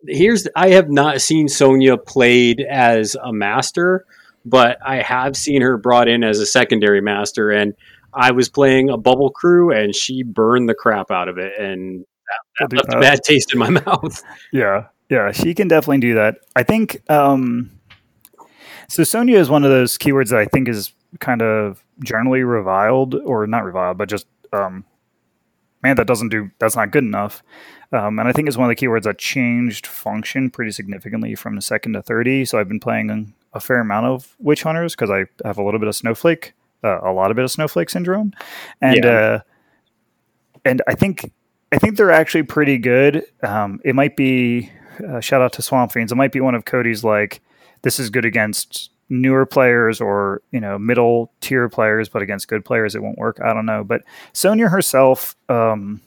here's 0.07 0.47
I 0.55 0.69
have 0.69 0.89
not 0.89 1.21
seen 1.21 1.47
Sonnia 1.47 1.97
played 1.97 2.61
as 2.61 3.15
a 3.15 3.33
master, 3.33 4.05
but 4.45 4.77
I 4.85 4.97
have 4.97 5.35
seen 5.35 5.61
her 5.61 5.77
brought 5.77 6.07
in 6.07 6.23
as 6.23 6.39
a 6.39 6.45
secondary 6.45 7.01
master, 7.01 7.49
and 7.49 7.73
I 8.13 8.31
was 8.31 8.49
playing 8.49 8.89
a 8.89 8.97
bubble 8.97 9.31
crew, 9.31 9.71
and 9.71 9.95
she 9.95 10.23
burned 10.23 10.69
the 10.69 10.75
crap 10.75 11.09
out 11.11 11.29
of 11.29 11.37
it, 11.37 11.53
and 11.59 12.05
that, 12.59 12.69
that 12.69 12.75
left 12.75 12.93
a 12.93 12.99
bad 12.99 13.23
taste 13.23 13.51
in 13.53 13.59
my 13.59 13.69
mouth. 13.85 14.21
Yeah, 14.53 14.85
yeah, 15.09 15.31
she 15.31 15.53
can 15.53 15.67
definitely 15.67 15.99
do 15.99 16.13
that. 16.15 16.35
I 16.55 16.63
think. 16.63 17.01
um 17.09 17.71
So 18.87 19.01
Sonnia 19.03 19.37
is 19.37 19.49
one 19.49 19.63
of 19.63 19.71
those 19.71 19.97
keywords 19.97 20.29
that 20.29 20.39
I 20.39 20.45
think 20.45 20.69
is 20.69 20.93
kind 21.19 21.41
of 21.41 21.83
generally 22.03 22.43
reviled, 22.43 23.15
or 23.15 23.45
not 23.47 23.63
reviled, 23.63 23.97
but 23.97 24.09
just 24.09 24.27
um, 24.53 24.83
man, 25.83 25.95
that 25.95 26.07
doesn't 26.07 26.29
do. 26.29 26.51
That's 26.59 26.75
not 26.75 26.91
good 26.91 27.03
enough. 27.03 27.43
Um, 27.91 28.19
and 28.19 28.27
I 28.27 28.31
think 28.31 28.47
it's 28.47 28.57
one 28.57 28.69
of 28.69 28.77
the 28.77 28.85
keywords 28.85 29.03
that 29.03 29.17
changed 29.17 29.87
function 29.87 30.49
pretty 30.51 30.71
significantly 30.71 31.33
from 31.35 31.55
the 31.55 31.61
second 31.61 31.93
to 31.93 32.03
30. 32.03 32.45
So 32.45 32.59
I've 32.59 32.67
been 32.67 32.79
playing 32.79 33.33
a 33.53 33.59
fair 33.59 33.79
amount 33.79 34.05
of 34.05 34.35
witch 34.39 34.61
hunters 34.63 34.93
because 34.95 35.09
I 35.09 35.25
have 35.43 35.57
a 35.57 35.63
little 35.63 35.79
bit 35.79 35.87
of 35.87 35.95
snowflake, 35.95 36.53
uh, 36.83 36.99
a 37.01 37.11
lot 37.11 37.31
of 37.31 37.35
bit 37.35 37.45
of 37.45 37.51
snowflake 37.51 37.89
syndrome, 37.89 38.33
and 38.81 39.03
Yeah. 39.03 39.09
uh, 39.09 39.39
and 40.65 40.81
I 40.87 40.93
think 40.95 41.31
I 41.71 41.77
think 41.77 41.97
they're 41.97 42.11
actually 42.11 42.43
pretty 42.43 42.77
good. 42.77 43.23
Um, 43.43 43.79
it 43.83 43.95
might 43.95 44.15
be 44.15 44.71
uh, 45.07 45.19
shout 45.19 45.41
out 45.41 45.53
to 45.53 45.61
Swamp 45.61 45.91
Fiends. 45.91 46.11
It 46.11 46.15
might 46.15 46.31
be 46.31 46.41
one 46.41 46.55
of 46.55 46.65
Cody's 46.65 47.03
like 47.03 47.41
this 47.81 47.99
is 47.99 48.09
good 48.09 48.25
against 48.25 48.91
newer 49.09 49.45
players 49.45 49.99
or 49.99 50.41
you 50.51 50.59
know 50.59 50.77
middle 50.77 51.31
tier 51.41 51.67
players, 51.69 52.09
but 52.09 52.21
against 52.21 52.47
good 52.47 52.63
players 52.63 52.95
it 52.95 53.01
won't 53.01 53.17
work. 53.17 53.39
I 53.43 53.53
don't 53.53 53.65
know, 53.65 53.83
but 53.83 54.03
Sonnia 54.33 54.69
herself. 54.69 55.35
Um, 55.49 56.01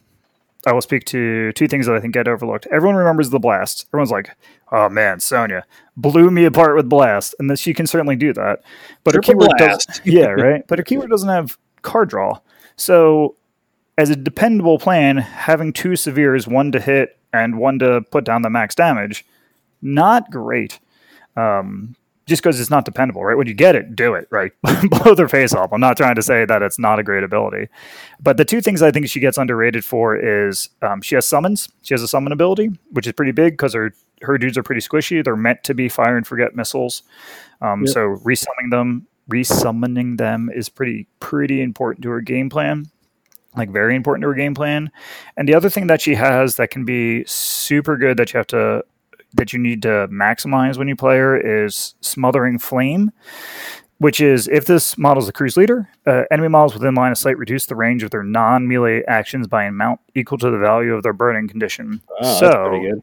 I 0.64 0.72
will 0.72 0.80
speak 0.80 1.04
to 1.06 1.52
two 1.52 1.66
things 1.66 1.86
that 1.86 1.96
I 1.96 2.00
think 2.00 2.14
get 2.14 2.28
overlooked. 2.28 2.68
Everyone 2.70 2.94
remembers 2.94 3.30
the 3.30 3.40
blast. 3.40 3.86
Everyone's 3.88 4.12
like, 4.12 4.36
"Oh 4.70 4.88
man, 4.88 5.18
Sonnia 5.18 5.64
blew 5.96 6.30
me 6.30 6.44
apart 6.44 6.76
with 6.76 6.88
blast," 6.88 7.34
and 7.38 7.58
she 7.58 7.74
can 7.74 7.86
certainly 7.86 8.14
do 8.14 8.32
that. 8.34 8.62
But 9.02 9.14
her 9.14 9.20
Triple 9.20 9.46
keyword 9.46 9.58
does, 9.58 9.84
blast. 9.86 10.02
yeah, 10.04 10.26
right. 10.26 10.64
But 10.68 10.78
her 10.78 10.84
keyword 10.84 11.10
doesn't 11.10 11.28
have 11.28 11.58
card 11.82 12.10
draw. 12.10 12.38
So, 12.76 13.36
as 13.98 14.10
a 14.10 14.16
dependable 14.16 14.78
plan, 14.78 15.18
having 15.18 15.72
two 15.72 15.96
severes, 15.96 16.46
one 16.46 16.70
to 16.72 16.80
hit 16.80 17.18
and 17.32 17.58
one 17.58 17.80
to 17.80 18.02
put 18.10 18.24
down 18.24 18.42
the 18.42 18.50
max 18.50 18.76
damage, 18.76 19.24
not 19.80 20.30
great. 20.30 20.78
Um, 21.36 21.96
just 22.26 22.42
because 22.42 22.60
it's 22.60 22.70
not 22.70 22.84
dependable, 22.84 23.24
right? 23.24 23.36
When 23.36 23.46
you 23.46 23.54
get 23.54 23.74
it, 23.74 23.96
do 23.96 24.14
it, 24.14 24.28
right? 24.30 24.52
Blow 24.90 25.14
their 25.14 25.28
face 25.28 25.52
off. 25.52 25.72
I'm 25.72 25.80
not 25.80 25.96
trying 25.96 26.14
to 26.14 26.22
say 26.22 26.44
that 26.44 26.62
it's 26.62 26.78
not 26.78 26.98
a 26.98 27.02
great 27.02 27.24
ability. 27.24 27.68
But 28.20 28.36
the 28.36 28.44
two 28.44 28.60
things 28.60 28.80
I 28.80 28.90
think 28.90 29.08
she 29.08 29.20
gets 29.20 29.38
underrated 29.38 29.84
for 29.84 30.16
is 30.16 30.68
um, 30.82 31.02
she 31.02 31.14
has 31.16 31.26
summons. 31.26 31.68
She 31.82 31.94
has 31.94 32.02
a 32.02 32.08
summon 32.08 32.32
ability, 32.32 32.70
which 32.90 33.06
is 33.06 33.12
pretty 33.12 33.32
big 33.32 33.54
because 33.54 33.74
her 33.74 33.92
her 34.22 34.38
dudes 34.38 34.56
are 34.56 34.62
pretty 34.62 34.80
squishy. 34.80 35.22
They're 35.24 35.36
meant 35.36 35.64
to 35.64 35.74
be 35.74 35.88
fire 35.88 36.16
and 36.16 36.26
forget 36.26 36.54
missiles. 36.54 37.02
Um, 37.60 37.84
Yep. 37.84 37.88
So 37.94 38.00
resummoning 38.24 38.70
them, 38.70 39.06
resummoning 39.28 40.16
them 40.18 40.48
is 40.54 40.68
pretty 40.68 41.08
pretty 41.18 41.60
important 41.60 42.02
to 42.04 42.10
her 42.10 42.20
game 42.20 42.48
plan. 42.48 42.86
Like 43.56 43.70
very 43.70 43.96
important 43.96 44.22
to 44.22 44.28
her 44.28 44.34
game 44.34 44.54
plan. 44.54 44.90
And 45.36 45.48
the 45.48 45.54
other 45.54 45.68
thing 45.68 45.88
that 45.88 46.00
she 46.00 46.14
has 46.14 46.56
that 46.56 46.70
can 46.70 46.84
be 46.84 47.24
super 47.26 47.96
good 47.96 48.16
that 48.16 48.32
you 48.32 48.38
have 48.38 48.46
to 48.48 48.84
that 49.34 49.52
you 49.52 49.58
need 49.58 49.82
to 49.82 50.08
maximize 50.10 50.76
when 50.78 50.88
you 50.88 50.96
play 50.96 51.16
her 51.18 51.36
is 51.36 51.94
smothering 52.00 52.58
flame 52.58 53.12
which 54.02 54.20
is 54.20 54.48
if 54.48 54.64
this 54.64 54.98
model 54.98 55.22
is 55.22 55.28
a 55.28 55.32
cruise 55.32 55.56
leader, 55.56 55.88
uh, 56.08 56.24
enemy 56.32 56.48
models 56.48 56.74
within 56.74 56.92
line 56.92 57.12
of 57.12 57.18
sight 57.18 57.38
reduce 57.38 57.66
the 57.66 57.76
range 57.76 58.02
of 58.02 58.10
their 58.10 58.24
non 58.24 58.66
melee 58.66 59.04
actions 59.06 59.46
by 59.46 59.62
an 59.62 59.68
amount 59.68 60.00
equal 60.16 60.36
to 60.38 60.50
the 60.50 60.58
value 60.58 60.92
of 60.92 61.04
their 61.04 61.12
burning 61.12 61.46
condition. 61.46 62.02
Oh, 62.20 62.40
so 62.40 63.00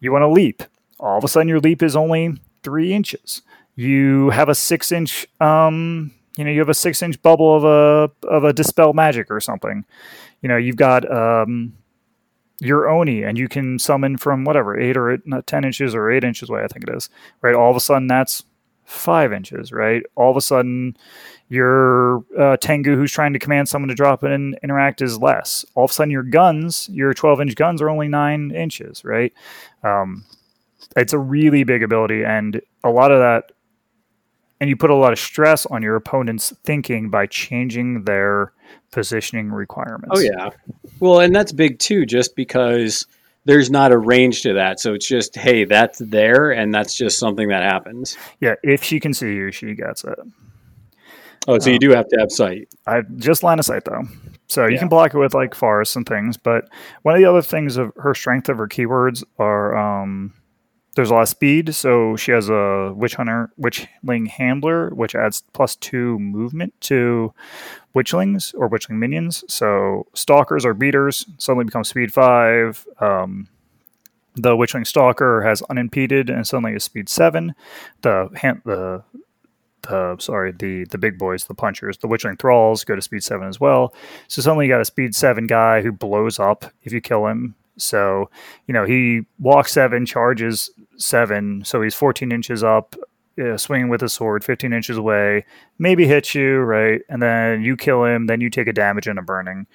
you 0.00 0.10
want 0.10 0.22
to 0.22 0.28
leap. 0.28 0.64
All 0.98 1.16
of 1.16 1.22
a 1.22 1.28
sudden, 1.28 1.46
your 1.46 1.60
leap 1.60 1.84
is 1.84 1.94
only 1.94 2.34
three 2.64 2.92
inches. 2.92 3.42
You 3.76 4.30
have 4.30 4.48
a 4.48 4.54
six 4.56 4.90
inch, 4.90 5.24
um, 5.40 6.12
you 6.36 6.42
know, 6.42 6.50
you 6.50 6.58
have 6.58 6.68
a 6.68 6.74
six 6.74 7.00
inch 7.00 7.22
bubble 7.22 7.54
of 7.54 7.64
a 7.64 8.26
of 8.26 8.42
a 8.42 8.52
dispel 8.52 8.92
magic 8.92 9.30
or 9.30 9.38
something. 9.38 9.84
You 10.42 10.48
know, 10.48 10.56
you've 10.56 10.74
got 10.74 11.08
um, 11.12 11.74
your 12.60 12.88
Oni, 12.88 13.22
and 13.22 13.38
you 13.38 13.48
can 13.48 13.78
summon 13.78 14.16
from 14.16 14.44
whatever 14.44 14.78
eight 14.78 14.96
or 14.96 15.10
eight, 15.10 15.26
not 15.26 15.46
ten 15.46 15.64
inches 15.64 15.94
or 15.94 16.10
eight 16.10 16.24
inches 16.24 16.50
away. 16.50 16.62
I 16.62 16.68
think 16.68 16.88
it 16.88 16.94
is 16.94 17.08
right. 17.42 17.54
All 17.54 17.70
of 17.70 17.76
a 17.76 17.80
sudden, 17.80 18.06
that's 18.06 18.44
five 18.84 19.32
inches, 19.32 19.72
right? 19.72 20.02
All 20.16 20.30
of 20.30 20.36
a 20.36 20.40
sudden, 20.40 20.96
your 21.48 22.24
uh, 22.38 22.56
Tengu 22.56 22.96
who's 22.96 23.12
trying 23.12 23.32
to 23.32 23.38
command 23.38 23.68
someone 23.68 23.88
to 23.88 23.94
drop 23.94 24.24
in 24.24 24.32
and 24.32 24.58
interact 24.62 25.00
is 25.00 25.18
less. 25.18 25.64
All 25.74 25.84
of 25.84 25.90
a 25.90 25.94
sudden, 25.94 26.10
your 26.10 26.22
guns, 26.22 26.88
your 26.92 27.14
12 27.14 27.40
inch 27.40 27.54
guns, 27.54 27.80
are 27.80 27.88
only 27.88 28.08
nine 28.08 28.50
inches, 28.50 29.04
right? 29.04 29.32
Um, 29.82 30.24
it's 30.96 31.12
a 31.12 31.18
really 31.18 31.62
big 31.64 31.82
ability, 31.82 32.24
and 32.24 32.60
a 32.82 32.90
lot 32.90 33.12
of 33.12 33.20
that, 33.20 33.52
and 34.60 34.68
you 34.68 34.76
put 34.76 34.90
a 34.90 34.94
lot 34.94 35.12
of 35.12 35.18
stress 35.18 35.66
on 35.66 35.82
your 35.82 35.96
opponent's 35.96 36.52
thinking 36.64 37.08
by 37.10 37.26
changing 37.26 38.04
their 38.04 38.52
positioning 38.92 39.50
requirements. 39.50 40.08
Oh 40.12 40.20
yeah. 40.20 40.50
Well, 41.00 41.20
and 41.20 41.34
that's 41.34 41.52
big 41.52 41.78
too, 41.78 42.04
just 42.06 42.36
because 42.36 43.06
there's 43.46 43.70
not 43.70 43.90
a 43.90 43.96
range 43.98 44.42
to 44.42 44.52
that. 44.54 44.78
So 44.80 44.92
it's 44.92 45.08
just, 45.08 45.34
hey, 45.36 45.64
that's 45.64 45.98
there, 45.98 46.50
and 46.50 46.74
that's 46.74 46.94
just 46.94 47.18
something 47.18 47.48
that 47.48 47.62
happens. 47.62 48.16
yeah. 48.40 48.54
If 48.62 48.82
she 48.84 49.00
can 49.00 49.14
see 49.14 49.32
you, 49.34 49.50
she 49.50 49.74
gets 49.74 50.04
it. 50.04 50.18
Oh, 51.48 51.58
so 51.58 51.70
you 51.70 51.78
do 51.78 51.90
have 51.90 52.06
to 52.08 52.16
have 52.20 52.30
sight. 52.30 52.68
I 52.86 53.00
just 53.16 53.42
line 53.42 53.58
of 53.58 53.64
sight 53.64 53.84
though. 53.86 54.02
So 54.46 54.66
you 54.66 54.74
Yeah. 54.74 54.80
can 54.80 54.88
block 54.88 55.14
it 55.14 55.18
with 55.18 55.32
like 55.32 55.54
forests 55.54 55.96
and 55.96 56.04
things, 56.06 56.36
but 56.36 56.68
one 57.02 57.14
of 57.14 57.20
the 57.20 57.24
other 57.28 57.40
things 57.40 57.78
of 57.78 57.92
her 57.96 58.14
strength 58.14 58.48
of 58.50 58.58
her 58.58 58.68
keywords 58.68 59.24
are 59.38 59.74
um 59.76 60.34
there's 60.94 61.10
a 61.10 61.14
lot 61.14 61.22
of 61.22 61.28
speed, 61.28 61.74
so 61.74 62.16
she 62.16 62.32
has 62.32 62.48
a 62.48 62.92
witch 62.96 63.14
hunter 63.14 63.50
witchling 63.60 64.28
handler, 64.28 64.90
which 64.90 65.14
adds 65.14 65.42
plus 65.52 65.76
two 65.76 66.18
movement 66.18 66.74
to 66.82 67.32
witchlings 67.94 68.54
or 68.56 68.68
witchling 68.68 68.98
minions. 68.98 69.44
So 69.48 70.06
stalkers 70.14 70.64
or 70.64 70.74
beaters 70.74 71.26
suddenly 71.38 71.64
become 71.64 71.84
speed 71.84 72.12
five. 72.12 72.86
Um 73.00 73.48
the 74.36 74.56
witchling 74.56 74.86
stalker 74.86 75.42
has 75.42 75.60
unimpeded 75.62 76.30
and 76.30 76.46
suddenly 76.46 76.74
is 76.74 76.84
speed 76.84 77.08
seven. 77.08 77.54
The 78.02 78.28
hand 78.34 78.62
the 78.64 79.02
the 79.82 80.16
sorry 80.18 80.52
the 80.52 80.84
the 80.86 80.98
big 80.98 81.18
boys 81.18 81.44
the 81.44 81.54
punchers 81.54 81.96
the 81.98 82.08
witchling 82.08 82.38
thralls 82.38 82.84
go 82.84 82.94
to 82.94 83.00
speed 83.02 83.24
seven 83.24 83.48
as 83.48 83.58
well 83.58 83.94
so 84.28 84.42
suddenly 84.42 84.66
you 84.66 84.72
got 84.72 84.80
a 84.80 84.84
speed 84.84 85.14
seven 85.14 85.46
guy 85.46 85.80
who 85.80 85.90
blows 85.90 86.38
up 86.38 86.66
if 86.82 86.92
you 86.92 87.00
kill 87.00 87.26
him 87.26 87.54
so 87.80 88.30
you 88.66 88.74
know 88.74 88.84
he 88.84 89.22
walks 89.38 89.72
seven 89.72 90.06
charges 90.06 90.70
seven. 90.96 91.62
So 91.64 91.80
he's 91.82 91.94
14 91.94 92.30
inches 92.32 92.62
up 92.62 92.94
uh, 93.42 93.56
swinging 93.56 93.88
with 93.88 94.02
a 94.02 94.08
sword 94.08 94.44
15 94.44 94.72
inches 94.72 94.98
away 94.98 95.46
maybe 95.78 96.06
hits 96.06 96.34
you 96.34 96.58
right? 96.58 97.00
And 97.08 97.22
then 97.22 97.62
you 97.62 97.76
kill 97.76 98.04
him 98.04 98.26
then 98.26 98.40
you 98.40 98.50
take 98.50 98.66
a 98.68 98.72
damage 98.72 99.06
and 99.06 99.18
a 99.18 99.22
burning. 99.22 99.66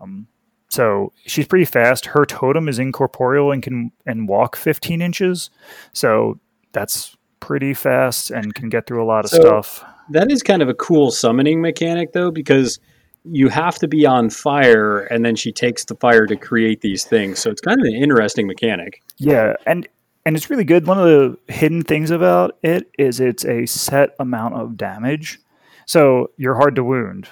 Um, 0.00 0.26
so 0.68 1.12
she's 1.26 1.46
pretty 1.46 1.64
fast. 1.64 2.06
Her 2.06 2.24
totem 2.24 2.68
is 2.68 2.78
incorporeal 2.78 3.50
and 3.52 3.62
can 3.62 3.92
and 4.06 4.28
walk 4.28 4.56
15 4.56 5.00
inches. 5.02 5.50
So 5.92 6.38
that's 6.72 7.16
pretty 7.40 7.74
fast 7.74 8.30
and 8.30 8.54
can 8.54 8.68
get 8.68 8.86
through 8.86 9.02
a 9.02 9.06
lot 9.06 9.24
of 9.24 9.30
So- 9.30 9.40
stuff. 9.40 9.84
That 10.10 10.30
is 10.32 10.42
kind 10.42 10.60
of 10.60 10.68
a 10.68 10.74
cool 10.74 11.12
summoning 11.12 11.60
mechanic, 11.60 12.12
though, 12.12 12.32
because 12.32 12.80
you 13.24 13.48
have 13.48 13.78
to 13.78 13.88
be 13.88 14.06
on 14.06 14.30
fire, 14.30 15.00
and 15.00 15.24
then 15.24 15.36
she 15.36 15.52
takes 15.52 15.84
the 15.84 15.94
fire 15.96 16.26
to 16.26 16.36
create 16.36 16.80
these 16.80 17.04
things. 17.04 17.38
So 17.38 17.50
it's 17.50 17.60
kind 17.60 17.80
of 17.80 17.86
an 17.86 17.94
interesting 17.94 18.46
mechanic. 18.46 19.02
Yeah, 19.18 19.54
and 19.66 19.86
and 20.24 20.36
it's 20.36 20.50
really 20.50 20.64
good. 20.64 20.86
One 20.86 20.98
of 20.98 21.04
the 21.04 21.52
hidden 21.52 21.82
things 21.82 22.10
about 22.10 22.58
it 22.62 22.90
is 22.98 23.20
it's 23.20 23.44
a 23.44 23.66
set 23.66 24.14
amount 24.18 24.54
of 24.54 24.76
damage. 24.76 25.40
So 25.86 26.30
you're 26.36 26.54
hard 26.54 26.76
to 26.76 26.84
wound. 26.84 27.28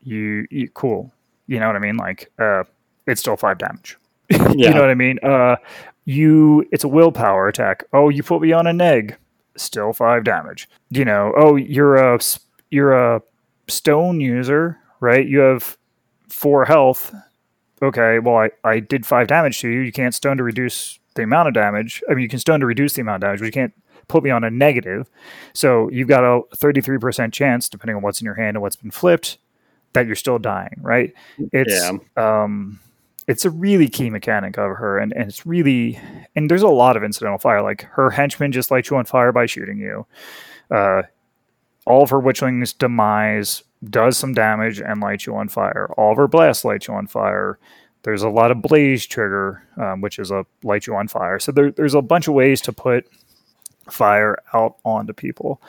You, 0.00 0.46
you 0.50 0.68
cool. 0.70 1.12
You 1.46 1.60
know 1.60 1.66
what 1.66 1.76
I 1.76 1.80
mean? 1.80 1.96
Like 1.96 2.32
uh 2.38 2.64
it's 3.06 3.20
still 3.20 3.36
5 3.36 3.58
damage. 3.58 3.98
You 4.30 4.70
know 4.70 4.80
what 4.80 4.90
I 4.90 4.94
mean? 4.94 5.18
Uh 5.22 5.56
you 6.04 6.66
it's 6.72 6.84
a 6.84 6.88
willpower 6.88 7.48
attack. 7.48 7.84
Oh, 7.92 8.08
you 8.08 8.22
put 8.22 8.40
me 8.40 8.52
on 8.52 8.66
a 8.66 8.72
neg. 8.72 9.16
Still 9.56 9.92
5 9.92 10.24
damage. 10.24 10.68
You 10.90 11.04
know, 11.04 11.32
oh, 11.36 11.56
you're 11.56 11.96
a 11.96 12.18
you're 12.70 12.92
a 12.92 13.22
stone 13.68 14.20
user, 14.20 14.78
right? 15.02 15.26
You 15.26 15.40
have 15.40 15.76
4 16.28 16.64
health. 16.64 17.14
Okay, 17.82 18.18
well 18.20 18.36
I 18.36 18.50
I 18.64 18.80
did 18.80 19.04
5 19.04 19.26
damage 19.26 19.60
to 19.60 19.68
you. 19.68 19.80
You 19.80 19.92
can't 19.92 20.14
stone 20.14 20.38
to 20.38 20.42
reduce 20.42 20.98
the 21.14 21.22
amount 21.24 21.48
of 21.48 21.54
damage. 21.54 22.02
I 22.08 22.14
mean, 22.14 22.22
you 22.22 22.28
can 22.28 22.38
stone 22.38 22.60
to 22.60 22.66
reduce 22.66 22.94
the 22.94 23.02
amount 23.02 23.16
of 23.16 23.28
damage, 23.28 23.40
but 23.40 23.46
you 23.46 23.52
can't 23.52 23.74
put 24.08 24.22
me 24.22 24.30
on 24.30 24.44
a 24.44 24.50
negative. 24.50 25.10
So 25.52 25.90
you've 25.90 26.08
got 26.08 26.24
a 26.24 26.42
33% 26.56 27.32
chance, 27.32 27.68
depending 27.68 27.96
on 27.96 28.02
what's 28.02 28.20
in 28.20 28.24
your 28.24 28.34
hand 28.34 28.56
and 28.56 28.62
what's 28.62 28.76
been 28.76 28.90
flipped, 28.90 29.38
that 29.92 30.06
you're 30.06 30.16
still 30.16 30.38
dying, 30.38 30.76
right? 30.80 31.12
It's 31.52 31.82
um, 32.16 32.80
it's 33.28 33.44
a 33.44 33.50
really 33.50 33.88
key 33.88 34.10
mechanic 34.10 34.58
of 34.58 34.76
her, 34.76 34.98
and, 34.98 35.12
and 35.12 35.28
it's 35.28 35.44
really 35.46 35.98
and 36.34 36.50
there's 36.50 36.62
a 36.62 36.68
lot 36.68 36.96
of 36.96 37.04
incidental 37.04 37.38
fire. 37.38 37.62
Like 37.62 37.82
her 37.92 38.10
henchmen 38.10 38.52
just 38.52 38.70
light 38.70 38.88
you 38.88 38.96
on 38.96 39.04
fire 39.04 39.32
by 39.32 39.46
shooting 39.46 39.78
you. 39.78 40.06
Uh, 40.70 41.02
all 41.84 42.02
of 42.02 42.10
her 42.10 42.20
witchlings 42.20 42.76
demise 42.76 43.62
does 43.90 44.16
some 44.16 44.32
damage 44.32 44.80
and 44.80 45.00
lights 45.00 45.26
you 45.26 45.34
on 45.36 45.48
fire. 45.48 45.88
All 45.96 46.12
of 46.12 46.16
her 46.18 46.28
blasts 46.28 46.64
light 46.64 46.86
you 46.86 46.94
on 46.94 47.06
fire. 47.06 47.58
There's 48.04 48.22
a 48.22 48.28
lot 48.28 48.50
of 48.50 48.62
blaze 48.62 49.06
trigger, 49.06 49.62
um, 49.76 50.00
which 50.00 50.18
is 50.18 50.30
a 50.30 50.44
light 50.62 50.86
you 50.86 50.94
on 50.96 51.08
fire. 51.08 51.38
So 51.38 51.52
there, 51.52 51.70
there's 51.70 51.94
a 51.94 52.02
bunch 52.02 52.26
of 52.28 52.34
ways 52.34 52.60
to 52.62 52.72
put 52.72 53.06
fire 53.90 54.38
out 54.54 54.76
onto 54.84 55.12
people. 55.12 55.60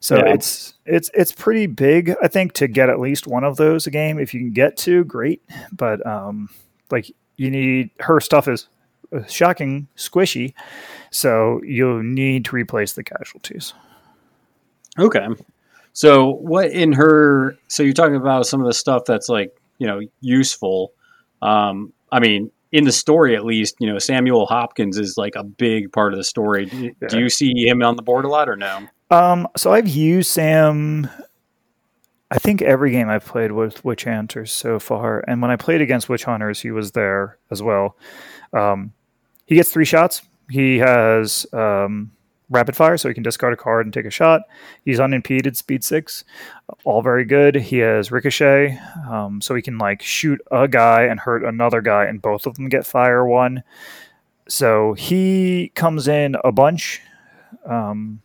So 0.00 0.16
Yeah. 0.16 0.34
it's 0.34 0.74
it's 0.86 1.10
it's 1.14 1.32
pretty 1.32 1.66
big, 1.66 2.14
I 2.22 2.28
think, 2.28 2.52
to 2.54 2.66
get 2.68 2.88
at 2.88 3.00
least 3.00 3.26
one 3.26 3.44
of 3.44 3.56
those 3.56 3.86
a 3.86 3.90
game. 3.90 4.18
If 4.18 4.32
you 4.34 4.40
can 4.40 4.50
get 4.52 4.76
two, 4.76 5.04
great. 5.04 5.42
But 5.72 6.04
um, 6.06 6.48
like 6.90 7.10
you 7.36 7.50
need 7.50 7.90
her 8.00 8.20
stuff 8.20 8.46
is 8.48 8.68
uh, 9.12 9.24
shocking 9.26 9.86
squishy, 9.96 10.54
so 11.10 11.60
you'll 11.64 12.02
need 12.02 12.44
to 12.46 12.56
replace 12.56 12.92
the 12.94 13.04
casualties. 13.04 13.74
Okay. 14.98 15.26
So 15.92 16.34
what 16.34 16.70
in 16.70 16.92
her? 16.92 17.56
So 17.68 17.82
you're 17.82 17.92
talking 17.92 18.16
about 18.16 18.46
some 18.46 18.60
of 18.60 18.66
the 18.66 18.74
stuff 18.74 19.04
that's 19.06 19.28
like 19.28 19.56
you 19.78 19.86
know 19.86 20.00
useful. 20.20 20.92
Um, 21.42 21.92
I 22.10 22.20
mean, 22.20 22.50
in 22.72 22.84
the 22.84 22.92
story 22.92 23.36
at 23.36 23.44
least, 23.44 23.76
you 23.78 23.86
know, 23.86 23.98
Samuel 23.98 24.46
Hopkins 24.46 24.98
is 24.98 25.16
like 25.16 25.34
a 25.36 25.44
big 25.44 25.92
part 25.92 26.12
of 26.12 26.18
the 26.18 26.24
story. 26.24 26.66
Do, 26.66 26.90
do 27.08 27.18
you 27.20 27.28
see 27.28 27.52
him 27.54 27.82
on 27.82 27.96
the 27.96 28.02
board 28.02 28.24
a 28.24 28.28
lot 28.28 28.48
or 28.48 28.56
no? 28.56 28.86
Um, 29.10 29.46
so 29.56 29.72
I've 29.72 29.88
used 29.88 30.30
Sam. 30.30 31.08
I 32.30 32.38
think 32.38 32.62
every 32.62 32.90
game 32.90 33.10
I've 33.10 33.26
played 33.26 33.52
with 33.52 33.84
Witch 33.84 34.04
Hunters 34.04 34.50
so 34.50 34.78
far, 34.78 35.22
and 35.28 35.42
when 35.42 35.50
I 35.50 35.56
played 35.56 35.82
against 35.82 36.08
Witch 36.08 36.24
Hunters, 36.24 36.60
he 36.60 36.70
was 36.70 36.92
there 36.92 37.36
as 37.50 37.62
well. 37.62 37.96
Um, 38.54 38.94
he 39.44 39.54
gets 39.54 39.70
three 39.70 39.84
shots. 39.84 40.22
He 40.48 40.78
has 40.78 41.46
um, 41.52 42.12
rapid 42.52 42.76
fire, 42.76 42.96
so 42.96 43.08
he 43.08 43.14
can 43.14 43.22
discard 43.22 43.52
a 43.52 43.56
card 43.56 43.86
and 43.86 43.92
take 43.92 44.06
a 44.06 44.10
shot. 44.10 44.42
He's 44.84 45.00
unimpeded, 45.00 45.56
speed 45.56 45.82
six, 45.82 46.24
all 46.84 47.02
very 47.02 47.24
good. 47.24 47.56
He 47.56 47.78
has 47.78 48.12
ricochet, 48.12 48.78
um, 49.10 49.40
so 49.40 49.54
he 49.54 49.62
can 49.62 49.78
like 49.78 50.02
shoot 50.02 50.40
a 50.50 50.68
guy 50.68 51.02
and 51.04 51.18
hurt 51.18 51.44
another 51.44 51.80
guy, 51.80 52.04
and 52.04 52.22
both 52.22 52.46
of 52.46 52.54
them 52.54 52.68
get 52.68 52.86
fire 52.86 53.26
one. 53.26 53.62
So 54.48 54.92
he 54.94 55.72
comes 55.74 56.08
in 56.08 56.36
a 56.44 56.52
bunch. 56.52 57.00
Um, 57.64 58.20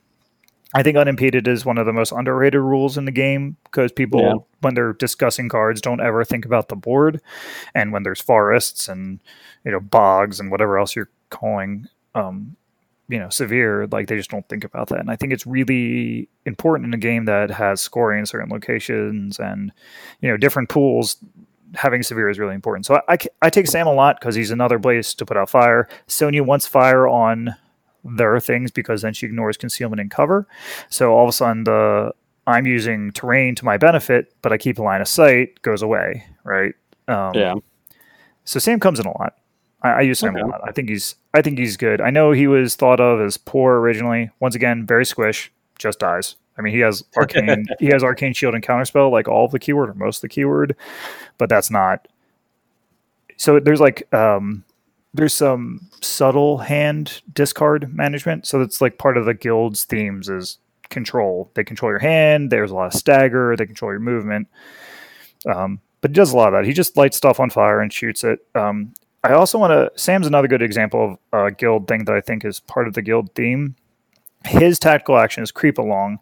I 0.73 0.83
think 0.83 0.97
unimpeded 0.97 1.47
is 1.47 1.65
one 1.65 1.77
of 1.77 1.85
the 1.85 1.93
most 1.93 2.11
underrated 2.11 2.59
rules 2.59 2.97
in 2.97 3.05
the 3.05 3.11
game 3.11 3.55
because 3.63 3.91
people, 3.91 4.21
Yeah. 4.21 4.33
when 4.61 4.73
they're 4.73 4.93
discussing 4.93 5.47
cards, 5.47 5.79
don't 5.81 6.01
ever 6.01 6.25
think 6.25 6.43
about 6.45 6.67
the 6.67 6.75
board. 6.75 7.21
And 7.73 7.93
when 7.93 8.03
there's 8.03 8.21
forests 8.21 8.89
and 8.89 9.19
you 9.63 9.71
know 9.71 9.79
bogs 9.79 10.39
and 10.39 10.51
whatever 10.51 10.77
else 10.77 10.95
you're 10.95 11.09
calling, 11.29 11.87
um, 12.15 12.57
you 13.09 13.19
know, 13.19 13.29
severe, 13.29 13.87
like 13.87 14.07
they 14.07 14.17
just 14.17 14.29
don't 14.29 14.47
think 14.49 14.63
about 14.63 14.89
that. 14.89 14.99
And 14.99 15.09
I 15.09 15.15
think 15.15 15.31
it's 15.31 15.47
really 15.47 16.27
important 16.45 16.87
in 16.87 16.93
a 16.93 16.97
game 16.97 17.25
that 17.25 17.49
has 17.51 17.79
scoring 17.81 18.19
in 18.19 18.25
certain 18.25 18.49
locations 18.49 19.39
and 19.39 19.71
you 20.21 20.29
know 20.29 20.37
different 20.37 20.69
pools. 20.69 21.17
Having 21.75 22.03
severe 22.03 22.29
is 22.29 22.39
really 22.39 22.55
important. 22.55 22.85
So 22.85 22.95
I, 22.95 23.13
I, 23.13 23.17
I 23.43 23.49
take 23.49 23.67
Sam 23.67 23.87
a 23.87 23.93
lot 23.93 24.19
because 24.19 24.35
he's 24.35 24.51
another 24.51 24.79
place 24.79 25.13
to 25.15 25.25
put 25.25 25.37
out 25.37 25.49
fire. 25.49 25.89
Sonnia 26.07 26.45
wants 26.45 26.65
fire 26.65 27.07
on 27.07 27.55
their 28.03 28.39
things 28.39 28.71
because 28.71 29.01
then 29.01 29.13
she 29.13 29.25
ignores 29.25 29.57
concealment 29.57 29.99
and 29.99 30.09
cover. 30.09 30.47
So 30.89 31.11
all 31.13 31.23
of 31.23 31.29
a 31.29 31.33
sudden, 31.33 31.65
the 31.65 32.13
I'm 32.45 32.65
using 32.65 33.11
terrain 33.11 33.55
to 33.55 33.65
my 33.65 33.77
benefit, 33.77 34.33
but 34.41 34.53
I 34.53 34.57
keep 34.57 34.79
a 34.79 34.81
line 34.81 35.01
of 35.01 35.07
sight 35.07 35.61
goes 35.61 35.81
away, 35.81 36.25
right? 36.45 36.73
Um, 37.07 37.31
Yeah. 37.35 37.55
So 38.45 38.59
Sam 38.59 38.79
comes 38.79 38.99
in 38.99 39.05
a 39.05 39.17
lot. 39.17 39.35
I, 39.83 39.89
I 39.89 40.01
use 40.01 40.19
Sam 40.19 40.35
Okay. 40.35 40.41
a 40.43 40.47
lot. 40.47 40.61
I 40.63 40.71
think 40.71 40.89
he's 40.89 41.15
I 41.33 41.41
think 41.41 41.59
he's 41.59 41.77
good. 41.77 42.01
I 42.01 42.09
know 42.09 42.31
he 42.31 42.47
was 42.47 42.75
thought 42.75 42.99
of 42.99 43.19
as 43.21 43.37
poor 43.37 43.79
originally. 43.79 44.29
Once 44.39 44.55
again, 44.55 44.85
very 44.85 45.05
squish, 45.05 45.51
just 45.77 45.99
dies. 45.99 46.35
I 46.57 46.61
mean, 46.63 46.73
he 46.73 46.79
has 46.79 47.03
arcane. 47.15 47.65
he 47.79 47.87
has 47.87 48.03
arcane 48.03 48.33
shield 48.33 48.55
and 48.55 48.63
counterspell, 48.65 49.11
like 49.11 49.27
all 49.27 49.45
of 49.45 49.51
the 49.51 49.59
keyword 49.59 49.89
or 49.89 49.93
most 49.93 50.17
of 50.17 50.21
the 50.21 50.29
keyword, 50.29 50.75
but 51.37 51.49
that's 51.49 51.69
not. 51.69 52.07
So 53.37 53.59
there's 53.59 53.79
like 53.79 54.11
um, 54.13 54.63
there's 55.13 55.33
some 55.33 55.87
subtle 56.01 56.57
hand 56.57 57.21
discard 57.33 57.93
management. 57.93 58.47
So 58.47 58.59
that's 58.59 58.81
like 58.81 58.97
part 58.97 59.17
of 59.17 59.25
the 59.25 59.33
guild's 59.35 59.83
themes 59.83 60.27
is 60.29 60.57
control. 60.89 61.51
They 61.53 61.63
control 61.63 61.91
your 61.91 61.99
hand. 61.99 62.49
There's 62.51 62.71
a 62.71 62.75
lot 62.75 62.87
of 62.87 62.93
stagger. 62.99 63.55
They 63.55 63.65
control 63.67 63.91
your 63.91 63.99
movement. 63.99 64.47
Um, 65.45 65.79
but 66.01 66.11
he 66.11 66.15
does 66.15 66.31
a 66.33 66.37
lot 66.37 66.47
of 66.47 66.53
that. 66.53 66.65
He 66.67 66.73
just 66.73 66.97
lights 66.97 67.17
stuff 67.17 67.39
on 67.39 67.49
fire 67.51 67.79
and 67.81 67.93
shoots 67.93 68.23
it. 68.23 68.39
Um, 68.55 68.93
I 69.23 69.33
also 69.33 69.57
want 69.57 69.71
to. 69.71 69.91
Sam's 69.99 70.27
another 70.27 70.47
good 70.47 70.61
example 70.61 71.17
of 71.33 71.45
a 71.45 71.51
guild 71.51 71.87
thing 71.87 72.05
that 72.05 72.15
I 72.15 72.21
think 72.21 72.45
is 72.45 72.59
part 72.61 72.87
of 72.87 72.93
the 72.93 73.01
guild 73.01 73.33
theme. 73.35 73.75
His 74.45 74.79
tactical 74.79 75.17
action 75.17 75.43
is 75.43 75.51
creep 75.51 75.77
along, 75.77 76.19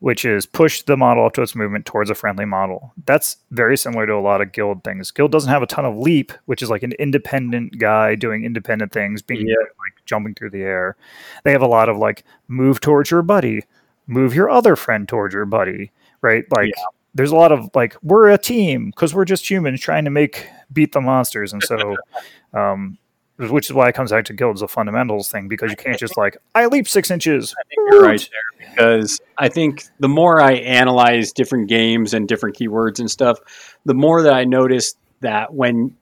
which 0.00 0.24
is 0.24 0.46
push 0.46 0.82
the 0.82 0.96
model 0.96 1.24
up 1.26 1.34
to 1.34 1.42
its 1.42 1.54
movement 1.54 1.86
towards 1.86 2.10
a 2.10 2.14
friendly 2.14 2.44
model. 2.46 2.92
That's 3.06 3.36
very 3.50 3.76
similar 3.76 4.06
to 4.06 4.14
a 4.14 4.20
lot 4.20 4.40
of 4.40 4.50
guild 4.52 4.82
things. 4.82 5.10
Guild 5.12 5.30
doesn't 5.30 5.50
have 5.50 5.62
a 5.62 5.66
ton 5.66 5.84
of 5.84 5.96
leap, 5.96 6.32
which 6.46 6.62
is 6.62 6.70
like 6.70 6.82
an 6.82 6.92
independent 6.98 7.78
guy 7.78 8.14
doing 8.16 8.44
independent 8.44 8.92
things, 8.92 9.22
being 9.22 9.46
Yeah. 9.46 9.54
like 9.58 10.04
jumping 10.06 10.34
through 10.34 10.50
the 10.50 10.62
air. 10.62 10.96
They 11.44 11.52
have 11.52 11.62
a 11.62 11.66
lot 11.68 11.88
of 11.88 11.98
like 11.98 12.24
move 12.48 12.80
towards 12.80 13.10
your 13.10 13.22
buddy, 13.22 13.62
move 14.08 14.34
your 14.34 14.50
other 14.50 14.74
friend 14.74 15.06
towards 15.06 15.34
your 15.34 15.44
buddy, 15.46 15.92
right? 16.22 16.44
Like 16.50 16.72
there's 17.14 17.30
a 17.30 17.36
lot 17.36 17.52
of 17.52 17.70
like 17.74 17.94
we're 18.02 18.30
a 18.30 18.38
team 18.38 18.86
because 18.90 19.14
we're 19.14 19.26
just 19.26 19.48
humans 19.48 19.80
trying 19.80 20.04
to 20.06 20.10
make 20.10 20.48
beat 20.72 20.92
the 20.92 21.00
monsters, 21.00 21.52
and 21.52 21.62
so. 21.62 21.96
um 22.54 22.98
which 23.38 23.68
is 23.68 23.72
why 23.72 23.88
it 23.88 23.94
comes 23.94 24.12
back 24.12 24.24
to 24.26 24.32
guild 24.32 24.54
as 24.56 24.62
a 24.62 24.68
fundamentals 24.68 25.28
thing 25.28 25.48
because 25.48 25.70
you 25.70 25.76
can't 25.76 25.98
just 25.98 26.16
like 26.16 26.36
I 26.54 26.66
leap 26.66 26.86
six 26.86 27.10
inches. 27.10 27.54
You're 27.76 28.02
right 28.02 28.20
there 28.30 28.68
because 28.70 29.20
I 29.38 29.48
think 29.48 29.84
the 29.98 30.08
more 30.08 30.40
I 30.40 30.52
analyze 30.52 31.32
different 31.32 31.68
games 31.68 32.14
and 32.14 32.28
different 32.28 32.56
keywords 32.56 33.00
and 33.00 33.10
stuff, 33.10 33.38
the 33.84 33.94
more 33.94 34.22
that 34.22 34.34
I 34.34 34.44
notice 34.44 34.94
that 35.20 35.54
when 35.54 35.96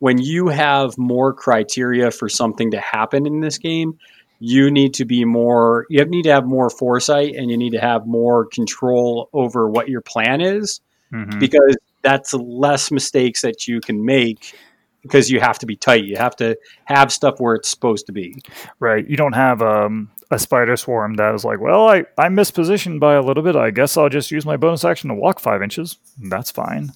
when 0.00 0.18
you 0.18 0.48
have 0.48 0.96
more 0.98 1.32
criteria 1.32 2.10
for 2.10 2.28
something 2.28 2.70
to 2.72 2.80
happen 2.80 3.26
in 3.26 3.40
this 3.40 3.58
game, 3.58 3.98
you 4.38 4.70
need 4.70 4.94
to 4.94 5.04
be 5.04 5.24
more 5.24 5.86
you 5.88 6.04
need 6.04 6.24
to 6.24 6.32
have 6.32 6.44
more 6.44 6.68
foresight 6.70 7.34
and 7.34 7.50
you 7.50 7.56
need 7.56 7.70
to 7.70 7.80
have 7.80 8.06
more 8.06 8.44
control 8.46 9.30
over 9.32 9.68
what 9.68 9.88
your 9.88 10.02
plan 10.02 10.40
is 10.40 10.80
Mhm. 11.12 11.40
because 11.40 11.76
that's 12.04 12.32
less 12.34 12.92
mistakes 12.92 13.42
that 13.42 13.66
you 13.66 13.80
can 13.80 14.04
make 14.04 14.54
because 15.02 15.30
you 15.30 15.40
have 15.40 15.58
to 15.58 15.66
be 15.66 15.74
tight. 15.74 16.04
You 16.04 16.16
have 16.16 16.36
to 16.36 16.56
have 16.84 17.12
stuff 17.12 17.40
where 17.40 17.54
it's 17.54 17.68
supposed 17.68 18.06
to 18.06 18.12
be. 18.12 18.40
Right. 18.78 19.08
You 19.08 19.16
don't 19.16 19.32
have 19.32 19.60
um, 19.62 20.10
a 20.30 20.38
spider 20.38 20.76
swarm 20.76 21.14
that 21.14 21.34
is 21.34 21.44
like, 21.44 21.60
well, 21.60 21.88
I, 21.88 22.04
I 22.16 22.28
mispositioned 22.28 23.00
by 23.00 23.14
a 23.14 23.22
little 23.22 23.42
bit. 23.42 23.56
I 23.56 23.70
guess 23.70 23.96
I'll 23.96 24.08
just 24.08 24.30
use 24.30 24.46
my 24.46 24.56
bonus 24.56 24.84
action 24.84 25.08
to 25.08 25.14
walk 25.14 25.40
five 25.40 25.62
inches. 25.62 25.98
That's 26.18 26.50
fine. 26.50 26.92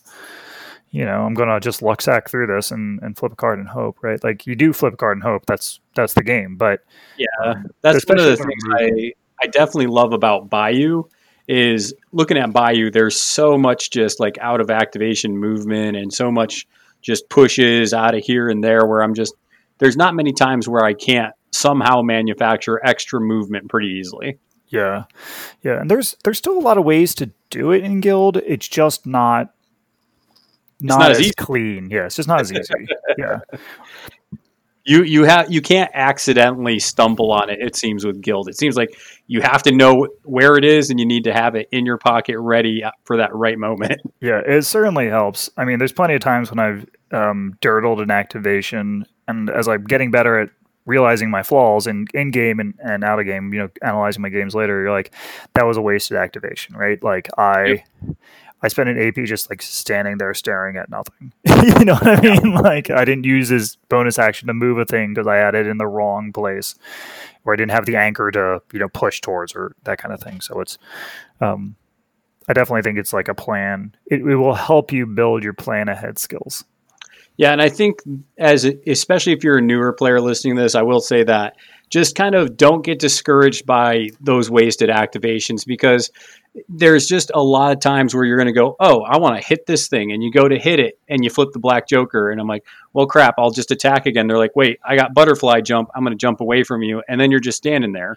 You 0.90 1.04
know, 1.04 1.24
I'm 1.24 1.34
gonna 1.34 1.60
just 1.60 1.82
luck 1.82 2.00
sack 2.00 2.30
through 2.30 2.46
this 2.46 2.70
and, 2.70 2.98
and 3.02 3.14
flip 3.14 3.32
a 3.32 3.36
card 3.36 3.58
and 3.58 3.68
hope, 3.68 3.98
right? 4.00 4.22
Like 4.24 4.46
you 4.46 4.56
do 4.56 4.72
flip 4.72 4.94
a 4.94 4.96
card 4.96 5.18
and 5.18 5.22
hope. 5.22 5.44
That's 5.44 5.80
that's 5.94 6.14
the 6.14 6.22
game. 6.22 6.56
But 6.56 6.80
Yeah, 7.18 7.62
that's 7.82 8.06
one 8.06 8.18
of 8.18 8.24
the 8.24 8.36
things 8.36 8.62
I, 8.70 9.12
I 9.42 9.48
definitely 9.48 9.88
love 9.88 10.14
about 10.14 10.48
Bayou 10.48 11.04
is 11.48 11.94
looking 12.12 12.36
at 12.36 12.52
Bayou. 12.52 12.90
There's 12.90 13.18
so 13.18 13.56
much 13.56 13.90
just 13.90 14.20
like 14.20 14.38
out 14.38 14.60
of 14.60 14.70
activation 14.70 15.36
movement 15.36 15.96
and 15.96 16.12
so 16.12 16.30
much 16.30 16.66
just 17.00 17.28
pushes 17.28 17.94
out 17.94 18.14
of 18.14 18.22
here 18.22 18.48
and 18.48 18.62
there 18.62 18.86
where 18.86 19.02
I'm 19.02 19.14
just 19.14 19.34
there's 19.78 19.96
not 19.96 20.14
many 20.14 20.32
times 20.32 20.68
where 20.68 20.84
I 20.84 20.92
can't 20.92 21.32
somehow 21.52 22.02
manufacture 22.02 22.80
extra 22.84 23.20
movement 23.20 23.68
pretty 23.68 23.88
easily. 23.88 24.38
yeah, 24.68 25.04
yeah, 25.62 25.80
and 25.80 25.90
there's 25.90 26.16
there's 26.24 26.38
still 26.38 26.58
a 26.58 26.60
lot 26.60 26.76
of 26.76 26.84
ways 26.84 27.14
to 27.16 27.30
do 27.50 27.72
it 27.72 27.82
in 27.82 28.00
guild. 28.00 28.36
It's 28.38 28.68
just 28.68 29.06
not 29.06 29.54
not, 30.80 30.98
not 30.98 31.10
as 31.10 31.18
as, 31.18 31.26
easy. 31.26 31.34
clean. 31.36 31.88
Yeah, 31.90 32.06
it's 32.06 32.16
just 32.16 32.28
not 32.28 32.40
as 32.40 32.52
easy. 32.52 32.74
yeah. 33.18 33.40
You 34.88 35.02
you 35.02 35.24
have 35.24 35.52
you 35.52 35.60
can't 35.60 35.90
accidentally 35.92 36.78
stumble 36.78 37.30
on 37.30 37.50
it. 37.50 37.60
It 37.60 37.76
seems 37.76 38.06
with 38.06 38.22
Guild, 38.22 38.48
it 38.48 38.56
seems 38.56 38.74
like 38.74 38.98
you 39.26 39.42
have 39.42 39.62
to 39.64 39.72
know 39.72 40.08
where 40.22 40.56
it 40.56 40.64
is 40.64 40.88
and 40.88 40.98
you 40.98 41.04
need 41.04 41.24
to 41.24 41.32
have 41.34 41.54
it 41.54 41.68
in 41.72 41.84
your 41.84 41.98
pocket 41.98 42.38
ready 42.38 42.82
for 43.04 43.18
that 43.18 43.34
right 43.34 43.58
moment. 43.58 44.00
Yeah, 44.20 44.40
it 44.44 44.62
certainly 44.62 45.08
helps. 45.08 45.48
I 45.56 45.64
mean, 45.64 45.78
there's 45.78 45.92
plenty 45.92 46.14
of 46.14 46.20
times 46.20 46.50
when 46.50 46.58
I've 46.58 46.86
um, 47.12 47.56
dirtled 47.60 48.00
an 48.00 48.10
activation, 48.10 49.06
and 49.28 49.48
as 49.48 49.68
I'm 49.68 49.84
getting 49.84 50.10
better 50.10 50.40
at 50.40 50.50
realizing 50.86 51.30
my 51.30 51.42
flaws 51.42 51.86
in, 51.86 52.06
in 52.14 52.30
game 52.32 52.58
and, 52.58 52.74
and 52.82 53.04
out 53.04 53.20
of 53.20 53.26
game, 53.26 53.52
you 53.52 53.60
know, 53.60 53.68
analyzing 53.82 54.22
my 54.22 54.30
games 54.30 54.54
later, 54.54 54.80
you're 54.80 54.90
like, 54.90 55.14
that 55.52 55.66
was 55.66 55.76
a 55.76 55.82
wasted 55.82 56.16
activation, 56.16 56.74
right? 56.74 57.00
Like 57.02 57.28
I 57.38 57.84
I 58.60 58.68
spent 58.68 58.88
an 58.88 58.98
AP 58.98 59.24
just 59.24 59.50
like 59.50 59.62
standing 59.62 60.18
there 60.18 60.34
staring 60.34 60.76
at 60.76 60.90
nothing. 60.90 61.32
you 61.44 61.84
know 61.84 61.94
what 61.94 62.18
I 62.18 62.20
mean? 62.20 62.54
Like 62.54 62.90
I 62.90 63.04
didn't 63.04 63.24
use 63.24 63.48
his 63.48 63.76
bonus 63.88 64.18
action 64.18 64.48
to 64.48 64.54
move 64.54 64.78
a 64.78 64.84
thing 64.84 65.14
because 65.14 65.26
I 65.26 65.36
had 65.36 65.54
it 65.54 65.66
in 65.66 65.78
the 65.78 65.86
wrong 65.86 66.32
place, 66.32 66.74
or 67.44 67.52
I 67.52 67.56
didn't 67.56 67.70
have 67.70 67.86
the 67.86 67.96
anchor 67.96 68.30
to 68.32 68.60
you 68.72 68.78
know 68.78 68.88
push 68.88 69.20
towards 69.20 69.54
or 69.54 69.74
that 69.84 69.98
kind 69.98 70.12
of 70.12 70.20
thing. 70.20 70.40
So 70.40 70.60
it's, 70.60 70.76
um, 71.40 71.76
I 72.48 72.52
definitely 72.52 72.82
think 72.82 72.98
it's 72.98 73.12
like 73.12 73.28
a 73.28 73.34
plan. 73.34 73.94
It, 74.06 74.20
it 74.20 74.36
will 74.36 74.54
help 74.54 74.92
you 74.92 75.06
build 75.06 75.44
your 75.44 75.54
plan 75.54 75.88
ahead 75.88 76.18
skills. 76.18 76.64
Yeah, 77.36 77.52
and 77.52 77.62
I 77.62 77.68
think 77.68 78.00
as 78.36 78.64
especially 78.64 79.32
if 79.32 79.44
you're 79.44 79.58
a 79.58 79.62
newer 79.62 79.92
player 79.92 80.20
listening 80.20 80.56
to 80.56 80.62
this, 80.62 80.74
I 80.74 80.82
will 80.82 81.00
say 81.00 81.22
that 81.22 81.54
just 81.88 82.16
kind 82.16 82.34
of 82.34 82.56
don't 82.56 82.84
get 82.84 82.98
discouraged 82.98 83.64
by 83.64 84.08
those 84.20 84.50
wasted 84.50 84.90
activations 84.90 85.64
because 85.64 86.10
there's 86.68 87.06
just 87.06 87.30
a 87.34 87.42
lot 87.42 87.72
of 87.72 87.80
times 87.80 88.14
where 88.14 88.24
you're 88.24 88.36
going 88.36 88.46
to 88.46 88.52
go, 88.52 88.76
"Oh, 88.80 89.02
I 89.02 89.18
want 89.18 89.40
to 89.40 89.46
hit 89.46 89.66
this 89.66 89.88
thing." 89.88 90.12
And 90.12 90.22
you 90.22 90.30
go 90.32 90.48
to 90.48 90.58
hit 90.58 90.80
it 90.80 90.98
and 91.08 91.22
you 91.22 91.30
flip 91.30 91.50
the 91.52 91.58
black 91.58 91.88
joker 91.88 92.30
and 92.30 92.40
I'm 92.40 92.46
like, 92.46 92.64
"Well, 92.92 93.06
crap, 93.06 93.34
I'll 93.38 93.50
just 93.50 93.70
attack 93.70 94.06
again." 94.06 94.26
They're 94.26 94.38
like, 94.38 94.56
"Wait, 94.56 94.78
I 94.84 94.96
got 94.96 95.14
butterfly 95.14 95.60
jump. 95.60 95.90
I'm 95.94 96.02
going 96.02 96.16
to 96.16 96.20
jump 96.20 96.40
away 96.40 96.64
from 96.64 96.82
you." 96.82 97.02
And 97.08 97.20
then 97.20 97.30
you're 97.30 97.40
just 97.40 97.58
standing 97.58 97.92
there. 97.92 98.16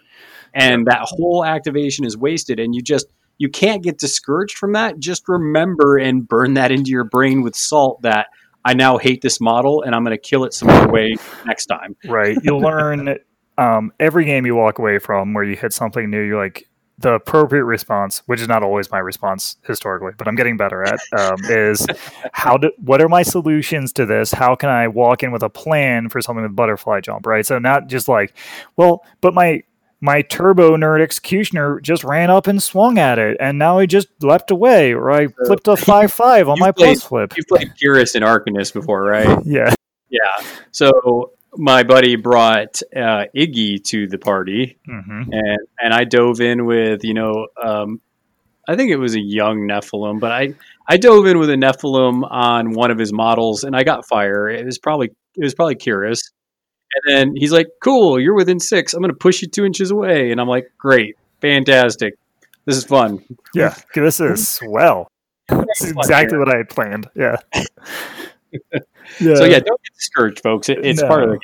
And 0.54 0.86
that 0.86 1.00
whole 1.02 1.44
activation 1.44 2.04
is 2.04 2.16
wasted 2.16 2.60
and 2.60 2.74
you 2.74 2.82
just 2.82 3.06
you 3.38 3.48
can't 3.48 3.82
get 3.82 3.98
discouraged 3.98 4.58
from 4.58 4.72
that. 4.74 4.98
Just 4.98 5.28
remember 5.28 5.96
and 5.98 6.26
burn 6.26 6.54
that 6.54 6.70
into 6.70 6.90
your 6.90 7.04
brain 7.04 7.42
with 7.42 7.56
salt 7.56 8.02
that 8.02 8.28
I 8.64 8.74
now 8.74 8.98
hate 8.98 9.22
this 9.22 9.40
model 9.40 9.82
and 9.82 9.94
I'm 9.94 10.04
going 10.04 10.16
to 10.16 10.22
kill 10.22 10.44
it 10.44 10.54
some 10.54 10.68
other 10.68 10.92
way 10.92 11.16
next 11.46 11.66
time. 11.66 11.96
Right. 12.04 12.36
You'll 12.42 12.60
learn 12.62 13.18
um, 13.58 13.92
every 13.98 14.24
game 14.24 14.46
you 14.46 14.54
walk 14.54 14.78
away 14.78 14.98
from 14.98 15.34
where 15.34 15.44
you 15.44 15.56
hit 15.56 15.72
something 15.72 16.08
new, 16.10 16.22
you're 16.22 16.42
like, 16.42 16.68
the 17.02 17.12
appropriate 17.14 17.64
response, 17.64 18.22
which 18.26 18.40
is 18.40 18.48
not 18.48 18.62
always 18.62 18.90
my 18.90 18.98
response 18.98 19.56
historically, 19.66 20.12
but 20.16 20.26
I'm 20.26 20.34
getting 20.34 20.56
better 20.56 20.82
at, 20.84 21.00
um, 21.18 21.36
is 21.44 21.86
how 22.32 22.56
do 22.56 22.72
what 22.78 23.02
are 23.02 23.08
my 23.08 23.22
solutions 23.22 23.92
to 23.94 24.06
this? 24.06 24.32
How 24.32 24.54
can 24.54 24.70
I 24.70 24.88
walk 24.88 25.22
in 25.22 25.30
with 25.32 25.42
a 25.42 25.50
plan 25.50 26.08
for 26.08 26.20
something 26.22 26.42
with 26.42 26.56
butterfly 26.56 27.00
jump, 27.00 27.26
right? 27.26 27.44
So 27.44 27.58
not 27.58 27.88
just 27.88 28.08
like, 28.08 28.34
well, 28.76 29.04
but 29.20 29.34
my 29.34 29.62
my 30.04 30.22
turbo 30.22 30.76
nerd 30.76 31.00
executioner 31.00 31.78
just 31.78 32.02
ran 32.02 32.28
up 32.28 32.48
and 32.48 32.60
swung 32.60 32.98
at 32.98 33.18
it, 33.20 33.36
and 33.38 33.58
now 33.58 33.78
he 33.78 33.86
just 33.86 34.08
leapt 34.20 34.50
away, 34.50 34.92
or 34.94 35.10
I 35.12 35.28
flipped 35.46 35.68
a 35.68 35.76
five 35.76 36.12
five 36.22 36.48
on 36.48 36.58
my 36.58 36.72
played- 36.72 36.94
plus 36.98 37.04
flip. 37.04 37.36
You've 37.36 37.46
played 37.46 37.72
Purist 37.76 38.16
and 38.16 38.24
Arcanist 38.24 38.72
before, 38.72 39.02
right? 39.02 39.38
Yeah, 39.44 39.72
Yeah. 40.08 40.20
So 40.72 41.32
my 41.54 41.82
buddy 41.82 42.16
brought 42.16 42.80
uh, 42.94 43.24
Iggy 43.36 43.82
to 43.84 44.06
the 44.06 44.18
party, 44.18 44.78
hmm 44.86 45.22
and 45.32 45.58
and 45.80 45.94
I 45.94 46.04
dove 46.04 46.40
in 46.40 46.66
with 46.66 47.04
you 47.04 47.14
know 47.14 47.48
um, 47.62 48.00
I 48.68 48.76
think 48.76 48.90
it 48.90 48.96
was 48.96 49.14
a 49.14 49.20
young 49.20 49.68
Nephilim, 49.68 50.20
but 50.20 50.32
I 50.32 50.54
I 50.88 50.96
dove 50.96 51.26
in 51.26 51.38
with 51.38 51.50
a 51.50 51.54
Nephilim 51.54 52.26
on 52.30 52.72
one 52.72 52.90
of 52.90 52.98
his 52.98 53.12
models, 53.12 53.64
and 53.64 53.76
I 53.76 53.82
got 53.82 54.06
fire. 54.08 54.48
It 54.48 54.64
was 54.64 54.78
probably 54.78 55.08
it 55.36 55.44
was 55.44 55.54
probably 55.54 55.74
Curious, 55.74 56.30
and 56.94 57.14
then 57.14 57.36
he's 57.36 57.52
like, 57.52 57.68
"Cool, 57.82 58.20
you're 58.20 58.34
within 58.34 58.60
six. 58.60 58.94
I'm 58.94 59.00
going 59.00 59.10
to 59.10 59.16
push 59.16 59.42
you 59.42 59.48
two 59.48 59.64
inches 59.64 59.90
away," 59.90 60.30
and 60.30 60.40
I'm 60.40 60.48
like, 60.48 60.72
"Great, 60.78 61.16
fantastic, 61.40 62.14
this 62.64 62.76
is 62.76 62.84
fun." 62.84 63.24
yeah. 63.54 63.74
This 63.94 64.20
is 64.20 64.48
swell. 64.48 65.08
This 65.48 65.82
is 65.82 65.90
exactly 65.90 66.38
what 66.38 66.52
I 66.52 66.58
had 66.58 66.68
planned. 66.68 67.08
Yeah. 67.14 67.36
yeah. 69.20 69.34
So 69.36 69.44
yeah, 69.44 69.58
don't 69.60 69.80
get 69.82 69.94
discouraged, 69.94 70.40
folks. 70.40 70.68
It, 70.68 70.84
it's 70.84 71.00
No. 71.00 71.08
part 71.08 71.22
of 71.24 71.28
the 71.30 71.36
game. 71.36 71.40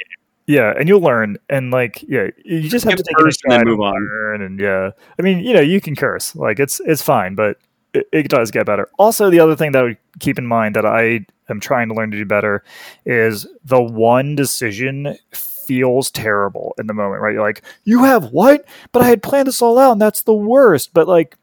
Yeah, 0.47 0.73
and 0.79 0.89
you'll 0.89 1.01
learn, 1.03 1.37
and 1.51 1.71
like, 1.71 2.03
yeah, 2.09 2.29
you 2.43 2.69
just 2.71 2.85
have 2.87 2.97
Give 2.97 3.05
to 3.05 3.13
take 3.15 3.27
it 3.27 3.37
and 3.45 3.53
then 3.53 3.65
move 3.67 3.81
on. 3.81 3.93
learn, 3.95 4.41
and 4.43 4.59
yeah, 4.59 4.91
I 5.19 5.23
mean, 5.23 5.41
you 5.41 5.53
know, 5.53 5.61
you 5.61 5.79
can 5.81 5.95
curse, 5.95 6.35
like 6.35 6.59
it's 6.59 6.81
it's 6.87 7.03
fine, 7.03 7.35
but 7.35 7.59
it, 7.93 8.09
it 8.13 8.29
does 8.29 8.51
get 8.51 8.65
better. 8.65 8.89
Also, 8.99 9.29
the 9.29 9.41
other 9.41 9.55
thing 9.55 9.73
that 9.73 9.81
I 9.81 9.83
would 9.83 9.99
keep 10.21 10.39
in 10.39 10.47
mind 10.47 10.75
that 10.77 10.87
I 10.87 11.27
am 11.51 11.61
trying 11.61 11.89
to 11.89 11.95
learn 11.95 12.11
to 12.13 12.17
do 12.17 12.25
better 12.25 12.65
is 13.05 13.47
the 13.65 13.83
one 13.83 14.37
decision 14.37 15.17
feels 15.33 16.11
terrible 16.11 16.75
in 16.79 16.87
the 16.87 16.95
moment, 16.95 17.21
right? 17.21 17.35
You're 17.35 17.43
like, 17.43 17.63
you 17.85 18.05
have 18.05 18.31
what? 18.33 18.65
But 18.93 19.03
I 19.03 19.07
had 19.09 19.23
planned 19.23 19.49
this 19.49 19.61
all 19.61 19.79
out, 19.79 19.93
and 19.93 20.01
that's 20.01 20.23
the 20.23 20.33
worst. 20.35 20.95
But 20.95 21.09
like, 21.09 21.37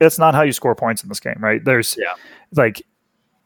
that's 0.00 0.18
not 0.18 0.34
how 0.34 0.42
you 0.42 0.52
score 0.52 0.74
points 0.74 1.04
in 1.04 1.08
this 1.08 1.20
game, 1.20 1.38
right? 1.38 1.64
There's 1.64 1.96
Yeah. 1.96 2.14
like 2.56 2.82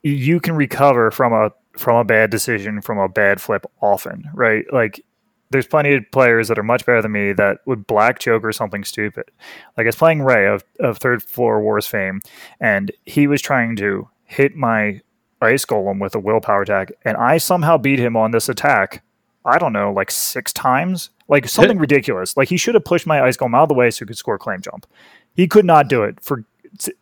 you 0.03 0.41
can 0.41 0.55
recover 0.55 1.11
from 1.11 1.35
a 1.35 1.51
from 1.77 1.97
a 1.97 2.05
bad 2.05 2.31
decision 2.31 2.81
from 2.81 2.99
a 2.99 3.09
bad 3.09 3.41
flip 3.41 3.67
often, 3.81 4.31
right? 4.35 4.65
Like 4.73 5.05
there's 5.51 5.67
plenty 5.67 5.95
of 5.95 6.11
players 6.11 6.49
that 6.49 6.59
are 6.59 6.65
much 6.65 6.85
better 6.85 7.03
than 7.03 7.13
me 7.13 7.33
that 7.33 7.59
would 7.67 7.87
black 7.87 8.19
joke 8.19 8.45
or 8.45 8.53
something 8.53 8.85
stupid. 8.85 9.31
Like 9.77 9.85
I 9.85 9.89
was 9.89 9.97
playing 9.97 10.23
Ray 10.23 10.47
of, 10.47 10.65
of 10.81 10.99
Third 10.99 11.23
Floor 11.23 11.63
Wars 11.63 11.87
fame, 11.87 12.21
and 12.61 12.91
he 13.05 13.27
was 13.27 13.41
trying 13.41 13.77
to 13.77 14.09
hit 14.25 14.57
my 14.57 15.01
ice 15.41 15.65
golem 15.65 16.01
with 16.01 16.15
a 16.15 16.19
willpower 16.19 16.63
attack, 16.63 16.93
and 17.05 17.17
I 17.17 17.39
somehow 17.39 17.77
beat 17.77 17.99
him 17.99 18.17
on 18.17 18.31
this 18.31 18.49
attack. 18.49 19.03
I 19.45 19.59
don't 19.59 19.75
know, 19.75 19.93
like 19.93 20.11
six 20.11 20.53
times, 20.53 21.11
like 21.29 21.47
something 21.49 21.79
ridiculous. 21.79 22.37
Like 22.37 22.49
he 22.49 22.57
should 22.57 22.75
have 22.75 22.85
pushed 22.85 23.07
my 23.07 23.23
ice 23.23 23.37
golem 23.37 23.55
out 23.55 23.65
of 23.65 23.69
the 23.69 23.75
way 23.75 23.91
so 23.91 24.01
he 24.01 24.07
could 24.07 24.19
score 24.19 24.39
claim 24.39 24.61
jump. 24.61 24.87
He 25.35 25.47
could 25.47 25.65
not 25.65 25.89
do 25.89 26.03
it 26.03 26.21
for. 26.21 26.45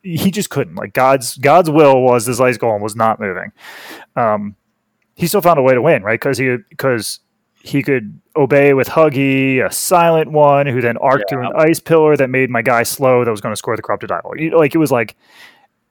He 0.03 0.31
just 0.31 0.51
couldn't. 0.51 0.75
Like 0.75 0.93
God's 0.93 1.39
God's 1.39 1.71
will 1.71 2.03
was 2.03 2.27
this 2.27 2.41
ice 2.41 2.59
golem 2.59 2.83
was 2.83 2.97
not 2.97 3.21
moving. 3.21 3.53
Um, 4.17 4.57
he 5.15 5.27
still 5.27 5.41
found 5.43 5.59
a 5.59 5.63
way 5.63 5.75
to 5.75 5.83
win, 5.83 6.03
right? 6.03 6.19
Because 6.19 6.39
he 6.39 6.57
because 6.71 7.21
he 7.63 7.83
could 7.83 8.21
obey 8.37 8.75
with 8.75 8.89
Huggy, 8.89 9.65
a 9.65 9.71
silent 9.73 10.33
one, 10.33 10.67
who 10.67 10.81
then 10.81 10.97
arced 10.97 11.25
through 11.29 11.47
an 11.47 11.53
ice 11.57 11.79
pillar 11.81 12.17
that 12.17 12.29
made 12.31 12.51
my 12.51 12.63
guy 12.63 12.83
slow. 12.83 13.25
That 13.25 13.31
was 13.31 13.41
going 13.41 13.53
to 13.53 13.57
score 13.57 13.77
the 13.77 13.83
corrupted 13.83 14.11
idol. 14.11 14.37
You 14.37 14.57
like 14.59 14.75
it 14.75 14.79
was 14.79 14.91
like 14.91 15.15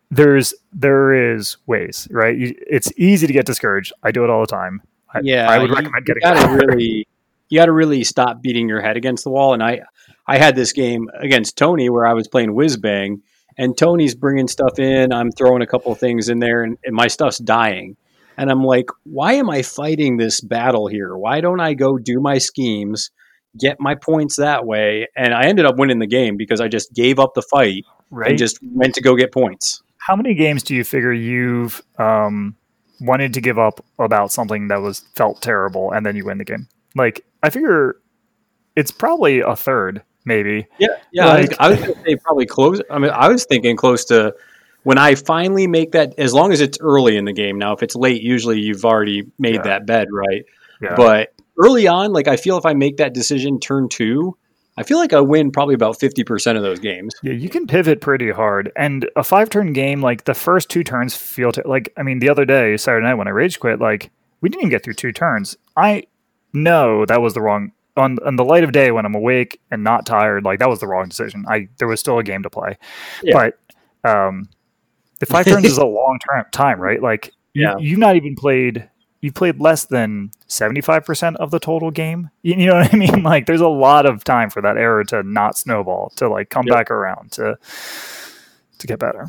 there's 0.09 0.53
there 0.73 1.33
is 1.33 1.57
ways, 1.67 2.07
right? 2.11 2.37
You, 2.37 2.55
it's 2.69 2.91
easy 2.97 3.27
to 3.27 3.33
get 3.33 3.45
discouraged. 3.45 3.93
I 4.03 4.11
do 4.11 4.23
it 4.23 4.29
all 4.29 4.41
the 4.41 4.47
time. 4.47 4.81
I, 5.13 5.21
yeah, 5.23 5.49
I 5.49 5.57
would 5.59 5.69
you- 5.69 5.75
recommend 5.75 6.07
you 6.07 6.13
getting 6.15 6.21
gotta 6.21 6.57
better. 6.57 6.67
really 6.67 7.07
you 7.49 7.59
got 7.59 7.65
to 7.65 7.73
really 7.73 8.01
stop 8.05 8.41
beating 8.41 8.69
your 8.69 8.79
head 8.79 8.95
against 8.95 9.25
the 9.25 9.29
wall. 9.29 9.53
And 9.53 9.61
I 9.61 9.81
I 10.25 10.37
had 10.37 10.55
this 10.55 10.71
game 10.71 11.09
against 11.19 11.57
Tony 11.57 11.89
where 11.89 12.07
I 12.07 12.13
was 12.13 12.27
playing 12.27 12.53
whiz 12.53 12.77
bang, 12.77 13.21
and 13.57 13.77
Tony's 13.77 14.15
bringing 14.15 14.47
stuff 14.47 14.79
in. 14.79 15.11
I'm 15.11 15.31
throwing 15.31 15.61
a 15.61 15.67
couple 15.67 15.91
of 15.91 15.99
things 15.99 16.29
in 16.29 16.39
there, 16.39 16.63
and, 16.63 16.77
and 16.85 16.95
my 16.95 17.07
stuff's 17.07 17.37
dying. 17.37 17.97
And 18.37 18.49
I'm 18.49 18.63
like, 18.63 18.87
why 19.03 19.33
am 19.33 19.49
I 19.49 19.61
fighting 19.61 20.17
this 20.17 20.41
battle 20.41 20.87
here? 20.87 21.15
Why 21.15 21.41
don't 21.41 21.59
I 21.59 21.73
go 21.73 21.97
do 21.97 22.19
my 22.19 22.37
schemes, 22.37 23.11
get 23.59 23.77
my 23.79 23.95
points 23.95 24.37
that 24.37 24.65
way? 24.65 25.07
And 25.15 25.33
I 25.33 25.43
ended 25.43 25.65
up 25.65 25.77
winning 25.77 25.99
the 25.99 26.07
game 26.07 26.37
because 26.37 26.61
I 26.61 26.67
just 26.67 26.93
gave 26.93 27.19
up 27.19 27.33
the 27.33 27.41
fight 27.41 27.83
right? 28.11 28.29
and 28.29 28.37
just 28.37 28.59
went 28.73 28.93
to 28.95 29.01
go 29.01 29.15
get 29.15 29.31
points. 29.31 29.81
How 29.97 30.15
many 30.15 30.33
games 30.33 30.63
do 30.63 30.75
you 30.75 30.83
figure 30.83 31.13
you've 31.13 31.81
um, 31.97 32.55
wanted 32.99 33.33
to 33.33 33.41
give 33.41 33.57
up 33.57 33.83
about 33.99 34.31
something 34.31 34.67
that 34.67 34.81
was 34.81 35.01
felt 35.15 35.41
terrible, 35.41 35.91
and 35.91 36.05
then 36.05 36.15
you 36.15 36.25
win 36.25 36.37
the 36.37 36.45
game? 36.45 36.67
Like 36.95 37.23
I 37.43 37.49
figure 37.49 37.97
it's 38.75 38.91
probably 38.91 39.39
a 39.39 39.55
third, 39.55 40.01
maybe. 40.25 40.67
Yeah, 40.79 40.87
yeah. 41.11 41.27
I 41.27 41.41
was, 41.41 41.49
I 41.59 41.69
was 41.69 41.79
to 41.81 41.95
say 42.03 42.15
probably 42.15 42.45
close. 42.45 42.81
I 42.89 42.99
mean, 42.99 43.11
I 43.11 43.27
was 43.27 43.45
thinking 43.45 43.75
close 43.75 44.03
to 44.05 44.35
when 44.83 44.97
I 44.97 45.15
finally 45.15 45.67
make 45.67 45.91
that. 45.91 46.17
As 46.17 46.33
long 46.33 46.51
as 46.51 46.61
it's 46.61 46.77
early 46.81 47.17
in 47.17 47.25
the 47.25 47.33
game. 47.33 47.57
Now, 47.57 47.73
if 47.73 47.83
it's 47.83 47.95
late, 47.95 48.21
usually 48.21 48.59
you've 48.59 48.85
already 48.85 49.23
made 49.39 49.55
Yeah. 49.55 49.61
that 49.63 49.85
bed, 49.85 50.07
right? 50.11 50.45
Yeah. 50.81 50.95
But 50.95 51.33
early 51.57 51.87
on, 51.87 52.13
like 52.13 52.27
I 52.27 52.37
feel 52.37 52.57
if 52.57 52.65
I 52.65 52.73
make 52.73 52.97
that 52.97 53.13
decision 53.13 53.59
turn 53.59 53.89
two, 53.89 54.37
I 54.77 54.83
feel 54.83 54.97
like 54.97 55.11
I 55.13 55.19
win 55.19 55.51
probably 55.51 55.75
about 55.75 55.99
fifty 55.99 56.23
percent 56.23 56.57
of 56.57 56.63
those 56.63 56.79
games. 56.79 57.13
Yeah, 57.21 57.33
you 57.33 57.49
can 57.49 57.67
pivot 57.67 57.99
pretty 58.01 58.31
hard. 58.31 58.71
And 58.75 59.07
a 59.15 59.23
five 59.23 59.49
turn 59.49 59.73
game, 59.73 60.01
like 60.01 60.23
the 60.23 60.33
first 60.33 60.69
two 60.69 60.83
turns 60.83 61.15
feel 61.15 61.51
t- 61.51 61.61
like, 61.65 61.93
I 61.97 62.03
mean, 62.03 62.19
the 62.19 62.29
other 62.29 62.45
day, 62.45 62.77
Saturday 62.77 63.05
night 63.05 63.15
when 63.15 63.27
I 63.27 63.31
rage 63.31 63.59
quit, 63.59 63.79
like 63.79 64.09
we 64.39 64.49
didn't 64.49 64.61
even 64.61 64.69
get 64.71 64.83
through 64.83 64.93
two 64.93 65.11
turns. 65.11 65.57
I 65.75 66.05
know 66.53 67.05
that 67.05 67.21
was 67.21 67.33
the 67.33 67.41
wrong, 67.41 67.73
on, 67.95 68.17
on 68.25 68.37
the 68.37 68.45
light 68.45 68.63
of 68.63 68.71
day 68.71 68.91
when 68.91 69.05
I'm 69.05 69.13
awake 69.13 69.59
and 69.69 69.83
not 69.83 70.05
tired, 70.05 70.45
like 70.45 70.59
that 70.59 70.69
was 70.69 70.79
the 70.79 70.87
wrong 70.87 71.09
decision. 71.09 71.45
I, 71.47 71.67
there 71.77 71.87
was 71.87 71.99
still 71.99 72.17
a 72.17 72.23
game 72.23 72.43
to 72.43 72.49
play. 72.49 72.77
Yeah. 73.21 73.51
But, 74.03 74.09
um, 74.09 74.49
the 75.21 75.25
five 75.27 75.45
turns 75.45 75.65
is 75.65 75.77
a 75.77 75.85
long 75.85 76.19
term 76.29 76.43
time, 76.51 76.79
right? 76.81 77.01
Like, 77.01 77.33
you, 77.53 77.63
Yeah. 77.63 77.77
you've 77.77 77.99
not 77.99 78.15
even 78.17 78.35
played, 78.35 78.89
you've 79.21 79.33
played 79.35 79.59
less 79.61 79.85
than 79.85 80.31
75% 80.49 81.35
of 81.37 81.51
the 81.51 81.59
total 81.59 81.91
game. 81.91 82.29
You, 82.43 82.55
you 82.55 82.65
know 82.67 82.75
what 82.75 82.93
I 82.93 82.97
mean? 83.05 83.23
Like, 83.23 83.45
there's 83.45 83.61
a 83.61 83.67
lot 83.67 84.05
of 84.05 84.23
time 84.25 84.49
for 84.49 84.61
that 84.61 84.77
error 84.77 85.03
to 85.05 85.23
not 85.23 85.57
snowball, 85.57 86.11
to 86.17 86.27
like 86.27 86.49
come 86.49 86.65
Yep. 86.67 86.75
back 86.75 86.91
around, 86.91 87.31
to, 87.33 87.57
to 88.79 88.87
get 88.87 88.99
better. 88.99 89.27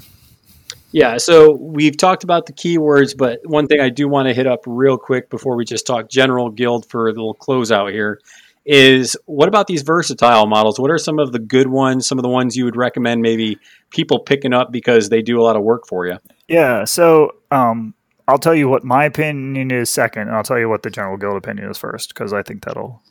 Yeah, 0.95 1.17
so 1.17 1.53
we've 1.57 1.97
talked 1.97 2.23
about 2.23 2.45
the 2.45 2.53
keywords, 2.53 3.17
but 3.17 3.41
one 3.45 3.67
thing 3.67 3.81
I 3.81 3.89
do 3.89 4.09
want 4.09 4.29
to 4.29 4.35
hit 4.35 4.47
up 4.47 4.61
real 4.67 4.99
quick 4.99 5.31
before 5.31 5.57
we 5.57 5.65
just 5.65 5.87
talk 5.87 6.11
general 6.11 6.51
guild 6.51 6.85
for 6.91 7.07
a 7.09 7.13
little 7.13 7.35
closeout 7.35 7.93
here 7.93 8.21
is 8.65 9.17
what 9.27 9.49
about 9.49 9.67
these 9.67 9.83
versatile 9.83 10.47
models? 10.47 10.79
What 10.79 10.91
are 10.91 10.99
some 10.99 11.19
of 11.19 11.33
the 11.33 11.39
good 11.39 11.69
ones, 11.69 12.07
some 12.07 12.19
of 12.19 12.23
the 12.23 12.29
ones 12.29 12.57
you 12.57 12.65
would 12.65 12.77
recommend 12.77 13.23
maybe 13.23 13.59
people 13.91 14.21
picking 14.21 14.53
up 14.53 14.71
because 14.71 15.09
they 15.09 15.23
do 15.23 15.41
a 15.41 15.43
lot 15.43 15.57
of 15.57 15.63
work 15.63 15.87
for 15.87 16.07
you? 16.07 16.19
Yeah. 16.49 16.85
So, 16.85 17.33
um, 17.51 17.95
I'll 18.29 18.39
tell 18.39 18.55
you 18.55 18.69
what 18.69 18.85
my 18.85 19.05
opinion 19.05 19.73
is 19.73 19.91
second, 19.91 20.29
and 20.29 20.37
I'll 20.37 20.45
tell 20.45 20.59
you 20.59 20.69
what 20.69 20.85
the 20.85 20.91
general 20.91 21.17
guild 21.17 21.37
opinion 21.37 21.69
is 21.69 21.77
first, 21.77 22.11
because 22.15 22.33
I 22.33 22.43
think 22.43 22.65
that'll 22.65 23.03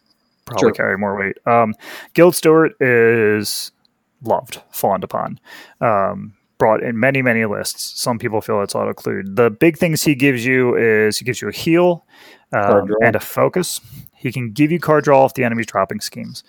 probably 0.46 0.68
Sure. 0.68 0.72
carry 0.72 0.98
more 0.98 1.18
weight. 1.20 1.38
Um, 1.46 1.76
guild 2.14 2.34
Steward 2.36 2.74
is 2.80 3.72
loved, 4.24 4.62
fawned 4.72 5.04
upon, 5.04 5.40
um, 5.82 6.34
brought 6.58 6.82
in 6.82 6.98
many, 7.00 7.22
many 7.22 7.44
lists. 7.46 8.00
Some 8.02 8.20
people 8.20 8.40
feel 8.40 8.62
it's 8.62 8.74
auto 8.74 8.94
clued. 8.94 9.36
The 9.36 9.50
big 9.50 9.78
things 9.78 10.04
he 10.04 10.16
gives 10.16 10.46
you 10.46 10.76
is 10.78 11.18
he 11.18 11.26
gives 11.26 11.42
you 11.42 11.50
a 11.50 11.54
heal 11.54 12.06
um, 12.54 12.90
and 13.02 13.16
a 13.16 13.20
focus. 13.20 13.82
He 14.16 14.32
can 14.32 14.52
give 14.52 14.72
you 14.72 14.80
card 14.80 15.04
draw 15.04 15.26
if 15.26 15.34
the 15.34 15.44
enemy's 15.44 15.66
dropping 15.66 16.00
schemes. 16.02 16.44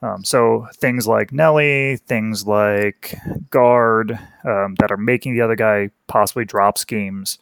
Um, 0.00 0.24
so 0.24 0.66
things 0.74 1.06
like 1.06 1.32
Nellie, 1.32 1.98
things 2.06 2.46
like 2.46 3.14
guard 3.50 4.18
um, 4.44 4.74
that 4.78 4.90
are 4.90 4.96
making 4.96 5.34
the 5.34 5.42
other 5.42 5.56
guy 5.56 5.90
possibly 6.06 6.44
drop 6.46 6.78
schemes. 6.78 7.38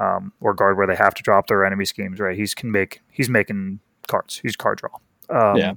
um, 0.00 0.32
or 0.40 0.54
guard 0.54 0.76
where 0.78 0.86
they 0.86 0.96
have 0.96 1.14
to 1.14 1.22
drop 1.22 1.46
their 1.46 1.64
enemy 1.64 1.84
schemes. 1.84 2.18
Right, 2.18 2.36
he's 2.36 2.54
can 2.54 2.72
make 2.72 3.02
he's 3.10 3.28
making 3.28 3.80
cards. 4.08 4.38
He's 4.42 4.56
card 4.56 4.78
draw. 4.78 4.96
Um, 5.28 5.56
Yeah. 5.56 5.74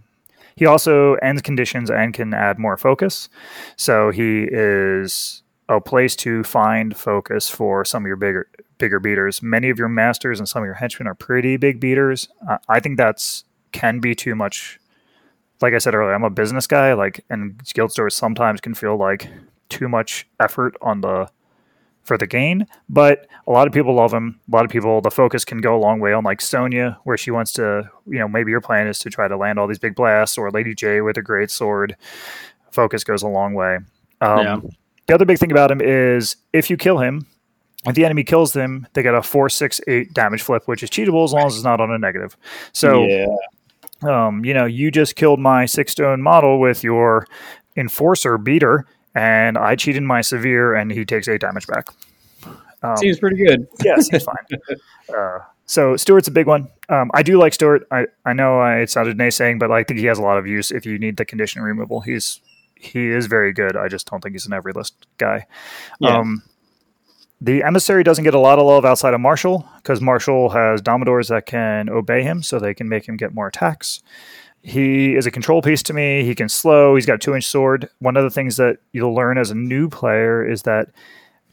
He 0.56 0.66
also 0.68 1.16
ends 1.16 1.42
conditions 1.42 1.90
and 1.90 2.14
can 2.14 2.34
add 2.34 2.60
more 2.60 2.78
focus. 2.78 3.28
So 3.76 4.12
he 4.12 4.48
is 4.50 5.42
a 5.68 5.82
place 5.82 6.16
to 6.18 6.44
find 6.44 6.96
focus 6.96 7.50
for 7.50 7.84
some 7.84 8.04
of 8.04 8.08
your 8.08 8.16
bigger 8.18 8.48
bigger 8.78 9.00
beaters. 9.00 9.42
Many 9.42 9.70
of 9.70 9.80
your 9.80 9.90
masters 9.90 10.40
and 10.40 10.48
some 10.48 10.64
of 10.64 10.66
your 10.66 10.76
henchmen 10.76 11.08
are 11.08 11.16
pretty 11.16 11.58
big 11.58 11.80
beaters. 11.80 12.30
Uh, 12.50 12.58
I 12.70 12.80
think 12.80 12.98
that's 12.98 13.44
can 13.72 14.00
be 14.00 14.16
too 14.16 14.36
much. 14.36 14.80
Like 15.62 15.74
I 15.74 15.78
said 15.78 15.96
earlier, 15.96 16.14
I'm 16.14 16.24
a 16.24 16.30
business 16.30 16.68
guy. 16.68 16.94
Like, 16.94 17.24
and 17.30 17.62
guild 17.74 17.92
stores 17.92 18.16
sometimes 18.16 18.62
can 18.62 18.74
feel 18.74 18.98
like 18.98 19.28
too 19.70 19.88
much 19.88 20.28
effort 20.40 20.76
on 20.82 21.02
the 21.02 21.30
for 22.04 22.18
the 22.18 22.28
gain. 22.28 22.68
But 22.90 23.28
a 23.48 23.52
lot 23.52 23.66
of 23.66 23.74
people 23.74 23.94
love 23.96 24.14
him. 24.14 24.40
A 24.52 24.56
lot 24.56 24.66
of 24.66 24.72
people, 24.72 25.00
the 25.00 25.12
focus 25.12 25.46
can 25.46 25.60
go 25.60 25.76
a 25.76 25.80
long 25.80 26.00
way 26.00 26.14
on 26.14 26.24
like 26.24 26.40
Sonnia, 26.40 26.98
where 27.06 27.18
she 27.18 27.32
wants 27.32 27.54
to, 27.54 27.90
you 28.06 28.20
know, 28.20 28.28
maybe 28.28 28.52
your 28.52 28.62
plan 28.62 28.88
is 28.88 29.00
to 29.00 29.10
try 29.10 29.28
to 29.28 29.38
land 29.38 29.58
all 29.58 29.68
these 29.68 29.80
big 29.80 29.96
blasts, 29.96 30.38
or 30.38 30.52
Lady 30.52 30.76
J 30.76 31.02
with 31.02 31.18
a 31.18 31.22
great 31.22 31.50
sword. 31.50 31.96
Focus 32.72 33.04
goes 33.04 33.24
a 33.24 33.28
long 33.28 33.54
way. 33.54 33.78
Um, 34.20 34.40
Yeah. 34.40 34.60
The 35.08 35.14
other 35.16 35.26
big 35.26 35.38
thing 35.38 35.52
about 35.52 35.70
him 35.70 35.82
is 35.82 36.38
if 36.54 36.70
you 36.70 36.78
kill 36.78 37.00
him, 37.00 37.28
if 37.86 37.96
the 37.96 38.06
enemy 38.06 38.24
kills 38.24 38.54
them, 38.54 38.88
they 38.94 39.04
get 39.04 39.14
a 39.14 39.22
four, 39.22 39.50
six, 39.50 39.82
eight 39.88 40.14
damage 40.14 40.42
flip, 40.42 40.68
which 40.68 40.84
is 40.84 40.90
cheatable 40.90 41.24
as 41.24 41.34
long 41.34 41.48
as 41.48 41.56
it's 41.56 41.64
not 41.64 41.82
on 41.82 41.92
a 41.92 41.98
negative. 41.98 42.38
So, 42.72 43.06
yeah, 43.06 43.26
um, 44.04 44.44
you 44.46 44.54
know, 44.54 44.66
you 44.66 44.92
just 44.92 45.16
killed 45.16 45.40
my 45.40 45.66
six 45.66 45.94
stone 45.94 46.22
model 46.22 46.60
with 46.60 46.84
your 46.84 47.28
enforcer 47.76 48.38
beater, 48.38 48.86
and 49.16 49.58
I 49.58 49.76
cheated 49.76 50.04
my 50.04 50.22
severe, 50.22 50.76
and 50.76 50.92
he 50.92 51.06
takes 51.06 51.28
eight 51.28 51.42
damage 51.42 51.68
back. 51.68 51.90
Um, 52.84 52.98
seems 52.98 53.20
pretty 53.20 53.38
good. 53.38 53.68
yeah, 53.84 53.98
seems 54.00 54.24
fine. 54.24 54.60
Uh, 55.14 55.40
so 55.66 55.98
Steward's 55.98 56.30
a 56.30 56.32
big 56.32 56.48
one. 56.48 56.70
Um, 56.88 57.12
I 57.14 57.24
do 57.24 57.38
like 57.38 57.54
Stewart. 57.54 57.86
I, 57.92 58.08
I 58.26 58.32
know 58.32 58.60
I, 58.60 58.78
it 58.78 58.90
sounded 58.90 59.18
naysaying, 59.18 59.60
but 59.60 59.70
I 59.70 59.84
think 59.84 60.00
he 60.00 60.06
has 60.06 60.18
a 60.18 60.22
lot 60.22 60.38
of 60.38 60.48
use 60.48 60.72
if 60.72 60.86
you 60.86 60.98
need 60.98 61.18
the 61.18 61.26
condition 61.26 61.62
removal. 61.62 62.00
He's 62.00 62.40
he 62.76 63.10
is 63.10 63.28
very 63.28 63.52
good. 63.52 63.76
I 63.76 63.90
just 63.90 64.10
don't 64.10 64.22
think 64.22 64.34
he's 64.34 64.46
an 64.46 64.54
every 64.54 64.72
list 64.72 64.96
guy. 65.18 65.46
Yeah. 66.00 66.18
Um, 66.18 66.42
the 67.44 67.62
emissary 67.62 68.04
doesn't 68.06 68.24
get 68.24 68.34
a 68.34 68.40
lot 68.40 68.58
of 68.58 68.66
love 68.66 68.86
outside 68.86 69.14
of 69.14 69.20
Marshal 69.20 69.68
because 69.76 70.00
Marshal 70.00 70.50
has 70.50 70.82
Domadors 70.82 71.28
that 71.28 71.46
can 71.46 71.90
obey 71.90 72.24
him, 72.24 72.42
so 72.42 72.58
they 72.58 72.74
can 72.74 72.88
make 72.88 73.08
him 73.08 73.18
get 73.18 73.34
more 73.34 73.48
attacks. 73.48 74.02
He 74.62 75.14
is 75.16 75.26
a 75.26 75.32
control 75.32 75.62
piece 75.62 75.84
to 75.84 75.94
me. 75.94 76.24
He 76.24 76.36
can 76.36 76.48
slow. 76.48 76.96
He's 76.96 77.06
got 77.06 77.16
a 77.16 77.18
two 77.18 77.36
inch 77.36 77.46
sword. 77.46 77.90
One 78.00 78.16
of 78.16 78.24
the 78.24 78.30
things 78.30 78.56
that 78.56 78.78
you'll 78.94 79.14
learn 79.14 79.38
as 79.38 79.52
a 79.52 79.56
new 79.56 79.90
player 79.90 80.50
is 80.50 80.62
that 80.62 80.88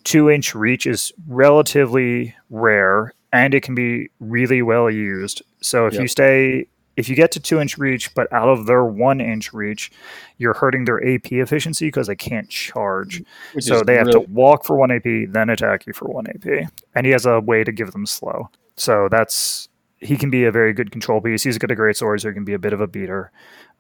two 0.04 0.30
inch 0.30 0.54
reach 0.54 0.86
is 0.86 1.12
relatively 1.26 2.36
rare 2.50 3.12
and 3.32 3.52
it 3.52 3.64
can 3.64 3.74
be 3.74 4.10
really 4.20 4.62
well 4.62 4.88
used. 4.88 5.42
So 5.60 5.86
if 5.86 5.94
you 5.94 6.06
stay, 6.06 6.66
if 7.00 7.08
you 7.08 7.16
get 7.16 7.32
to 7.32 7.40
two 7.40 7.60
inch 7.60 7.76
reach, 7.78 8.14
but 8.14 8.32
out 8.32 8.48
of 8.48 8.66
their 8.66 8.84
one 8.84 9.20
inch 9.20 9.52
reach, 9.52 9.90
you're 10.38 10.54
hurting 10.54 10.84
their 10.84 11.02
AP 11.02 11.32
efficiency 11.32 11.86
because 11.88 12.06
they 12.06 12.14
can't 12.14 12.48
charge. 12.48 13.22
Which 13.54 13.64
so 13.64 13.82
they 13.82 13.96
have 13.96 14.10
to 14.10 14.20
walk 14.20 14.64
for 14.64 14.76
one 14.76 14.90
AP, 14.92 15.32
then 15.32 15.50
attack 15.50 15.86
you 15.86 15.92
for 15.92 16.06
one 16.06 16.26
AP. 16.28 16.70
And 16.94 17.06
he 17.06 17.12
has 17.12 17.26
a 17.26 17.40
way 17.40 17.64
to 17.64 17.72
give 17.72 17.90
them 17.90 18.06
slow. 18.06 18.48
So 18.76 19.08
that's 19.10 19.68
he 19.98 20.16
can 20.16 20.30
be 20.30 20.44
a 20.44 20.52
very 20.52 20.72
good 20.72 20.90
control 20.90 21.20
piece. 21.20 21.42
He's 21.42 21.58
got 21.58 21.70
a 21.70 21.74
great 21.74 21.96
sword, 21.96 22.20
so 22.20 22.28
he 22.28 22.34
can 22.34 22.44
be 22.44 22.54
a 22.54 22.58
bit 22.58 22.72
of 22.72 22.80
a 22.80 22.86
beater. 22.86 23.30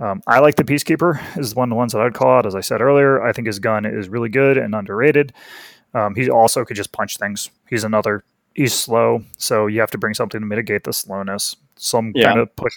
Um, 0.00 0.22
I 0.26 0.38
like 0.40 0.56
the 0.56 0.64
Peacekeeper. 0.64 1.38
Is 1.38 1.54
one 1.54 1.68
of 1.68 1.70
the 1.70 1.76
ones 1.76 1.92
that 1.92 2.02
I'd 2.02 2.14
call 2.14 2.30
out. 2.38 2.46
As 2.46 2.54
I 2.54 2.60
said 2.60 2.80
earlier, 2.80 3.22
I 3.22 3.32
think 3.32 3.46
his 3.46 3.58
gun 3.58 3.84
is 3.84 4.08
really 4.08 4.28
good 4.28 4.56
and 4.58 4.74
underrated. 4.74 5.32
Um, 5.94 6.14
he 6.14 6.28
also 6.30 6.64
could 6.64 6.76
just 6.76 6.92
punch 6.92 7.16
things. 7.16 7.50
He's 7.68 7.84
another. 7.84 8.24
He's 8.54 8.74
slow, 8.74 9.22
so 9.38 9.66
you 9.66 9.80
have 9.80 9.90
to 9.92 9.98
bring 9.98 10.14
something 10.14 10.40
to 10.40 10.46
mitigate 10.46 10.84
the 10.84 10.92
slowness. 10.92 11.56
Some 11.76 12.12
Yeah. 12.14 12.28
kind 12.28 12.40
of 12.40 12.54
push 12.56 12.76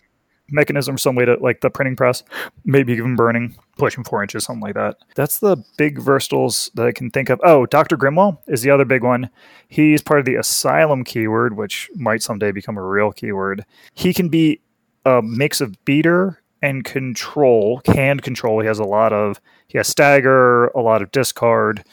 mechanism, 0.49 0.97
some 0.97 1.15
way 1.15 1.25
to 1.25 1.35
like 1.35 1.61
the 1.61 1.69
printing 1.69 1.95
press, 1.95 2.23
maybe 2.65 2.93
even 2.93 3.15
burning, 3.15 3.55
pushing 3.77 4.03
four 4.03 4.21
inches, 4.21 4.43
something 4.43 4.61
like 4.61 4.75
that. 4.75 4.97
That's 5.15 5.39
the 5.39 5.57
big 5.77 5.99
versatiles 5.99 6.71
that 6.73 6.85
I 6.85 6.91
can 6.91 7.09
think 7.09 7.29
of. 7.29 7.39
Oh, 7.43 7.65
Doctor 7.65 7.97
Grimwell 7.97 8.39
is 8.47 8.61
the 8.61 8.69
other 8.69 8.85
big 8.85 9.03
one. 9.03 9.29
He's 9.67 10.01
part 10.01 10.19
of 10.19 10.25
the 10.25 10.35
Asylum 10.35 11.03
keyword, 11.03 11.55
which 11.57 11.89
might 11.95 12.21
someday 12.21 12.51
become 12.51 12.77
a 12.77 12.83
real 12.83 13.11
keyword. 13.11 13.65
He 13.93 14.13
can 14.13 14.29
be 14.29 14.61
a 15.05 15.21
mix 15.21 15.61
of 15.61 15.83
beater 15.85 16.41
and 16.61 16.85
control, 16.85 17.81
canned 17.81 18.23
control. 18.23 18.61
He 18.61 18.67
has 18.67 18.79
a 18.79 18.85
lot 18.85 19.11
of 19.11 19.41
he 19.67 19.77
has 19.77 19.87
stagger, 19.87 20.67
a 20.67 20.81
lot 20.81 21.01
of 21.01 21.11
discard 21.11 21.83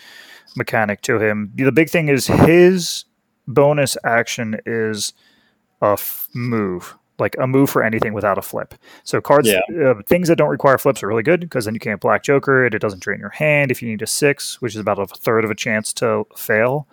mechanic 0.56 1.00
to 1.02 1.18
him. 1.18 1.52
The 1.54 1.72
big 1.72 1.90
thing 1.90 2.08
is 2.08 2.26
his 2.26 3.04
bonus 3.46 3.96
action 4.04 4.60
is 4.66 5.12
a 5.82 5.92
f- 5.92 6.28
move, 6.34 6.96
like 7.20 7.36
a 7.38 7.46
move 7.46 7.70
for 7.70 7.82
anything 7.82 8.12
without 8.14 8.38
a 8.38 8.42
flip. 8.42 8.74
So 9.04 9.20
cards, 9.20 9.48
uh, 9.84 9.94
things 10.06 10.28
that 10.28 10.36
don't 10.36 10.48
require 10.48 10.78
flips 10.78 11.02
are 11.02 11.06
really 11.08 11.22
good 11.22 11.40
because 11.40 11.66
then 11.66 11.74
you 11.74 11.80
can't 11.80 12.00
black 12.00 12.22
joker 12.22 12.64
it. 12.64 12.74
It 12.74 12.80
doesn't 12.80 13.02
drain 13.02 13.20
your 13.20 13.30
hand 13.30 13.70
if 13.70 13.82
you 13.82 13.88
need 13.88 14.02
a 14.02 14.06
six, 14.06 14.60
which 14.60 14.74
is 14.74 14.80
about 14.80 14.98
a 14.98 15.06
third 15.06 15.44
of 15.44 15.50
a 15.50 15.54
chance 15.54 15.92
to 15.94 16.26
fail. 16.36 16.88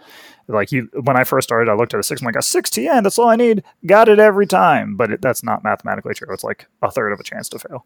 Like 0.50 0.72
you, 0.72 0.90
when 1.04 1.18
I 1.18 1.24
first 1.24 1.48
started, 1.48 1.70
I 1.70 1.76
looked 1.76 1.94
at 1.94 2.00
a 2.00 2.04
six. 2.04 2.22
I'm 2.22 2.26
like, 2.26 2.36
a 2.36 2.42
six 2.42 2.70
TN. 2.70 3.04
That's 3.04 3.20
all 3.20 3.30
I 3.30 3.36
need. 3.36 3.64
Got 3.86 4.08
it 4.08 4.20
every 4.20 4.48
time. 4.48 4.96
But 4.96 5.12
it, 5.12 5.22
that's 5.22 5.44
not 5.44 5.64
mathematically 5.64 6.14
true. 6.14 6.34
It's 6.34 6.44
like 6.44 6.68
a 6.82 6.90
third 6.90 7.12
of 7.12 7.20
a 7.20 7.24
chance 7.24 7.50
to 7.50 7.60
fail. 7.60 7.86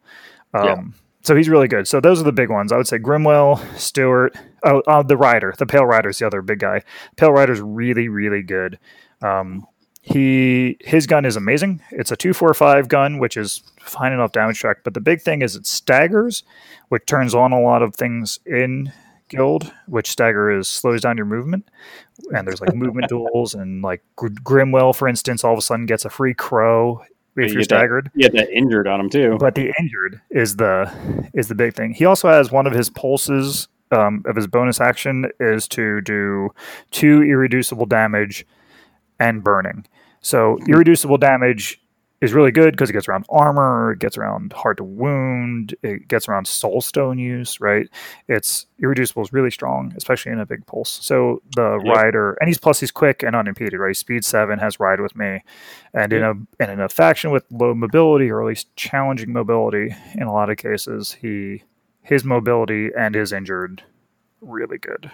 Um, 0.53 0.65
Yeah. 0.65 0.84
So 1.23 1.35
he's 1.35 1.49
really 1.49 1.68
good. 1.68 1.88
So 1.88 1.99
those 1.99 2.19
are 2.19 2.23
the 2.23 2.31
big 2.31 2.49
ones. 2.49 2.72
I 2.72 2.77
would 2.77 2.88
say 2.88 2.97
Grimwell, 2.97 3.61
Steward. 3.77 4.38
Oh, 4.63 4.81
uh, 4.88 5.03
the 5.03 5.18
Rider, 5.18 5.53
the 5.57 5.68
Pale 5.68 5.85
Rider's 5.85 6.18
the 6.18 6.26
other 6.26 6.41
big 6.41 6.59
guy. 6.59 6.81
Pale 7.15 7.31
Rider's 7.31 7.61
really, 7.61 8.09
really 8.09 8.41
good. 8.41 8.80
Um, 9.22 9.68
he 10.02 10.78
his 10.82 11.06
gun 11.06 11.26
is 11.26 11.36
amazing. 11.36 11.82
It's 11.91 12.11
a 12.11 12.15
two 12.15 12.34
four 12.34 12.53
five 12.53 12.88
gun, 12.88 13.19
which 13.19 13.38
is 13.38 13.61
fine 13.80 14.14
enough 14.14 14.32
damage 14.32 14.60
track. 14.60 14.78
But 14.84 14.95
the 14.95 14.99
big 14.99 15.22
thing 15.22 15.41
is 15.41 15.56
it 15.56 15.68
staggers, 15.68 16.44
which 16.90 17.06
turns 17.06 17.36
on 17.36 17.52
a 17.52 17.61
lot 17.61 17.84
of 17.84 17.95
things 17.95 18.40
in 18.45 18.91
guild. 19.30 19.72
Which 19.86 20.10
stagger 20.10 20.52
is 20.52 20.68
slows 20.68 21.02
down 21.02 21.18
your 21.18 21.28
movement, 21.28 21.69
and 22.36 22.48
there's 22.48 22.61
like 22.61 22.73
movement 22.73 23.07
duels 23.10 23.53
and 23.53 23.84
like 23.84 24.02
Grimwell, 24.18 24.95
for 24.95 25.07
instance, 25.07 25.44
all 25.44 25.53
of 25.53 25.60
a 25.60 25.61
sudden 25.61 25.86
gets 25.86 26.03
a 26.03 26.10
free 26.10 26.34
crow 26.34 27.03
if 27.36 27.49
You 27.49 27.53
you're 27.53 27.64
staggered. 27.64 28.10
You 28.15 28.30
get 28.30 28.34
that 28.34 28.52
injured 28.52 28.88
on 28.88 28.99
him 28.99 29.10
too. 29.10 29.38
But 29.40 29.53
the 29.53 29.72
injured 29.80 30.19
is 30.32 30.56
the 30.56 30.91
is 31.36 31.48
the 31.48 31.56
big 31.56 31.76
thing. 31.76 31.94
He 31.94 32.06
also 32.06 32.28
has 32.28 32.52
one 32.52 32.65
of 32.65 32.73
his 32.73 32.90
pulses 32.90 33.68
um, 33.91 34.23
of 34.26 34.36
his 34.36 34.48
bonus 34.48 34.82
action 34.82 35.30
is 35.40 35.68
to 35.69 36.02
do 36.02 36.49
two 36.90 37.22
irreducible 37.22 37.86
damage 37.86 38.45
and 39.22 39.43
burning. 39.43 39.85
So 40.22 40.57
hmm. 40.57 40.72
irreducible 40.72 41.18
damage 41.18 41.80
is 42.22 42.34
really 42.34 42.52
good 42.52 42.72
because 42.72 42.89
it 42.89 42.93
gets 42.93 43.07
around 43.07 43.26
armor, 43.30 43.93
it 43.93 43.99
gets 43.99 44.15
around 44.15 44.53
hard 44.53 44.77
to 44.77 44.84
wound, 44.84 45.73
it 45.81 46.07
gets 46.07 46.30
around 46.30 46.45
soulstone 46.45 47.19
use, 47.19 47.60
right? 47.60 47.88
It's 48.27 48.68
irreducible 48.80 49.23
is 49.23 49.34
really 49.34 49.49
strong, 49.49 49.91
especially 49.98 50.31
in 50.31 50.39
a 50.39 50.45
big 50.45 50.64
pulse. 50.68 50.99
So 51.02 51.41
the 51.56 51.80
Yep. 51.84 51.95
rider 51.95 52.38
and 52.39 52.48
he's 52.48 52.60
plus 52.60 52.80
he's 52.80 52.91
quick 52.91 53.23
and 53.23 53.35
unimpeded, 53.35 53.80
right? 53.80 53.95
Speed 53.95 54.23
seven 54.23 54.60
has 54.60 54.80
ride 54.80 54.99
with 54.99 55.15
me. 55.15 55.43
And 55.95 56.14
in 56.14 56.22
a 56.23 56.34
and 56.60 56.72
in 56.72 56.80
a 56.80 56.89
faction 56.89 57.31
with 57.31 57.43
low 57.49 57.73
mobility 57.73 58.30
or 58.30 58.41
at 58.41 58.48
least 58.48 58.76
challenging 58.76 59.34
mobility 59.34 59.95
in 60.14 60.23
a 60.23 60.34
lot 60.34 60.52
of 60.52 60.57
cases, 60.57 61.14
he 61.14 61.64
his 62.03 62.23
mobility 62.23 62.89
and 62.95 63.15
his 63.15 63.34
injured 63.34 63.84
really 64.41 64.77
good. 64.77 65.11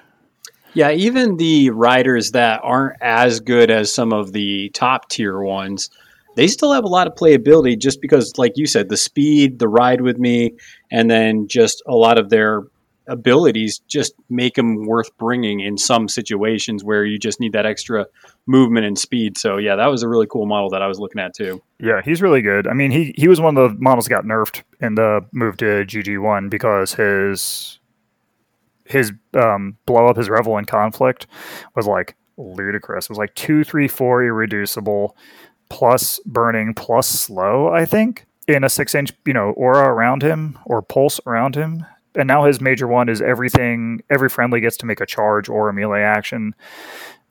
Yeah, 0.77 0.91
even 0.91 1.37
the 1.37 1.71
riders 1.71 2.33
that 2.33 2.61
aren't 2.63 3.01
as 3.01 3.39
good 3.39 3.71
as 3.71 3.91
some 3.91 4.13
of 4.13 4.31
the 4.31 4.69
top 4.75 5.09
tier 5.09 5.41
ones, 5.41 5.89
they 6.35 6.47
still 6.47 6.71
have 6.71 6.83
a 6.83 6.87
lot 6.87 7.07
of 7.07 7.15
playability 7.15 7.79
just 7.79 7.99
because, 7.99 8.37
like 8.37 8.51
you 8.57 8.67
said, 8.67 8.87
the 8.87 8.95
speed, 8.95 9.57
the 9.57 9.67
ride 9.67 10.01
with 10.01 10.19
me, 10.19 10.53
and 10.91 11.09
then 11.09 11.47
just 11.47 11.81
a 11.87 11.95
lot 11.95 12.19
of 12.19 12.29
their 12.29 12.61
abilities 13.07 13.79
just 13.87 14.13
make 14.29 14.53
them 14.53 14.85
worth 14.85 15.09
bringing 15.17 15.61
in 15.61 15.79
some 15.79 16.07
situations 16.07 16.83
where 16.83 17.03
you 17.03 17.17
just 17.17 17.39
need 17.39 17.53
that 17.53 17.65
extra 17.65 18.05
movement 18.45 18.85
and 18.85 18.99
speed. 18.99 19.35
So, 19.35 19.57
yeah, 19.57 19.77
that 19.77 19.87
was 19.87 20.03
a 20.03 20.07
really 20.07 20.27
cool 20.27 20.45
model 20.45 20.69
that 20.69 20.83
I 20.83 20.87
was 20.87 20.99
looking 20.99 21.19
at 21.19 21.33
too. 21.33 21.59
Yeah, 21.79 22.03
he's 22.05 22.21
really 22.21 22.43
good. 22.43 22.67
I 22.67 22.73
mean, 22.73 22.91
he 22.91 23.15
he 23.17 23.27
was 23.27 23.41
one 23.41 23.57
of 23.57 23.71
the 23.71 23.79
models 23.81 24.05
that 24.05 24.11
got 24.11 24.25
nerfed 24.25 24.61
in 24.79 24.93
the 24.93 25.25
move 25.31 25.57
to 25.57 25.85
GG 25.85 26.21
one 26.21 26.49
because 26.49 26.93
his 26.93 27.79
his 28.87 29.11
um, 29.33 29.77
blow 29.85 30.07
up 30.07 30.17
his 30.17 30.29
revel 30.29 30.57
in 30.57 30.65
conflict 30.65 31.27
was 31.75 31.85
like 31.87 32.15
ludicrous. 32.37 33.05
It 33.05 33.09
was 33.09 33.17
like 33.17 33.33
two, 33.35 33.63
three, 33.63 33.87
four 33.87 34.23
irreducible 34.23 35.15
plus 35.69 36.19
burning 36.25 36.73
plus 36.73 37.07
slow. 37.07 37.67
I 37.69 37.85
think 37.85 38.25
in 38.47 38.63
a 38.63 38.69
six 38.69 38.95
inch 38.95 39.11
you 39.25 39.33
know 39.33 39.49
aura 39.51 39.89
around 39.89 40.21
him 40.23 40.57
or 40.65 40.81
pulse 40.81 41.19
around 41.25 41.55
him. 41.55 41.85
And 42.15 42.27
now 42.27 42.45
his 42.45 42.59
major 42.61 42.87
one 42.87 43.09
is 43.09 43.21
everything. 43.21 44.01
Every 44.09 44.29
friendly 44.29 44.59
gets 44.59 44.77
to 44.77 44.85
make 44.87 45.01
a 45.01 45.05
charge 45.05 45.49
or 45.49 45.69
a 45.69 45.73
melee 45.73 46.01
action 46.01 46.55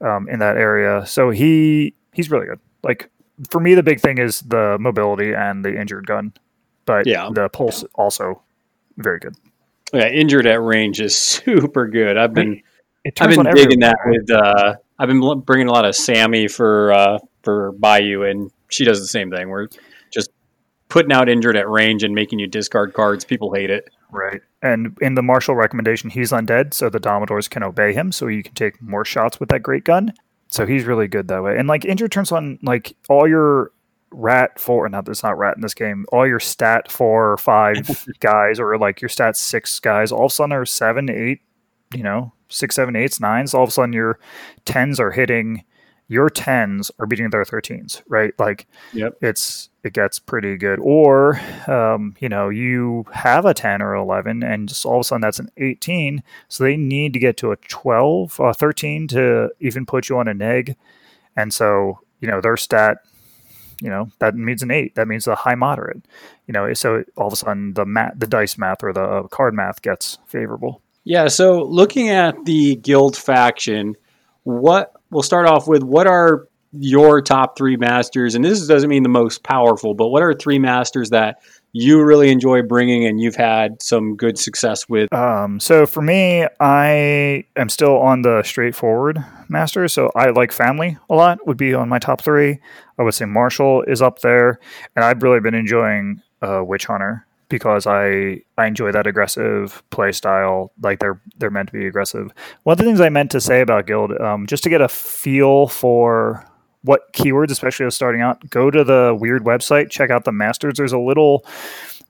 um, 0.00 0.28
in 0.28 0.38
that 0.40 0.56
area. 0.56 1.04
So 1.06 1.30
he 1.30 1.94
he's 2.12 2.30
really 2.30 2.46
good. 2.46 2.60
Like 2.84 3.10
for 3.50 3.60
me, 3.60 3.74
the 3.74 3.82
big 3.82 4.00
thing 4.00 4.18
is 4.18 4.40
the 4.42 4.76
mobility 4.78 5.32
and 5.34 5.64
the 5.64 5.78
injured 5.78 6.06
gun, 6.06 6.32
but 6.84 7.06
Yeah. 7.06 7.28
the 7.32 7.48
pulse 7.48 7.84
also 7.96 8.42
very 8.96 9.18
good. 9.18 9.34
Yeah, 9.92 10.08
injured 10.08 10.46
at 10.46 10.62
range 10.62 11.00
is 11.00 11.16
super 11.44 11.86
good. 11.88 12.16
I've 12.16 12.34
been 12.34 12.62
I've 13.20 13.30
been 13.30 13.54
digging 13.54 13.80
that 13.80 13.96
with 14.04 14.30
uh, 14.30 14.76
I've 14.98 15.08
been 15.08 15.40
bringing 15.40 15.68
a 15.68 15.72
lot 15.72 15.84
of 15.84 15.94
Sammy 15.94 16.48
for 16.48 16.92
uh, 16.92 17.18
for 17.42 17.72
Bayou, 17.72 18.22
and 18.22 18.50
she 18.68 18.84
does 18.84 19.00
the 19.00 19.06
same 19.06 19.30
thing. 19.30 19.48
We're 19.48 19.68
just 20.10 20.30
putting 20.88 21.12
out 21.12 21.28
injured 21.28 21.56
at 21.56 21.68
range 21.68 22.02
and 22.02 22.14
making 22.14 22.38
you 22.38 22.46
discard 22.46 22.94
cards. 22.94 23.24
People 23.24 23.52
hate 23.52 23.70
it. 23.70 23.88
Right. 24.10 24.40
And 24.62 24.96
in 25.00 25.14
the 25.14 25.22
martial 25.22 25.54
recommendation, 25.54 26.10
he's 26.10 26.32
undead, 26.32 26.74
so 26.74 26.88
the 26.88 27.00
Domadors 27.00 27.48
can 27.48 27.62
obey 27.62 27.92
him, 27.92 28.12
so 28.12 28.26
you 28.26 28.42
can 28.42 28.54
take 28.54 28.80
more 28.80 29.04
shots 29.04 29.38
with 29.38 29.48
that 29.50 29.62
great 29.62 29.84
gun. 29.84 30.12
So 30.48 30.64
he's 30.64 30.84
really 30.84 31.08
good 31.08 31.28
that 31.28 31.42
way. 31.42 31.56
And 31.58 31.68
like 31.68 31.84
injured 31.84 32.12
turns 32.12 32.32
on 32.32 32.58
like 32.62 32.96
all 33.08 33.28
your 33.28 33.72
rat 34.10 34.58
four 34.58 34.88
not 34.88 35.04
there's 35.04 35.22
not 35.22 35.38
rat 35.38 35.56
in 35.56 35.62
this 35.62 35.74
game, 35.74 36.06
all 36.12 36.26
your 36.26 36.40
stat 36.40 36.90
four 36.90 37.32
or 37.32 37.36
five 37.36 38.06
guys 38.20 38.58
or 38.60 38.76
like 38.78 39.00
your 39.00 39.08
stat 39.08 39.36
six 39.36 39.78
guys, 39.80 40.12
all 40.12 40.26
of 40.26 40.30
a 40.30 40.34
sudden 40.34 40.52
are 40.52 40.64
seven, 40.66 41.10
eight, 41.10 41.40
you 41.94 42.02
know, 42.02 42.32
six, 42.48 42.74
seven, 42.76 42.96
eights, 42.96 43.20
nines, 43.20 43.54
all 43.54 43.62
of 43.64 43.68
a 43.68 43.72
sudden 43.72 43.92
your 43.92 44.18
tens 44.64 45.00
are 45.00 45.10
hitting 45.10 45.64
your 46.08 46.30
tens 46.30 46.90
are 47.00 47.06
beating 47.06 47.30
their 47.30 47.44
thirteens, 47.44 48.00
right? 48.06 48.32
Like 48.38 48.68
Yep. 48.92 49.18
it's 49.22 49.70
it 49.82 49.92
gets 49.92 50.20
pretty 50.20 50.56
good. 50.56 50.78
Or 50.80 51.40
um, 51.66 52.14
you 52.20 52.28
know, 52.28 52.48
you 52.48 53.04
have 53.12 53.44
a 53.44 53.52
10 53.54 53.82
or 53.82 53.94
11 53.94 54.42
and 54.44 54.68
just 54.68 54.86
all 54.86 54.96
of 54.96 55.00
a 55.00 55.04
sudden 55.04 55.22
that's 55.22 55.40
an 55.40 55.50
18. 55.56 56.22
So 56.48 56.62
they 56.62 56.76
need 56.76 57.12
to 57.14 57.18
get 57.18 57.36
to 57.38 57.50
a 57.50 57.56
12, 57.56 58.40
uh, 58.40 58.52
13 58.52 59.08
to 59.08 59.50
even 59.58 59.84
put 59.84 60.08
you 60.08 60.16
on 60.18 60.28
a 60.28 60.34
neg. 60.34 60.76
And 61.36 61.52
so, 61.52 61.98
you 62.20 62.28
know, 62.28 62.40
their 62.40 62.56
stat, 62.56 62.98
you 63.80 63.90
know, 63.90 64.08
that 64.18 64.34
means 64.34 64.62
an 64.62 64.70
eight. 64.70 64.94
That 64.94 65.08
means 65.08 65.26
a 65.26 65.34
high 65.34 65.54
moderate. 65.54 66.02
You 66.46 66.52
know, 66.52 66.72
so 66.74 67.04
all 67.16 67.26
of 67.26 67.32
a 67.32 67.36
sudden 67.36 67.74
the 67.74 67.84
mat, 67.84 68.18
the 68.18 68.26
dice 68.26 68.58
math 68.58 68.82
or 68.82 68.92
the 68.92 69.02
uh, 69.02 69.22
card 69.28 69.54
math 69.54 69.82
gets 69.82 70.18
favorable. 70.26 70.82
Yeah, 71.04 71.28
so 71.28 71.62
looking 71.62 72.08
at 72.08 72.44
the 72.44 72.76
guild 72.76 73.16
faction, 73.16 73.94
what 74.42 74.92
we'll 75.10 75.22
start 75.22 75.46
off 75.46 75.68
with 75.68 75.82
what 75.82 76.06
are 76.06 76.48
your 76.72 77.22
top 77.22 77.56
three 77.56 77.76
masters? 77.76 78.34
And 78.34 78.44
this 78.44 78.66
doesn't 78.66 78.90
mean 78.90 79.02
the 79.02 79.08
most 79.08 79.42
powerful, 79.42 79.94
but 79.94 80.08
what 80.08 80.22
are 80.22 80.34
three 80.34 80.58
masters 80.58 81.10
that 81.10 81.38
you 81.72 82.02
really 82.02 82.30
enjoy 82.30 82.62
bringing 82.62 83.06
and 83.06 83.20
you've 83.20 83.36
had 83.36 83.82
some 83.82 84.16
good 84.16 84.38
success 84.38 84.88
with? 84.88 85.12
Um, 85.12 85.60
so 85.60 85.86
for 85.86 86.02
me, 86.02 86.46
I 86.60 87.44
am 87.56 87.68
still 87.68 87.98
on 87.98 88.22
the 88.22 88.42
straightforward 88.42 89.24
master. 89.48 89.86
So 89.88 90.10
I 90.14 90.30
like 90.30 90.52
family 90.52 90.98
a 91.10 91.14
lot. 91.14 91.46
Would 91.46 91.56
be 91.56 91.74
on 91.74 91.88
my 91.88 91.98
top 91.98 92.22
three. 92.22 92.60
I 92.98 93.02
would 93.02 93.14
say 93.14 93.26
Marshal 93.26 93.82
is 93.82 94.00
up 94.00 94.20
there, 94.20 94.58
and 94.94 95.04
I've 95.04 95.22
really 95.22 95.40
been 95.40 95.54
enjoying 95.54 96.22
uh, 96.40 96.62
Witch 96.64 96.86
Hunter 96.86 97.26
because 97.48 97.86
I 97.86 98.42
I 98.58 98.66
enjoy 98.66 98.92
that 98.92 99.06
aggressive 99.06 99.82
play 99.90 100.12
style. 100.12 100.72
Like 100.82 100.98
they're 100.98 101.20
they're 101.38 101.50
meant 101.50 101.68
to 101.68 101.72
be 101.72 101.86
aggressive. 101.86 102.30
One 102.62 102.72
of 102.72 102.78
the 102.78 102.84
things 102.84 103.00
I 103.00 103.08
meant 103.08 103.30
to 103.32 103.40
say 103.40 103.60
about 103.60 103.86
Guild, 103.86 104.12
um, 104.20 104.46
just 104.46 104.62
to 104.64 104.70
get 104.70 104.80
a 104.80 104.88
feel 104.88 105.66
for 105.68 106.44
what 106.86 107.12
keywords, 107.12 107.50
especially 107.50 107.84
as 107.84 107.94
starting 107.94 108.20
out, 108.20 108.48
go 108.48 108.70
to 108.70 108.84
the 108.84 109.16
Wyrd 109.20 109.40
website, 109.40 109.90
check 109.90 110.10
out 110.10 110.24
the 110.24 110.32
masters. 110.32 110.74
There's 110.76 110.92
a 110.92 110.98
little 110.98 111.44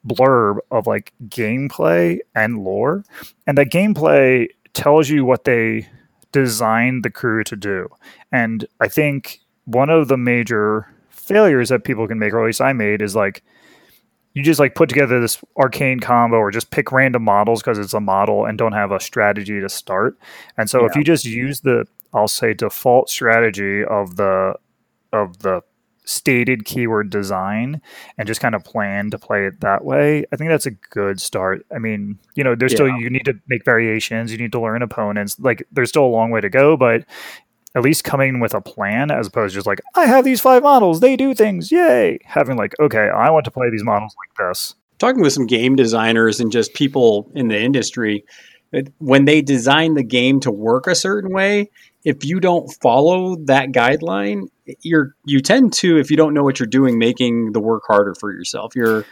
blurb 0.06 0.58
of 0.70 0.86
like 0.86 1.12
gameplay 1.24 2.18
and 2.34 2.62
lore, 2.62 3.02
and 3.46 3.56
that 3.58 3.70
gameplay 3.70 4.48
tells 4.74 5.08
you 5.08 5.24
what 5.24 5.44
they 5.44 5.88
designed 6.32 7.04
the 7.04 7.10
crew 7.10 7.42
to 7.44 7.56
do. 7.56 7.88
And 8.30 8.66
I 8.80 8.88
think 8.88 9.40
one 9.64 9.88
of 9.88 10.08
the 10.08 10.18
major 10.18 10.86
failures 11.08 11.70
that 11.70 11.84
people 11.84 12.06
can 12.06 12.18
make, 12.18 12.34
or 12.34 12.42
at 12.42 12.46
least 12.46 12.60
I 12.60 12.74
made, 12.74 13.00
is 13.00 13.16
like 13.16 13.42
you 14.34 14.42
just 14.42 14.60
like 14.60 14.74
put 14.74 14.90
together 14.90 15.18
this 15.18 15.42
arcane 15.56 15.98
combo 15.98 16.36
or 16.36 16.50
just 16.50 16.70
pick 16.70 16.92
random 16.92 17.24
models 17.24 17.62
because 17.62 17.78
it's 17.78 17.94
a 17.94 18.00
model 18.00 18.44
and 18.44 18.58
don't 18.58 18.72
have 18.72 18.92
a 18.92 19.00
strategy 19.00 19.58
to 19.58 19.68
start. 19.70 20.18
And 20.58 20.68
so 20.68 20.84
if 20.84 20.94
you 20.94 21.02
just 21.02 21.24
use 21.24 21.60
the 21.60 21.86
I'll 22.12 22.28
say 22.28 22.54
default 22.54 23.10
strategy 23.10 23.84
of 23.84 24.16
the 24.16 24.54
of 25.12 25.38
the 25.40 25.62
stated 26.08 26.64
keyword 26.64 27.10
design 27.10 27.82
and 28.16 28.28
just 28.28 28.40
kind 28.40 28.54
of 28.54 28.64
plan 28.64 29.10
to 29.10 29.18
play 29.18 29.44
it 29.46 29.60
that 29.60 29.84
way, 29.84 30.24
I 30.32 30.36
think 30.36 30.50
that's 30.50 30.66
a 30.66 30.70
good 30.70 31.20
start. 31.20 31.66
I 31.74 31.78
mean, 31.78 32.18
you 32.34 32.44
know, 32.44 32.54
there's 32.54 32.72
still 32.72 32.88
you 32.88 33.10
need 33.10 33.24
to 33.24 33.34
make 33.48 33.64
variations, 33.64 34.30
you 34.30 34.38
need 34.38 34.52
to 34.52 34.60
learn 34.60 34.82
opponents. 34.82 35.38
Like 35.40 35.66
there's 35.72 35.88
still 35.88 36.04
a 36.04 36.08
long 36.08 36.30
way 36.30 36.40
to 36.40 36.48
go, 36.48 36.76
but 36.76 37.04
at 37.74 37.82
least 37.82 38.04
coming 38.04 38.40
with 38.40 38.54
a 38.54 38.60
plan 38.60 39.10
as 39.10 39.26
opposed 39.26 39.52
to 39.52 39.56
just 39.56 39.66
like, 39.66 39.80
I 39.94 40.06
have 40.06 40.24
these 40.24 40.40
five 40.40 40.62
models, 40.62 41.00
they 41.00 41.16
do 41.16 41.34
things, 41.34 41.70
yay. 41.70 42.20
Having 42.24 42.56
like, 42.56 42.74
okay, 42.80 43.10
I 43.10 43.28
want 43.30 43.44
to 43.44 43.50
play 43.50 43.68
these 43.70 43.84
models 43.84 44.14
like 44.18 44.48
this. 44.48 44.74
Talking 44.98 45.20
with 45.20 45.34
some 45.34 45.46
game 45.46 45.76
designers 45.76 46.40
and 46.40 46.50
just 46.50 46.72
people 46.72 47.30
in 47.34 47.48
the 47.48 47.60
industry, 47.60 48.24
when 48.98 49.26
they 49.26 49.42
design 49.42 49.94
the 49.94 50.02
game 50.02 50.40
to 50.40 50.50
work 50.50 50.86
a 50.86 50.94
certain 50.94 51.32
way, 51.32 51.68
if 52.04 52.24
you 52.24 52.40
don't 52.40 52.68
follow 52.80 53.36
that 53.44 53.72
guideline, 53.72 54.48
you're 54.82 55.14
you 55.24 55.40
tend 55.40 55.72
to, 55.74 55.98
if 55.98 56.10
you 56.10 56.16
don't 56.16 56.34
know 56.34 56.42
what 56.42 56.58
you're 56.58 56.66
doing, 56.66 56.98
making 56.98 57.52
the 57.52 57.60
work 57.60 57.82
harder 57.86 58.14
for 58.14 58.32
yourself. 58.32 58.74
You're 58.74 59.04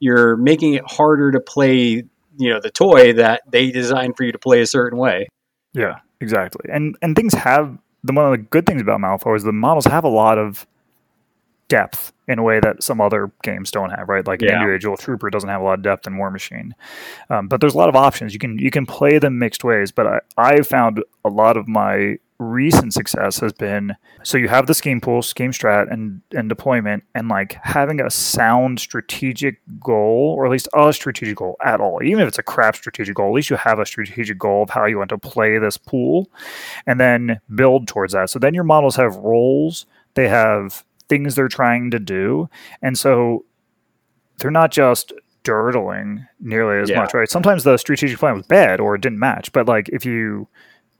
you're 0.00 0.36
making 0.36 0.74
it 0.74 0.84
harder 0.86 1.32
to 1.32 1.40
play, 1.40 2.04
you 2.38 2.50
know, 2.50 2.60
the 2.60 2.70
toy 2.70 3.12
that 3.14 3.42
they 3.50 3.70
designed 3.70 4.16
for 4.16 4.24
you 4.24 4.32
to 4.32 4.38
play 4.38 4.60
a 4.60 4.66
certain 4.66 4.98
way. 4.98 5.28
Yeah, 5.72 5.98
exactly. 6.20 6.70
And 6.72 6.96
and 7.02 7.16
things 7.16 7.34
have 7.34 7.78
the 8.04 8.12
one 8.12 8.24
of 8.24 8.30
the 8.32 8.38
good 8.38 8.66
things 8.66 8.80
about 8.80 9.00
Malifaux 9.00 9.36
is 9.36 9.42
the 9.42 9.52
models 9.52 9.86
have 9.86 10.04
a 10.04 10.08
lot 10.08 10.38
of 10.38 10.66
depth 11.68 12.12
in 12.26 12.38
a 12.38 12.42
way 12.42 12.60
that 12.60 12.82
some 12.82 13.00
other 13.00 13.30
games 13.42 13.70
don't 13.70 13.90
have, 13.90 14.08
right? 14.08 14.26
Like 14.26 14.40
Yeah. 14.40 14.54
individual 14.54 14.96
trooper 14.96 15.28
doesn't 15.30 15.48
have 15.48 15.60
a 15.60 15.64
lot 15.64 15.74
of 15.74 15.82
depth 15.82 16.06
in 16.06 16.14
Warmachine, 16.14 16.72
um, 17.28 17.48
but 17.48 17.60
there's 17.60 17.74
a 17.74 17.78
lot 17.78 17.88
of 17.88 17.96
options. 17.96 18.32
You 18.32 18.38
can 18.38 18.58
you 18.58 18.70
can 18.70 18.86
play 18.86 19.18
them 19.18 19.38
mixed 19.38 19.64
ways. 19.64 19.90
But 19.92 20.06
I 20.06 20.20
I 20.36 20.62
found 20.62 21.02
a 21.24 21.28
lot 21.28 21.56
of 21.56 21.68
my 21.68 22.18
recent 22.38 22.94
success 22.94 23.40
has 23.40 23.52
been 23.52 23.96
so 24.22 24.38
you 24.38 24.48
have 24.48 24.66
the 24.66 24.74
scheme 24.74 25.00
pool, 25.00 25.22
scheme 25.22 25.50
strat, 25.50 25.92
and 25.92 26.20
and 26.32 26.48
deployment, 26.48 27.02
and 27.14 27.28
like 27.28 27.56
having 27.62 28.00
a 28.00 28.10
sound 28.10 28.78
strategic 28.80 29.60
goal, 29.80 30.34
or 30.36 30.44
at 30.46 30.52
least 30.52 30.68
a 30.74 30.92
strategic 30.92 31.36
goal 31.38 31.56
at 31.64 31.80
all. 31.80 32.00
Even 32.02 32.20
if 32.22 32.28
it's 32.28 32.38
a 32.38 32.42
crap 32.42 32.76
strategic 32.76 33.16
goal, 33.16 33.28
at 33.28 33.34
least 33.34 33.50
you 33.50 33.56
have 33.56 33.78
a 33.78 33.86
strategic 33.86 34.38
goal 34.38 34.62
of 34.62 34.70
how 34.70 34.84
you 34.84 34.98
want 34.98 35.10
to 35.10 35.18
play 35.18 35.58
this 35.58 35.76
pool, 35.76 36.30
and 36.86 37.00
then 37.00 37.40
build 37.54 37.88
towards 37.88 38.12
that. 38.12 38.30
So 38.30 38.38
then 38.38 38.54
your 38.54 38.64
models 38.64 38.96
have 38.96 39.16
roles, 39.16 39.86
they 40.14 40.28
have 40.28 40.84
things 41.08 41.34
they're 41.34 41.48
trying 41.48 41.90
to 41.90 41.98
do, 41.98 42.48
and 42.82 42.96
so 42.96 43.44
they're 44.38 44.50
not 44.50 44.70
just 44.70 45.12
dirtling 45.44 46.26
nearly 46.40 46.80
as 46.82 46.90
Yeah. 46.90 47.00
much, 47.00 47.14
right? 47.14 47.28
Sometimes 47.28 47.64
the 47.64 47.76
strategic 47.78 48.18
plan 48.18 48.34
was 48.36 48.46
bad 48.46 48.78
or 48.80 48.94
it 48.94 49.00
didn't 49.00 49.18
match, 49.18 49.50
but 49.52 49.66
like 49.66 49.88
if 49.88 50.04
you 50.04 50.46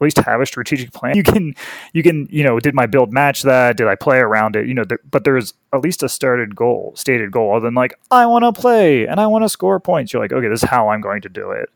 at 0.01 0.05
least 0.05 0.19
have 0.19 0.41
a 0.41 0.47
strategic 0.47 0.93
plan, 0.93 1.17
you 1.17 1.23
can 1.23 1.55
you 1.93 2.03
can 2.03 2.27
you 2.31 2.45
know 2.45 2.61
did 2.61 2.75
my 2.75 2.87
build 2.87 3.13
match 3.13 3.43
that? 3.43 3.77
Did 3.77 3.89
I 3.89 3.95
play 3.95 4.19
around 4.19 4.57
it? 4.57 4.67
You 4.67 4.75
know, 4.75 4.85
there, 4.85 5.01
but 5.11 5.25
there's 5.25 5.55
at 5.73 5.81
least 5.81 6.03
a 6.03 6.09
started 6.09 6.55
goal, 6.55 6.93
stated 6.97 7.33
goal, 7.33 7.55
other 7.57 7.67
than 7.67 7.75
like 7.75 7.95
I 8.11 8.27
want 8.27 8.45
to 8.45 8.59
play 8.59 9.07
and 9.07 9.21
I 9.21 9.27
want 9.27 9.45
to 9.45 9.49
score 9.49 9.81
points. 9.81 10.13
You're 10.13 10.23
like, 10.23 10.33
okay, 10.33 10.49
this 10.49 10.63
is 10.63 10.69
how 10.69 10.89
I'm 10.89 11.01
going 11.01 11.23
to 11.23 11.29
do 11.29 11.51
it. 11.51 11.69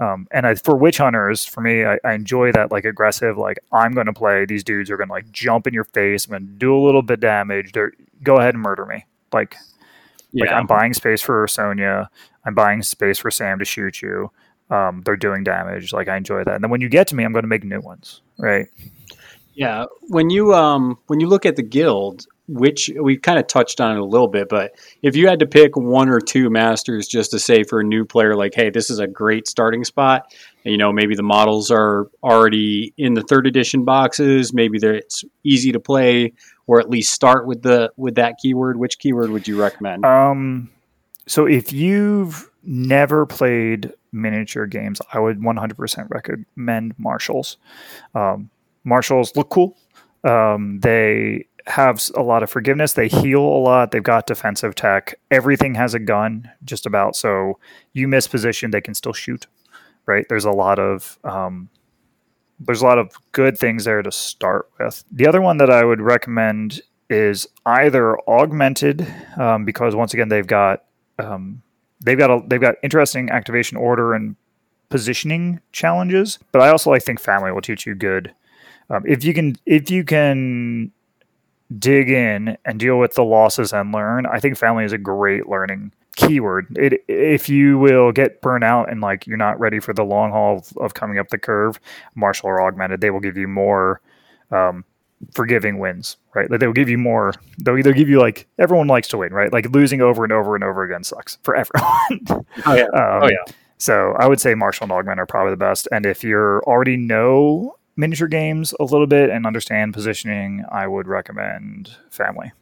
Um, 0.00 0.26
and 0.30 0.46
I, 0.46 0.54
for 0.54 0.76
witch 0.76 0.96
hunters, 0.96 1.44
for 1.44 1.60
me, 1.60 1.84
I, 1.84 1.98
I 2.02 2.14
enjoy 2.14 2.52
that 2.52 2.72
like 2.72 2.86
aggressive. 2.86 3.36
Like 3.36 3.58
I'm 3.70 3.92
going 3.92 4.06
to 4.06 4.14
play. 4.14 4.46
These 4.46 4.64
dudes 4.64 4.90
are 4.90 4.96
going 4.96 5.08
to 5.08 5.12
like 5.12 5.30
jump 5.30 5.66
in 5.66 5.74
your 5.74 5.84
face. 5.84 6.24
I'm 6.24 6.30
going 6.30 6.46
to 6.46 6.52
do 6.54 6.74
a 6.74 6.82
little 6.82 7.02
bit 7.02 7.20
damage. 7.20 7.72
They're, 7.72 7.92
go 8.22 8.36
ahead 8.36 8.54
and 8.54 8.62
murder 8.62 8.86
me. 8.86 9.04
Like 9.32 9.56
like 10.32 10.48
Yeah. 10.48 10.58
I'm 10.58 10.66
buying 10.66 10.94
space 10.94 11.20
for 11.20 11.46
Sonnia. 11.46 12.08
I'm 12.44 12.54
buying 12.54 12.82
space 12.82 13.18
for 13.18 13.30
Sam 13.30 13.58
to 13.58 13.64
shoot 13.64 14.00
you. 14.00 14.30
Um, 14.70 15.02
they're 15.04 15.16
doing 15.16 15.44
damage. 15.44 15.92
Like 15.92 16.08
I 16.08 16.16
enjoy 16.16 16.44
that. 16.44 16.54
And 16.54 16.64
then 16.64 16.70
when 16.70 16.80
you 16.80 16.88
get 16.88 17.08
to 17.08 17.16
me, 17.16 17.24
I'm 17.24 17.32
going 17.32 17.42
to 17.42 17.48
make 17.48 17.64
new 17.64 17.80
ones. 17.80 18.22
Right. 18.38 18.66
Yeah, 19.54 19.86
when 20.08 20.30
you 20.30 20.54
um 20.54 20.96
when 21.08 21.20
you 21.20 21.26
look 21.26 21.44
at 21.44 21.56
the 21.56 21.62
guild, 21.62 22.26
which 22.48 22.90
we 23.00 23.16
kind 23.16 23.38
of 23.38 23.46
touched 23.46 23.80
on 23.80 23.96
it 23.96 24.00
a 24.00 24.04
little 24.04 24.28
bit, 24.28 24.48
but 24.48 24.72
if 25.02 25.16
you 25.16 25.28
had 25.28 25.40
to 25.40 25.46
pick 25.46 25.76
one 25.76 26.08
or 26.08 26.20
two 26.20 26.50
masters 26.50 27.06
just 27.06 27.30
to 27.32 27.38
say 27.38 27.64
for 27.64 27.80
a 27.80 27.84
new 27.84 28.04
player, 28.04 28.34
like, 28.36 28.54
hey, 28.54 28.70
this 28.70 28.90
is 28.90 28.98
a 28.98 29.06
great 29.06 29.46
starting 29.46 29.84
spot. 29.84 30.32
You 30.64 30.76
know, 30.76 30.92
maybe 30.92 31.14
the 31.14 31.22
models 31.22 31.70
are 31.70 32.08
already 32.22 32.94
in 32.96 33.14
the 33.14 33.22
third 33.22 33.46
edition 33.46 33.84
boxes. 33.84 34.52
Maybe 34.52 34.78
it's 34.82 35.24
easy 35.44 35.72
to 35.72 35.80
play, 35.80 36.32
or 36.66 36.80
at 36.80 36.88
least 36.88 37.12
start 37.12 37.46
with 37.46 37.62
the 37.62 37.92
with 37.96 38.14
that 38.14 38.36
keyword. 38.40 38.78
Which 38.78 38.98
keyword 38.98 39.30
would 39.30 39.46
you 39.46 39.60
recommend? 39.60 40.04
Um, 40.04 40.70
so 41.26 41.46
if 41.46 41.72
you've 41.72 42.50
never 42.62 43.26
played 43.26 43.92
miniature 44.12 44.66
games, 44.66 45.00
I 45.12 45.20
would 45.20 45.40
100% 45.40 46.06
recommend 46.10 46.94
Marshals. 46.98 47.56
Um, 48.14 48.50
Marshals 48.84 49.34
look 49.36 49.50
cool. 49.50 49.76
Um, 50.24 50.80
they 50.80 51.46
have 51.66 52.02
a 52.16 52.22
lot 52.22 52.42
of 52.42 52.50
forgiveness. 52.50 52.94
They 52.94 53.08
heal 53.08 53.42
a 53.42 53.60
lot. 53.62 53.90
They've 53.90 54.02
got 54.02 54.26
defensive 54.26 54.74
tech. 54.74 55.14
Everything 55.30 55.74
has 55.74 55.94
a 55.94 55.98
gun, 55.98 56.50
just 56.64 56.86
about. 56.86 57.16
So 57.16 57.58
you 57.92 58.08
miss 58.08 58.26
position, 58.26 58.70
they 58.70 58.80
can 58.80 58.94
still 58.94 59.12
shoot. 59.12 59.46
Right? 60.06 60.26
There's 60.28 60.44
a 60.44 60.50
lot 60.50 60.78
of 60.78 61.18
um, 61.24 61.68
there's 62.58 62.82
a 62.82 62.84
lot 62.84 62.98
of 62.98 63.14
good 63.32 63.56
things 63.56 63.84
there 63.84 64.02
to 64.02 64.12
start 64.12 64.68
with. 64.78 65.04
The 65.10 65.26
other 65.26 65.40
one 65.40 65.58
that 65.58 65.70
I 65.70 65.84
would 65.84 66.00
recommend 66.00 66.82
is 67.08 67.46
either 67.66 68.18
augmented 68.28 69.06
um, 69.36 69.64
because 69.64 69.94
once 69.94 70.14
again 70.14 70.28
they've 70.28 70.46
got 70.46 70.84
um, 71.18 71.62
they've 72.00 72.18
got 72.18 72.30
a, 72.30 72.42
they've 72.46 72.60
got 72.60 72.74
interesting 72.82 73.30
activation 73.30 73.76
order 73.76 74.14
and 74.14 74.36
positioning 74.88 75.60
challenges. 75.72 76.38
But 76.52 76.62
I 76.62 76.68
also 76.68 76.90
like 76.90 77.02
think 77.02 77.20
family 77.20 77.52
will 77.52 77.62
teach 77.62 77.86
you 77.86 77.94
good 77.94 78.34
Um, 78.90 79.04
if 79.06 79.24
you 79.24 79.32
can, 79.32 79.56
if 79.66 79.90
you 79.90 80.04
can 80.04 80.90
dig 81.78 82.10
in 82.10 82.58
and 82.64 82.80
deal 82.80 82.98
with 82.98 83.14
the 83.14 83.22
losses 83.22 83.72
and 83.72 83.92
learn, 83.92 84.26
I 84.26 84.40
think 84.40 84.58
family 84.58 84.84
is 84.84 84.92
a 84.92 84.98
great 84.98 85.48
learning 85.48 85.92
keyword. 86.16 86.66
It 86.76 87.04
if 87.06 87.48
you 87.48 87.78
will 87.78 88.10
get 88.10 88.42
burnt 88.42 88.64
out 88.64 88.90
and 88.90 89.00
like 89.00 89.26
you're 89.26 89.36
not 89.36 89.60
ready 89.60 89.78
for 89.78 89.94
the 89.94 90.02
long 90.04 90.32
haul 90.32 90.58
of, 90.58 90.76
of 90.78 90.94
coming 90.94 91.18
up 91.18 91.28
the 91.28 91.38
curve, 91.38 91.78
martial 92.16 92.48
or 92.48 92.60
augmented, 92.60 93.00
they 93.00 93.10
will 93.10 93.20
give 93.20 93.36
you 93.36 93.46
more 93.46 94.00
um, 94.50 94.84
forgiving 95.34 95.78
wins, 95.78 96.16
right? 96.34 96.50
Like 96.50 96.60
they'll 96.60 96.72
give 96.72 96.88
you 96.88 96.98
more. 96.98 97.34
They'll 97.58 97.78
either 97.78 97.92
give 97.92 98.08
you 98.08 98.18
like 98.18 98.46
everyone 98.58 98.86
likes 98.86 99.08
to 99.08 99.18
win, 99.18 99.32
right? 99.32 99.52
Like 99.52 99.70
losing 99.70 100.00
over 100.00 100.24
and 100.24 100.32
over 100.32 100.54
and 100.54 100.64
over 100.64 100.82
again 100.82 101.04
sucks 101.04 101.38
for 101.42 101.56
everyone. 101.56 102.46
Oh 102.66 102.74
yeah. 102.74 102.84
Um, 102.84 103.22
oh 103.22 103.28
yeah. 103.28 103.52
So 103.78 104.14
I 104.18 104.28
would 104.28 104.40
say 104.40 104.54
Marshal 104.54 104.84
and 104.84 104.92
augment 104.92 105.20
are 105.20 105.26
probably 105.26 105.52
the 105.52 105.56
best. 105.56 105.88
And 105.90 106.04
if 106.04 106.22
you're 106.22 106.62
already 106.64 106.96
know 106.96 107.76
miniature 107.96 108.28
games 108.28 108.74
a 108.78 108.84
little 108.84 109.06
bit 109.06 109.30
and 109.30 109.46
understand 109.46 109.94
positioning, 109.94 110.64
I 110.70 110.86
would 110.86 111.06
recommend 111.06 111.96
family. 112.10 112.52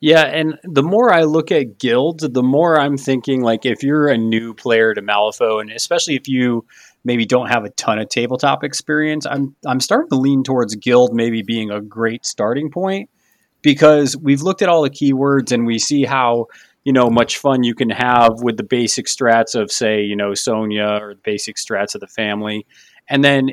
Yeah, 0.00 0.22
and 0.22 0.58
the 0.64 0.82
more 0.82 1.12
I 1.12 1.24
look 1.24 1.52
at 1.52 1.78
guilds, 1.78 2.26
the 2.26 2.42
more 2.42 2.80
I'm 2.80 2.96
thinking 2.96 3.42
like 3.42 3.66
if 3.66 3.82
you're 3.82 4.08
a 4.08 4.16
new 4.16 4.54
player 4.54 4.94
to 4.94 5.02
Malifaux, 5.02 5.60
and 5.60 5.70
especially 5.70 6.14
if 6.16 6.26
you 6.26 6.64
maybe 7.04 7.26
don't 7.26 7.48
have 7.48 7.64
a 7.64 7.70
ton 7.70 7.98
of 7.98 8.08
tabletop 8.08 8.64
experience, 8.64 9.26
I'm 9.26 9.54
I'm 9.66 9.80
starting 9.80 10.10
to 10.10 10.16
lean 10.16 10.42
towards 10.42 10.74
guild 10.76 11.14
maybe 11.14 11.42
being 11.42 11.70
a 11.70 11.80
great 11.80 12.24
starting 12.26 12.70
point 12.70 13.10
because 13.62 14.16
we've 14.16 14.42
looked 14.42 14.62
at 14.62 14.68
all 14.68 14.82
the 14.82 14.90
keywords 14.90 15.52
and 15.52 15.66
we 15.66 15.78
see 15.78 16.04
how 16.04 16.46
you 16.84 16.92
know 16.92 17.10
much 17.10 17.38
fun 17.38 17.62
you 17.62 17.74
can 17.74 17.90
have 17.90 18.42
with 18.42 18.56
the 18.56 18.62
basic 18.62 19.06
strats 19.06 19.54
of 19.54 19.70
say 19.70 20.02
you 20.02 20.16
know 20.16 20.30
Sonnia 20.30 21.00
or 21.00 21.14
the 21.14 21.20
basic 21.22 21.56
strats 21.56 21.94
of 21.94 22.00
the 22.00 22.08
family, 22.08 22.66
and 23.08 23.24
then 23.24 23.50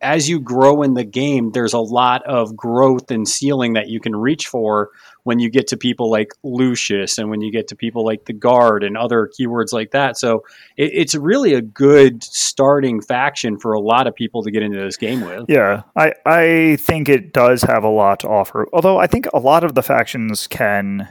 as 0.00 0.28
you 0.28 0.40
grow 0.40 0.82
in 0.82 0.94
the 0.94 1.04
game, 1.04 1.50
there's 1.50 1.72
a 1.72 1.80
lot 1.80 2.24
of 2.24 2.56
growth 2.56 3.10
and 3.10 3.26
ceiling 3.26 3.72
that 3.72 3.88
you 3.88 4.00
can 4.00 4.14
reach 4.14 4.46
for 4.46 4.90
when 5.28 5.38
you 5.38 5.50
get 5.50 5.66
to 5.66 5.76
people 5.76 6.10
like 6.10 6.32
Lucius 6.42 7.18
and 7.18 7.28
when 7.28 7.42
you 7.42 7.52
get 7.52 7.68
to 7.68 7.76
people 7.76 8.02
like 8.02 8.24
the 8.24 8.32
Guard 8.32 8.82
and 8.82 8.96
other 8.96 9.30
keywords 9.38 9.74
like 9.74 9.90
that. 9.90 10.16
So 10.16 10.36
it, 10.78 10.90
it's 10.94 11.14
really 11.14 11.52
a 11.52 11.60
good 11.60 12.22
starting 12.22 13.02
faction 13.02 13.58
for 13.58 13.74
a 13.74 13.78
lot 13.78 14.06
of 14.06 14.14
people 14.14 14.42
to 14.42 14.50
get 14.50 14.62
into 14.62 14.78
this 14.78 14.96
game 14.96 15.20
with. 15.20 15.44
Yeah, 15.46 15.82
I 15.94 16.14
I 16.24 16.76
think 16.80 17.10
it 17.10 17.34
does 17.34 17.60
have 17.60 17.84
a 17.84 17.90
lot 17.90 18.20
to 18.20 18.28
offer. 18.28 18.66
Although 18.72 18.96
I 18.96 19.06
think 19.06 19.26
a 19.34 19.38
lot 19.38 19.64
of 19.64 19.74
the 19.74 19.82
factions 19.82 20.46
can 20.46 21.06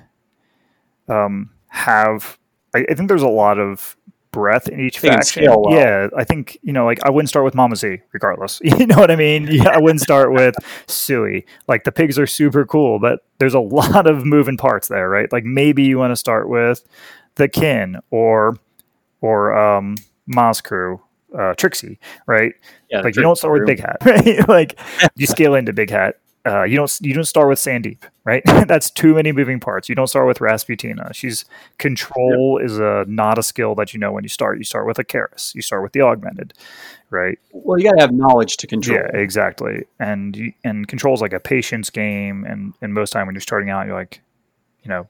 um, 1.08 1.52
have. 1.68 2.40
I, 2.74 2.86
I 2.90 2.96
think 2.96 3.10
there's 3.10 3.22
a 3.22 3.28
lot 3.28 3.60
of 3.60 3.96
breadth 4.38 4.68
in 4.70 4.80
each 4.80 5.02
They 5.02 5.10
faction. 5.10 5.46
well. 5.46 5.66
Yeah, 5.72 6.08
I 6.16 6.24
think 6.24 6.58
you 6.62 6.72
know, 6.74 6.86
like 6.86 7.04
I 7.04 7.10
wouldn't 7.10 7.30
start 7.30 7.44
with 7.46 7.56
Mama 7.56 7.76
Z, 7.76 8.00
regardless. 8.14 8.62
You 8.78 8.86
know 8.86 8.98
what 8.98 9.10
I 9.12 9.16
mean? 9.16 9.48
Yeah, 9.50 9.70
I 9.70 9.80
wouldn't 9.80 10.02
start 10.02 10.32
with 10.32 10.56
Sui. 10.88 11.46
Like 11.68 11.84
the 11.84 11.92
pigs 11.92 12.20
are 12.20 12.28
super 12.28 12.66
cool, 12.66 13.00
but 13.00 13.20
there's 13.40 13.54
a 13.56 13.60
lot 13.82 14.06
of 14.08 14.26
moving 14.26 14.58
parts 14.58 14.88
there, 14.88 15.10
right? 15.10 15.32
Like 15.32 15.44
maybe 15.44 15.84
you 15.84 15.98
want 15.98 16.12
to 16.12 16.16
start 16.16 16.48
with 16.50 16.84
the 17.36 17.48
Kin 17.48 17.98
or 18.12 18.58
or 19.22 19.58
um 19.58 19.96
Moz 20.30 20.64
Crew, 20.64 21.02
uh, 21.38 21.54
Trixie, 21.56 22.00
right? 22.28 22.54
Yeah, 22.92 23.02
like 23.02 23.16
you 23.16 23.22
don't 23.24 23.36
start 23.38 23.54
with 23.60 23.66
Big 23.66 23.80
Hat, 23.80 23.98
right? 24.06 24.48
like 24.48 24.80
you 25.16 25.26
scale 25.28 25.56
into 25.56 25.74
Big 25.74 25.90
Hat. 25.90 26.16
Uh, 26.48 26.64
you 26.64 26.78
don't 26.78 26.98
you 27.02 27.14
don't 27.14 27.26
start 27.26 27.50
with 27.50 27.60
Sandeep, 27.60 28.00
right? 28.24 28.42
That's 28.68 28.90
too 28.90 29.16
many 29.16 29.34
moving 29.34 29.60
parts. 29.60 29.90
You 29.90 29.96
don't 29.96 30.08
start 30.08 30.28
with 30.28 30.40
Rasputina. 30.40 31.14
She's 31.14 31.44
control 31.78 32.58
is 32.64 32.80
a 32.80 33.04
not 33.08 33.38
a 33.38 33.44
skill 33.44 33.76
that 33.76 33.94
you 33.94 34.00
know 34.00 34.14
when 34.14 34.24
you 34.24 34.30
start. 34.30 34.58
You 34.58 34.64
start 34.64 34.88
with 34.88 34.98
a 34.98 35.04
Kaeris. 35.04 35.54
You 35.56 35.62
start 35.62 35.84
with 35.84 35.92
the 35.92 36.02
augmented, 36.02 36.54
right? 37.10 37.38
Well, 37.52 37.78
you 37.78 37.84
got 37.84 37.96
to 37.96 38.02
have 38.02 38.14
knowledge 38.14 38.56
to 38.58 38.68
control. 38.68 38.98
Yeah, 38.98 39.10
exactly. 39.14 39.84
And 40.00 40.38
you, 40.38 40.54
and 40.64 40.88
control 40.88 41.14
is 41.14 41.22
like 41.22 41.34
a 41.34 41.40
patience 41.40 41.90
game. 41.90 42.46
And 42.46 42.74
and 42.82 42.94
most 42.94 43.12
time 43.12 43.26
when 43.26 43.36
you're 43.36 43.42
starting 43.42 43.70
out, 43.70 43.86
you're 43.86 43.96
like, 43.96 44.22
you 44.84 44.90
know, 44.90 45.08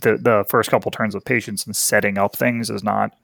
the 0.00 0.16
the 0.16 0.44
first 0.48 0.70
couple 0.70 0.90
turns 0.90 1.14
of 1.14 1.22
patience 1.22 1.66
and 1.66 1.76
setting 1.76 2.16
up 2.16 2.34
things 2.34 2.70
is 2.70 2.82
not 2.82 3.14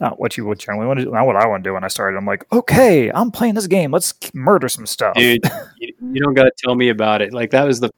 not 0.00 0.18
what 0.18 0.36
you 0.36 0.44
would 0.44 0.58
generally 0.58 0.86
want 0.86 0.98
to 0.98 1.04
do. 1.04 1.12
Not 1.12 1.26
what 1.26 1.36
I 1.36 1.46
want 1.46 1.62
to 1.62 1.70
do 1.70 1.74
when 1.74 1.84
I 1.84 1.88
started. 1.88 2.16
I'm 2.16 2.26
like, 2.26 2.44
okay, 2.52 3.10
I'm 3.12 3.30
playing 3.30 3.54
this 3.54 3.68
game. 3.68 3.92
Let's 3.92 4.14
murder 4.34 4.68
some 4.68 4.86
stuff. 4.86 5.14
dude. 5.14 5.42
you, 6.14 6.22
don't 6.22 6.34
got 6.34 6.44
to 6.44 6.52
tell 6.56 6.74
me 6.74 6.88
about 6.88 7.22
it. 7.22 7.32
Like 7.32 7.50
that 7.50 7.64
was 7.64 7.80
the 7.80 7.90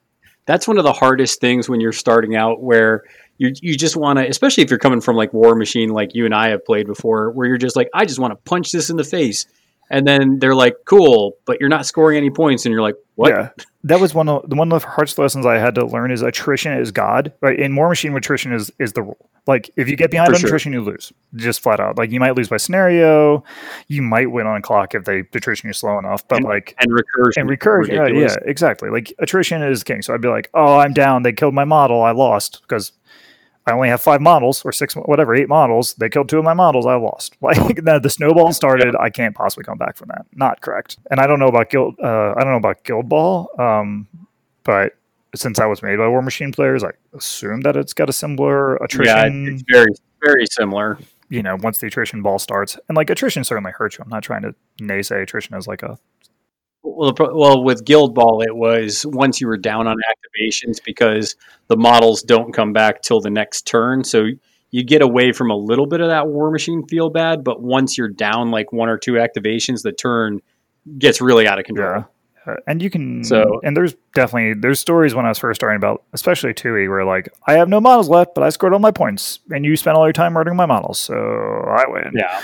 that's 0.45 0.67
one 0.67 0.77
of 0.77 0.83
the 0.83 0.93
hardest 0.93 1.41
things 1.41 1.67
when 1.67 1.81
you're 1.81 1.91
starting 1.91 2.35
out, 2.35 2.61
where 2.61 3.03
you 3.37 3.53
you 3.61 3.75
just 3.75 3.95
want 3.95 4.19
to, 4.19 4.27
especially 4.27 4.63
if 4.63 4.69
you're 4.69 4.79
coming 4.79 5.01
from 5.01 5.15
like 5.15 5.31
Warmachine, 5.31 5.91
like 5.91 6.13
you 6.13 6.25
and 6.25 6.33
I 6.33 6.49
have 6.49 6.63
played 6.65 6.87
before, 6.87 7.31
where 7.31 7.47
you're 7.47 7.57
just 7.57 7.75
like, 7.75 7.89
I 7.93 8.05
just 8.05 8.19
want 8.19 8.31
to 8.31 8.37
punch 8.49 8.71
this 8.71 8.89
in 8.89 8.97
the 8.97 9.03
face, 9.03 9.45
and 9.89 10.07
then 10.07 10.39
they're 10.39 10.55
like, 10.55 10.75
cool, 10.85 11.37
but 11.45 11.59
you're 11.59 11.69
not 11.69 11.85
scoring 11.85 12.17
any 12.17 12.29
points, 12.29 12.65
and 12.65 12.73
you're 12.73 12.81
like, 12.81 12.95
what? 13.15 13.29
Yeah, 13.29 13.49
that 13.85 13.99
was 13.99 14.13
one 14.13 14.27
of 14.27 14.49
the 14.49 14.55
one 14.55 14.71
of 14.71 14.81
the 14.81 14.87
hardest 14.87 15.17
lessons 15.17 15.45
I 15.45 15.57
had 15.57 15.75
to 15.75 15.85
learn 15.85 16.11
is 16.11 16.21
attrition 16.21 16.73
is 16.73 16.91
God. 16.91 17.31
Right 17.41 17.57
in 17.57 17.73
Warmachine, 17.73 18.15
attrition 18.17 18.51
is 18.51 18.71
is 18.79 18.93
the 18.93 19.03
rule. 19.03 19.29
Like 19.47 19.69
if 19.75 19.87
you 19.87 19.95
get 19.95 20.09
behind 20.09 20.33
on 20.33 20.39
sure. 20.39 20.47
attrition, 20.47 20.73
you 20.73 20.81
lose 20.81 21.13
just 21.35 21.61
flat 21.61 21.79
out. 21.79 21.97
Like 21.97 22.11
you 22.11 22.19
might 22.19 22.35
lose 22.35 22.49
by 22.49 22.57
scenario, 22.57 23.43
you 23.87 24.01
might 24.01 24.31
win 24.31 24.47
on 24.47 24.63
clock 24.63 24.95
if 24.95 25.05
they 25.05 25.19
attrition 25.19 25.67
you 25.67 25.73
slow 25.73 25.99
enough. 25.99 26.27
But 26.27 26.41
like 26.41 26.75
And 26.79 26.91
recursion, 26.91 27.41
and 27.41 27.49
recursion, 27.49 27.93
yeah, 27.93 28.07
yeah, 28.07 28.35
exactly. 28.41 28.89
Like 28.89 29.13
attrition 29.19 29.61
is 29.61 29.83
king. 29.83 30.01
So 30.01 30.13
I'd 30.13 30.21
be 30.21 30.29
like, 30.29 30.49
oh, 30.55 30.79
I'm 30.79 30.93
down. 30.93 31.21
They 31.21 31.33
killed 31.33 31.53
my 31.53 31.65
model. 31.65 32.01
I 32.01 32.11
lost 32.11 32.61
because 32.61 32.91
I 33.67 33.71
only 33.71 33.89
have 33.89 34.01
five 34.01 34.21
models 34.21 34.63
or 34.63 34.71
six, 34.71 34.93
whatever, 34.95 35.33
eight 35.33 35.49
models. 35.49 35.95
They 35.95 36.07
killed 36.09 36.29
two 36.29 36.37
of 36.37 36.43
my 36.45 36.53
models. 36.53 36.85
I 36.85 36.95
lost. 36.95 37.35
Like 37.41 37.83
the, 37.83 37.99
the 37.99 38.09
snowball 38.09 38.53
started. 38.53 38.95
I 38.95 39.09
can't 39.09 39.35
possibly 39.35 39.63
come 39.63 39.77
back 39.77 39.97
from 39.97 40.09
that. 40.09 40.25
Not 40.33 40.61
correct. 40.61 40.97
And 41.09 41.19
I 41.19 41.25
don't 41.27 41.39
know 41.39 41.47
about 41.47 41.69
guild. 41.71 41.95
Uh, 42.01 42.33
I 42.37 42.41
don't 42.41 42.51
know 42.51 42.57
about 42.57 42.83
guild 42.83 43.09
ball. 43.09 43.49
Um, 43.59 44.07
but 44.63 44.93
since 45.35 45.57
that 45.57 45.65
was 45.65 45.81
made 45.81 45.97
by 45.97 46.03
Warmachine 46.03 46.53
players, 46.53 46.83
I 46.83 46.91
assume 47.15 47.61
that 47.61 47.75
it's 47.75 47.93
got 47.93 48.07
a 48.09 48.13
similar 48.13 48.77
Yeah, 48.79 48.85
attrition. 48.85 49.47
it's 49.53 49.63
very 49.71 49.87
very 50.23 50.45
similar. 50.51 50.97
you 51.29 51.41
know, 51.43 51.55
once 51.61 51.79
the 51.79 51.87
attrition 51.87 52.21
ball 52.21 52.39
starts, 52.39 52.77
and 52.87 52.95
like 52.95 53.09
attrition 53.09 53.43
certainly 53.43 53.71
hurts 53.71 53.97
you. 53.97 54.03
I'm 54.03 54.09
not 54.09 54.23
trying 54.23 54.43
to 54.43 54.55
naysay 54.79 55.21
attrition 55.23 55.55
as 55.55 55.67
like 55.67 55.81
a 55.83 55.97
Well, 56.87 57.13
well, 57.17 57.63
with 57.63 57.83
Guild 57.83 58.13
Ball, 58.13 58.41
it 58.43 58.55
was 58.55 59.05
once 59.07 59.41
you 59.41 59.47
were 59.47 59.57
down 59.57 59.87
on 59.87 59.97
activations 59.97 60.77
because 60.83 61.35
the 61.67 61.75
models 61.75 62.21
don't 62.21 62.53
come 62.53 62.73
back 62.73 63.01
till 63.01 63.19
the 63.19 63.31
next 63.31 63.65
turn. 63.65 64.03
So 64.03 64.27
you 64.71 64.83
get 64.83 65.01
away 65.01 65.31
from 65.31 65.49
a 65.49 65.55
little 65.55 65.87
bit 65.87 65.99
of 66.01 66.09
that 66.09 66.25
Warmachine 66.25 66.87
feel 66.89 67.09
bad, 67.09 67.43
but 67.43 67.61
once 67.61 67.97
you're 67.97 68.07
down 68.09 68.51
like 68.51 68.71
one 68.71 68.87
or 68.87 68.97
two 68.97 69.13
activations, 69.13 69.81
the 69.81 69.91
turn 69.91 70.41
gets 70.99 71.21
really 71.21 71.47
out 71.47 71.57
of 71.57 71.65
control. 71.65 72.05
Yeah. 72.45 72.53
Uh, 72.53 72.57
and 72.67 72.79
you 72.83 72.91
can 72.91 73.23
So- 73.23 73.59
and 73.63 73.75
there's 73.75 73.95
definitely 74.13 74.53
there's 74.53 74.79
stories 74.79 75.15
when 75.15 75.25
I 75.25 75.29
was 75.29 75.39
first 75.39 75.59
starting 75.59 75.77
about 75.77 76.03
especially 76.13 76.53
Tui 76.53 76.87
where 76.87 77.03
like 77.03 77.27
I 77.47 77.53
have 77.53 77.67
no 77.67 77.81
models 77.81 78.07
left 78.07 78.35
but 78.35 78.43
I 78.43 78.49
scored 78.49 78.71
all 78.73 78.77
my 78.79 78.91
points 78.91 79.39
and 79.49 79.65
you 79.65 79.75
spent 79.75 79.97
all 79.97 80.05
your 80.05 80.13
time 80.13 80.33
murdering 80.33 80.55
my 80.55 80.67
models 80.67 80.99
so 80.99 81.15
I 81.15 81.85
win. 81.87 82.11
Yeah. 82.13 82.39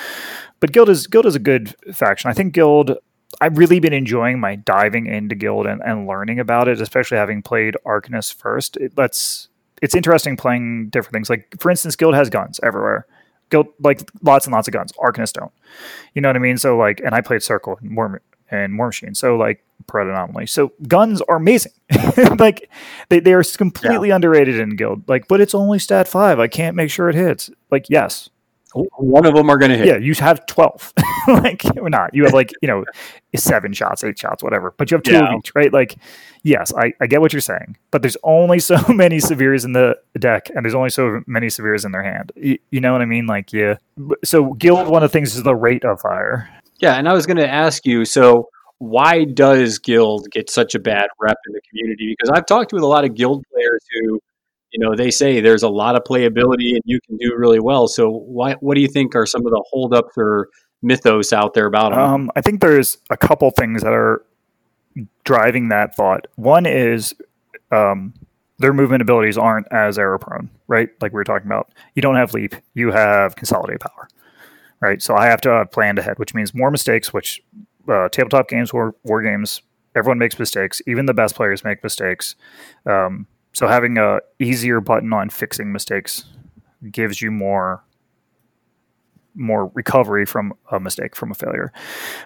But 0.59 0.71
Guild 0.71 0.89
is 0.89 1.05
Guild 1.05 1.27
is 1.27 1.35
a 1.35 1.39
good 1.39 1.75
faction. 1.93 2.31
I 2.31 2.33
think 2.33 2.53
Guild 2.53 2.97
I've 3.39 3.57
really 3.57 3.79
been 3.79 3.93
enjoying 3.93 4.39
my 4.39 4.55
diving 4.55 5.07
into 5.07 5.35
Guild 5.35 5.65
and, 5.65 5.81
and 5.83 6.07
learning 6.07 6.39
about 6.39 6.67
it, 6.67 6.81
especially 6.81 7.17
having 7.17 7.41
played 7.41 7.75
Arcanist 7.85 8.35
first. 8.35 8.77
It 8.77 8.97
lets 8.97 9.47
it's 9.81 9.95
interesting 9.95 10.37
playing 10.37 10.89
different 10.89 11.13
things. 11.13 11.29
Like 11.29 11.55
for 11.59 11.69
instance, 11.69 11.95
Guild 11.95 12.15
has 12.15 12.29
guns 12.29 12.59
everywhere. 12.61 13.05
Guild 13.49 13.67
like 13.79 14.01
lots 14.21 14.45
and 14.45 14.53
lots 14.53 14.67
of 14.67 14.73
guns. 14.73 14.91
Arcanist 14.93 15.33
don't. 15.33 15.51
You 16.13 16.21
know 16.21 16.29
what 16.29 16.35
I 16.35 16.39
mean? 16.39 16.57
So 16.57 16.77
like, 16.77 16.99
and 16.99 17.15
I 17.15 17.21
played 17.21 17.43
Circle 17.43 17.79
and 17.81 17.95
War 17.95 18.21
and 18.49 18.77
Warmachine. 18.77 19.15
So 19.15 19.35
like 19.37 19.63
predominantly. 19.87 20.45
So 20.45 20.73
guns 20.87 21.21
are 21.21 21.37
amazing. 21.37 21.73
like 22.37 22.69
they, 23.09 23.19
they 23.19 23.33
are 23.33 23.43
completely 23.43 24.09
underrated 24.09 24.59
in 24.59 24.75
Guild. 24.75 25.07
Like, 25.07 25.27
but 25.27 25.41
it's 25.41 25.55
only 25.55 25.79
stat 25.79 26.07
five. 26.07 26.39
I 26.39 26.47
can't 26.47 26.75
make 26.75 26.89
sure 26.89 27.09
it 27.09 27.15
hits. 27.15 27.49
Like, 27.69 27.89
yes, 27.89 28.29
One 28.73 29.25
of 29.25 29.35
them 29.35 29.49
are 29.49 29.57
going 29.57 29.71
to 29.71 29.77
hit. 29.77 29.87
yeah, 29.87 29.97
you 29.97 30.13
have 30.15 30.45
12. 30.45 30.93
like, 31.27 31.63
or 31.77 31.89
not. 31.89 32.13
You 32.13 32.23
have 32.25 32.33
like, 32.33 32.51
you 32.61 32.67
know, 32.67 32.83
seven 33.35 33.73
shots, 33.73 34.03
eight 34.03 34.17
shots, 34.17 34.43
whatever. 34.43 34.73
But 34.77 34.89
you 34.91 34.95
have 34.95 35.03
two 35.03 35.11
Yeah. 35.13 35.33
of 35.33 35.39
each, 35.39 35.51
right? 35.55 35.71
Like, 35.73 35.95
yes, 36.43 36.73
I, 36.75 36.93
I 37.01 37.07
get 37.07 37.21
what 37.21 37.33
you're 37.33 37.41
saying. 37.41 37.77
But 37.91 38.01
there's 38.01 38.17
only 38.23 38.59
so 38.59 38.77
many 38.89 39.19
Severes 39.19 39.65
in 39.65 39.73
the 39.73 39.97
deck, 40.19 40.49
and 40.55 40.63
there's 40.65 40.75
only 40.75 40.89
so 40.89 41.21
many 41.27 41.49
Severes 41.49 41.85
in 41.85 41.91
their 41.91 42.03
hand. 42.03 42.31
You, 42.35 42.57
you 42.71 42.79
know 42.81 42.93
what 42.93 43.01
I 43.01 43.05
mean? 43.05 43.25
Like, 43.27 43.51
yeah. 43.53 43.75
So, 44.23 44.53
Guild, 44.53 44.87
one 44.87 45.03
of 45.03 45.11
the 45.11 45.13
things 45.13 45.35
is 45.35 45.43
the 45.43 45.55
rate 45.55 45.83
of 45.85 45.99
fire. 46.01 46.49
Yeah, 46.79 46.95
and 46.95 47.07
I 47.07 47.13
was 47.13 47.25
going 47.25 47.37
to 47.37 47.47
ask 47.49 47.85
you, 47.85 48.05
so 48.05 48.49
why 48.79 49.25
does 49.25 49.77
Guild 49.77 50.27
get 50.31 50.49
such 50.49 50.73
a 50.73 50.79
bad 50.79 51.07
rep 51.19 51.37
in 51.47 51.53
the 51.53 51.61
community? 51.69 52.15
Because 52.17 52.31
I've 52.35 52.47
talked 52.47 52.73
with 52.73 52.81
a 52.81 52.87
lot 52.87 53.03
of 53.05 53.13
Guild 53.13 53.43
players 53.53 53.85
who, 53.93 54.19
you 54.71 54.79
know, 54.79 54.95
they 54.95 55.11
say 55.11 55.41
there's 55.41 55.63
a 55.63 55.69
lot 55.69 55.95
of 55.95 56.03
playability 56.03 56.71
and 56.71 56.81
you 56.85 56.99
can 57.05 57.17
do 57.17 57.35
really 57.35 57.59
well. 57.59 57.87
So 57.87 58.09
why? 58.09 58.53
What 58.55 58.75
do 58.75 58.81
you 58.81 58.87
think 58.87 59.15
are 59.15 59.25
some 59.25 59.45
of 59.45 59.51
the 59.51 59.63
holdups 59.69 60.13
or 60.17 60.49
mythos 60.81 61.33
out 61.33 61.53
there 61.53 61.65
about 61.65 61.91
them? 61.91 61.99
Um, 61.99 62.31
I 62.35 62.41
think 62.41 62.61
there's 62.61 62.97
a 63.09 63.17
couple 63.17 63.51
things 63.51 63.83
that 63.83 63.93
are 63.93 64.23
driving 65.23 65.69
that 65.69 65.95
thought. 65.95 66.27
One 66.35 66.65
is 66.65 67.13
um, 67.71 68.13
their 68.59 68.73
movement 68.73 69.01
abilities 69.01 69.37
aren't 69.37 69.67
as 69.71 69.97
error 69.97 70.17
prone, 70.17 70.49
right? 70.67 70.89
Like 71.01 71.11
we 71.11 71.17
were 71.17 71.23
talking 71.23 71.47
about. 71.47 71.71
You 71.95 72.01
don't 72.01 72.15
have 72.15 72.33
leap, 72.33 72.55
you 72.73 72.91
have 72.91 73.35
consolidate 73.35 73.81
power, 73.81 74.07
right? 74.79 75.01
So 75.01 75.15
I 75.15 75.25
have 75.27 75.41
to 75.41 75.49
have 75.49 75.71
planned 75.71 75.99
ahead, 75.99 76.17
which 76.17 76.33
means 76.33 76.53
more 76.53 76.71
mistakes, 76.71 77.13
which 77.13 77.41
uh, 77.87 78.09
tabletop 78.09 78.47
games, 78.47 78.73
war, 78.73 78.95
war 79.03 79.21
games, 79.21 79.61
everyone 79.95 80.19
makes 80.19 80.39
mistakes. 80.39 80.81
Even 80.87 81.05
the 81.05 81.13
best 81.13 81.35
players 81.35 81.63
make 81.63 81.83
mistakes. 81.83 82.35
Um, 82.85 83.27
so 83.53 83.67
having 83.67 83.97
a 83.97 84.19
easier 84.39 84.79
button 84.81 85.13
on 85.13 85.29
fixing 85.29 85.71
mistakes 85.71 86.25
gives 86.91 87.21
you 87.21 87.31
more 87.31 87.83
more 89.33 89.71
recovery 89.73 90.25
from 90.25 90.53
a 90.71 90.79
mistake 90.79 91.15
from 91.15 91.31
a 91.31 91.33
failure. 91.33 91.71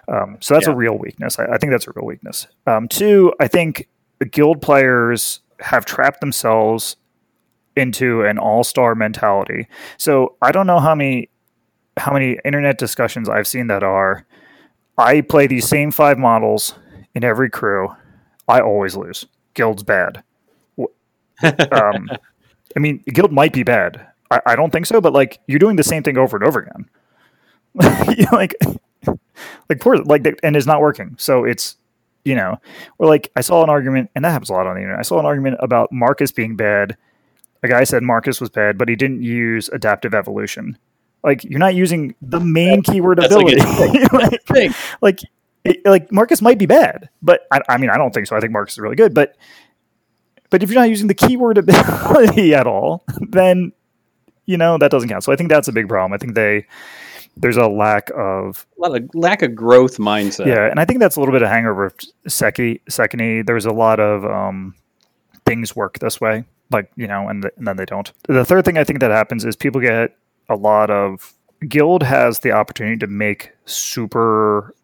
Um, 0.08 0.38
so 0.40 0.54
that's 0.54 0.66
a 0.66 0.74
real 0.74 0.98
weakness. 0.98 1.38
I, 1.38 1.44
I 1.44 1.58
think 1.58 1.70
that's 1.70 1.86
a 1.86 1.92
real 1.94 2.04
weakness. 2.04 2.48
Um, 2.66 2.88
two, 2.88 3.32
I 3.38 3.46
think 3.46 3.88
guild 4.32 4.60
players 4.60 5.40
have 5.60 5.84
trapped 5.84 6.20
themselves 6.20 6.96
into 7.76 8.22
an 8.22 8.38
all-star 8.38 8.94
mentality. 8.94 9.68
So 9.98 10.36
I 10.42 10.50
don't 10.50 10.66
know 10.66 10.80
how 10.80 10.94
many 10.94 11.30
how 11.98 12.12
many 12.12 12.38
internet 12.44 12.76
discussions 12.76 13.28
I've 13.28 13.46
seen 13.46 13.68
that 13.68 13.82
are 13.82 14.26
I 14.98 15.20
play 15.20 15.46
these 15.46 15.68
same 15.68 15.90
five 15.90 16.18
models 16.18 16.74
in 17.14 17.24
every 17.24 17.50
crew. 17.50 17.88
I 18.48 18.60
always 18.60 18.96
lose. 18.96 19.26
Guild's 19.54 19.82
bad. 19.82 20.22
Um, 21.42 22.08
I 22.76 22.78
mean, 22.78 23.02
guild 23.06 23.32
might 23.32 23.52
be 23.52 23.62
bad. 23.62 24.06
I, 24.30 24.40
I 24.46 24.56
don't 24.56 24.70
think 24.70 24.86
so, 24.86 25.00
but 25.00 25.12
like 25.12 25.40
you're 25.46 25.58
doing 25.58 25.76
the 25.76 25.84
same 25.84 26.02
thing 26.02 26.18
over 26.18 26.36
and 26.36 26.46
over 26.46 26.60
again. 26.60 26.88
Like, 28.32 28.54
like 29.68 29.80
poor, 29.80 29.98
like, 29.98 30.26
and 30.42 30.56
it's 30.56 30.66
not 30.66 30.80
working. 30.80 31.14
So 31.18 31.44
it's, 31.44 31.76
you 32.24 32.34
know, 32.34 32.58
or 32.98 33.06
like 33.06 33.30
I 33.36 33.40
saw 33.40 33.62
an 33.62 33.70
argument, 33.70 34.10
and 34.14 34.24
that 34.24 34.30
happens 34.30 34.50
a 34.50 34.54
lot 34.54 34.66
on 34.66 34.74
the 34.74 34.80
internet. 34.80 34.98
I 34.98 35.02
saw 35.02 35.20
an 35.20 35.26
argument 35.26 35.58
about 35.60 35.92
Marcus 35.92 36.32
being 36.32 36.56
bad. 36.56 36.96
A 37.62 37.68
guy 37.68 37.84
said 37.84 38.02
Marcus 38.02 38.40
was 38.40 38.50
bad, 38.50 38.78
but 38.78 38.88
he 38.88 38.96
didn't 38.96 39.22
use 39.22 39.68
adaptive 39.68 40.14
evolution. 40.14 40.76
Like 41.22 41.44
you're 41.44 41.60
not 41.60 41.74
using 41.74 42.14
the 42.22 42.40
main 42.40 42.82
keyword 42.82 43.18
that's 43.18 43.34
ability. 43.34 43.60
like, 44.12 44.42
thing. 44.44 44.74
like 45.02 45.20
like 45.84 46.12
Marcus 46.12 46.40
might 46.40 46.58
be 46.58 46.66
bad, 46.66 47.08
but 47.22 47.46
I, 47.52 47.60
I 47.68 47.78
mean 47.78 47.90
I 47.90 47.98
don't 47.98 48.12
think 48.12 48.26
so. 48.26 48.36
I 48.36 48.40
think 48.40 48.52
Marcus 48.52 48.74
is 48.74 48.78
really 48.78 48.96
good, 48.96 49.12
but 49.14 49.36
but 50.50 50.62
if 50.62 50.70
you're 50.70 50.80
not 50.80 50.88
using 50.88 51.08
the 51.08 51.14
keyword 51.14 51.58
ability 51.64 52.54
at 52.54 52.66
all, 52.66 53.04
then 53.20 53.72
you 54.46 54.56
know 54.56 54.78
that 54.78 54.90
doesn't 54.90 55.08
count. 55.08 55.24
So 55.24 55.32
I 55.32 55.36
think 55.36 55.50
that's 55.50 55.68
a 55.68 55.72
big 55.72 55.88
problem. 55.88 56.12
I 56.12 56.18
think 56.18 56.34
they 56.34 56.66
there's 57.36 57.56
a 57.56 57.66
lack 57.68 58.10
of 58.16 58.66
A 58.78 58.80
lot 58.88 58.96
of 58.96 59.10
lack 59.14 59.42
of 59.42 59.54
growth 59.54 59.98
mindset. 59.98 60.46
yeah, 60.46 60.70
and 60.70 60.80
I 60.80 60.84
think 60.84 61.00
that's 61.00 61.16
a 61.16 61.20
little 61.20 61.32
bit 61.34 61.42
of 61.42 61.48
hangover 61.48 61.86
of 61.86 61.94
Seki 62.28 62.80
There's 63.42 63.66
a 63.66 63.72
lot 63.72 64.00
of 64.00 64.24
um, 64.24 64.74
things 65.44 65.76
work 65.76 65.98
this 65.98 66.20
way, 66.20 66.44
like 66.70 66.90
you 66.96 67.06
know, 67.06 67.28
and, 67.28 67.42
th- 67.42 67.54
and 67.56 67.66
then 67.66 67.76
they 67.76 67.84
don't. 67.84 68.10
The 68.28 68.44
third 68.44 68.64
thing 68.64 68.78
I 68.78 68.84
think 68.84 69.00
that 69.00 69.10
happens 69.10 69.44
is 69.44 69.54
people 69.56 69.80
get 69.80 70.16
a 70.48 70.56
lot 70.56 70.90
of 70.90 71.34
guild 71.68 72.02
has 72.02 72.40
the 72.40 72.52
opportunity 72.52 72.96
to 72.98 73.06
make 73.06 73.52
super 73.64 74.74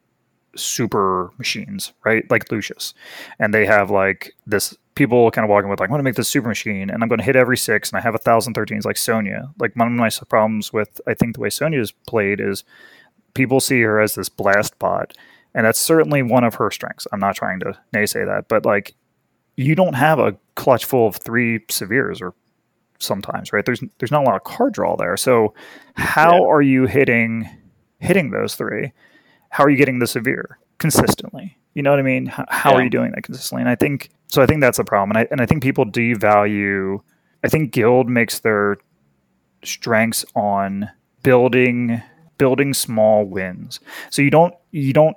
super 0.54 1.32
machines, 1.38 1.92
right? 2.04 2.30
Like 2.30 2.50
Lucius, 2.50 2.92
and 3.38 3.54
they 3.54 3.64
have 3.64 3.90
like 3.90 4.32
this 4.46 4.76
people 4.94 5.30
kind 5.30 5.44
of 5.44 5.50
walking 5.50 5.70
with 5.70 5.80
like, 5.80 5.88
I 5.88 5.92
want 5.92 6.00
to 6.00 6.04
make 6.04 6.16
this 6.16 6.28
super 6.28 6.48
machine, 6.48 6.90
and 6.90 7.02
I'm 7.02 7.08
going 7.08 7.18
to 7.18 7.24
hit 7.24 7.36
every 7.36 7.56
six, 7.56 7.90
and 7.90 7.98
I 7.98 8.02
have 8.02 8.14
a 8.14 8.18
thousand 8.18 8.54
thirteens 8.54 8.84
like 8.84 8.96
Sonnia. 8.96 9.52
Like 9.58 9.74
one 9.74 9.88
of 9.88 9.92
my 9.92 10.10
problems 10.28 10.72
with 10.72 11.00
I 11.06 11.14
think 11.14 11.34
the 11.34 11.40
way 11.40 11.48
Sonnia's 11.48 11.92
played 12.06 12.40
is 12.40 12.64
people 13.34 13.60
see 13.60 13.80
her 13.82 14.00
as 14.00 14.14
this 14.14 14.28
blast 14.28 14.78
bot, 14.78 15.16
and 15.54 15.66
that's 15.66 15.80
certainly 15.80 16.22
one 16.22 16.44
of 16.44 16.54
her 16.54 16.70
strengths. 16.70 17.06
I'm 17.12 17.20
not 17.20 17.36
trying 17.36 17.60
to 17.60 17.78
naysay 17.94 18.26
that, 18.26 18.48
but 18.48 18.64
like 18.64 18.94
you 19.56 19.74
don't 19.74 19.94
have 19.94 20.18
a 20.18 20.36
clutch 20.54 20.84
full 20.84 21.06
of 21.06 21.16
three 21.16 21.60
severes 21.68 22.20
or 22.20 22.34
sometimes, 22.98 23.52
right? 23.52 23.64
There's 23.64 23.82
there's 23.98 24.10
not 24.10 24.24
a 24.24 24.26
lot 24.26 24.36
of 24.36 24.44
card 24.44 24.74
draw 24.74 24.96
there. 24.96 25.16
So 25.16 25.54
how 25.94 26.48
are 26.50 26.62
you 26.62 26.86
hitting 26.86 27.48
hitting 27.98 28.30
those 28.30 28.54
three? 28.54 28.92
How 29.50 29.64
are 29.64 29.70
you 29.70 29.76
getting 29.76 29.98
the 29.98 30.06
severe 30.06 30.58
consistently? 30.78 31.58
You 31.74 31.82
know 31.82 31.90
what 31.90 31.98
I 31.98 32.02
mean? 32.02 32.26
How, 32.26 32.44
how 32.48 32.74
are 32.74 32.82
you 32.82 32.90
doing 32.90 33.12
that 33.12 33.22
consistently? 33.22 33.62
And 33.62 33.68
I 33.68 33.74
think 33.74 34.10
so. 34.28 34.42
I 34.42 34.46
think 34.46 34.60
that's 34.60 34.78
a 34.78 34.84
problem, 34.84 35.10
and 35.10 35.18
I 35.18 35.28
and 35.30 35.40
I 35.40 35.46
think 35.46 35.62
people 35.62 35.86
devalue. 35.86 37.00
I 37.44 37.48
think 37.48 37.72
guild 37.72 38.08
makes 38.08 38.40
their 38.40 38.76
strengths 39.64 40.24
on 40.34 40.90
building 41.22 42.02
building 42.38 42.74
small 42.74 43.24
wins. 43.24 43.80
So 44.10 44.22
you 44.22 44.30
don't 44.30 44.54
you 44.70 44.92
don't 44.92 45.16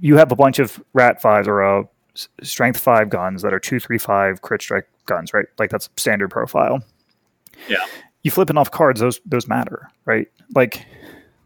you 0.00 0.16
have 0.16 0.32
a 0.32 0.36
bunch 0.36 0.58
of 0.58 0.82
rat 0.92 1.20
fives 1.20 1.46
or 1.46 1.60
a 1.60 1.88
strength 2.42 2.80
five 2.80 3.10
guns 3.10 3.42
that 3.42 3.52
are 3.52 3.60
two 3.60 3.80
three 3.80 3.98
five 3.98 4.42
crit 4.42 4.62
strike 4.62 4.88
guns, 5.06 5.34
right? 5.34 5.46
Like 5.58 5.70
that's 5.70 5.88
standard 5.96 6.30
profile. 6.30 6.82
Yeah. 7.68 7.84
You 8.22 8.30
flipping 8.30 8.56
off 8.56 8.70
cards; 8.70 9.00
those 9.00 9.20
those 9.24 9.48
matter, 9.48 9.88
right? 10.04 10.28
Like 10.54 10.86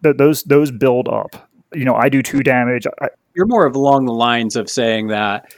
th- 0.02 0.16
those 0.16 0.42
those 0.44 0.70
build 0.70 1.08
up. 1.08 1.50
You 1.72 1.84
know, 1.84 1.94
I 1.94 2.08
do 2.08 2.22
two 2.22 2.42
damage. 2.42 2.86
I, 3.00 3.08
You're 3.34 3.46
more 3.46 3.66
of 3.66 3.74
along 3.74 4.06
the 4.06 4.12
lines 4.12 4.56
of 4.56 4.70
saying 4.70 5.08
that 5.08 5.52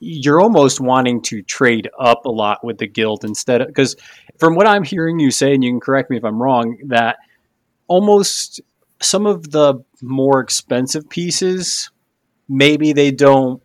you're 0.00 0.40
almost 0.40 0.80
wanting 0.80 1.22
to 1.22 1.42
trade 1.42 1.88
up 1.98 2.24
a 2.26 2.30
lot 2.30 2.64
with 2.64 2.78
the 2.78 2.86
guild 2.86 3.24
instead 3.24 3.60
of 3.60 3.68
because 3.68 3.96
from 4.38 4.54
what 4.54 4.66
I'm 4.66 4.84
hearing 4.84 5.18
you 5.18 5.30
say, 5.30 5.54
and 5.54 5.62
you 5.62 5.70
can 5.70 5.80
correct 5.80 6.10
me 6.10 6.16
if 6.16 6.24
I'm 6.24 6.40
wrong, 6.40 6.78
that 6.86 7.16
almost 7.86 8.60
some 9.00 9.26
of 9.26 9.50
the 9.50 9.82
more 10.02 10.40
expensive 10.40 11.08
pieces, 11.08 11.90
maybe 12.48 12.92
they 12.92 13.10
don't, 13.10 13.62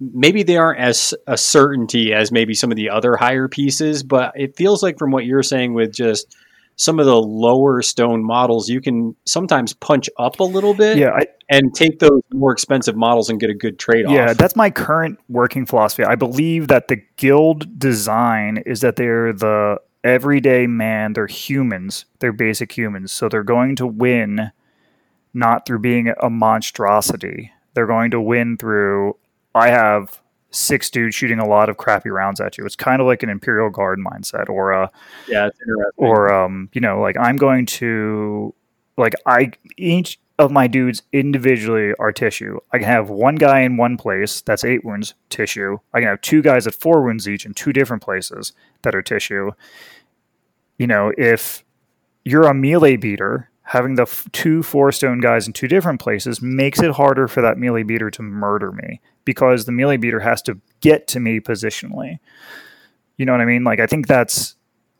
maybe 0.00 0.42
they 0.42 0.56
aren't 0.56 0.80
as 0.80 1.14
a 1.26 1.36
certainty 1.36 2.12
as 2.12 2.32
maybe 2.32 2.54
some 2.54 2.70
of 2.70 2.76
the 2.76 2.90
other 2.90 3.16
higher 3.16 3.48
pieces, 3.48 4.02
but 4.02 4.32
it 4.36 4.56
feels 4.56 4.82
like 4.82 4.98
from 4.98 5.10
what 5.10 5.24
you're 5.24 5.42
saying 5.42 5.74
with 5.74 5.92
just 5.92 6.36
some 6.82 6.98
of 6.98 7.06
the 7.06 7.16
lower 7.16 7.80
stone 7.80 8.24
models, 8.24 8.68
you 8.68 8.80
can 8.80 9.14
sometimes 9.24 9.72
punch 9.72 10.10
up 10.18 10.40
a 10.40 10.44
little 10.44 10.74
bit 10.74 10.98
yeah, 10.98 11.10
I, 11.10 11.26
and 11.48 11.72
take 11.74 12.00
those 12.00 12.22
more 12.32 12.52
expensive 12.52 12.96
models 12.96 13.30
and 13.30 13.38
get 13.38 13.50
a 13.50 13.54
good 13.54 13.78
trade 13.78 14.06
off. 14.06 14.12
Yeah, 14.12 14.32
that's 14.32 14.56
my 14.56 14.70
current 14.70 15.18
working 15.28 15.64
philosophy. 15.64 16.04
I 16.04 16.16
believe 16.16 16.68
that 16.68 16.88
the 16.88 16.96
guild 17.16 17.78
design 17.78 18.62
is 18.66 18.80
that 18.80 18.96
they're 18.96 19.32
the 19.32 19.80
everyday 20.02 20.66
man. 20.66 21.12
They're 21.12 21.26
humans. 21.26 22.06
They're 22.18 22.32
basic 22.32 22.72
humans. 22.76 23.12
So 23.12 23.28
they're 23.28 23.44
going 23.44 23.76
to 23.76 23.86
win 23.86 24.50
not 25.32 25.64
through 25.66 25.80
being 25.80 26.12
a 26.20 26.30
monstrosity. 26.30 27.52
They're 27.74 27.86
going 27.86 28.10
to 28.10 28.20
win 28.20 28.56
through 28.56 29.16
I 29.54 29.68
have 29.68 30.21
six 30.52 30.90
dudes 30.90 31.14
shooting 31.14 31.38
a 31.38 31.46
lot 31.46 31.68
of 31.68 31.76
crappy 31.76 32.10
rounds 32.10 32.40
at 32.40 32.56
you. 32.56 32.64
It's 32.64 32.76
kind 32.76 33.00
of 33.00 33.06
like 33.06 33.22
an 33.22 33.28
Imperial 33.28 33.70
Guard 33.70 33.98
mindset 33.98 34.48
or 34.48 34.72
a 34.72 34.90
yeah, 35.28 35.46
it's 35.46 35.58
interesting. 35.60 35.92
or 35.96 36.32
um, 36.32 36.68
you 36.72 36.80
know, 36.80 37.00
like 37.00 37.16
I'm 37.18 37.36
going 37.36 37.66
to 37.66 38.54
like 38.96 39.14
I 39.26 39.52
each 39.76 40.18
of 40.38 40.50
my 40.50 40.66
dudes 40.66 41.02
individually 41.12 41.92
are 41.98 42.12
tissue. 42.12 42.58
I 42.72 42.78
can 42.78 42.86
have 42.86 43.10
one 43.10 43.36
guy 43.36 43.60
in 43.60 43.76
one 43.76 43.96
place 43.96 44.40
that's 44.40 44.64
eight 44.64 44.84
wounds 44.84 45.14
tissue. 45.28 45.78
I 45.92 46.00
can 46.00 46.08
have 46.08 46.20
two 46.20 46.42
guys 46.42 46.66
at 46.66 46.74
four 46.74 47.02
wounds 47.02 47.28
each 47.28 47.46
in 47.46 47.54
two 47.54 47.72
different 47.72 48.02
places 48.02 48.52
that 48.82 48.94
are 48.94 49.02
tissue. 49.02 49.52
You 50.78 50.86
know, 50.86 51.12
if 51.16 51.64
you're 52.24 52.48
a 52.48 52.54
melee 52.54 52.96
beater, 52.96 53.50
having 53.62 53.94
the 53.94 54.02
f- 54.02 54.28
two 54.32 54.62
four 54.62 54.90
stone 54.90 55.20
guys 55.20 55.46
in 55.46 55.52
two 55.52 55.68
different 55.68 56.00
places 56.00 56.42
makes 56.42 56.80
it 56.82 56.92
harder 56.92 57.28
for 57.28 57.40
that 57.42 57.58
melee 57.58 57.82
beater 57.82 58.10
to 58.10 58.22
murder 58.22 58.72
me 58.72 59.00
because 59.24 59.64
the 59.64 59.72
melee 59.72 59.96
beater 59.96 60.20
has 60.20 60.42
to 60.42 60.58
get 60.80 61.06
to 61.08 61.20
me 61.20 61.40
positionally. 61.40 62.18
You 63.16 63.26
know 63.26 63.32
what 63.32 63.40
I 63.40 63.44
mean? 63.44 63.64
Like 63.64 63.80
I 63.80 63.86
think 63.86 64.06
that's 64.06 64.56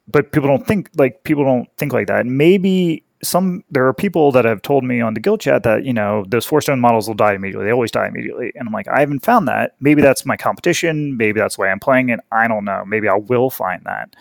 but 0.09 0.33
people 0.33 0.49
don't 0.49 0.67
think 0.67 0.91
like 0.97 1.25
people 1.25 1.45
don't 1.45 1.69
think 1.77 1.93
like 1.93 2.07
that. 2.09 2.27
Maybe 2.27 3.05
some 3.23 3.63
there 3.71 3.87
are 3.87 3.95
people 3.95 4.33
that 4.33 4.45
have 4.45 4.63
told 4.63 4.83
me 4.85 5.01
on 5.01 5.15
the 5.15 5.21
guild 5.21 5.41
chat 5.41 5.63
that 5.63 5.85
you 5.85 5.93
know 5.93 6.25
those 6.29 6.45
four 6.45 6.61
stone 6.61 6.81
models 6.81 7.07
will 7.07 7.15
die 7.15 7.35
immediately. 7.35 7.67
They 7.67 7.73
always 7.73 7.91
die 7.91 8.09
immediately, 8.09 8.53
and 8.55 8.67
I'm 8.67 8.73
like, 8.73 8.89
I 8.89 9.01
haven't 9.01 9.25
found 9.25 9.49
that. 9.49 9.77
Maybe 9.81 10.03
that's 10.03 10.27
my 10.27 10.37
competition. 10.37 11.17
Maybe 11.17 11.39
that's 11.39 11.57
why 11.57 11.69
I'm 11.69 11.81
playing 11.81 12.09
it. 12.09 12.21
I 12.33 12.49
don't 12.49 12.65
know. 12.65 12.85
Maybe 12.85 13.09
I 13.09 13.15
will 13.15 13.51
find 13.51 13.83
that. 13.85 14.15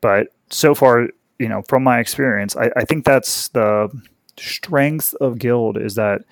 But 0.00 0.28
so 0.50 0.74
far, 0.74 1.08
you 1.38 1.48
know, 1.48 1.62
from 1.68 1.84
my 1.84 2.00
experience, 2.00 2.56
I, 2.56 2.70
I 2.76 2.84
think 2.84 3.04
that's 3.04 3.48
the 3.48 3.88
strength 4.36 5.14
of 5.20 5.38
guild 5.38 5.78
is 5.78 5.94
that 5.94 6.22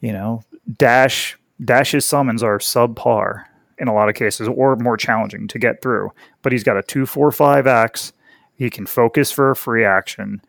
you 0.00 0.12
know 0.12 0.42
dash 0.76 1.38
dash's 1.64 2.04
summons 2.06 2.42
are 2.42 2.58
subpar 2.58 3.44
in 3.78 3.88
a 3.88 3.94
lot 3.94 4.08
of 4.08 4.14
cases 4.14 4.48
or 4.48 4.76
more 4.76 4.96
challenging 4.96 5.48
to 5.48 5.58
get 5.58 5.82
through. 5.82 6.10
But 6.42 6.52
he's 6.52 6.64
got 6.64 6.76
a 6.76 6.82
two 6.82 7.06
four 7.06 7.32
five 7.32 7.66
axe. 7.66 8.12
He 8.54 8.70
can 8.70 8.86
focus 8.86 9.30
for 9.32 9.50
a 9.50 9.56
free 9.56 9.84
action. 9.84 10.42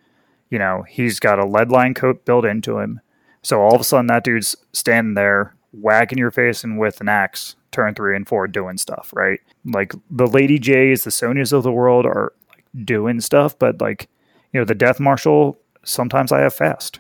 You 0.50 0.60
know, 0.60 0.84
he's 0.88 1.20
got 1.20 1.40
a 1.40 1.46
lead-lined 1.46 1.96
coat 1.96 2.26
built 2.26 2.46
into 2.46 2.78
him. 2.78 3.02
So 3.42 3.60
all 3.62 3.74
of 3.74 3.82
a 3.82 3.84
sudden, 3.84 4.08
that 4.08 4.24
dude's 4.24 4.56
standing 4.72 5.16
there, 5.16 5.56
whacking 5.72 6.20
your 6.20 6.30
face 6.30 6.64
and 6.64 6.78
with 6.78 7.02
an 7.02 7.10
axe, 7.10 7.56
turn 7.72 7.96
three 7.96 8.16
and 8.16 8.28
four, 8.28 8.48
doing 8.48 8.78
stuff, 8.78 9.12
right? 9.16 9.40
Like 9.66 9.94
the 10.12 10.28
Lady 10.28 10.60
J's, 10.60 11.04
the 11.04 11.10
Sonnias 11.10 11.54
of 11.54 11.64
the 11.64 11.72
world 11.72 12.06
are 12.06 12.34
like 12.50 12.66
doing 12.86 13.20
stuff, 13.20 13.58
but 13.58 13.82
like, 13.82 14.08
you 14.52 14.60
know, 14.60 14.66
the 14.66 14.76
Death 14.76 15.00
Marshal, 15.00 15.58
sometimes 15.84 16.32
I 16.32 16.42
have 16.42 16.54
fast. 16.54 17.00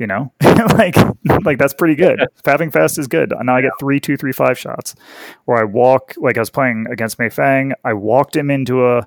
You 0.00 0.06
know, 0.06 0.32
like 0.42 0.96
like 1.44 1.58
that's 1.58 1.74
pretty 1.74 1.94
good. 1.94 2.26
Having 2.46 2.70
fast 2.70 2.98
is 2.98 3.06
good. 3.06 3.34
Now 3.42 3.56
I 3.56 3.60
get 3.60 3.72
three, 3.78 4.00
two, 4.00 4.16
three, 4.16 4.32
five 4.32 4.58
shots. 4.58 4.94
Or 5.46 5.58
I 5.58 5.64
walk 5.64 6.14
like 6.16 6.38
I 6.38 6.40
was 6.40 6.48
playing 6.48 6.86
against 6.90 7.18
Mei 7.18 7.28
Feng. 7.28 7.74
I 7.84 7.92
walked 7.92 8.34
him 8.34 8.50
into 8.50 8.86
a 8.86 9.06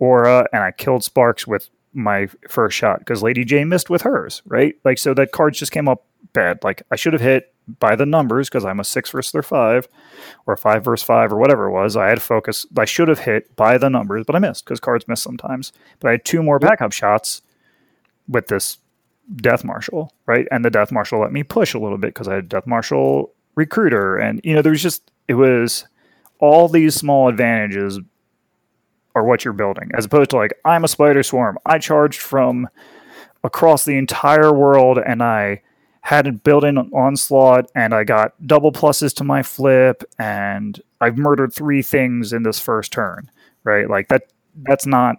aura 0.00 0.48
and 0.52 0.64
I 0.64 0.72
killed 0.72 1.04
Sparks 1.04 1.46
with 1.46 1.70
my 1.94 2.26
first 2.48 2.76
shot 2.76 2.98
because 2.98 3.22
Lady 3.22 3.44
J 3.44 3.62
missed 3.62 3.88
with 3.88 4.02
hers, 4.02 4.42
right? 4.44 4.74
Like 4.84 4.98
so 4.98 5.14
that 5.14 5.30
cards 5.30 5.60
just 5.60 5.70
came 5.70 5.88
up 5.88 6.04
bad. 6.32 6.58
Like 6.64 6.82
I 6.90 6.96
should 6.96 7.12
have 7.12 7.22
hit 7.22 7.54
by 7.78 7.94
the 7.94 8.06
numbers 8.06 8.48
because 8.48 8.64
I'm 8.64 8.80
a 8.80 8.84
six 8.84 9.10
versus 9.10 9.32
their 9.32 9.42
five, 9.42 9.86
or 10.46 10.56
five 10.56 10.84
versus 10.84 11.04
five, 11.04 11.32
or 11.32 11.36
whatever 11.36 11.66
it 11.66 11.72
was. 11.72 11.96
I 11.96 12.08
had 12.08 12.20
focus. 12.20 12.66
I 12.76 12.84
should 12.84 13.08
have 13.08 13.20
hit 13.20 13.54
by 13.54 13.78
the 13.78 13.90
numbers, 13.90 14.24
but 14.26 14.34
I 14.34 14.40
missed 14.40 14.64
because 14.64 14.80
cards 14.80 15.06
miss 15.06 15.22
sometimes. 15.22 15.72
But 16.00 16.08
I 16.08 16.10
had 16.12 16.24
two 16.24 16.42
more 16.42 16.58
backup 16.58 16.92
shots 16.92 17.42
with 18.28 18.48
this 18.48 18.78
Death 19.36 19.64
Marshal, 19.64 20.12
right? 20.26 20.46
And 20.50 20.64
the 20.64 20.70
Death 20.70 20.92
Marshal 20.92 21.20
let 21.20 21.32
me 21.32 21.42
push 21.42 21.74
a 21.74 21.78
little 21.78 21.98
bit 21.98 22.14
because 22.14 22.28
I 22.28 22.34
had 22.34 22.48
Death 22.48 22.66
Marshal 22.66 23.32
recruiter, 23.54 24.16
and 24.16 24.40
you 24.44 24.54
know, 24.54 24.62
there's 24.62 24.82
just 24.82 25.10
it 25.28 25.34
was 25.34 25.86
all 26.38 26.68
these 26.68 26.94
small 26.94 27.28
advantages 27.28 28.00
are 29.14 29.24
what 29.24 29.44
you're 29.44 29.52
building, 29.54 29.90
as 29.94 30.04
opposed 30.06 30.30
to 30.30 30.36
like 30.36 30.54
I'm 30.64 30.84
a 30.84 30.88
spider 30.88 31.22
swarm. 31.22 31.58
I 31.66 31.78
charged 31.78 32.20
from 32.20 32.68
across 33.44 33.84
the 33.84 33.96
entire 33.96 34.52
world, 34.52 34.98
and 34.98 35.22
I 35.22 35.62
had 36.02 36.26
a 36.26 36.32
built-in 36.32 36.78
onslaught, 36.78 37.70
and 37.76 37.94
I 37.94 38.04
got 38.04 38.34
double 38.46 38.72
pluses 38.72 39.14
to 39.16 39.24
my 39.24 39.42
flip, 39.42 40.02
and 40.18 40.80
I've 41.00 41.16
murdered 41.16 41.52
three 41.52 41.82
things 41.82 42.32
in 42.32 42.42
this 42.42 42.58
first 42.58 42.92
turn, 42.92 43.30
right? 43.64 43.88
Like 43.88 44.08
that. 44.08 44.28
That's 44.54 44.84
not. 44.84 45.16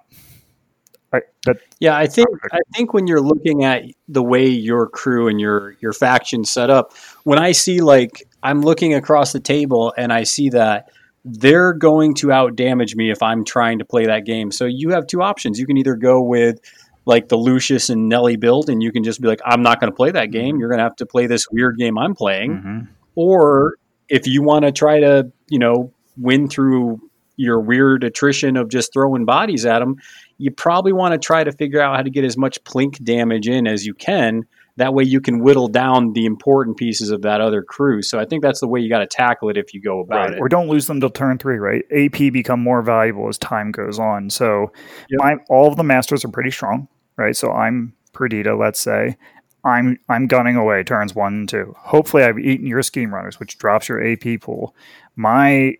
I, 1.13 1.21
that 1.45 1.57
Yeah, 1.79 1.95
I 1.95 2.07
think 2.07 2.27
I 2.51 2.59
think 2.73 2.93
when 2.93 3.07
you're 3.07 3.21
looking 3.21 3.63
at 3.63 3.83
the 4.07 4.23
way 4.23 4.47
your 4.47 4.87
crew 4.89 5.27
and 5.27 5.39
your 5.39 5.75
your 5.79 5.93
faction 5.93 6.43
set 6.43 6.69
up, 6.69 6.93
when 7.23 7.39
I 7.39 7.51
see 7.51 7.81
like 7.81 8.23
I'm 8.41 8.61
looking 8.61 8.93
across 8.93 9.31
the 9.31 9.39
table 9.39 9.93
and 9.97 10.11
I 10.11 10.23
see 10.23 10.49
that 10.49 10.89
they're 11.25 11.73
going 11.73 12.15
to 12.15 12.31
out 12.31 12.55
damage 12.55 12.95
me 12.95 13.09
if 13.09 13.23
I'm 13.23 13.45
trying 13.45 13.79
to 13.79 13.85
play 13.85 14.05
that 14.07 14.25
game. 14.25 14.51
So 14.51 14.65
you 14.65 14.89
have 14.89 15.07
two 15.07 15.21
options. 15.21 15.57
You 15.57 15.65
can 15.65 15.77
either 15.77 15.95
go 15.95 16.21
with 16.21 16.59
like 17.05 17.29
the 17.29 17.37
Lucius 17.37 17.89
and 17.89 18.09
Nellie 18.09 18.37
build, 18.37 18.69
and 18.69 18.81
you 18.81 18.91
can 18.91 19.03
just 19.03 19.21
be 19.21 19.27
like, 19.27 19.41
I'm 19.45 19.61
not 19.61 19.79
going 19.79 19.91
to 19.91 19.95
play 19.95 20.11
that 20.11 20.31
game. 20.31 20.57
You're 20.57 20.69
going 20.69 20.79
to 20.79 20.83
have 20.83 20.95
to 20.97 21.05
play 21.05 21.27
this 21.27 21.45
weird 21.51 21.77
game 21.77 21.97
I'm 21.97 22.15
playing. 22.15 22.51
Mhm. 22.51 22.87
Or 23.15 23.75
if 24.09 24.25
you 24.27 24.41
want 24.41 24.65
to 24.65 24.71
try 24.71 24.99
to, 24.99 25.31
you 25.49 25.59
know, 25.59 25.91
win 26.17 26.47
through 26.47 26.99
your 27.35 27.59
weird 27.59 28.03
attrition 28.03 28.55
of 28.57 28.69
just 28.69 28.93
throwing 28.93 29.25
bodies 29.25 29.65
at 29.65 29.79
them, 29.79 29.95
you 30.37 30.51
probably 30.51 30.93
want 30.93 31.13
to 31.13 31.17
try 31.17 31.43
to 31.43 31.51
figure 31.51 31.81
out 31.81 31.95
how 31.95 32.01
to 32.01 32.09
get 32.09 32.23
as 32.23 32.37
much 32.37 32.63
plink 32.63 33.03
damage 33.03 33.47
in 33.47 33.67
as 33.67 33.85
you 33.85 33.93
can. 33.93 34.43
That 34.77 34.95
way 34.95 35.03
you 35.03 35.21
can 35.21 35.39
whittle 35.39 35.67
down 35.67 36.13
the 36.13 36.25
important 36.25 36.77
pieces 36.77 37.11
of 37.11 37.21
that 37.21 37.41
other 37.41 37.61
crew. 37.61 38.01
So 38.01 38.19
I 38.19 38.25
think 38.25 38.41
that's 38.41 38.59
the 38.59 38.67
way 38.67 38.79
you 38.79 38.89
got 38.89 38.99
to 38.99 39.07
tackle 39.07 39.49
it 39.49 39.57
if 39.57 39.71
you 39.73 39.81
go 39.81 39.99
about 39.99 40.29
right. 40.29 40.33
it. 40.33 40.39
Or 40.39 40.49
don't 40.49 40.67
lose 40.67 40.87
them 40.87 40.99
till 40.99 41.11
turn 41.11 41.37
three, 41.37 41.57
right? 41.57 41.83
AP 41.95 42.33
become 42.33 42.59
more 42.59 42.81
valuable 42.81 43.27
as 43.27 43.37
time 43.37 43.71
goes 43.71 43.99
on. 43.99 44.31
So 44.31 44.71
Yep. 45.09 45.19
my 45.19 45.35
all 45.49 45.67
of 45.67 45.77
the 45.77 45.83
masters 45.83 46.25
are 46.25 46.29
pretty 46.29 46.49
strong, 46.49 46.87
right? 47.17 47.35
So 47.35 47.51
I'm 47.51 47.93
Perdita, 48.13 48.55
let's 48.55 48.79
say. 48.79 49.17
I'm 49.63 49.97
I'm 50.09 50.27
gunning 50.27 50.55
away 50.55 50.83
turns 50.83 51.15
one 51.15 51.33
and 51.33 51.49
two. 51.49 51.73
Hopefully 51.77 52.23
I've 52.23 52.39
eaten 52.39 52.67
your 52.67 52.81
scheme 52.81 53.13
runners, 53.13 53.39
which 53.39 53.57
drops 53.57 53.87
your 53.87 54.05
AP 54.05 54.41
pool. 54.41 54.75
My 55.15 55.75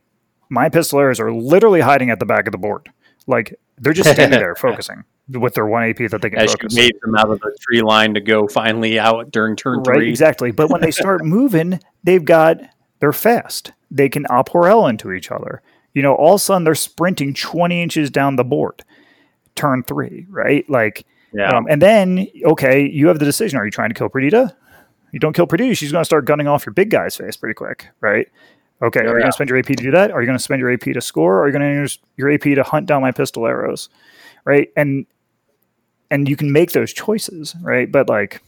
my 0.49 0.69
pistoleros 0.69 1.19
are 1.19 1.34
literally 1.34 1.81
hiding 1.81 2.09
at 2.09 2.19
the 2.19 2.25
back 2.25 2.47
of 2.47 2.51
the 2.51 2.57
board. 2.57 2.89
Like 3.27 3.57
they're 3.77 3.93
just 3.93 4.09
standing 4.11 4.39
there 4.39 4.55
focusing 4.55 5.03
with 5.29 5.53
their 5.53 5.65
one 5.65 5.83
AP 5.89 6.09
that 6.11 6.21
they 6.21 6.29
can 6.29 6.39
As 6.39 6.51
you 6.51 6.57
focus. 6.57 6.75
made 6.75 6.93
them 7.01 7.15
out 7.15 7.29
of 7.29 7.39
the 7.39 7.55
tree 7.61 7.81
line 7.81 8.13
to 8.13 8.19
go 8.21 8.47
finally 8.47 8.99
out 8.99 9.31
during 9.31 9.55
turn 9.55 9.79
Right, 9.83 9.95
three. 9.97 10.09
exactly. 10.09 10.51
But 10.51 10.69
when 10.69 10.81
they 10.81 10.91
start 10.91 11.23
moving, 11.25 11.79
they've 12.03 12.23
got 12.23 12.59
they're 12.99 13.13
fast. 13.13 13.71
They 13.91 14.09
can 14.09 14.25
oporel 14.25 14.89
into 14.89 15.11
each 15.11 15.31
other. 15.31 15.61
You 15.93 16.01
know, 16.01 16.13
all 16.15 16.33
of 16.35 16.41
a 16.41 16.43
sudden 16.43 16.63
they're 16.63 16.75
sprinting 16.75 17.33
twenty 17.33 17.81
inches 17.81 18.09
down 18.09 18.35
the 18.35 18.43
board. 18.43 18.83
Turn 19.55 19.83
three, 19.83 20.25
right? 20.29 20.67
Like, 20.69 21.05
Yeah. 21.33 21.49
um, 21.55 21.67
and 21.69 21.81
then 21.81 22.27
okay, 22.45 22.87
you 22.87 23.07
have 23.07 23.19
the 23.19 23.25
decision: 23.25 23.59
Are 23.59 23.65
you 23.65 23.71
trying 23.71 23.89
to 23.89 23.95
kill 23.95 24.09
Perdita? 24.09 24.55
You 25.11 25.19
don't 25.19 25.33
kill 25.33 25.45
Perdita, 25.45 25.75
she's 25.75 25.91
going 25.91 26.01
to 26.01 26.05
start 26.05 26.25
gunning 26.25 26.47
off 26.47 26.65
your 26.65 26.73
big 26.73 26.89
guy's 26.89 27.15
face 27.15 27.37
pretty 27.37 27.53
quick, 27.53 27.87
right? 28.01 28.27
Okay, 28.81 28.99
are 29.01 29.03
you 29.03 29.11
going 29.11 29.25
to 29.25 29.31
spend 29.31 29.49
your 29.49 29.59
AP 29.59 29.67
to 29.67 29.75
do 29.75 29.91
that? 29.91 30.11
Are 30.11 30.21
you 30.21 30.25
going 30.25 30.37
to 30.37 30.43
spend 30.43 30.59
your 30.59 30.71
AP 30.71 30.81
to 30.81 31.01
score? 31.01 31.37
Or 31.37 31.43
are 31.43 31.47
you 31.47 31.53
going 31.53 31.73
to 31.73 31.81
use 31.81 31.99
your 32.17 32.29
AP 32.31 32.41
to 32.41 32.63
hunt 32.63 32.85
down 32.85 33.01
my 33.01 33.11
pistoleros, 33.11 33.87
right? 34.45 34.69
And 34.75 35.05
and 36.11 36.27
you 36.27 36.35
can 36.35 36.51
make 36.51 36.71
those 36.73 36.93
choices, 36.93 37.55
right? 37.61 37.91
But 37.91 38.09
like 38.09 38.41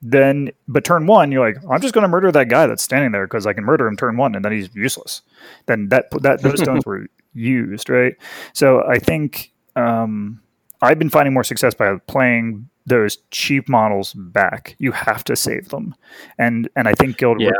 then 0.00 0.50
but 0.68 0.84
turn 0.84 1.06
one 1.06 1.32
you're 1.32 1.44
like 1.44 1.56
i'm 1.68 1.80
just 1.80 1.92
going 1.92 2.02
to 2.02 2.08
murder 2.08 2.30
that 2.30 2.48
guy 2.48 2.66
that's 2.66 2.82
standing 2.82 3.10
there 3.10 3.26
because 3.26 3.46
i 3.46 3.52
can 3.52 3.64
murder 3.64 3.86
him 3.86 3.96
turn 3.96 4.16
one 4.16 4.34
and 4.34 4.44
then 4.44 4.52
he's 4.52 4.72
useless 4.74 5.22
then 5.66 5.88
that 5.88 6.08
that 6.22 6.40
those 6.42 6.60
stones 6.60 6.86
were 6.86 7.06
used 7.34 7.90
right 7.90 8.14
so 8.52 8.84
i 8.84 8.96
think 8.98 9.52
um 9.74 10.40
i've 10.82 10.98
been 11.00 11.10
finding 11.10 11.34
more 11.34 11.42
success 11.42 11.74
by 11.74 11.96
playing 12.06 12.68
those 12.86 13.16
cheap 13.32 13.68
models 13.68 14.12
back 14.14 14.76
you 14.78 14.92
have 14.92 15.24
to 15.24 15.34
save 15.34 15.68
them 15.70 15.94
and 16.38 16.68
and 16.76 16.86
i 16.86 16.92
think 16.92 17.18
guild 17.18 17.40
Yeah. 17.40 17.50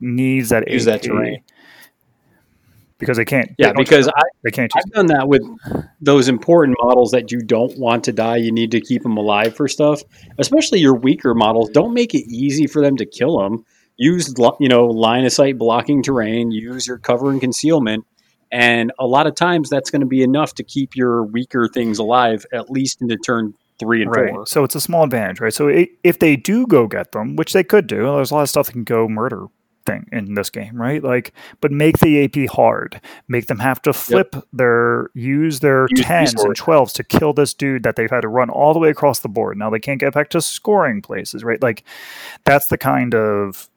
Needs 0.00 0.48
that 0.50 0.68
Use 0.70 0.84
that 0.86 1.02
terrain. 1.02 1.42
because 2.98 3.16
they 3.16 3.24
can't 3.24 3.50
Yeah, 3.58 3.72
they 3.72 3.82
because 3.82 4.08
I, 4.08 4.22
they 4.42 4.50
can't 4.50 4.72
I've 4.76 4.90
done 4.92 5.06
that 5.06 5.28
with 5.28 5.42
those 6.00 6.28
important 6.28 6.76
models 6.82 7.10
that 7.12 7.30
you 7.30 7.40
don't 7.40 7.76
want 7.78 8.04
to 8.04 8.12
die. 8.12 8.36
You 8.36 8.52
need 8.52 8.70
to 8.72 8.80
keep 8.80 9.02
them 9.02 9.16
alive 9.16 9.54
for 9.54 9.68
stuff, 9.68 10.02
especially 10.38 10.80
your 10.80 10.94
weaker 10.94 11.34
models. 11.34 11.70
Don't 11.70 11.94
make 11.94 12.14
it 12.14 12.30
easy 12.30 12.66
for 12.66 12.82
them 12.82 12.96
to 12.96 13.06
kill 13.06 13.38
them. 13.38 13.64
Use 13.96 14.32
you 14.60 14.68
know 14.68 14.86
line 14.86 15.24
of 15.24 15.32
sight 15.32 15.58
blocking 15.58 16.02
terrain. 16.02 16.50
Use 16.50 16.86
your 16.86 16.98
cover 16.98 17.30
and 17.30 17.40
concealment, 17.40 18.04
and 18.50 18.92
a 18.98 19.06
lot 19.06 19.26
of 19.26 19.34
times 19.34 19.68
that's 19.68 19.90
going 19.90 20.00
to 20.00 20.06
be 20.06 20.22
enough 20.22 20.54
to 20.54 20.64
keep 20.64 20.96
your 20.96 21.24
weaker 21.24 21.68
things 21.68 21.98
alive 21.98 22.46
at 22.52 22.70
least 22.70 23.02
into 23.02 23.16
turn 23.16 23.54
three 23.80 24.02
and 24.02 24.14
right. 24.14 24.30
four. 24.30 24.46
So 24.46 24.62
it's 24.62 24.74
a 24.74 24.80
small 24.80 25.04
advantage, 25.04 25.40
right? 25.40 25.52
So 25.52 25.68
i 25.68 25.88
if 26.04 26.18
they 26.18 26.36
do 26.36 26.66
go 26.66 26.86
get 26.86 27.12
them, 27.12 27.34
which 27.36 27.52
they 27.52 27.64
could 27.64 27.86
do, 27.86 28.04
there's 28.04 28.30
a 28.30 28.34
lot 28.34 28.42
of 28.42 28.48
stuff 28.48 28.66
that 28.66 28.72
can 28.72 28.84
go 28.84 29.08
murder 29.08 29.46
thing 29.86 30.08
in 30.12 30.34
this 30.34 30.50
game, 30.50 30.80
right? 30.80 31.02
Like, 31.02 31.32
but 31.60 31.72
make 31.72 31.98
the 31.98 32.24
AP 32.24 32.50
hard. 32.50 33.00
Make 33.28 33.46
them 33.46 33.58
have 33.58 33.80
to 33.82 33.92
flip 33.92 34.34
their 34.52 35.10
use 35.14 35.60
their 35.60 35.86
Use 35.90 36.00
tens 36.00 36.42
and 36.42 36.56
twelves 36.56 36.92
to 36.94 37.04
kill 37.04 37.32
this 37.32 37.54
dude 37.54 37.82
that 37.82 37.96
they've 37.96 38.10
had 38.10 38.22
to 38.22 38.28
run 38.28 38.50
all 38.50 38.72
the 38.72 38.78
way 38.78 38.90
across 38.90 39.20
the 39.20 39.28
board. 39.28 39.56
Now 39.56 39.70
they 39.70 39.80
can't 39.80 40.00
get 40.00 40.14
back 40.14 40.30
to 40.30 40.40
scoring 40.40 41.02
places, 41.02 41.44
right? 41.44 41.62
Like, 41.62 41.84
that's 42.44 42.68
the 42.68 42.78
kind 42.78 43.14
of 43.14 43.68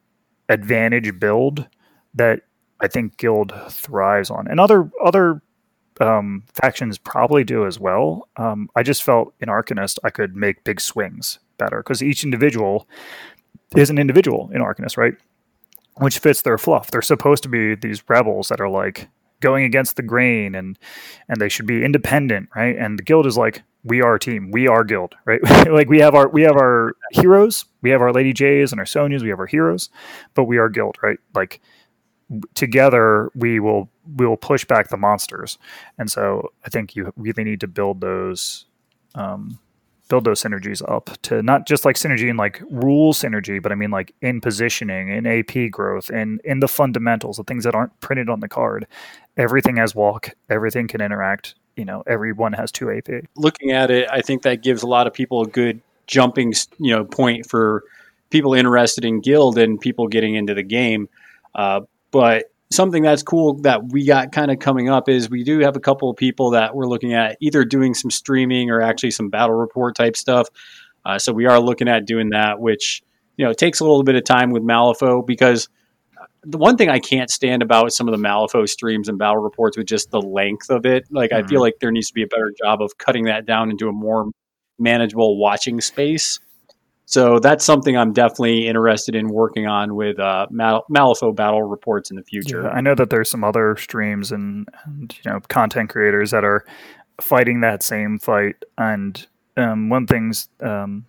advantage 0.48 1.18
build 1.18 1.66
that 2.14 2.42
I 2.80 2.88
think 2.88 3.16
Guild 3.16 3.52
thrives 3.70 4.30
on, 4.30 4.46
and 4.48 4.60
other 4.60 4.90
other 5.02 5.42
um, 6.00 6.42
factions 6.52 6.98
probably 6.98 7.44
do 7.44 7.66
as 7.66 7.78
well. 7.78 8.28
Um, 8.36 8.68
I 8.74 8.82
just 8.82 9.02
felt 9.02 9.34
in 9.40 9.48
Arcanist 9.48 9.98
I 10.04 10.10
could 10.10 10.36
make 10.36 10.64
big 10.64 10.80
swings 10.80 11.38
better 11.58 11.78
because 11.78 12.02
each 12.02 12.24
individual 12.24 12.88
is 13.76 13.90
an 13.90 13.98
individual 13.98 14.50
in 14.52 14.60
Arcanist, 14.60 14.96
right? 14.96 15.14
Which 15.96 16.18
fits 16.18 16.42
their 16.42 16.58
fluff. 16.58 16.90
They're 16.90 17.02
supposed 17.02 17.42
to 17.44 17.48
be 17.48 17.74
these 17.74 18.02
rebels 18.08 18.48
that 18.48 18.60
are 18.60 18.68
like 18.68 19.08
going 19.40 19.64
against 19.64 19.96
the 19.96 20.02
grain 20.02 20.54
and 20.54 20.78
and 21.28 21.40
they 21.40 21.48
should 21.48 21.66
be 21.66 21.84
independent, 21.84 22.48
right? 22.56 22.76
And 22.76 22.98
the 22.98 23.02
guild 23.02 23.26
is 23.26 23.36
like 23.36 23.62
we 23.84 24.00
are 24.00 24.14
a 24.14 24.18
team, 24.18 24.50
we 24.50 24.66
are 24.66 24.82
guild, 24.82 25.14
right? 25.24 25.40
like 25.70 25.88
we 25.88 26.00
have 26.00 26.14
our 26.14 26.28
we 26.28 26.42
have 26.42 26.56
our 26.56 26.96
heroes, 27.12 27.64
we 27.82 27.90
have 27.90 28.00
our 28.00 28.12
Lady 28.12 28.32
J's 28.32 28.72
and 28.72 28.80
our 28.80 28.86
Sonnias, 28.86 29.22
we 29.22 29.28
have 29.28 29.38
our 29.38 29.46
heroes, 29.46 29.90
but 30.34 30.44
we 30.44 30.58
are 30.58 30.68
guild, 30.68 30.96
right? 31.02 31.18
Like 31.34 31.60
together 32.54 33.30
we 33.34 33.60
will 33.60 33.90
we 34.16 34.26
will 34.26 34.36
push 34.36 34.64
back 34.64 34.88
the 34.88 34.96
monsters 34.96 35.58
and 35.98 36.10
so 36.10 36.50
i 36.64 36.70
think 36.70 36.96
you 36.96 37.12
really 37.16 37.44
need 37.44 37.60
to 37.60 37.66
build 37.66 38.00
those 38.00 38.64
um, 39.14 39.58
those 40.20 40.42
synergies 40.42 40.82
up 40.90 41.10
to 41.22 41.42
not 41.42 41.66
just 41.66 41.84
like 41.84 41.96
synergy 41.96 42.28
and 42.28 42.38
like 42.38 42.62
rule 42.70 43.12
synergy 43.12 43.60
but 43.62 43.72
i 43.72 43.74
mean 43.74 43.90
like 43.90 44.14
in 44.20 44.40
positioning 44.40 45.08
in 45.08 45.26
ap 45.26 45.70
growth 45.70 46.10
and 46.10 46.40
in 46.44 46.60
the 46.60 46.68
fundamentals 46.68 47.36
the 47.36 47.44
things 47.44 47.64
that 47.64 47.74
aren't 47.74 47.98
printed 48.00 48.28
on 48.28 48.40
the 48.40 48.48
card 48.48 48.86
everything 49.36 49.76
has 49.76 49.94
walk 49.94 50.30
everything 50.48 50.86
can 50.86 51.00
interact 51.00 51.54
you 51.76 51.84
know 51.84 52.02
everyone 52.06 52.52
has 52.52 52.70
two 52.70 52.90
ap 52.90 53.08
looking 53.36 53.72
at 53.72 53.90
it, 53.90 54.08
I 54.10 54.20
think 54.20 54.42
that 54.42 54.62
gives 54.62 54.82
a 54.82 54.86
lot 54.86 55.06
of 55.06 55.12
people 55.12 55.42
a 55.42 55.46
good 55.46 55.80
jumping, 56.06 56.52
you 56.78 56.94
know, 56.94 57.04
point 57.04 57.48
for 57.48 57.84
people 58.30 58.54
interested 58.54 59.04
in 59.04 59.20
guild 59.20 59.58
and 59.58 59.80
people 59.80 60.08
getting 60.08 60.34
into 60.34 60.54
the 60.54 60.62
game. 60.62 61.08
Uh, 61.54 61.82
but 62.10 62.50
something 62.70 63.02
that's 63.02 63.22
cool 63.22 63.54
that 63.60 63.92
we 63.92 64.04
got 64.04 64.32
kind 64.32 64.50
of 64.50 64.58
coming 64.58 64.88
up 64.88 65.08
is 65.08 65.30
we 65.30 65.44
do 65.44 65.60
have 65.60 65.76
a 65.76 65.80
couple 65.80 66.10
of 66.10 66.16
people 66.16 66.50
that 66.50 66.74
we're 66.74 66.86
looking 66.86 67.14
at 67.14 67.36
either 67.40 67.64
doing 67.64 67.94
some 67.94 68.10
streaming 68.10 68.70
or 68.70 68.80
actually 68.80 69.10
some 69.10 69.28
battle 69.28 69.54
report 69.54 69.94
type 69.94 70.16
stuff. 70.16 70.48
Uh, 71.04 71.18
so 71.18 71.32
we 71.32 71.46
are 71.46 71.60
looking 71.60 71.88
at 71.88 72.06
doing 72.06 72.30
that, 72.30 72.58
which 72.60 73.02
you 73.36 73.44
know 73.44 73.52
takes 73.52 73.80
a 73.80 73.84
little 73.84 74.02
bit 74.02 74.14
of 74.14 74.24
time 74.24 74.50
with 74.50 74.62
Malifaux 74.62 75.26
because 75.26 75.68
the 76.44 76.58
one 76.58 76.76
thing 76.76 76.88
I 76.88 76.98
can't 76.98 77.30
stand 77.30 77.62
about 77.62 77.92
some 77.92 78.08
of 78.08 78.12
the 78.12 78.22
Malifaux 78.22 78.68
streams 78.68 79.08
and 79.08 79.18
battle 79.18 79.38
reports 79.38 79.76
with 79.76 79.86
just 79.86 80.10
the 80.10 80.20
length 80.20 80.70
of 80.70 80.84
it. 80.86 81.06
Like 81.10 81.32
I 81.32 81.42
feel 81.42 81.60
like 81.60 81.74
there 81.80 81.90
needs 81.90 82.08
to 82.08 82.14
be 82.14 82.22
a 82.22 82.26
better 82.26 82.52
job 82.62 82.82
of 82.82 82.98
cutting 82.98 83.24
that 83.24 83.46
down 83.46 83.70
into 83.70 83.88
a 83.88 83.92
more 83.92 84.30
manageable 84.78 85.38
watching 85.38 85.80
space. 85.80 86.40
So 87.06 87.38
that's 87.38 87.64
something 87.64 87.96
I'm 87.96 88.12
definitely 88.12 88.66
interested 88.66 89.14
in 89.14 89.28
working 89.28 89.66
on 89.66 89.94
with 89.94 90.18
uh, 90.18 90.46
Mal- 90.50 90.84
Malifaux 90.90 91.34
battle 91.34 91.62
reports 91.62 92.10
in 92.10 92.16
the 92.16 92.22
future. 92.22 92.62
Yeah, 92.62 92.70
I 92.70 92.80
know 92.80 92.94
that 92.94 93.10
there's 93.10 93.28
some 93.28 93.44
other 93.44 93.76
streams 93.76 94.32
and, 94.32 94.68
and 94.86 95.14
you 95.24 95.30
know 95.30 95.40
content 95.48 95.90
creators 95.90 96.30
that 96.30 96.44
are 96.44 96.64
fighting 97.20 97.60
that 97.60 97.82
same 97.82 98.18
fight, 98.18 98.56
and 98.78 99.26
um, 99.56 99.90
one 99.90 100.06
things 100.06 100.48
um, 100.60 101.04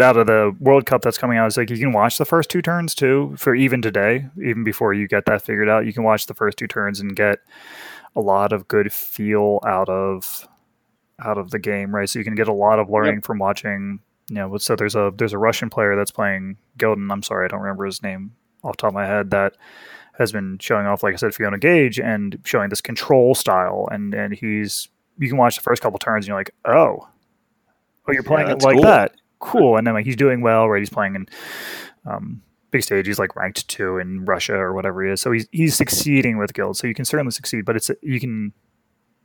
out 0.00 0.16
of 0.16 0.26
the 0.26 0.54
World 0.60 0.86
Cup 0.86 1.02
that's 1.02 1.18
coming 1.18 1.38
out 1.38 1.46
is 1.46 1.56
like 1.56 1.70
you 1.70 1.78
can 1.78 1.92
watch 1.92 2.18
the 2.18 2.24
first 2.24 2.50
two 2.50 2.60
turns 2.60 2.94
too 2.94 3.34
for 3.38 3.54
even 3.54 3.80
today, 3.80 4.26
even 4.42 4.64
before 4.64 4.92
you 4.92 5.06
get 5.06 5.24
that 5.26 5.42
figured 5.42 5.68
out. 5.68 5.86
You 5.86 5.92
can 5.92 6.02
watch 6.02 6.26
the 6.26 6.34
first 6.34 6.58
two 6.58 6.66
turns 6.66 7.00
and 7.00 7.14
get 7.14 7.38
a 8.14 8.20
lot 8.20 8.52
of 8.52 8.66
good 8.66 8.92
feel 8.92 9.60
out 9.64 9.88
of 9.88 10.48
out 11.24 11.38
of 11.38 11.50
the 11.50 11.58
game, 11.58 11.94
right? 11.94 12.08
So 12.08 12.18
you 12.18 12.24
can 12.24 12.34
get 12.34 12.48
a 12.48 12.52
lot 12.52 12.78
of 12.78 12.90
learning 12.90 13.22
from 13.22 13.38
watching. 13.38 14.00
You 14.28 14.36
know, 14.36 14.56
so 14.58 14.74
there's 14.74 14.94
a 14.94 15.12
there's 15.16 15.32
a 15.32 15.38
Russian 15.38 15.70
player 15.70 15.94
that's 15.94 16.10
playing 16.10 16.56
Gildan. 16.78 17.12
I'm 17.12 17.22
sorry, 17.22 17.44
I 17.44 17.48
don't 17.48 17.60
remember 17.60 17.84
his 17.84 18.02
name 18.02 18.32
off 18.64 18.76
the 18.76 18.82
top 18.82 18.88
of 18.88 18.94
my 18.94 19.06
head. 19.06 19.30
That 19.30 19.56
has 20.18 20.32
been 20.32 20.58
showing 20.58 20.86
off, 20.86 21.02
like 21.02 21.14
I 21.14 21.16
said, 21.16 21.34
Fiona 21.34 21.58
Gage, 21.58 22.00
and 22.00 22.38
showing 22.44 22.70
this 22.70 22.80
control 22.80 23.34
style, 23.34 23.88
and 23.90 24.14
and 24.14 24.34
he's 24.34 24.88
you 25.18 25.28
can 25.28 25.36
watch 25.36 25.56
the 25.56 25.62
first 25.62 25.82
couple 25.82 25.98
turns, 25.98 26.24
and 26.24 26.28
you're 26.28 26.38
like, 26.38 26.50
oh, 26.64 27.08
oh, 28.08 28.12
you're 28.12 28.22
playing 28.22 28.48
it 28.48 28.62
like 28.62 28.74
cool. 28.74 28.82
that, 28.82 29.14
cool. 29.38 29.76
And 29.76 29.86
then 29.86 29.94
like 29.94 30.06
he's 30.06 30.16
doing 30.16 30.40
well, 30.40 30.68
right? 30.68 30.80
He's 30.80 30.90
playing 30.90 31.14
in 31.14 31.28
um, 32.04 32.42
big 32.70 32.82
stage. 32.82 33.06
He's 33.06 33.18
like 33.18 33.36
ranked 33.36 33.68
two 33.68 33.98
in 33.98 34.24
Russia 34.24 34.54
or 34.54 34.74
whatever 34.74 35.04
he 35.04 35.12
is. 35.12 35.20
So 35.20 35.32
he's 35.32 35.46
he's 35.52 35.76
succeeding 35.76 36.38
with 36.38 36.52
guild. 36.54 36.76
So 36.76 36.86
you 36.86 36.94
can 36.94 37.04
certainly 37.04 37.32
succeed, 37.32 37.64
but 37.64 37.76
it's 37.76 37.90
you 38.02 38.20
can 38.20 38.52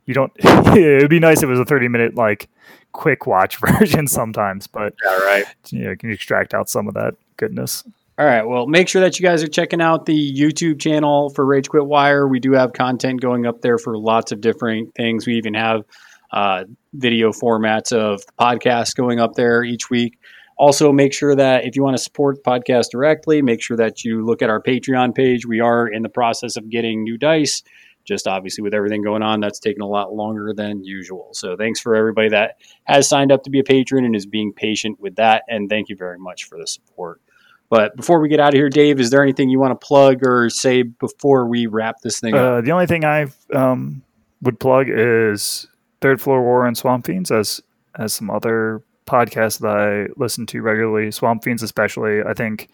you 0.06 0.14
don't. 0.14 0.32
it'd 0.76 1.10
be 1.10 1.20
nice 1.20 1.38
if 1.38 1.44
it 1.44 1.48
was 1.48 1.60
a 1.60 1.64
thirty 1.64 1.88
minute 1.88 2.14
like 2.14 2.48
quick 2.92 3.26
watch 3.26 3.56
version 3.78 4.06
sometimes, 4.06 4.66
but 4.66 4.94
Yeah, 5.04 5.18
right. 5.18 5.44
you 5.70 5.84
know, 5.84 5.90
you 5.90 5.96
can 5.96 6.10
extract 6.10 6.54
out 6.54 6.68
some 6.68 6.88
of 6.88 6.94
that 6.94 7.14
goodness. 7.36 7.84
All 8.18 8.26
right. 8.26 8.42
Well, 8.46 8.66
make 8.66 8.88
sure 8.88 9.00
that 9.00 9.18
you 9.18 9.24
guys 9.24 9.42
are 9.42 9.48
checking 9.48 9.80
out 9.80 10.04
the 10.04 10.32
YouTube 10.34 10.78
channel 10.78 11.30
for 11.30 11.46
Rage 11.46 11.68
Quit 11.70 11.86
Wire. 11.86 12.28
We 12.28 12.40
do 12.40 12.52
have 12.52 12.74
content 12.74 13.22
going 13.22 13.46
up 13.46 13.62
there 13.62 13.78
for 13.78 13.96
lots 13.96 14.32
of 14.32 14.40
different 14.42 14.94
things. 14.94 15.26
We 15.26 15.36
even 15.36 15.54
have 15.54 15.82
uh, 16.30 16.64
video 16.92 17.30
formats 17.32 17.90
of 17.92 18.24
the 18.26 18.32
podcast 18.38 18.96
going 18.96 19.18
up 19.18 19.34
there 19.34 19.64
each 19.64 19.88
week. 19.88 20.18
Also, 20.58 20.92
make 20.92 21.14
sure 21.14 21.34
that 21.34 21.64
if 21.64 21.74
you 21.74 21.82
want 21.82 21.96
to 21.96 22.02
support 22.02 22.36
the 22.36 22.42
podcast 22.48 22.90
directly, 22.90 23.40
make 23.40 23.62
sure 23.62 23.78
that 23.78 24.04
you 24.04 24.24
look 24.24 24.42
at 24.42 24.50
our 24.50 24.62
Patreon 24.62 25.14
page. 25.14 25.46
We 25.46 25.60
are 25.60 25.88
in 25.88 26.02
the 26.02 26.08
process 26.10 26.56
of 26.58 26.68
getting 26.68 27.02
new 27.02 27.16
dice. 27.16 27.62
Just 28.04 28.26
obviously 28.26 28.62
with 28.62 28.74
everything 28.74 29.02
going 29.02 29.22
on, 29.22 29.40
that's 29.40 29.60
taken 29.60 29.82
a 29.82 29.86
lot 29.86 30.12
longer 30.14 30.52
than 30.52 30.84
usual. 30.84 31.30
So 31.32 31.56
thanks 31.56 31.80
for 31.80 31.94
everybody 31.94 32.28
that 32.30 32.56
has 32.84 33.08
signed 33.08 33.30
up 33.30 33.44
to 33.44 33.50
be 33.50 33.60
a 33.60 33.64
patron 33.64 34.04
and 34.04 34.16
is 34.16 34.26
being 34.26 34.52
patient 34.52 35.00
with 35.00 35.16
that. 35.16 35.44
And 35.48 35.68
thank 35.68 35.88
you 35.88 35.96
very 35.96 36.18
much 36.18 36.44
for 36.44 36.58
the 36.58 36.66
support. 36.66 37.20
But 37.68 37.96
before 37.96 38.20
we 38.20 38.28
get 38.28 38.38
out 38.38 38.52
of 38.52 38.54
here, 38.54 38.68
Dave, 38.68 39.00
is 39.00 39.08
there 39.08 39.22
anything 39.22 39.48
you 39.48 39.58
want 39.58 39.80
to 39.80 39.86
plug 39.86 40.26
or 40.26 40.50
say 40.50 40.82
before 40.82 41.46
we 41.46 41.66
wrap 41.66 42.00
this 42.02 42.20
thing 42.20 42.34
up? 42.34 42.40
Uh, 42.40 42.60
the 42.60 42.70
only 42.70 42.86
thing 42.86 43.04
I 43.04 43.28
um, 43.54 44.02
would 44.42 44.60
plug 44.60 44.88
is 44.90 45.66
Third 46.02 46.20
Floor 46.20 46.42
War 46.42 46.66
and 46.66 46.76
Swamp 46.76 47.06
Fiends 47.06 47.30
as 47.30 47.62
as 47.94 48.12
some 48.12 48.30
other 48.30 48.82
podcasts 49.06 49.58
that 49.60 49.76
I 49.76 50.12
listen 50.16 50.44
to 50.46 50.60
regularly. 50.60 51.10
Swamp 51.10 51.44
Fiends, 51.44 51.62
especially, 51.62 52.22
I 52.22 52.34
think 52.34 52.68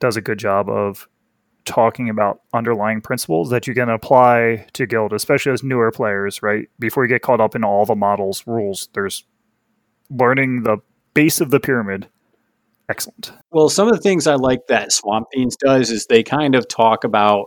does 0.00 0.16
a 0.16 0.20
good 0.20 0.38
job 0.38 0.68
of 0.68 1.08
talking 1.64 2.08
about 2.08 2.40
underlying 2.52 3.00
principles 3.00 3.50
that 3.50 3.66
you 3.66 3.74
can 3.74 3.88
apply 3.88 4.66
to 4.74 4.86
Guild, 4.86 5.12
especially 5.12 5.52
as 5.52 5.62
newer 5.62 5.90
players. 5.90 6.42
Right 6.42 6.68
before 6.78 7.04
you 7.04 7.08
get 7.08 7.22
caught 7.22 7.40
up 7.40 7.54
in 7.54 7.64
all 7.64 7.84
the 7.84 7.94
models 7.94 8.44
rules, 8.46 8.88
there's 8.92 9.24
learning 10.10 10.62
the 10.62 10.78
base 11.14 11.40
of 11.40 11.50
the 11.50 11.60
pyramid. 11.60 12.08
Excellent. 12.88 13.32
Well, 13.50 13.68
some 13.68 13.88
of 13.88 13.94
the 13.94 14.00
things 14.00 14.26
I 14.26 14.34
like 14.34 14.66
that 14.68 14.92
Swamp 14.92 15.28
Fiends 15.32 15.56
does 15.56 15.90
is 15.90 16.06
they 16.06 16.22
kind 16.22 16.54
of 16.54 16.68
talk 16.68 17.04
about 17.04 17.46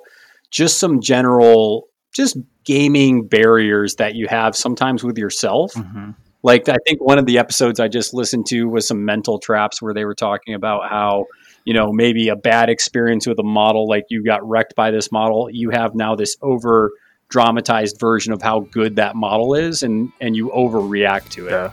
just 0.50 0.80
some 0.80 1.00
general, 1.00 1.88
just 2.14 2.38
gaming 2.64 3.28
barriers 3.28 3.96
that 3.96 4.16
you 4.16 4.28
have 4.28 4.56
sometimes 4.56 5.04
with 5.04 5.18
yourself. 5.18 5.74
Mm-hmm. 5.74 6.12
Like 6.44 6.70
I 6.70 6.78
think 6.88 7.02
one 7.02 7.20
of 7.20 7.26
the 7.26 7.38
episodes 7.38 7.80
I 7.80 7.88
just 7.88 8.14
listened 8.14 8.46
to 8.48 8.68
was 8.68 8.88
some 8.88 9.06
mental 9.06 9.38
traps 9.38 9.82
where 9.82 9.94
they 9.94 10.06
were 10.06 10.16
talking 10.16 10.54
about 10.54 10.90
how 10.90 11.26
you 11.68 11.74
know 11.74 11.92
maybe 11.92 12.30
a 12.30 12.36
bad 12.38 12.70
experience 12.70 13.28
with 13.28 13.38
a 13.40 13.44
model, 13.44 13.90
like 13.90 14.06
you 14.10 14.24
got 14.24 14.48
wrecked 14.48 14.74
by 14.74 14.90
this 14.90 15.12
model, 15.12 15.50
you 15.52 15.70
have 15.70 15.96
now 15.96 16.16
this 16.16 16.38
over 16.42 16.94
dramatized 17.28 18.00
version 18.00 18.32
of 18.32 18.42
how 18.42 18.62
good 18.72 18.96
that 18.96 19.18
model 19.18 19.54
is, 19.54 19.84
and 19.84 20.10
and 20.22 20.34
you 20.34 20.50
overreact 20.56 21.28
to 21.32 21.48
it. 21.48 21.52
Yeah. 21.52 21.72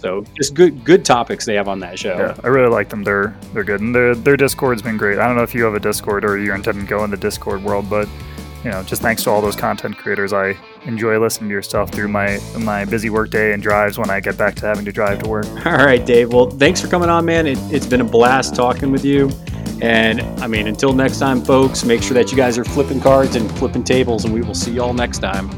So 0.00 0.24
just 0.36 0.54
good 0.54 0.84
good 0.84 1.04
topics 1.04 1.46
they 1.46 1.54
have 1.54 1.68
on 1.68 1.78
that 1.80 2.00
show. 2.00 2.18
Yeah, 2.18 2.36
I 2.42 2.48
really 2.48 2.68
like 2.68 2.88
them. 2.88 3.04
They're 3.04 3.36
they're 3.52 3.62
good, 3.62 3.80
and 3.80 3.94
their 3.94 4.16
their 4.16 4.36
Discord's 4.36 4.82
been 4.82 4.96
great. 4.96 5.20
I 5.20 5.28
don't 5.28 5.36
know 5.36 5.44
if 5.44 5.54
you 5.54 5.62
have 5.62 5.74
a 5.74 5.80
Discord 5.80 6.24
or 6.24 6.36
you're 6.36 6.56
intending 6.56 6.84
to 6.84 6.90
go 6.90 7.04
in 7.04 7.12
the 7.12 7.16
Discord 7.16 7.62
world, 7.62 7.88
but 7.88 8.08
you 8.64 8.70
know, 8.70 8.82
just 8.82 9.02
thanks 9.02 9.22
to 9.24 9.30
all 9.30 9.40
those 9.40 9.56
content 9.56 9.96
creators, 9.96 10.32
I 10.32 10.56
enjoy 10.84 11.18
listening 11.18 11.48
to 11.48 11.52
your 11.52 11.62
stuff 11.62 11.90
through 11.90 12.08
my 12.08 12.38
my 12.58 12.84
busy 12.84 13.10
work 13.10 13.30
day 13.30 13.52
and 13.52 13.62
drives 13.62 13.98
when 13.98 14.10
I 14.10 14.20
get 14.20 14.36
back 14.36 14.54
to 14.56 14.66
having 14.66 14.84
to 14.84 14.92
drive 14.92 15.22
to 15.22 15.28
work. 15.28 15.46
All 15.66 15.76
right, 15.76 16.04
Dave. 16.04 16.32
Well, 16.32 16.50
thanks 16.50 16.80
for 16.80 16.88
coming 16.88 17.08
on, 17.08 17.24
man. 17.24 17.46
It, 17.46 17.58
it's 17.72 17.86
been 17.86 18.00
a 18.00 18.04
blast 18.04 18.54
talking 18.54 18.90
with 18.90 19.04
you. 19.04 19.30
And 19.80 20.20
I 20.42 20.48
mean, 20.48 20.66
until 20.66 20.92
next 20.92 21.18
time, 21.18 21.44
folks, 21.44 21.84
make 21.84 22.02
sure 22.02 22.14
that 22.14 22.32
you 22.32 22.36
guys 22.36 22.58
are 22.58 22.64
flipping 22.64 23.00
cards 23.00 23.36
and 23.36 23.50
flipping 23.58 23.84
tables, 23.84 24.24
and 24.24 24.34
we 24.34 24.42
will 24.42 24.54
see 24.54 24.72
y'all 24.72 24.92
next 24.92 25.18
time. 25.18 25.48